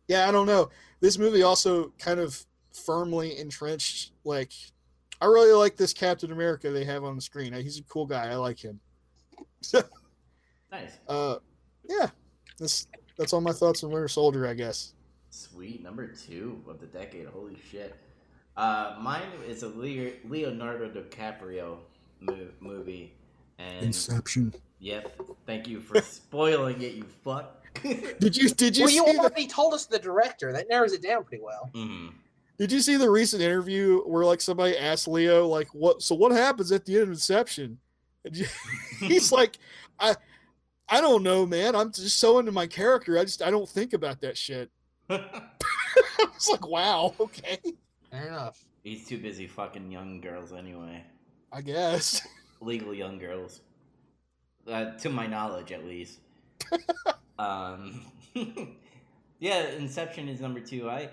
yeah, 0.08 0.28
I 0.28 0.32
don't 0.32 0.46
know. 0.46 0.70
This 1.00 1.18
movie 1.18 1.42
also 1.42 1.92
kind 1.98 2.18
of 2.18 2.44
firmly 2.72 3.38
entrenched. 3.38 4.12
Like, 4.24 4.52
I 5.20 5.26
really 5.26 5.52
like 5.52 5.76
this 5.76 5.92
Captain 5.92 6.32
America 6.32 6.70
they 6.70 6.84
have 6.84 7.04
on 7.04 7.14
the 7.14 7.22
screen. 7.22 7.52
He's 7.52 7.78
a 7.78 7.84
cool 7.84 8.06
guy. 8.06 8.28
I 8.30 8.34
like 8.36 8.62
him. 8.62 8.80
Nice. 10.70 10.98
Uh, 11.08 11.36
yeah, 11.88 12.08
that's 12.58 12.88
that's 13.16 13.32
all 13.32 13.40
my 13.40 13.52
thoughts 13.52 13.82
on 13.82 13.90
Winter 13.90 14.06
Soldier. 14.06 14.46
I 14.46 14.52
guess. 14.52 14.92
Sweet. 15.30 15.82
Number 15.82 16.06
two 16.08 16.62
of 16.68 16.78
the 16.78 16.84
decade. 16.86 17.26
Holy 17.26 17.56
shit. 17.70 17.96
Uh, 18.54 18.96
mine 19.00 19.22
is 19.46 19.62
a 19.62 19.68
Leo- 19.68 20.12
Leonardo 20.28 20.90
DiCaprio 20.90 21.78
movie. 22.60 23.14
And 23.58 23.86
Inception. 23.86 24.52
Yep, 24.80 25.18
thank 25.46 25.66
you 25.68 25.80
for 25.80 26.00
spoiling 26.00 26.80
it, 26.82 26.94
you 26.94 27.04
fuck. 27.24 27.54
Did 27.82 28.36
you 28.36 28.48
did 28.48 28.76
you 28.76 28.84
well, 28.84 28.92
you 28.92 29.06
see 29.06 29.12
the, 29.12 29.18
already 29.20 29.46
told 29.46 29.72
us 29.72 29.86
the 29.86 29.98
director. 30.00 30.52
That 30.52 30.68
narrows 30.68 30.92
it 30.92 31.02
down 31.02 31.22
pretty 31.22 31.44
well. 31.44 31.70
Mhm. 31.74 32.12
Did 32.58 32.72
you 32.72 32.80
see 32.80 32.96
the 32.96 33.08
recent 33.08 33.40
interview 33.40 34.00
where 34.00 34.24
like 34.24 34.40
somebody 34.40 34.76
asked 34.76 35.06
Leo 35.06 35.46
like 35.46 35.68
what 35.74 36.02
so 36.02 36.16
what 36.16 36.32
happens 36.32 36.72
at 36.72 36.84
the 36.84 36.94
end 36.94 37.02
of 37.04 37.08
Inception? 37.10 37.78
And 38.24 38.36
you- 38.36 38.46
he's 38.98 39.30
like, 39.30 39.58
I 40.00 40.16
I 40.88 41.00
don't 41.00 41.22
know, 41.22 41.46
man. 41.46 41.76
I'm 41.76 41.92
just 41.92 42.18
so 42.18 42.38
into 42.40 42.50
my 42.50 42.66
character. 42.66 43.16
I 43.16 43.24
just 43.24 43.42
I 43.42 43.50
don't 43.50 43.68
think 43.68 43.92
about 43.92 44.20
that 44.22 44.36
shit. 44.36 44.70
I 45.10 45.20
was 46.34 46.48
like, 46.50 46.66
wow, 46.66 47.14
okay, 47.20 47.58
Fair 48.10 48.26
enough. 48.28 48.64
He's 48.82 49.06
too 49.06 49.18
busy 49.18 49.46
fucking 49.46 49.90
young 49.90 50.20
girls 50.20 50.52
anyway. 50.52 51.04
I 51.52 51.60
guess. 51.60 52.26
Legal 52.60 52.92
young 52.92 53.18
girls. 53.18 53.60
Uh, 54.68 54.96
to 54.98 55.08
my 55.08 55.26
knowledge, 55.26 55.72
at 55.72 55.84
least. 55.84 56.20
um, 57.38 58.00
yeah, 59.38 59.68
Inception 59.68 60.28
is 60.28 60.40
number 60.40 60.60
two. 60.60 60.90
I 60.90 61.08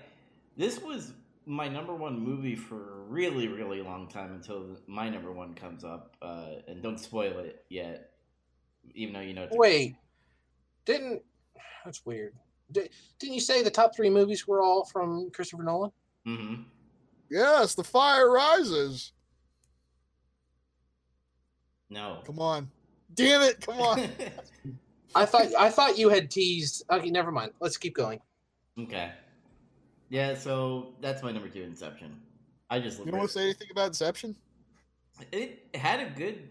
this 0.56 0.80
was 0.80 1.12
my 1.46 1.68
number 1.68 1.94
one 1.94 2.18
movie 2.18 2.56
for 2.56 2.76
a 2.76 3.02
really, 3.02 3.46
really 3.48 3.80
long 3.80 4.08
time 4.08 4.32
until 4.32 4.76
my 4.86 5.08
number 5.08 5.32
one 5.32 5.54
comes 5.54 5.84
up. 5.84 6.16
Uh, 6.20 6.56
and 6.66 6.82
don't 6.82 6.98
spoil 6.98 7.38
it 7.38 7.64
yet, 7.68 8.10
even 8.94 9.14
though 9.14 9.20
you 9.20 9.34
know. 9.34 9.44
It's 9.44 9.54
a- 9.54 9.58
Wait, 9.58 9.96
didn't 10.84 11.22
that's 11.86 12.04
weird. 12.04 12.34
Did, 12.72 12.90
didn't 13.20 13.34
you 13.34 13.40
say 13.40 13.62
the 13.62 13.70
top 13.70 13.94
three 13.94 14.10
movies 14.10 14.46
were 14.46 14.60
all 14.60 14.84
from 14.84 15.30
Christopher 15.30 15.62
Nolan? 15.62 15.92
Mm-hmm. 16.26 16.62
yes, 17.30 17.76
the 17.76 17.84
fire 17.84 18.28
rises. 18.28 19.12
No. 21.88 22.22
Come 22.26 22.40
on, 22.40 22.68
damn 23.16 23.42
it, 23.42 23.60
come 23.60 23.80
on. 23.80 24.08
I 25.14 25.24
thought 25.24 25.46
I 25.58 25.70
thought 25.70 25.98
you 25.98 26.10
had 26.10 26.30
teased. 26.30 26.84
Okay, 26.90 27.10
never 27.10 27.32
mind. 27.32 27.52
Let's 27.60 27.76
keep 27.76 27.94
going. 27.94 28.20
okay. 28.78 29.12
Yeah, 30.08 30.36
so 30.36 30.94
that's 31.00 31.22
my 31.22 31.32
number 31.32 31.48
two, 31.48 31.62
Inception. 31.62 32.20
I 32.70 32.78
just 32.78 32.98
You 32.98 33.06
don't 33.06 33.18
want 33.18 33.30
to 33.30 33.38
say 33.38 33.44
anything 33.44 33.68
about 33.72 33.88
Inception? 33.88 34.36
It 35.32 35.66
had 35.74 36.00
a 36.00 36.10
good. 36.10 36.48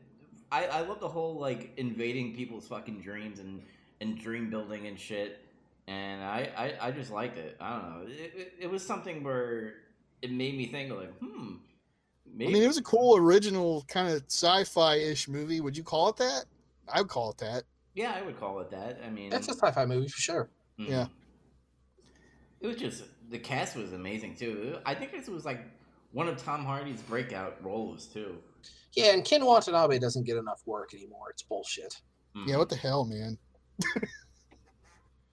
I 0.52 0.66
I 0.66 0.82
love 0.82 1.00
the 1.00 1.08
whole 1.08 1.36
like 1.36 1.72
invading 1.78 2.36
people's 2.36 2.68
fucking 2.68 3.02
dreams 3.02 3.40
and 3.40 3.62
and 4.02 4.18
dream 4.20 4.50
building 4.50 4.88
and 4.88 5.00
shit. 5.00 5.40
And 5.88 6.24
I 6.24 6.50
I, 6.58 6.88
I 6.88 6.92
just 6.92 7.12
liked 7.12 7.38
it. 7.38 7.56
I 7.62 7.80
don't 7.80 7.90
know. 7.90 8.08
It, 8.12 8.34
it, 8.36 8.54
it 8.62 8.70
was 8.70 8.86
something 8.86 9.24
where 9.24 9.76
it 10.22 10.32
made 10.32 10.58
me 10.58 10.66
think 10.66 10.92
like, 10.92 11.14
hmm, 11.20 11.54
I 12.34 12.38
mean, 12.38 12.64
it 12.64 12.68
was 12.68 12.78
a 12.78 12.84
cool 12.84 13.16
original 13.16 13.86
kind 13.88 14.10
of 14.10 14.24
sci-fi 14.28 14.96
ish 14.96 15.28
movie. 15.28 15.62
Would 15.62 15.78
you 15.78 15.84
call 15.84 16.10
it 16.10 16.18
that? 16.18 16.46
I 16.92 17.02
would 17.02 17.10
call 17.10 17.32
it 17.32 17.38
that. 17.40 17.64
yeah, 17.94 18.14
I 18.16 18.22
would 18.22 18.40
call 18.40 18.60
it 18.60 18.70
that. 18.72 19.00
I 19.06 19.10
mean, 19.10 19.30
That's 19.30 19.48
a 19.48 19.54
sci-fi 19.54 19.86
movie 19.86 20.08
for 20.08 20.22
sure. 20.22 20.50
mhm. 20.80 20.90
yeah. 20.90 21.08
It 22.62 22.68
was 22.68 22.76
just 22.78 23.04
the 23.30 23.38
cast 23.40 23.76
was 23.76 23.94
amazing 23.94 24.36
too. 24.36 24.78
I 24.86 24.96
think 24.96 25.12
this 25.12 25.28
was 25.28 25.46
like 25.46 25.62
one 26.12 26.28
of 26.28 26.38
Tom 26.38 26.64
Hardy's 26.66 27.02
breakout 27.02 27.64
roles 27.64 28.06
too. 28.08 28.38
Yeah, 28.96 29.14
and 29.14 29.24
Ken 29.26 29.44
Watanabe 29.46 30.00
doesn't 30.00 30.24
get 30.26 30.38
enough 30.38 30.62
work 30.66 30.94
anymore. 30.94 31.30
It's 31.32 31.44
bullshit. 31.44 32.02
Mhm. 32.36 32.48
Yeah, 32.48 32.58
what 32.58 32.70
the 32.70 32.76
hell, 32.76 33.06
man? 33.06 33.38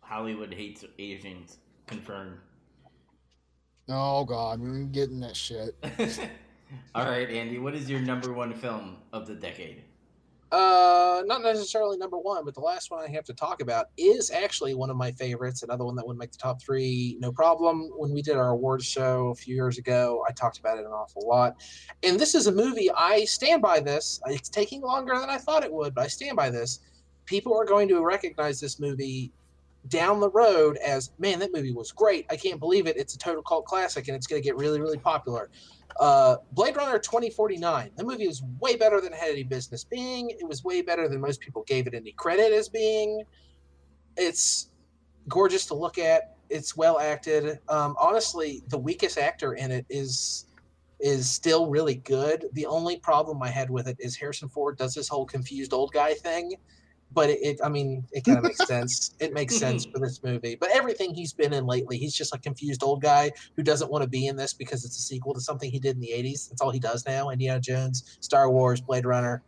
Hollywood 0.01 0.53
hates 0.53 0.85
Asians. 0.99 1.59
Confirmed. 1.87 2.39
Oh 3.89 4.25
God, 4.25 4.61
we're 4.61 4.85
getting 4.85 5.21
that 5.21 5.37
shit. 5.37 5.75
All 6.95 7.05
right, 7.05 7.29
Andy. 7.31 7.59
What 7.59 7.75
is 7.75 7.91
your 7.91 8.01
number 8.01 8.33
one 8.33 8.55
film 8.55 8.97
of 9.13 9.27
the 9.27 9.35
decade? 9.35 9.83
Uh, 10.53 11.23
not 11.25 11.43
necessarily 11.43 11.97
number 11.97 12.19
one, 12.19 12.45
but 12.45 12.53
the 12.53 12.61
last 12.61 12.91
one 12.91 13.03
I 13.03 13.11
have 13.11 13.25
to 13.25 13.33
talk 13.33 13.63
about 13.63 13.87
is 13.97 14.31
actually 14.31 14.75
one 14.75 14.91
of 14.91 14.99
my 14.99 15.11
favorites. 15.11 15.63
Another 15.63 15.87
one 15.87 15.97
that 15.97 16.07
would 16.07 16.19
make 16.19 16.31
the 16.31 16.37
top 16.37 16.61
three, 16.61 17.17
no 17.21 17.33
problem. 17.33 17.91
When 17.97 18.13
we 18.13 18.21
did 18.21 18.37
our 18.37 18.51
awards 18.51 18.85
show 18.85 19.29
a 19.29 19.35
few 19.35 19.55
years 19.55 19.79
ago, 19.79 20.23
I 20.29 20.33
talked 20.33 20.59
about 20.59 20.77
it 20.77 20.85
an 20.85 20.93
awful 20.93 21.27
lot. 21.27 21.57
And 22.03 22.21
this 22.21 22.35
is 22.35 22.49
a 22.49 22.53
movie. 22.53 22.91
I 22.95 23.25
stand 23.25 23.63
by 23.63 23.81
this. 23.81 24.21
It's 24.27 24.51
taking 24.51 24.83
longer 24.83 25.19
than 25.19 25.31
I 25.31 25.39
thought 25.39 25.65
it 25.65 25.73
would, 25.73 25.95
but 25.95 26.05
I 26.05 26.09
stand 26.09 26.37
by 26.37 26.51
this. 26.51 26.81
People 27.25 27.59
are 27.59 27.65
going 27.65 27.89
to 27.89 28.05
recognize 28.05 28.61
this 28.61 28.79
movie 28.79 29.33
down 29.89 30.21
the 30.21 30.31
road 30.31 30.77
as 30.77 31.13
man, 31.19 31.39
that 31.39 31.53
movie 31.53 31.73
was 31.73 31.93
great. 31.93 32.27
I 32.31 32.37
can't 32.37 32.61
believe 32.61 32.87
it. 32.87 32.97
It's 32.97 33.15
a 33.15 33.19
total 33.19 33.43
cult 33.43 33.65
classic, 33.65 34.09
and 34.09 34.17
it's 34.17 34.27
going 34.27 34.41
to 34.41 34.47
get 34.47 34.57
really, 34.57 34.81
really 34.81 34.99
popular. 34.99 35.51
Uh, 36.03 36.39
Blade 36.51 36.75
Runner 36.75 36.99
2049. 36.99 37.93
The 37.95 38.03
movie 38.03 38.25
is 38.25 38.43
way 38.59 38.75
better 38.75 39.01
than 39.01 39.13
it 39.13 39.21
had 39.21 39.31
any 39.31 39.45
business 39.45 39.85
being. 39.85 40.31
It 40.31 40.49
was 40.49 40.65
way 40.65 40.83
better 40.83 41.09
than 41.09 41.21
most 41.21 41.39
people 41.39 41.63
gave 41.63 41.87
it 41.87 41.95
any 41.95 42.11
credit 42.11 42.53
as 42.53 42.69
being. 42.69 43.23
It's 44.17 44.73
gorgeous 45.29 45.65
to 45.67 45.75
look 45.75 45.99
at. 45.99 46.35
It's 46.51 46.77
well 46.77 46.99
acted. 46.99 47.61
Um, 47.69 47.95
honestly, 48.01 48.65
the 48.67 48.79
weakest 48.79 49.17
actor 49.17 49.55
in 49.55 49.71
it 49.71 49.87
is 49.89 50.47
is 50.99 51.31
still 51.31 51.71
really 51.71 51.95
good. 51.95 52.47
The 52.55 52.67
only 52.67 52.97
problem 52.97 53.41
I 53.41 53.49
had 53.51 53.71
with 53.71 53.87
it 53.87 53.97
is 54.01 54.17
Harrison 54.17 54.49
Ford 54.49 54.77
does 54.77 54.95
this 54.95 55.07
whole 55.07 55.25
confused 55.25 55.73
old 55.73 55.93
guy 55.93 56.15
thing, 56.15 56.57
but 57.15 57.31
it, 57.31 57.39
it 57.43 57.61
I 57.65 57.69
mean, 57.69 58.05
it 58.13 58.25
kind 58.25 58.39
of 58.39 58.45
makes 58.45 58.67
sense. 58.67 59.15
It 59.21 59.33
makes 59.33 59.57
sense 59.57 59.85
for 59.85 59.99
this 59.99 60.23
movie. 60.23 60.57
But 60.57 60.71
everything 60.73 61.15
he's 61.15 61.33
been 61.33 61.53
in 61.53 61.67
lately, 61.67 61.99
he's 61.99 62.15
just 62.15 62.35
a 62.35 62.39
confused 62.39 62.83
old 62.83 63.03
guy 63.03 63.31
who 63.57 63.63
doesn't 63.63 63.91
want 63.91 64.03
to 64.03 64.09
be 64.09 64.27
in 64.27 64.37
this 64.37 64.53
because 64.55 64.85
it's 64.85 64.97
a 64.97 65.03
sequel 65.03 65.35
to 65.35 65.41
something 65.41 65.71
he 65.71 65.79
did 65.79 65.97
in 65.97 66.01
the 66.01 66.11
80s. 66.11 66.49
That's 66.49 66.61
all 66.61 66.71
he 66.71 66.81
does 66.81 67.05
now. 67.07 67.31
Indiana 67.31 67.61
Jones, 67.61 68.19
Star 68.21 68.51
Wars, 68.51 68.81
Blade 68.81 69.07
Runner. 69.07 69.43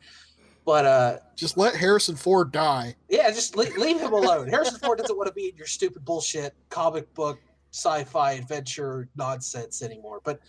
But 0.64 0.84
uh 0.86 1.18
Just 1.36 1.58
let 1.58 1.76
Harrison 1.76 2.16
Ford 2.16 2.50
die. 2.50 2.96
yeah, 3.08 3.30
just 3.30 3.56
leave, 3.56 3.76
leave 3.76 4.00
him 4.00 4.12
alone. 4.12 4.48
Harrison 4.48 4.78
Ford 4.78 4.98
doesn't 4.98 5.16
want 5.16 5.26
to 5.28 5.34
be 5.34 5.48
in 5.48 5.56
your 5.56 5.66
stupid 5.66 6.04
bullshit 6.04 6.54
comic 6.70 7.12
book 7.14 7.38
sci-fi 7.74 8.32
adventure 8.32 9.08
nonsense 9.16 9.82
anymore. 9.82 10.20
But 10.24 10.40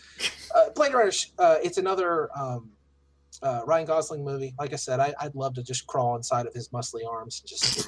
uh, 0.55 0.69
Blade 0.75 0.93
Runner, 0.93 1.11
uh, 1.39 1.55
it's 1.63 1.77
another 1.79 2.29
um, 2.37 2.69
uh, 3.41 3.61
Ryan 3.65 3.85
Gosling 3.85 4.23
movie. 4.23 4.53
Like 4.59 4.73
I 4.73 4.77
said, 4.77 4.99
I, 4.99 5.13
I'd 5.19 5.35
love 5.35 5.53
to 5.55 5.63
just 5.63 5.87
crawl 5.87 6.15
inside 6.15 6.45
of 6.45 6.53
his 6.53 6.69
muscly 6.69 7.01
arms. 7.07 7.41
And 7.41 7.49
just 7.49 7.87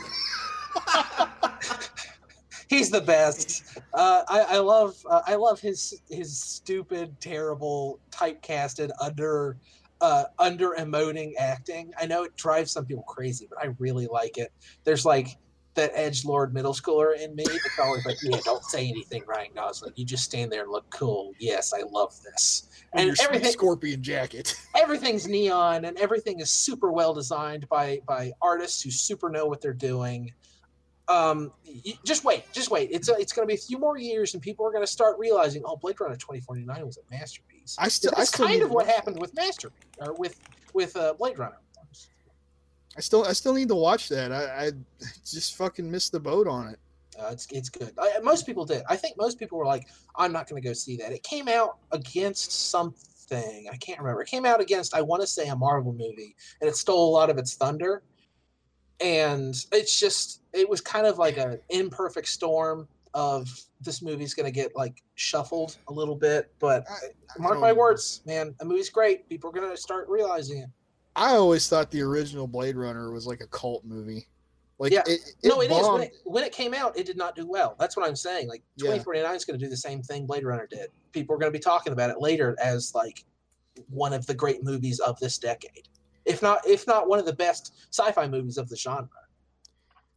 he's 2.69 2.90
the 2.90 3.02
best. 3.02 3.80
Uh, 3.94 4.24
I, 4.28 4.41
I 4.41 4.57
love 4.60 4.95
uh, 5.10 5.22
I 5.26 5.36
love 5.36 5.60
his 5.60 6.02
his 6.10 6.40
stupid, 6.40 7.19
terrible, 7.19 7.99
typecasted 8.11 8.91
under 9.02 9.57
uh, 10.02 10.26
under 10.40 10.72
emoting 10.72 11.34
acting. 11.40 11.91
I 11.99 12.06
know 12.06 12.24
it 12.24 12.36
drives 12.36 12.72
some 12.72 12.86
people 12.86 13.03
crazy, 13.03 13.48
but 13.49 13.60
I 13.61 13.74
really 13.80 14.07
like 14.07 14.38
it. 14.38 14.52
There's 14.84 15.06
like 15.06 15.38
that 15.78 15.91
edge 15.94 16.26
lord 16.26 16.54
middle 16.54 16.74
schooler 16.74 17.18
in 17.18 17.34
me 17.36 17.45
that's 17.45 17.80
always 17.80 18.06
like, 18.06 18.18
yeah, 18.22 18.38
don't 18.44 18.64
say 18.64 18.88
anything, 18.88 19.24
Ryan 19.26 19.52
Gosling. 19.56 19.94
You 19.95 20.06
just 20.06 20.26
stand 20.26 20.52
there 20.52 20.64
and 20.64 20.72
look 20.72 20.90
cool. 20.90 21.34
Yes, 21.40 21.74
I 21.74 21.84
love 21.90 22.14
this. 22.24 22.68
And 22.94 23.18
everything 23.22 23.52
scorpion 23.52 24.04
jacket. 24.04 24.56
everything's 24.76 25.28
neon 25.28 25.86
and 25.86 25.98
everything 25.98 26.40
is 26.41 26.52
super 26.52 26.91
well 26.91 27.14
designed 27.14 27.70
by 27.70 28.02
by 28.06 28.34
artists 28.41 28.82
who 28.82 28.91
super 28.91 29.30
know 29.30 29.45
what 29.45 29.62
they're 29.62 29.74
doing. 29.74 30.34
Um, 31.08 31.54
just 32.04 32.26
wait, 32.26 32.44
just 32.52 32.70
wait. 32.70 32.90
It's 32.91 33.08
a, 33.08 33.14
it's 33.14 33.32
going 33.32 33.48
to 33.48 33.48
be 33.48 33.56
a 33.56 33.64
few 33.64 33.80
more 33.80 33.98
years, 33.98 34.34
and 34.34 34.44
people 34.44 34.66
are 34.66 34.72
going 34.72 34.84
to 34.84 34.91
start 34.91 35.18
realizing, 35.18 35.62
oh, 35.66 35.78
Blade 35.78 36.02
Runner 36.02 36.18
2049 36.18 36.86
was 36.86 36.98
a 36.98 37.02
masterpiece. 37.10 37.78
I 37.80 37.88
still, 37.88 38.12
I 38.18 38.26
still 38.26 38.45
kind 38.45 38.62
of 38.62 38.72
what 38.72 38.88
happened 38.88 39.18
with 39.22 39.34
Masterpiece 39.34 39.88
or 39.99 40.14
with 40.16 40.38
with 40.74 40.98
uh, 40.98 41.14
Blade 41.14 41.40
Runner. 41.40 41.60
I 42.98 43.02
still, 43.02 43.24
I 43.26 43.34
still 43.34 43.53
need 43.53 43.68
to 43.69 43.76
watch 43.76 44.10
that. 44.10 44.32
I, 44.32 44.68
I 44.68 44.72
just 45.26 45.56
fucking 45.56 45.90
missed 45.90 46.11
the 46.11 46.19
boat 46.19 46.48
on 46.48 46.68
it. 46.69 46.80
Uh, 47.19 47.30
it's 47.32 47.48
it's 47.52 47.69
good. 47.69 47.91
I, 47.98 48.19
most 48.22 48.45
people 48.45 48.64
did. 48.65 48.84
I 48.90 48.95
think 48.95 49.18
most 49.18 49.40
people 49.40 49.57
were 49.57 49.65
like, 49.65 49.88
I'm 50.18 50.32
not 50.32 50.48
going 50.48 50.61
to 50.61 50.68
go 50.68 50.74
see 50.74 50.98
that. 50.98 51.11
It 51.11 51.24
came 51.24 51.48
out 51.48 51.78
against 51.91 52.52
something. 52.69 53.68
I 53.72 53.76
can't 53.78 53.99
remember. 53.99 54.22
It 54.22 54.28
came 54.28 54.45
out 54.45 54.61
against, 54.61 54.95
I 54.95 55.02
want 55.02 55.22
to 55.22 55.28
say, 55.28 55.48
a 55.48 55.56
Marvel 55.56 55.94
movie, 55.94 56.36
and 56.61 56.69
it 56.69 56.76
stole 56.76 57.10
a 57.10 57.14
lot 57.14 57.30
of 57.32 57.38
its 57.38 57.56
thunder. 57.56 58.03
And 58.99 59.56
it's 59.72 59.99
just, 59.99 60.41
it 60.53 60.68
was 60.68 60.82
kind 60.82 61.06
of 61.06 61.18
like 61.19 61.38
an 61.38 61.60
imperfect 61.69 62.28
storm 62.28 62.88
of 63.14 63.48
this 63.82 64.02
movie's 64.02 64.34
going 64.34 64.45
to 64.45 64.52
get 64.52 64.76
like 64.76 65.02
shuffled 65.15 65.78
a 65.88 65.94
little 65.94 66.15
bit. 66.15 66.52
But 66.60 66.86
I- 66.90 67.07
I 67.36 67.41
mark 67.41 67.60
my 67.60 67.74
words, 67.74 68.22
man, 68.26 68.56
the 68.60 68.65
movie's 68.65 68.90
great. 68.90 69.28
People 69.30 69.49
are 69.49 69.53
going 69.53 69.69
to 69.69 69.78
start 69.78 70.07
realizing 70.07 70.60
it. 70.60 70.69
I 71.18 71.31
always 71.35 71.68
thought 71.68 71.91
the 71.91 72.02
original 72.03 72.48
Blade 72.48 72.76
Runner 72.77 73.11
was 73.11 73.26
like 73.27 73.41
a 73.41 73.48
cult 73.48 73.84
movie. 73.84 74.27
Like 74.80 74.91
Yeah. 74.91 75.02
it, 75.07 75.19
it 75.41 75.48
no, 75.49 75.61
it 75.61 75.72
is. 75.72 75.88
When 75.88 76.02
it, 76.03 76.14
when 76.23 76.44
it 76.44 76.52
came 76.52 76.73
out, 76.76 76.95
it 76.98 77.06
did 77.07 77.18
not 77.18 77.35
do 77.35 77.48
well. 77.48 77.76
That's 77.80 77.98
what 77.98 78.07
I'm 78.07 78.15
saying. 78.15 78.48
Like 78.48 78.61
Yeah. 78.76 78.91
2049 78.91 79.35
is 79.35 79.44
going 79.44 79.60
to 79.60 79.65
do 79.65 79.69
the 79.69 79.76
same 79.76 80.03
thing 80.03 80.27
Blade 80.27 80.45
Runner 80.45 80.68
did. 80.68 80.91
People 81.11 81.35
are 81.35 81.39
going 81.39 81.52
to 81.52 81.57
be 81.57 81.61
talking 81.61 81.91
about 81.91 82.11
it 82.11 82.22
later 82.22 82.56
as 82.61 82.94
like 82.94 83.26
one 83.89 84.14
of 84.14 84.26
the 84.27 84.34
great 84.35 84.64
movies 84.64 84.99
of 84.99 85.19
this 85.19 85.38
decade, 85.39 85.88
if 86.26 86.41
not 86.44 86.65
if 86.68 86.85
not 86.85 87.10
one 87.10 87.18
of 87.19 87.26
the 87.26 87.34
best 87.34 87.73
sci-fi 87.91 88.27
movies 88.27 88.57
of 88.60 88.69
the 88.69 88.76
genre. 88.77 89.10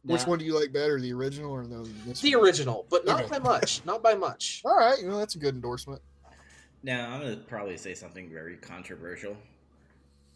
Which 0.03 0.21
Now- 0.21 0.27
one 0.29 0.39
do 0.39 0.45
you 0.45 0.59
like 0.59 0.71
better, 0.71 0.99
the 0.99 1.13
original 1.13 1.51
or 1.51 1.65
the 1.65 1.87
this 2.05 2.21
The 2.21 2.35
one? 2.35 2.45
original, 2.45 2.85
but 2.91 3.05
not 3.05 3.21
Okay. 3.23 3.29
by 3.29 3.39
much. 3.39 3.81
Not 3.85 4.03
by 4.03 4.13
much. 4.13 4.61
All 4.65 4.77
right, 4.77 4.99
you 5.01 5.07
know 5.07 5.17
that's 5.17 5.33
a 5.35 5.39
good 5.39 5.55
endorsement. 5.55 6.01
Now 6.83 7.09
I'm 7.11 7.21
gonna 7.21 7.37
probably 7.37 7.77
say 7.77 7.93
something 7.95 8.29
very 8.29 8.57
controversial. 8.57 9.35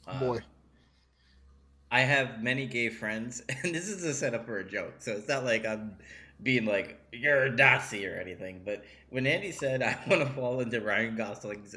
Uh, 0.07 0.19
Boy, 0.19 0.39
I 1.95 2.01
have 2.01 2.43
many 2.43 2.65
gay 2.65 2.89
friends, 2.89 3.41
and 3.63 3.73
this 3.73 3.87
is 3.87 4.03
a 4.03 4.13
setup 4.13 4.45
for 4.45 4.57
a 4.57 4.69
joke, 4.69 4.95
so 4.99 5.13
it's 5.13 5.29
not 5.29 5.45
like 5.45 5.65
I'm 5.65 5.95
being 6.43 6.65
like 6.65 6.99
you're 7.13 7.43
a 7.43 7.49
Nazi 7.49 8.05
or 8.05 8.15
anything. 8.17 8.63
But 8.65 8.83
when 9.11 9.25
Andy 9.25 9.53
said 9.53 9.81
I 9.81 9.97
want 10.09 10.21
to 10.21 10.33
fall 10.33 10.59
into 10.59 10.81
Ryan 10.81 11.15
Gosling's 11.15 11.73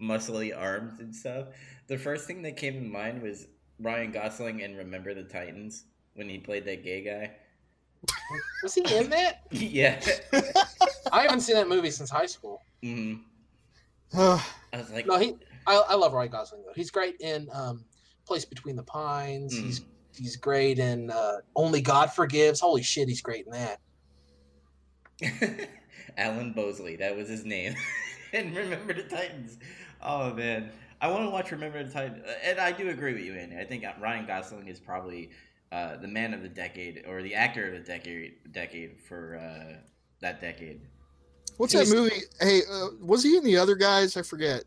muscly 0.00 0.56
arms 0.58 1.00
and 1.00 1.14
stuff, 1.14 1.48
the 1.86 1.98
first 1.98 2.26
thing 2.26 2.40
that 2.42 2.56
came 2.56 2.72
to 2.76 2.80
mind 2.80 3.20
was 3.20 3.46
Ryan 3.78 4.10
Gosling 4.10 4.62
and 4.62 4.74
Remember 4.74 5.12
the 5.12 5.24
Titans 5.24 5.84
when 6.14 6.30
he 6.30 6.38
played 6.38 6.64
that 6.64 6.82
gay 6.82 7.04
guy. 7.04 7.32
Was 8.62 8.74
he 8.74 8.80
in 8.96 9.10
that? 9.10 9.42
yeah. 9.50 10.00
I 11.12 11.22
haven't 11.24 11.40
seen 11.40 11.56
that 11.56 11.68
movie 11.68 11.90
since 11.90 12.08
high 12.08 12.26
school. 12.26 12.62
hmm 12.82 13.16
Uh, 14.16 14.42
I 14.72 14.78
was 14.78 14.90
like, 14.90 15.06
No, 15.06 15.18
he. 15.18 15.34
I, 15.66 15.82
I 15.90 15.94
love 15.94 16.14
Ryan 16.14 16.30
Gosling 16.30 16.62
though. 16.64 16.72
He's 16.74 16.90
great 16.90 17.16
in 17.20 17.48
um, 17.52 17.84
Place 18.28 18.44
Between 18.44 18.76
the 18.76 18.82
Pines. 18.84 19.54
mm. 19.58 19.62
He's 19.64 19.80
he's 20.16 20.36
great 20.36 20.78
in 20.78 21.10
uh, 21.10 21.38
Only 21.56 21.80
God 21.80 22.12
Forgives. 22.12 22.60
Holy 22.60 22.82
shit, 22.82 23.08
he's 23.08 23.22
great 23.22 23.46
in 23.46 23.52
that. 23.52 23.80
Alan 26.16 26.52
Bosley, 26.52 26.96
that 26.96 27.16
was 27.16 27.28
his 27.28 27.44
name. 27.44 27.74
and 28.32 28.54
Remember 28.56 28.92
the 28.92 29.02
Titans. 29.04 29.58
Oh 30.02 30.32
man, 30.34 30.70
I 31.00 31.08
want 31.08 31.24
to 31.24 31.30
watch 31.30 31.50
Remember 31.50 31.82
the 31.82 31.90
Titans, 31.90 32.24
and 32.44 32.58
I 32.60 32.70
do 32.72 32.90
agree 32.90 33.14
with 33.14 33.22
you, 33.24 33.34
Andy. 33.34 33.56
I 33.56 33.64
think 33.64 33.84
Ryan 34.00 34.26
Gosling 34.26 34.68
is 34.68 34.78
probably 34.78 35.30
uh, 35.72 35.96
the 35.96 36.08
man 36.08 36.34
of 36.34 36.42
the 36.42 36.48
decade 36.48 37.04
or 37.08 37.22
the 37.22 37.34
actor 37.34 37.66
of 37.66 37.72
the 37.72 37.80
decade 37.80 38.34
decade 38.52 39.00
for 39.00 39.36
uh, 39.38 39.76
that 40.20 40.40
decade. 40.40 40.80
what's 41.56 41.72
He's- 41.72 41.88
that 41.90 41.96
movie? 41.96 42.16
Hey, 42.40 42.60
uh, 42.70 42.88
was 43.00 43.22
he 43.22 43.36
in 43.36 43.44
the 43.44 43.56
other 43.56 43.74
guys? 43.74 44.16
I 44.16 44.22
forget. 44.22 44.64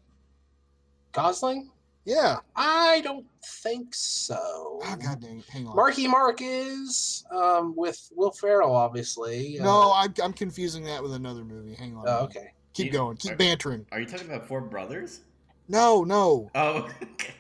Gosling? 1.12 1.70
Yeah. 2.06 2.38
I 2.56 3.02
don't 3.02 3.26
think 3.62 3.94
so. 3.94 4.38
Oh, 4.84 4.96
God 5.04 5.22
dang 5.22 5.40
it. 5.40 5.46
Hang 5.50 5.68
on. 5.68 5.76
Marky 5.76 6.08
Mark 6.08 6.40
is 6.42 7.24
um, 7.32 7.76
with 7.76 8.12
Will 8.16 8.32
Ferrell, 8.32 8.76
obviously. 8.76 9.60
Uh, 9.60 9.64
no, 9.64 9.80
I, 9.92 10.08
I'm 10.24 10.34
confusing 10.34 10.84
that 10.86 11.02
with 11.04 11.14
another 11.14 11.44
movie. 11.44 11.76
Hang 11.76 11.96
on. 11.96 12.06
Oh, 12.08 12.24
okay. 12.24 12.54
Keep 12.74 12.88
You- 12.88 12.92
going. 12.92 13.18
Keep 13.18 13.34
are- 13.34 13.38
bantering. 13.38 13.86
Are 13.92 14.00
you 14.00 14.06
talking 14.08 14.28
about 14.28 14.48
Four 14.48 14.62
Brothers? 14.62 15.22
No, 15.68 16.04
no. 16.04 16.50
Oh, 16.56 16.90
okay. 17.04 17.34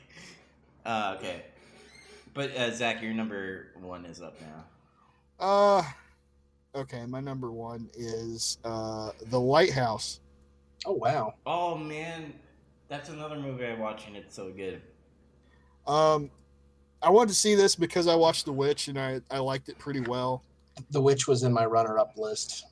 Uh, 0.86 1.16
okay. 1.18 1.44
But 2.34 2.56
uh, 2.56 2.72
Zach, 2.72 3.02
your 3.02 3.14
number 3.14 3.72
one 3.82 4.06
is 4.06 4.22
up 4.22 4.36
now. 4.42 4.66
Uh, 5.40 5.84
okay. 6.76 7.06
My 7.08 7.20
number 7.20 7.52
one 7.52 7.90
is 7.96 8.58
uh, 8.64 9.12
The 9.30 9.40
Lighthouse. 9.40 10.20
Oh 10.86 10.94
wow. 10.94 11.34
Oh 11.46 11.78
man, 11.78 12.34
that's 12.92 13.08
another 13.08 13.38
movie 13.38 13.66
I 13.66 13.74
watched 13.74 14.08
and 14.08 14.18
it's 14.18 14.36
so 14.36 14.52
good. 14.52 14.82
Um, 15.88 16.30
I 17.02 17.10
wanted 17.10 17.30
to 17.30 17.36
see 17.36 17.56
this 17.56 17.74
because 17.74 18.06
I 18.06 18.16
watched 18.16 18.44
The 18.44 18.52
Witch 18.52 18.90
and 18.90 19.00
I, 19.00 19.22
I 19.32 19.40
liked 19.40 19.70
it 19.70 19.80
pretty 19.80 20.02
well. 20.02 20.44
The 20.92 21.02
Witch 21.02 21.26
was 21.26 21.44
in 21.44 21.54
my 21.54 21.66
runner-up 21.66 22.18
list. 22.18 22.66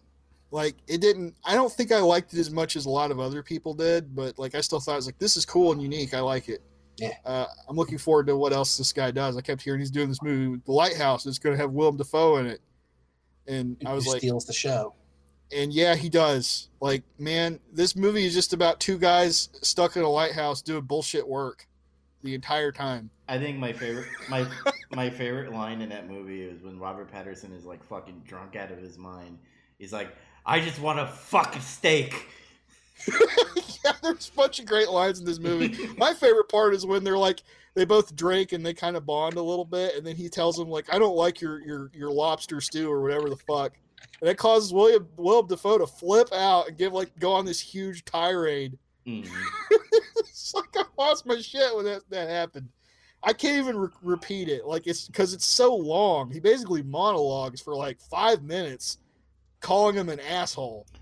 Like 0.52 0.76
it 0.88 1.00
didn't. 1.00 1.36
I 1.46 1.56
don't 1.56 1.72
think 1.72 1.94
I 1.94 2.00
liked 2.00 2.34
it 2.34 2.40
as 2.40 2.52
much 2.52 2.76
as 2.76 2.86
a 2.86 2.90
lot 2.90 3.12
of 3.12 3.20
other 3.20 3.42
people 3.42 3.74
did, 3.74 4.14
but 4.14 4.38
like 4.38 4.56
I 4.56 4.62
still 4.62 4.80
thought 4.80 4.94
it 4.94 4.98
was 4.98 5.06
like 5.06 5.20
this 5.20 5.38
is 5.38 5.46
cool 5.46 5.72
and 5.72 5.82
unique. 5.82 6.14
I 6.14 6.20
like 6.20 6.50
it. 6.50 6.62
Yeah. 6.98 7.14
Uh, 7.24 7.46
I'm 7.70 7.78
looking 7.78 7.98
forward 7.98 8.28
to 8.28 8.36
what 8.36 8.52
else 8.52 8.76
this 8.76 8.92
guy 8.92 9.12
does. 9.12 9.38
I 9.38 9.42
kept 9.42 9.62
hearing 9.62 9.80
he's 9.80 9.92
doing 9.92 10.10
this 10.10 10.22
movie, 10.22 10.60
The 10.66 10.72
Lighthouse. 10.72 11.26
It's 11.28 11.40
going 11.40 11.56
to 11.56 11.62
have 11.62 11.72
Willem 11.72 11.98
Dafoe 11.98 12.38
in 12.38 12.48
it, 12.48 12.62
and 13.48 13.78
I 13.86 13.94
was 13.94 14.06
who 14.06 14.12
like, 14.12 14.20
steals 14.20 14.46
the 14.46 14.54
show. 14.54 14.96
And 15.56 15.74
yeah, 15.74 15.96
he 15.96 16.10
does. 16.10 16.70
Like, 16.80 17.04
man, 17.18 17.60
this 17.74 17.96
movie 17.96 18.26
is 18.26 18.34
just 18.34 18.54
about 18.54 18.80
two 18.80 18.98
guys 18.98 19.50
stuck 19.62 19.96
in 19.96 20.04
a 20.04 20.10
lighthouse 20.10 20.62
doing 20.62 20.84
bullshit 20.84 21.28
work 21.28 21.68
the 22.22 22.36
entire 22.36 22.72
time. 22.72 23.10
I 23.28 23.38
think 23.38 23.58
my 23.58 23.74
favorite 23.74 24.08
my 24.30 24.48
my 24.92 25.10
favorite 25.10 25.52
line 25.52 25.82
in 25.82 25.90
that 25.90 26.10
movie 26.10 26.42
is 26.42 26.62
when 26.64 26.80
Robert 26.80 27.12
Pattinson 27.12 27.56
is 27.56 27.66
like 27.66 27.84
fucking 27.84 28.24
drunk 28.26 28.56
out 28.56 28.72
of 28.72 28.80
his 28.80 28.98
mind. 28.98 29.38
He's 29.78 29.94
like, 29.94 30.16
"I 30.46 30.60
just 30.60 30.80
want 30.80 31.00
to 31.00 31.08
fuck 31.08 31.56
a 31.56 31.62
steak." 31.62 32.28
yeah, 33.86 33.94
there's 34.02 34.30
a 34.30 34.36
bunch 34.36 34.60
of 34.60 34.66
great 34.66 34.90
lines 34.90 35.20
in 35.20 35.26
this 35.26 35.40
movie. 35.40 35.88
My 35.98 36.14
favorite 36.14 36.50
part 36.50 36.74
is 36.74 36.86
when 36.86 37.04
they're 37.04 37.18
like 37.18 37.42
they 37.76 37.86
both 37.86 38.16
drink 38.16 38.52
and 38.52 38.66
they 38.66 38.74
kind 38.74 38.98
of 38.98 39.06
bond 39.06 39.36
a 39.36 39.42
little 39.42 39.64
bit, 39.66 39.96
and 39.96 40.06
then 40.06 40.16
he 40.16 40.28
tells 40.28 40.60
him 40.60 40.70
like, 40.70 40.94
"I 40.94 41.00
don't 41.00 41.16
like 41.16 41.40
your 41.40 41.62
your 41.62 41.92
your 41.94 42.12
lobster 42.12 42.60
stew 42.62 42.92
or 42.92 43.02
whatever 43.02 43.30
the 43.30 43.38
fuck," 43.38 43.74
and 44.22 44.30
that 44.30 44.38
causes 44.38 44.74
William 44.74 45.08
Willem 45.18 45.48
Dafoe 45.48 45.78
to 45.78 45.88
flip 45.88 46.30
out 46.34 46.68
and 46.68 46.78
give 46.78 46.94
like 46.94 47.18
go 47.20 47.32
on 47.34 47.46
this 47.46 47.60
huge 47.60 48.04
tirade. 48.06 48.78
Mhm. 49.08 49.30
it's 50.20 50.54
like 50.54 50.70
I 50.76 50.84
lost 50.98 51.26
my 51.26 51.40
shit 51.40 51.76
when 51.76 51.86
that 51.86 52.02
that 52.10 52.30
happened. 52.30 52.70
I 53.24 53.34
can't 53.34 53.58
even 53.58 53.78
re- 53.78 53.90
repeat 54.02 54.48
it 54.48 54.66
like 54.66 54.88
it's 54.88 55.08
because 55.08 55.34
it's 55.34 55.46
so 55.46 55.76
long. 55.76 56.32
He 56.32 56.40
basically 56.40 56.84
monologues 56.84 57.60
for 57.62 57.76
like 57.76 58.00
five 58.00 58.44
minutes, 58.44 58.98
calling 59.60 59.96
him 59.96 60.10
an 60.10 60.20
asshole. 60.22 60.86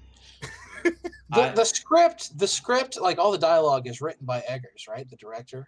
The, 1.30 1.42
I- 1.42 1.50
the 1.50 1.66
script, 1.66 2.38
the 2.40 2.48
script, 2.48 3.02
like 3.02 3.18
all 3.20 3.34
the 3.34 3.38
dialogue 3.38 3.86
is 3.86 4.00
written 4.00 4.26
by 4.26 4.42
Eggers, 4.48 4.86
right? 4.88 5.10
The 5.10 5.18
director. 5.18 5.68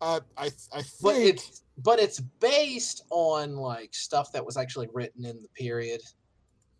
Uh, 0.00 0.18
I 0.36 0.50
I 0.74 0.82
But 1.00 1.14
it's 1.16 1.62
but 1.78 2.00
it's 2.00 2.18
based 2.18 3.04
on 3.10 3.54
like 3.54 3.94
stuff 3.94 4.32
that 4.32 4.44
was 4.44 4.56
actually 4.56 4.88
written 4.92 5.24
in 5.24 5.40
the 5.40 5.48
period. 5.56 6.00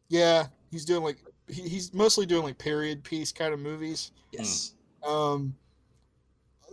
Yeah, 0.08 0.46
he's 0.70 0.84
doing 0.84 1.02
like 1.02 1.18
he, 1.48 1.62
he's 1.62 1.92
mostly 1.94 2.26
doing 2.26 2.42
like 2.42 2.58
period 2.58 3.02
piece 3.04 3.32
kind 3.32 3.52
of 3.52 3.60
movies. 3.60 4.12
Yes. 4.32 4.74
Um, 5.06 5.54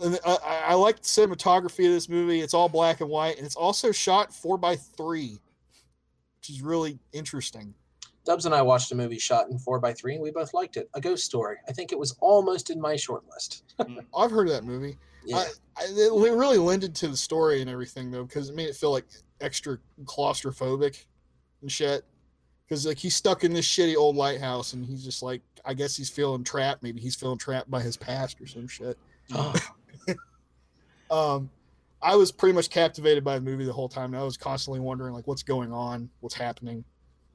and 0.01 0.19
I, 0.25 0.37
I 0.45 0.61
I 0.67 0.73
like 0.73 0.97
the 0.97 1.03
cinematography 1.03 1.85
of 1.85 1.93
this 1.93 2.09
movie. 2.09 2.41
It's 2.41 2.53
all 2.53 2.69
black 2.69 3.01
and 3.01 3.09
white, 3.09 3.37
and 3.37 3.45
it's 3.45 3.55
also 3.55 3.91
shot 3.91 4.33
four 4.33 4.57
by 4.57 4.75
three, 4.75 5.39
which 6.39 6.49
is 6.49 6.61
really 6.61 6.99
interesting. 7.11 7.73
Dubs 8.25 8.45
and 8.45 8.55
I 8.55 8.61
watched 8.61 8.91
a 8.91 8.95
movie 8.95 9.19
shot 9.19 9.49
in 9.49 9.59
four 9.59 9.85
x 9.85 9.99
three, 9.99 10.13
and 10.13 10.23
we 10.23 10.31
both 10.31 10.53
liked 10.53 10.77
it. 10.77 10.89
A 10.93 11.01
ghost 11.01 11.25
story. 11.25 11.57
I 11.67 11.73
think 11.73 11.91
it 11.91 11.99
was 11.99 12.15
almost 12.21 12.69
in 12.69 12.79
my 12.79 12.95
short 12.95 13.23
list. 13.29 13.63
I've 14.15 14.31
heard 14.31 14.47
of 14.47 14.53
that 14.53 14.63
movie. 14.63 14.97
Yeah. 15.25 15.37
I, 15.37 15.45
I, 15.77 15.83
it 15.85 16.33
really 16.33 16.57
lended 16.57 16.95
to 16.95 17.07
the 17.07 17.17
story 17.17 17.61
and 17.61 17.69
everything 17.69 18.11
though, 18.11 18.23
because 18.23 18.49
it 18.49 18.55
made 18.55 18.69
it 18.69 18.75
feel 18.75 18.91
like 18.91 19.05
extra 19.41 19.77
claustrophobic 20.05 21.05
and 21.61 21.71
shit. 21.71 22.05
Because 22.67 22.85
like 22.85 22.97
he's 22.97 23.15
stuck 23.15 23.43
in 23.43 23.53
this 23.53 23.65
shitty 23.67 23.95
old 23.95 24.15
lighthouse, 24.15 24.73
and 24.73 24.85
he's 24.85 25.03
just 25.03 25.21
like, 25.21 25.41
I 25.65 25.73
guess 25.73 25.95
he's 25.95 26.09
feeling 26.09 26.43
trapped. 26.43 26.83
Maybe 26.83 27.01
he's 27.01 27.15
feeling 27.15 27.37
trapped 27.37 27.69
by 27.69 27.81
his 27.81 27.97
past 27.97 28.39
or 28.41 28.47
some 28.47 28.67
shit. 28.67 28.97
Oh, 29.33 29.53
Um, 31.11 31.49
I 32.01 32.15
was 32.15 32.31
pretty 32.31 32.53
much 32.55 32.69
captivated 32.69 33.23
by 33.23 33.35
the 33.35 33.41
movie 33.41 33.65
the 33.65 33.73
whole 33.73 33.87
time. 33.87 34.13
and 34.13 34.21
I 34.21 34.25
was 34.25 34.35
constantly 34.35 34.79
wondering 34.79 35.13
like, 35.13 35.27
what's 35.27 35.43
going 35.43 35.71
on, 35.71 36.09
what's 36.21 36.33
happening. 36.35 36.83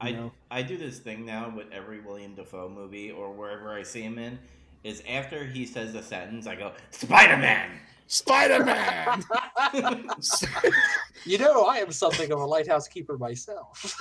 I 0.01 0.11
know? 0.11 0.31
I 0.51 0.61
do 0.61 0.77
this 0.77 0.99
thing 0.99 1.25
now 1.25 1.51
with 1.55 1.67
every 1.71 2.01
William 2.01 2.35
Dafoe 2.35 2.69
movie 2.69 3.11
or 3.11 3.31
wherever 3.31 3.73
I 3.73 3.83
see 3.83 4.01
him 4.01 4.17
in. 4.19 4.37
Is 4.83 5.01
after 5.09 5.45
he 5.45 5.65
says 5.65 5.91
the 5.91 6.01
sentence, 6.03 6.47
I 6.47 6.55
go 6.55 6.71
Spider 6.91 7.37
Man. 7.37 7.69
Spider 8.07 8.63
Man. 8.63 9.23
Spider 9.55 9.81
Man. 10.03 10.73
you 11.25 11.37
know, 11.37 11.65
I 11.65 11.77
am 11.77 11.91
something 11.91 12.31
of 12.31 12.39
a 12.39 12.45
lighthouse 12.45 12.87
keeper 12.87 13.17
myself. 13.17 13.79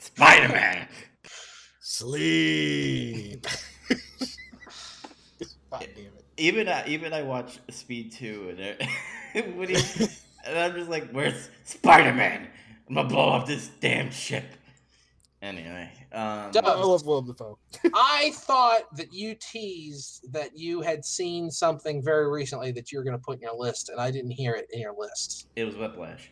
Spider 0.00 0.48
Man. 0.48 0.88
Sleep. 1.80 3.46
God 5.70 5.88
damn 5.94 6.04
it. 6.04 6.24
Even 6.36 6.68
I, 6.68 6.86
even 6.86 7.12
I 7.12 7.22
watch 7.22 7.58
Speed 7.70 8.12
Two 8.12 8.48
and 8.50 8.60
it, 8.60 8.82
he, 9.32 10.06
and 10.46 10.58
I'm 10.58 10.74
just 10.74 10.90
like, 10.90 11.10
where's 11.10 11.48
Spider 11.64 12.12
Man? 12.12 12.48
I'm 12.88 12.94
gonna 12.94 13.08
blow 13.08 13.30
up 13.30 13.46
this 13.46 13.70
damn 13.80 14.10
ship. 14.10 14.44
Anyway, 15.44 15.90
um, 16.12 16.50
Duh. 16.52 16.62
I 16.64 16.74
love 16.82 17.04
Willem 17.04 17.26
Dafoe. 17.26 17.58
I 17.94 18.30
thought 18.34 18.96
that 18.96 19.12
you 19.12 19.34
teased 19.34 20.32
that 20.32 20.56
you 20.58 20.80
had 20.80 21.04
seen 21.04 21.50
something 21.50 22.02
very 22.02 22.30
recently 22.30 22.72
that 22.72 22.90
you 22.90 22.96
were 22.98 23.04
going 23.04 23.16
to 23.16 23.22
put 23.22 23.36
in 23.36 23.42
your 23.42 23.54
list, 23.54 23.90
and 23.90 24.00
I 24.00 24.10
didn't 24.10 24.30
hear 24.30 24.54
it 24.54 24.66
in 24.72 24.80
your 24.80 24.94
list. 24.96 25.48
it 25.54 25.64
was 25.64 25.76
Whiplash. 25.76 26.30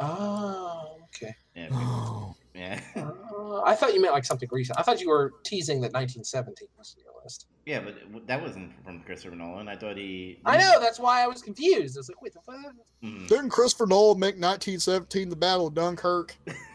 Oh, 0.00 0.96
okay. 1.14 1.34
Yeah, 1.54 1.68
Oh. 1.72 2.34
yeah, 2.54 2.80
Uh, 2.96 3.62
I 3.62 3.76
thought 3.76 3.94
you 3.94 4.00
meant 4.02 4.12
like 4.14 4.24
something 4.24 4.48
recent. 4.50 4.76
I 4.78 4.82
thought 4.82 5.00
you 5.00 5.08
were 5.08 5.34
teasing 5.44 5.76
that 5.82 5.92
1917 5.92 6.66
was 6.76 6.96
in 6.98 7.04
your 7.04 7.12
list. 7.22 7.46
yeah, 7.64 7.80
but 7.80 8.26
that 8.26 8.42
wasn't 8.42 8.72
from 8.84 9.02
Christopher 9.02 9.36
Nolan. 9.36 9.68
I 9.68 9.76
thought 9.76 9.96
he. 9.96 10.40
I 10.44 10.56
know. 10.56 10.80
That's 10.80 10.98
why 10.98 11.22
I 11.22 11.28
was 11.28 11.42
confused. 11.42 11.96
I 11.96 12.00
was 12.00 12.08
like, 12.08 12.20
wait, 12.22 12.32
the 12.32 12.40
fuck? 12.40 12.74
Mhm. 13.04 13.28
Didn't 13.28 13.50
Christopher 13.50 13.86
Nolan 13.86 14.18
make 14.18 14.34
1917 14.34 15.28
the 15.28 15.36
Battle 15.36 15.68
of 15.68 15.74
Dunkirk? 15.74 16.34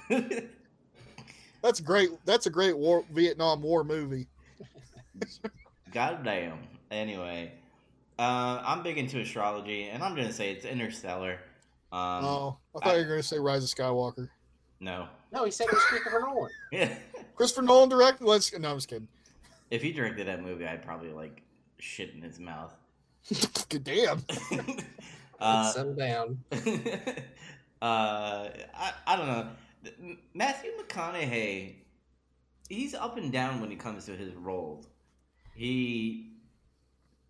That's 1.65 1.79
great. 1.79 2.11
That's 2.25 2.45
a 2.45 2.51
great 2.51 2.77
war, 2.77 3.03
Vietnam 3.11 3.63
War 3.63 3.83
movie. 3.83 4.27
Goddamn. 5.91 6.59
Anyway, 6.91 7.53
uh, 8.19 8.61
I'm 8.63 8.83
big 8.83 8.99
into 8.99 9.19
astrology, 9.19 9.85
and 9.85 10.03
I'm 10.03 10.15
gonna 10.15 10.31
say 10.31 10.51
it's 10.51 10.63
Interstellar. 10.63 11.39
Um, 11.91 12.23
oh, 12.25 12.57
I 12.75 12.79
thought 12.79 12.87
I- 12.93 12.97
you 12.97 13.01
were 13.03 13.07
going 13.09 13.21
to 13.21 13.27
say 13.27 13.39
Rise 13.39 13.63
of 13.63 13.69
Skywalker. 13.75 14.29
No. 14.79 15.07
No, 15.31 15.45
he 15.45 15.49
said 15.51 15.65
it 15.67 15.73
was 15.73 15.83
Christopher 15.85 16.19
Nolan. 16.19 16.51
Yeah. 16.71 16.97
Christopher 17.35 17.61
Nolan 17.63 17.89
directed. 17.89 18.25
Let's. 18.25 18.55
No, 18.57 18.69
I'm 18.69 18.77
just 18.77 18.87
kidding. 18.89 19.07
if 19.71 19.81
he 19.81 19.91
directed 19.91 20.27
that 20.27 20.43
movie, 20.43 20.67
I'd 20.67 20.83
probably 20.85 21.09
like 21.13 21.41
shit 21.79 22.13
in 22.13 22.21
his 22.21 22.37
mouth. 22.39 22.73
Good 23.69 23.83
damn. 23.85 24.23
uh, 25.39 25.71
Settle 25.71 25.93
down. 25.95 26.43
uh, 26.51 26.55
I, 27.81 28.93
I 29.07 29.15
don't 29.15 29.27
know. 29.27 29.47
Matthew 30.33 30.71
McConaughey, 30.81 31.75
he's 32.69 32.93
up 32.93 33.17
and 33.17 33.31
down 33.31 33.61
when 33.61 33.71
it 33.71 33.79
comes 33.79 34.05
to 34.05 34.15
his 34.15 34.33
roles. 34.35 34.87
He, 35.53 36.31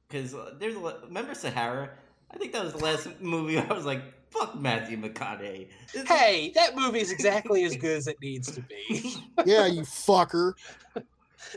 because 0.08 0.36
there's 0.60 0.76
a 0.76 0.80
lo- 0.80 1.00
remember 1.04 1.34
Sahara. 1.36 1.90
I 2.32 2.38
think 2.38 2.54
that 2.54 2.64
was 2.64 2.74
the 2.74 2.84
last 2.84 3.08
movie 3.22 3.58
I 3.60 3.72
was 3.74 3.86
like, 3.86 4.02
"Fuck 4.32 4.56
Matthew 4.60 4.98
McConaughey." 4.98 5.68
This- 5.94 6.08
Hey, 6.08 6.52
that 6.56 6.76
movie 6.76 7.00
is 7.02 7.12
exactly 7.12 7.64
as 7.66 7.76
good 7.78 7.98
as 7.98 8.08
it 8.08 8.18
needs 8.22 8.52
to 8.52 8.62
be. 8.62 9.16
Yeah, 9.46 9.68
you 9.68 9.82
fucker. 9.82 10.54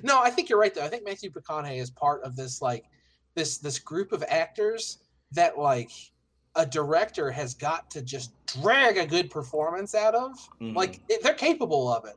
No, 0.02 0.20
I 0.22 0.28
think 0.30 0.48
you're 0.50 0.58
right 0.58 0.74
though. 0.74 0.84
I 0.84 0.88
think 0.88 1.04
Matthew 1.06 1.30
McConaughey 1.30 1.78
is 1.80 1.90
part 1.90 2.22
of 2.22 2.36
this 2.36 2.60
like 2.60 2.84
this 3.34 3.58
this 3.58 3.78
group 3.78 4.12
of 4.12 4.22
actors 4.28 4.98
that 5.32 5.58
like 5.58 5.90
a 6.58 6.66
director 6.66 7.30
has 7.30 7.54
got 7.54 7.88
to 7.92 8.02
just 8.02 8.32
drag 8.46 8.98
a 8.98 9.06
good 9.06 9.30
performance 9.30 9.94
out 9.94 10.14
of. 10.14 10.32
Mhm, 10.60 10.74
Like 10.74 11.00
they're 11.22 11.32
capable 11.34 11.90
of 11.90 12.04
it. 12.04 12.16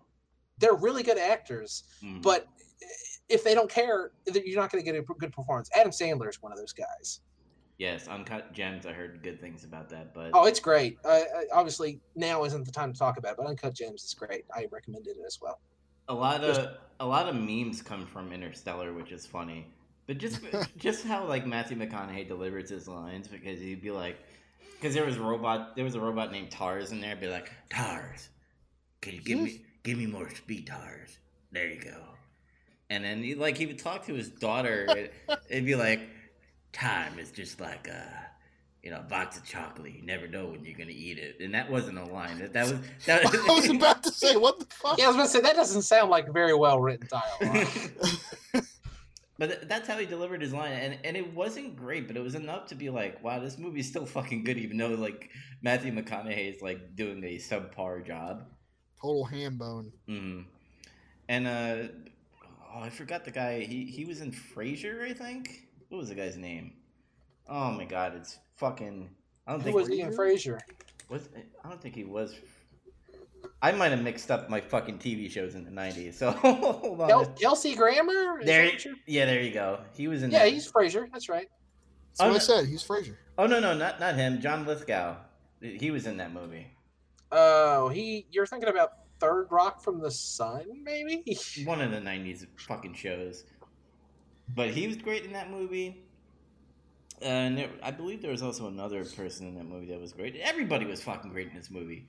They're 0.57 0.73
really 0.73 1.03
good 1.03 1.17
actors, 1.19 1.83
mhm. 2.03 2.21
but 2.21 2.47
if 3.29 3.43
they 3.43 3.53
don't 3.53 3.69
care, 3.69 4.11
you're 4.25 4.59
not 4.59 4.71
going 4.71 4.83
to 4.83 4.91
get 4.91 4.99
a 4.99 5.03
good 5.03 5.31
performance. 5.31 5.69
Adam 5.75 5.91
Sandler 5.91 6.27
is 6.27 6.41
one 6.41 6.51
of 6.51 6.57
those 6.57 6.73
guys. 6.73 7.21
yes, 7.77 8.07
Uncut 8.07 8.53
Gems. 8.53 8.85
I 8.85 8.93
heard 8.93 9.23
good 9.23 9.39
things 9.41 9.63
about 9.63 9.89
that, 9.89 10.13
but 10.13 10.29
Oh, 10.35 10.45
it's 10.45 10.59
great. 10.59 10.99
Uh, 11.03 11.07
uh, 11.07 11.23
obviously, 11.51 11.99
now 12.15 12.43
isn't 12.43 12.63
the 12.65 12.71
time 12.71 12.93
to 12.93 12.99
talk 12.99 13.17
about 13.17 13.31
it, 13.31 13.37
but 13.37 13.47
Uncut 13.47 13.73
Gems 13.73 14.03
is 14.03 14.13
great. 14.13 14.45
I 14.53 14.67
recommended 14.71 15.17
it 15.17 15.23
as 15.25 15.39
well. 15.41 15.59
a 16.07 16.13
lot 16.13 16.43
of 16.43 16.77
a 16.99 17.05
lot 17.05 17.27
of 17.29 17.35
memes 17.35 17.81
come 17.81 18.05
from 18.05 18.33
Interstellar, 18.33 18.91
which 18.93 19.11
is 19.11 19.25
funny. 19.25 19.67
But 20.11 20.17
just 20.17 20.41
just 20.77 21.05
how 21.05 21.23
like 21.23 21.45
Matthew 21.45 21.77
McConaughey 21.77 22.27
delivers 22.27 22.69
his 22.69 22.85
lines 22.85 23.29
because 23.29 23.61
he'd 23.61 23.81
be 23.81 23.91
like, 23.91 24.17
because 24.75 24.93
there 24.93 25.05
was 25.05 25.15
a 25.15 25.21
robot, 25.21 25.77
there 25.77 25.85
was 25.85 25.95
a 25.95 26.01
robot 26.01 26.33
named 26.33 26.51
Tars 26.51 26.91
in 26.91 26.99
there. 26.99 27.15
Be 27.15 27.29
like, 27.29 27.49
Tars, 27.69 28.27
can 28.99 29.13
you 29.13 29.21
give 29.21 29.39
me 29.39 29.61
give 29.83 29.97
me 29.97 30.07
more 30.07 30.29
speed, 30.31 30.67
Tars? 30.67 31.17
There 31.53 31.65
you 31.65 31.79
go. 31.79 31.95
And 32.89 33.05
then 33.05 33.23
he 33.23 33.35
like 33.35 33.55
he 33.55 33.65
would 33.65 33.79
talk 33.79 34.05
to 34.07 34.13
his 34.13 34.27
daughter. 34.27 34.85
it, 34.89 35.13
it'd 35.49 35.65
be 35.65 35.75
like, 35.75 36.01
time 36.73 37.17
is 37.17 37.31
just 37.31 37.61
like 37.61 37.87
a. 37.87 38.27
You 38.83 38.89
know, 38.89 38.97
a 38.97 39.03
box 39.03 39.37
of 39.37 39.45
chocolate. 39.45 39.93
You 39.93 40.01
never 40.01 40.27
know 40.27 40.47
when 40.47 40.65
you're 40.65 40.75
gonna 40.75 40.89
eat 40.89 41.19
it, 41.19 41.35
and 41.39 41.53
that 41.53 41.69
wasn't 41.69 41.99
a 41.99 42.03
line. 42.03 42.39
That, 42.39 42.53
that 42.53 42.63
was 42.63 42.79
that. 43.05 43.23
I 43.49 43.53
was 43.53 43.69
about 43.69 44.01
to 44.01 44.11
say, 44.11 44.35
what 44.35 44.57
the 44.59 44.65
fuck? 44.65 44.97
Yeah, 44.97 45.05
I 45.05 45.07
was 45.09 45.17
going 45.17 45.27
to 45.27 45.31
say 45.31 45.41
that 45.41 45.55
doesn't 45.55 45.83
sound 45.83 46.09
like 46.09 46.33
very 46.33 46.55
well 46.55 46.79
written 46.79 47.07
dialogue. 47.07 47.67
but 49.41 49.47
th- 49.49 49.61
that's 49.67 49.87
how 49.87 49.97
he 49.97 50.05
delivered 50.05 50.39
his 50.39 50.53
line, 50.53 50.71
and 50.71 50.99
and 51.03 51.17
it 51.17 51.33
wasn't 51.33 51.75
great, 51.75 52.05
but 52.05 52.15
it 52.15 52.21
was 52.21 52.35
enough 52.35 52.67
to 52.67 52.75
be 52.75 52.91
like, 52.91 53.23
wow, 53.23 53.39
this 53.39 53.57
movie's 53.57 53.87
still 53.87 54.05
fucking 54.05 54.43
good, 54.43 54.59
even 54.59 54.77
though 54.77 54.89
like 54.89 55.31
Matthew 55.63 55.91
McConaughey 55.91 56.55
is 56.55 56.61
like 56.61 56.95
doing 56.95 57.23
a 57.23 57.37
subpar 57.37 58.05
job. 58.05 58.43
Total 59.01 59.25
ham 59.25 59.57
bone. 59.57 59.91
hmm 60.07 60.41
And 61.27 61.47
uh, 61.47 61.87
oh, 62.71 62.81
I 62.81 62.91
forgot 62.91 63.25
the 63.25 63.31
guy. 63.31 63.61
He 63.61 63.85
he 63.85 64.05
was 64.05 64.21
in 64.21 64.31
Frasier, 64.31 65.01
I 65.01 65.13
think. 65.13 65.67
What 65.89 65.97
was 65.97 66.09
the 66.09 66.15
guy's 66.15 66.37
name? 66.37 66.73
Oh 67.49 67.71
my 67.71 67.85
god, 67.85 68.13
it's 68.15 68.37
fucking. 68.57 69.09
I 69.47 69.53
don't 69.53 69.61
Who 69.61 69.63
think 69.65 69.75
was 69.75 69.89
Ian 69.89 70.13
Frazier? 70.13 70.59
was. 71.09 71.29
I 71.65 71.67
don't 71.69 71.81
think 71.81 71.95
he 71.95 72.03
was. 72.03 72.35
I 73.63 73.71
might 73.73 73.91
have 73.91 74.01
mixed 74.01 74.31
up 74.31 74.49
my 74.49 74.59
fucking 74.59 74.97
TV 74.97 75.29
shows 75.29 75.53
in 75.55 75.63
the 75.63 75.71
'90s. 75.71 76.15
So 76.15 76.31
hold 76.31 77.01
on. 77.01 77.09
Kel- 77.09 77.25
Kelsey 77.39 77.75
Grammer? 77.75 78.39
Is 78.39 78.45
There, 78.47 78.65
that 78.65 78.85
yeah, 79.05 79.25
there 79.25 79.41
you 79.41 79.53
go. 79.53 79.79
He 79.93 80.07
was 80.07 80.23
in. 80.23 80.31
Yeah, 80.31 80.45
that. 80.45 80.53
he's 80.53 80.71
Frasier. 80.71 81.07
That's 81.11 81.29
right. 81.29 81.47
That's 82.17 82.19
what 82.21 82.31
Oh, 82.31 82.35
I 82.35 82.37
said. 82.39 82.65
He's 82.69 82.83
Frasier. 82.83 83.15
Oh 83.37 83.45
no, 83.45 83.59
no, 83.59 83.75
not 83.75 83.99
not 83.99 84.15
him. 84.15 84.41
John 84.41 84.65
Lithgow. 84.65 85.15
He 85.61 85.91
was 85.91 86.07
in 86.07 86.17
that 86.17 86.33
movie. 86.33 86.67
Oh, 87.31 87.89
he. 87.89 88.25
You're 88.31 88.47
thinking 88.47 88.69
about 88.69 88.93
Third 89.19 89.47
Rock 89.51 89.83
from 89.83 89.99
the 89.99 90.09
Sun, 90.11 90.65
maybe? 90.83 91.23
One 91.65 91.81
of 91.81 91.91
the 91.91 91.99
'90s 91.99 92.47
fucking 92.57 92.95
shows. 92.95 93.45
But 94.55 94.71
he 94.71 94.87
was 94.87 94.97
great 94.97 95.23
in 95.23 95.33
that 95.33 95.49
movie. 95.51 96.03
And 97.21 97.55
there, 97.55 97.69
I 97.83 97.91
believe 97.91 98.21
there 98.23 98.31
was 98.31 98.41
also 98.41 98.67
another 98.67 99.05
person 99.05 99.47
in 99.47 99.55
that 99.55 99.65
movie 99.65 99.85
that 99.91 100.01
was 100.01 100.11
great. 100.11 100.35
Everybody 100.37 100.85
was 100.85 101.03
fucking 101.03 101.29
great 101.31 101.49
in 101.49 101.55
this 101.55 101.69
movie. 101.69 102.07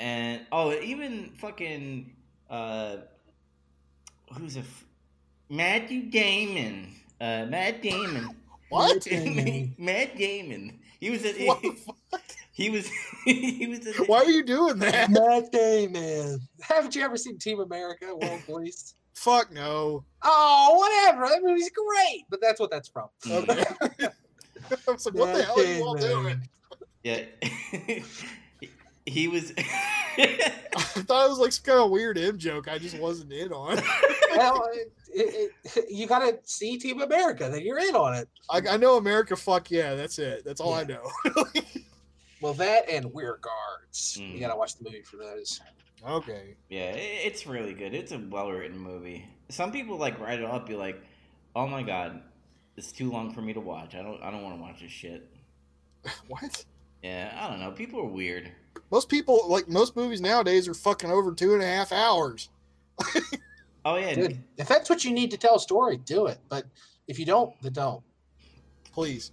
And 0.00 0.40
oh, 0.50 0.72
even 0.72 1.30
fucking 1.36 2.10
uh, 2.48 2.96
who's 4.36 4.56
a 4.56 4.60
f- 4.60 4.84
Matthew 5.50 6.10
Damon? 6.10 6.94
Uh, 7.20 7.46
Matt 7.48 7.82
Damon. 7.82 8.36
What? 8.70 9.04
Matt 9.78 10.16
Damon. 10.16 10.78
He 11.00 11.10
was 11.10 11.24
in. 11.24 11.44
What 11.44 11.60
the 11.60 11.70
fuck? 12.12 12.22
He 12.52 12.70
was 12.70 12.88
he 13.24 13.66
was 13.66 13.84
in 13.84 13.94
Why 14.04 14.18
are 14.18 14.30
you 14.30 14.44
doing 14.44 14.78
that? 14.78 15.10
Matt 15.10 15.50
Damon. 15.50 16.40
Haven't 16.60 16.94
you 16.94 17.02
ever 17.02 17.16
seen 17.16 17.36
Team 17.36 17.58
America, 17.58 18.14
World 18.14 18.42
Police? 18.46 18.94
Fuck 19.14 19.52
no. 19.52 20.04
Oh, 20.22 20.76
whatever. 20.78 21.26
That 21.26 21.42
movie's 21.42 21.68
great. 21.70 22.26
But 22.30 22.40
that's 22.40 22.60
what 22.60 22.70
that's 22.70 22.88
from. 22.88 23.08
Okay. 23.28 23.64
I 24.00 24.92
was 24.92 25.04
like, 25.04 25.14
what 25.16 25.32
the 25.32 25.38
Matt 25.38 25.44
hell 25.46 25.58
are 25.58 25.64
you 25.64 25.84
all 25.84 25.96
doing? 25.96 26.48
Yeah. 27.02 27.24
He 29.06 29.28
was 29.28 29.52
I 29.58 30.78
thought 31.06 31.26
it 31.26 31.30
was 31.30 31.38
like 31.38 31.52
some 31.52 31.64
kind 31.64 31.78
of 31.80 31.90
weird 31.90 32.18
M 32.18 32.38
joke. 32.38 32.68
I 32.68 32.78
just 32.78 32.98
wasn't 32.98 33.32
in 33.32 33.52
on. 33.52 33.76
well, 34.36 34.68
it, 34.72 34.92
it, 35.12 35.52
it, 35.76 35.84
you 35.90 36.06
got 36.06 36.20
to 36.20 36.38
see 36.44 36.78
Team 36.78 37.00
America, 37.00 37.48
then 37.50 37.62
you're 37.62 37.78
in 37.78 37.94
on 37.94 38.14
it. 38.14 38.28
I, 38.50 38.60
I 38.70 38.76
know 38.76 38.96
America. 38.96 39.36
Fuck 39.36 39.70
yeah, 39.70 39.94
that's 39.94 40.18
it. 40.18 40.44
That's 40.44 40.60
all 40.60 40.74
I 40.74 40.84
know. 40.84 41.02
Well, 42.40 42.54
that 42.54 42.88
and 42.88 43.06
We're 43.12 43.36
Guards. 43.38 44.18
Mm. 44.20 44.32
You 44.34 44.40
got 44.40 44.48
to 44.50 44.56
watch 44.56 44.76
the 44.76 44.84
movie 44.84 45.02
for 45.02 45.16
those. 45.16 45.60
okay. 46.08 46.54
Yeah, 46.70 46.92
i- 46.94 46.96
it's 47.26 47.46
really 47.46 47.74
good. 47.74 47.92
It's 47.94 48.12
a 48.12 48.18
well 48.18 48.50
written 48.50 48.78
movie. 48.78 49.26
Some 49.50 49.72
people 49.72 49.96
like 49.98 50.18
write 50.20 50.38
it 50.38 50.44
up, 50.46 50.66
be 50.66 50.74
like, 50.76 51.02
"Oh 51.54 51.66
my 51.66 51.82
god, 51.82 52.22
it's 52.76 52.92
too 52.92 53.10
long 53.10 53.34
for 53.34 53.42
me 53.42 53.52
to 53.52 53.60
watch. 53.60 53.94
I 53.94 54.02
don't, 54.02 54.22
I 54.22 54.30
don't 54.30 54.42
want 54.42 54.56
to 54.56 54.62
watch 54.62 54.80
this 54.80 54.90
shit." 54.92 55.28
What? 56.28 56.64
Yeah, 57.02 57.36
I 57.38 57.50
don't 57.50 57.60
know. 57.60 57.72
People 57.72 58.00
are 58.00 58.04
weird. 58.08 58.50
Most 58.90 59.08
people 59.08 59.48
like 59.48 59.68
most 59.68 59.96
movies 59.96 60.20
nowadays 60.20 60.68
are 60.68 60.74
fucking 60.74 61.10
over 61.10 61.32
two 61.32 61.54
and 61.54 61.62
a 61.62 61.66
half 61.66 61.92
hours. 61.92 62.48
Oh 63.84 63.96
yeah, 63.96 64.14
Good. 64.14 64.42
If 64.58 64.68
that's 64.68 64.90
what 64.90 65.04
you 65.04 65.12
need 65.12 65.30
to 65.30 65.38
tell 65.38 65.56
a 65.56 65.60
story, 65.60 65.96
do 65.96 66.26
it. 66.26 66.38
But 66.48 66.64
if 67.08 67.18
you 67.18 67.24
don't, 67.24 67.54
then 67.62 67.72
don't. 67.72 68.02
Please. 68.92 69.32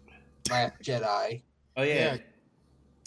Last 0.49 0.81
Jedi. 0.81 1.41
oh 1.75 1.83
yeah. 1.83 2.15
Yeah. 2.15 2.17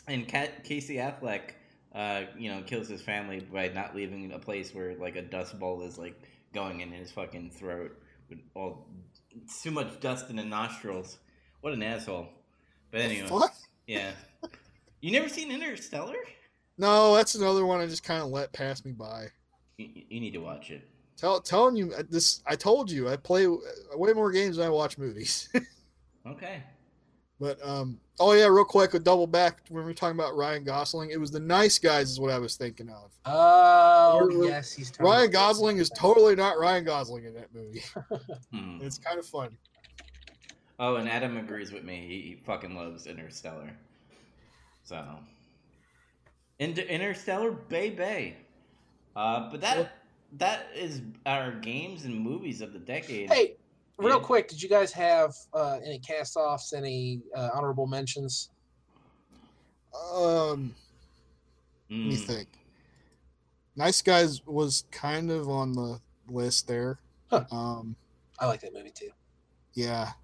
And 0.07 0.29
Cat- 0.29 0.65
Casey 0.65 0.97
Affleck, 0.97 1.53
uh, 1.95 2.23
you 2.37 2.51
know, 2.53 2.63
kills 2.63 2.89
his 2.89 3.01
family 3.01 3.41
by 3.41 3.69
not 3.69 3.95
leaving 3.95 4.33
a 4.33 4.39
place 4.39 4.75
where 4.75 4.95
like 4.97 5.17
a 5.17 5.23
dust 5.23 5.59
bowl 5.59 5.83
is 5.83 5.97
like 5.97 6.21
going 6.53 6.81
in 6.81 6.91
his 6.91 7.11
fucking 7.11 7.51
throat 7.51 7.97
with 8.29 8.41
all 8.55 8.87
too 9.63 9.71
much 9.71 9.99
dust 10.01 10.29
in 10.29 10.37
the 10.37 10.45
nostrils. 10.45 11.19
What 11.63 11.73
an 11.73 11.83
asshole. 11.83 12.29
But 12.91 13.03
anyway, 13.03 13.29
yeah. 13.87 14.11
You 15.01 15.13
never 15.13 15.29
seen 15.29 15.51
Interstellar? 15.51 16.17
No, 16.79 17.15
that's 17.15 17.35
another 17.35 17.65
one 17.67 17.81
I 17.81 17.87
just 17.87 18.05
kind 18.05 18.23
of 18.23 18.29
let 18.29 18.53
pass 18.53 18.85
me 18.85 18.93
by. 18.93 19.27
You, 19.79 19.89
you 20.09 20.21
need 20.21 20.33
to 20.33 20.39
watch 20.41 20.71
it. 20.71 20.87
Tell, 21.17 21.41
telling 21.41 21.77
you 21.77 21.93
uh, 21.93 22.03
this, 22.09 22.43
I 22.47 22.57
told 22.57 22.91
you 22.91 23.09
I 23.09 23.17
play 23.17 23.47
way 23.47 24.13
more 24.15 24.31
games 24.33 24.57
than 24.57 24.67
I 24.67 24.71
watch 24.71 24.99
movies. 24.99 25.49
Okay. 26.27 26.63
but 27.41 27.59
um, 27.67 27.99
oh 28.21 28.35
yeah, 28.35 28.45
real 28.47 28.63
quick, 28.65 28.93
a 28.93 28.99
double 28.99 29.27
back 29.27 29.61
when 29.71 29.83
we 29.85 29.89
were 29.89 29.95
talking 29.95 30.19
about 30.21 30.37
Ryan 30.37 30.65
Gosling. 30.65 31.11
It 31.11 31.19
was 31.19 31.31
the 31.31 31.41
Nice 31.41 31.79
Guys 31.79 32.11
is 32.11 32.21
what 32.21 32.31
I 32.31 32.39
was 32.39 32.57
thinking 32.57 32.91
of. 32.91 33.11
Oh, 33.25 34.29
You're- 34.31 34.49
yes, 34.49 34.71
he's 34.71 34.91
totally- 34.91 35.11
Ryan 35.17 35.31
Gosling 35.31 35.79
is 35.79 35.89
totally 35.97 36.37
not 36.37 36.59
Ryan 36.59 36.85
Gosling 36.85 37.25
in 37.25 37.33
that 37.35 37.55
movie. 37.55 37.83
Hmm. 38.53 38.79
It's 38.83 38.99
kind 38.99 39.19
of 39.19 39.25
fun. 39.27 39.57
Oh, 40.79 40.97
and 40.97 41.09
Adam 41.09 41.39
agrees 41.39 41.73
with 41.73 41.85
me. 41.85 42.05
He, 42.07 42.21
he 42.21 42.43
fucking 42.45 42.75
loves 42.77 43.07
Interstellar. 43.07 43.71
So, 44.91 45.05
Inter- 46.59 46.83
Interstellar, 46.83 47.53
Bay 47.53 47.91
Bay. 47.91 48.37
Uh, 49.15 49.49
but 49.49 49.61
that 49.61 49.93
that 50.33 50.67
is 50.75 51.03
our 51.27 51.53
games 51.53 52.07
and 52.07 52.19
movies 52.19 52.61
of 52.61 52.73
the 52.73 52.81
decade. 52.81 53.31
Hey, 53.33 53.55
real 53.99 54.17
Yeah. 54.17 54.25
quick, 54.25 54.49
did 54.49 54.61
you 54.61 54.69
guys 54.69 54.91
have 54.93 55.33
uh, 55.55 55.79
any 55.85 56.01
cast 56.01 56.37
offs, 56.37 56.73
any 56.73 57.23
uh, 57.37 57.51
honorable 57.55 57.87
mentions? 57.87 58.51
Um, 60.13 60.75
let 61.89 61.97
me 61.97 62.17
Mm. 62.17 62.27
think. 62.27 62.49
Nice 63.77 64.03
Guys 64.03 64.45
was 64.45 64.85
kind 64.91 65.31
of 65.31 65.49
on 65.49 65.73
the 65.73 66.01
list 66.29 66.67
there. 66.67 66.99
Huh. 67.31 67.45
Um, 67.53 67.95
I 68.41 68.47
like 68.47 68.61
that 68.63 68.75
movie 68.75 68.91
too. 68.91 69.11
yeah. 69.75 70.15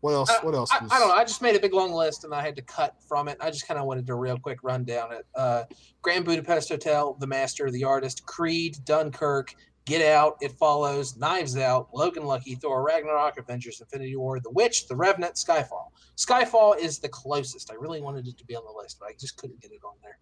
What 0.00 0.12
else? 0.12 0.30
I- 0.30 0.44
What 0.44 0.54
else? 0.54 0.70
I, 0.72 0.82
was- 0.82 0.92
I 0.92 0.98
don't 0.98 1.08
know. 1.08 1.14
I 1.14 1.24
just 1.24 1.42
made 1.42 1.56
a 1.56 1.60
big 1.60 1.74
long 1.74 1.92
list 1.92 2.24
and 2.24 2.32
I 2.34 2.40
had 2.40 2.54
to 2.56 2.62
cut 2.62 2.94
from 3.08 3.26
it. 3.28 3.36
I 3.40 3.50
just 3.50 3.66
kind 3.66 3.80
of 3.80 3.86
wanted 3.86 4.06
to 4.06 4.14
real 4.14 4.38
quick 4.38 4.58
run 4.62 4.84
down 4.84 5.12
it. 5.12 5.26
Uh, 5.34 5.64
Grand 6.02 6.24
Budapest 6.24 6.68
Hotel, 6.68 7.16
The 7.18 7.26
Master, 7.26 7.70
The 7.70 7.82
Artist, 7.84 8.24
Creed, 8.24 8.76
Dunkirk, 8.84 9.54
Get 9.86 10.02
Out, 10.02 10.36
It 10.40 10.52
Follows, 10.52 11.16
Knives 11.16 11.56
Out, 11.56 11.88
Logan 11.92 12.24
Lucky, 12.24 12.54
Thor 12.54 12.82
Ragnarok, 12.84 13.38
Avengers 13.38 13.80
Infinity 13.80 14.14
War, 14.16 14.38
The 14.38 14.50
Witch, 14.50 14.86
The 14.86 14.94
Revenant, 14.94 15.34
Skyfall. 15.34 15.88
Skyfall 16.16 16.78
is 16.78 16.98
the 17.00 17.08
closest. 17.08 17.70
I 17.72 17.74
really 17.74 18.00
wanted 18.00 18.28
it 18.28 18.36
to 18.38 18.44
be 18.44 18.54
on 18.54 18.62
the 18.64 18.72
list, 18.80 18.98
but 19.00 19.08
I 19.08 19.12
just 19.18 19.36
couldn't 19.36 19.60
get 19.60 19.72
it 19.72 19.80
on 19.84 19.94
there. 20.02 20.18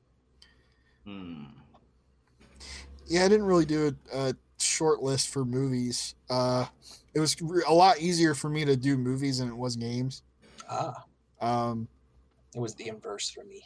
Hmm. 1.04 1.44
Yeah, 3.06 3.24
I 3.24 3.28
didn't 3.28 3.46
really 3.46 3.64
do 3.66 3.94
a, 4.12 4.18
a 4.28 4.34
short 4.76 5.02
list 5.02 5.28
for 5.28 5.44
movies. 5.44 6.14
Uh, 6.28 6.66
it 7.14 7.20
was 7.20 7.34
a 7.66 7.72
lot 7.72 7.98
easier 7.98 8.34
for 8.34 8.50
me 8.50 8.64
to 8.64 8.76
do 8.76 8.96
movies 8.98 9.38
than 9.38 9.48
it 9.48 9.56
was 9.56 9.74
games. 9.76 10.22
Ah, 10.68 11.04
Um, 11.40 11.88
it 12.54 12.60
was 12.60 12.74
the 12.74 12.88
inverse 12.88 13.30
for 13.30 13.44
me. 13.44 13.62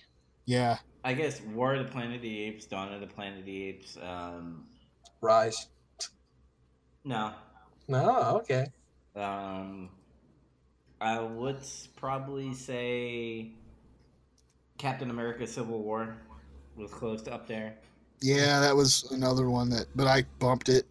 yeah, 0.47 0.78
I 1.05 1.15
guess 1.15 1.41
War 1.41 1.74
of 1.74 1.85
the 1.87 1.91
Planet 1.91 2.16
of 2.16 2.23
the 2.23 2.43
Apes, 2.45 2.66
Dawn 2.66 2.93
of 2.93 3.01
the 3.01 3.07
Planet 3.07 3.41
of 3.41 3.45
the 3.47 3.62
Apes. 3.65 3.97
Um, 4.03 4.66
Rise. 5.20 5.69
no. 7.05 7.32
No, 7.89 8.37
okay. 8.43 8.66
Um, 9.16 9.89
I 11.01 11.19
would 11.19 11.59
probably 11.97 12.55
say 12.55 13.51
Captain 14.78 15.11
America: 15.11 15.47
Civil 15.47 15.82
War 15.82 16.16
was 16.77 16.93
close 16.93 17.20
to 17.23 17.35
up 17.35 17.49
there. 17.49 17.74
yeah, 18.23 18.61
that 18.61 18.77
was 18.77 19.11
another 19.11 19.51
one 19.51 19.69
that, 19.70 19.87
but 19.97 20.07
I 20.07 20.24
bumped 20.39 20.69
it. 20.69 20.87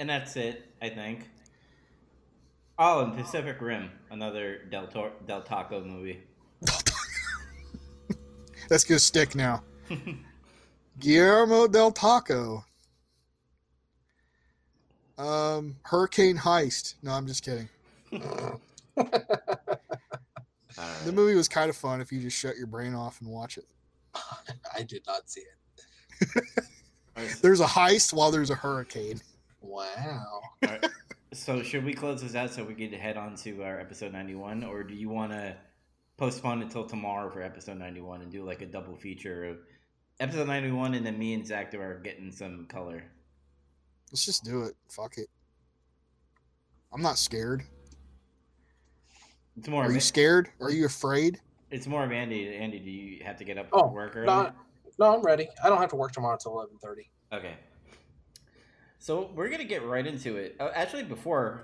And 0.00 0.08
that's 0.08 0.34
it, 0.36 0.66
I 0.80 0.88
think. 0.88 1.28
Oh, 2.78 3.04
and 3.04 3.14
Pacific 3.14 3.60
Rim, 3.60 3.90
another 4.10 4.62
Del, 4.70 4.86
Tor- 4.86 5.12
Del 5.26 5.42
Taco 5.42 5.84
movie. 5.84 6.22
That's 8.70 8.84
gonna 8.88 8.98
stick 8.98 9.34
now. 9.34 9.62
Guillermo 10.98 11.66
del 11.66 11.92
Taco. 11.92 12.64
Um, 15.18 15.76
Hurricane 15.82 16.38
Heist. 16.38 16.94
No, 17.02 17.12
I'm 17.12 17.26
just 17.26 17.44
kidding. 17.44 17.68
The 21.04 21.12
movie 21.12 21.34
was 21.34 21.48
kind 21.48 21.68
of 21.68 21.76
fun 21.76 22.00
if 22.00 22.10
you 22.12 22.20
just 22.20 22.36
shut 22.36 22.56
your 22.56 22.66
brain 22.66 22.94
off 22.94 23.20
and 23.20 23.28
watch 23.28 23.58
it. 23.58 23.66
I 24.74 24.82
did 24.82 25.02
not 25.06 25.28
see 25.28 25.42
it. 25.42 26.38
There's 27.42 27.60
a 27.60 27.66
heist 27.66 28.12
while 28.14 28.30
there's 28.30 28.50
a 28.50 28.54
hurricane. 28.54 29.20
Wow. 29.60 30.40
Alright, 30.64 30.86
So, 31.32 31.62
should 31.62 31.84
we 31.84 31.94
close 31.94 32.22
this 32.22 32.34
out 32.34 32.50
so 32.52 32.64
we 32.64 32.74
can 32.74 32.92
head 32.92 33.16
on 33.16 33.36
to 33.36 33.62
our 33.62 33.78
episode 33.80 34.12
91? 34.12 34.64
Or 34.64 34.82
do 34.82 34.94
you 34.94 35.08
want 35.08 35.32
to 35.32 35.56
postpone 36.16 36.62
until 36.62 36.84
tomorrow 36.84 37.30
for 37.30 37.42
episode 37.42 37.78
91 37.78 38.22
and 38.22 38.32
do 38.32 38.44
like 38.44 38.62
a 38.62 38.66
double 38.66 38.96
feature 38.96 39.44
of 39.44 39.58
episode 40.18 40.46
91 40.48 40.94
and 40.94 41.04
then 41.06 41.18
me 41.18 41.34
and 41.34 41.46
Zach 41.46 41.74
are 41.74 42.00
getting 42.02 42.32
some 42.32 42.66
color? 42.66 43.04
Let's 44.10 44.24
just 44.24 44.44
do 44.44 44.62
it. 44.64 44.74
Fuck 44.88 45.18
it. 45.18 45.28
I'm 46.92 47.02
not 47.02 47.16
scared. 47.18 47.62
It's 49.56 49.68
more, 49.68 49.84
Are 49.84 49.88
of, 49.88 49.94
you 49.94 50.00
scared? 50.00 50.48
Are 50.60 50.70
you 50.70 50.86
afraid? 50.86 51.38
it's 51.70 51.86
more 51.86 52.02
of 52.04 52.10
Andy. 52.10 52.52
Andy, 52.56 52.80
do 52.80 52.90
you 52.90 53.24
have 53.24 53.36
to 53.36 53.44
get 53.44 53.56
up 53.58 53.68
Oh, 53.72 53.82
for 53.82 53.94
work 53.94 54.16
early? 54.16 54.26
No, 54.26 54.50
no, 54.98 55.14
I'm 55.14 55.22
ready. 55.22 55.48
I 55.62 55.68
don't 55.68 55.78
have 55.78 55.90
to 55.90 55.96
work 55.96 56.10
tomorrow 56.12 56.32
until 56.34 56.52
eleven 56.52 56.76
thirty. 56.82 57.08
Okay. 57.32 57.54
So 59.00 59.30
we're 59.34 59.48
gonna 59.48 59.64
get 59.64 59.84
right 59.84 60.06
into 60.06 60.36
it. 60.36 60.56
Uh, 60.60 60.68
actually, 60.74 61.04
before, 61.04 61.62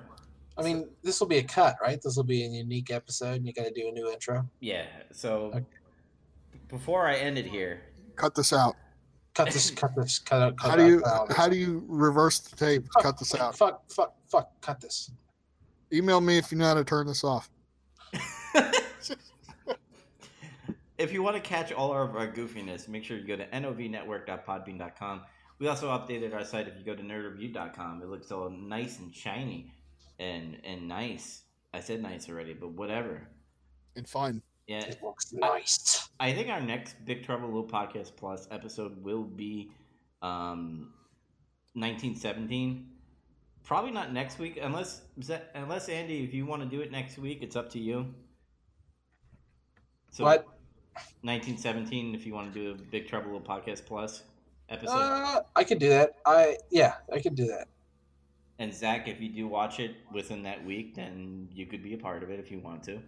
I 0.56 0.62
mean, 0.62 0.88
this 1.02 1.20
will 1.20 1.26
be 1.26 1.36
a 1.36 1.42
cut, 1.42 1.76
right? 1.82 2.00
This 2.02 2.16
will 2.16 2.24
be 2.24 2.42
a 2.44 2.48
unique 2.48 2.90
episode, 2.90 3.36
and 3.36 3.46
you 3.46 3.52
got 3.52 3.64
to 3.66 3.70
do 3.70 3.88
a 3.88 3.92
new 3.92 4.10
intro. 4.10 4.48
yeah. 4.60 4.86
So 5.12 5.52
Okay. 5.54 5.64
before 6.68 7.06
I 7.06 7.16
end 7.16 7.36
it 7.38 7.44
here, 7.46 7.82
Cut 8.16 8.34
this 8.34 8.54
out. 8.54 8.74
Cut 9.34 9.50
this. 9.52 9.70
cut 9.70 9.94
this. 9.94 10.18
Cut 10.18 10.40
out. 10.40 10.56
Cut 10.56 10.70
How 10.70 10.76
do 10.76 10.86
you 10.86 11.04
out, 11.04 11.30
how 11.30 11.46
do 11.50 11.56
you 11.56 11.84
reverse 11.86 12.38
the 12.38 12.56
tape? 12.56 12.86
Fuck, 12.94 13.02
Cut 13.02 13.18
this 13.18 13.34
out. 13.34 13.54
Fuck. 13.54 13.90
Fuck. 13.90 14.14
Fuck. 14.26 14.60
Cut 14.62 14.80
this. 14.80 15.10
Email 15.92 16.22
me 16.22 16.38
if 16.38 16.50
you 16.50 16.56
know 16.56 16.64
how 16.64 16.72
to 16.74 16.84
turn 16.84 17.06
this 17.06 17.22
off. 17.22 17.50
if 20.96 21.12
you 21.12 21.22
want 21.22 21.36
to 21.36 21.42
catch 21.42 21.70
all 21.72 21.92
of 21.92 22.16
our 22.16 22.26
goofiness, 22.32 22.88
make 22.88 23.04
sure 23.04 23.18
you 23.18 23.26
go 23.26 23.36
to 23.36 23.46
novnetwork.podbean.com. 23.48 25.20
We 25.58 25.68
also 25.68 25.88
updated 25.88 26.34
our 26.34 26.44
site. 26.44 26.68
If 26.68 26.74
you 26.78 26.84
go 26.84 26.94
to 26.94 27.02
nerdreview.com, 27.02 28.02
it 28.02 28.08
looks 28.08 28.30
all 28.30 28.50
nice 28.50 28.98
and 28.98 29.14
shiny 29.14 29.72
and 30.18 30.58
and 30.64 30.88
nice. 30.88 31.42
I 31.72 31.80
said 31.80 32.02
nice 32.02 32.28
already, 32.28 32.54
but 32.54 32.72
whatever. 32.72 33.26
And 33.96 34.08
fine. 34.08 34.42
Yeah, 34.66 34.80
It 34.80 35.00
looks 35.02 35.32
nice. 35.32 36.08
I 36.18 36.32
think 36.32 36.48
our 36.48 36.60
next 36.60 36.96
Big 37.04 37.24
Trouble 37.24 37.46
Little 37.46 37.68
Podcast 37.68 38.16
Plus 38.16 38.48
episode 38.50 39.00
will 39.02 39.22
be 39.22 39.70
um, 40.22 40.92
1917. 41.74 42.88
Probably 43.62 43.92
not 43.92 44.12
next 44.12 44.38
week, 44.38 44.58
unless 44.60 45.02
unless 45.54 45.88
Andy, 45.88 46.24
if 46.24 46.34
you 46.34 46.46
want 46.46 46.62
to 46.62 46.68
do 46.68 46.80
it 46.80 46.90
next 46.90 47.18
week, 47.18 47.38
it's 47.42 47.56
up 47.56 47.70
to 47.70 47.78
you. 47.78 48.14
So 50.10 50.24
What? 50.24 50.46
1917, 51.22 52.14
if 52.14 52.26
you 52.26 52.32
want 52.32 52.52
to 52.52 52.58
do 52.58 52.70
a 52.70 52.74
Big 52.74 53.06
Trouble 53.08 53.32
Little 53.32 53.46
Podcast 53.46 53.84
Plus 53.86 54.22
episode. 54.68 54.92
Uh, 54.92 55.42
I 55.54 55.64
could 55.64 55.78
do 55.78 55.88
that. 55.90 56.14
I 56.24 56.56
yeah, 56.70 56.94
I 57.12 57.20
could 57.20 57.34
do 57.34 57.46
that. 57.46 57.68
and 58.58 58.72
Zach, 58.72 59.06
if 59.06 59.20
you 59.20 59.28
do 59.28 59.46
watch 59.48 59.80
it 59.80 59.96
within 60.12 60.42
that 60.44 60.64
week, 60.64 60.94
then 60.94 61.48
you 61.52 61.66
could 61.66 61.82
be 61.82 61.94
a 61.94 61.98
part 61.98 62.22
of 62.22 62.30
it 62.30 62.40
if 62.40 62.50
you 62.50 62.58
want 62.58 62.82
to. 62.84 63.00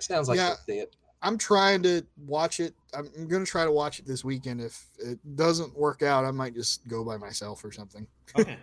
Sounds 0.00 0.28
like 0.28 0.36
Yeah. 0.38 0.54
see 0.66 0.78
it. 0.80 0.96
I'm 1.22 1.38
trying 1.38 1.82
to 1.84 2.02
watch 2.26 2.60
it. 2.60 2.74
I'm 2.92 3.08
I'm 3.16 3.26
gonna 3.28 3.46
try 3.46 3.64
to 3.64 3.72
watch 3.72 3.98
it 3.98 4.06
this 4.06 4.24
weekend. 4.24 4.60
If 4.60 4.84
it 4.98 5.18
doesn't 5.36 5.76
work 5.76 6.02
out, 6.02 6.24
I 6.24 6.30
might 6.30 6.54
just 6.54 6.86
go 6.88 7.04
by 7.04 7.16
myself 7.16 7.64
or 7.64 7.72
something. 7.72 8.06
Okay. 8.38 8.58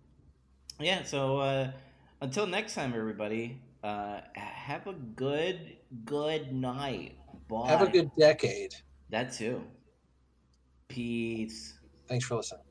yeah. 0.80 1.02
So 1.04 1.38
uh, 1.38 1.70
until 2.20 2.46
next 2.46 2.74
time, 2.74 2.92
everybody. 2.94 3.60
Uh, 3.82 4.20
have 4.34 4.86
a 4.86 4.92
good, 4.92 5.74
good 6.04 6.52
night. 6.52 7.16
Bye. 7.48 7.66
Have 7.66 7.80
a 7.80 7.88
good 7.88 8.10
decade. 8.18 8.74
That 9.08 9.32
too. 9.32 9.64
Peace. 10.90 11.78
Thanks 12.08 12.26
for 12.26 12.36
listening. 12.36 12.69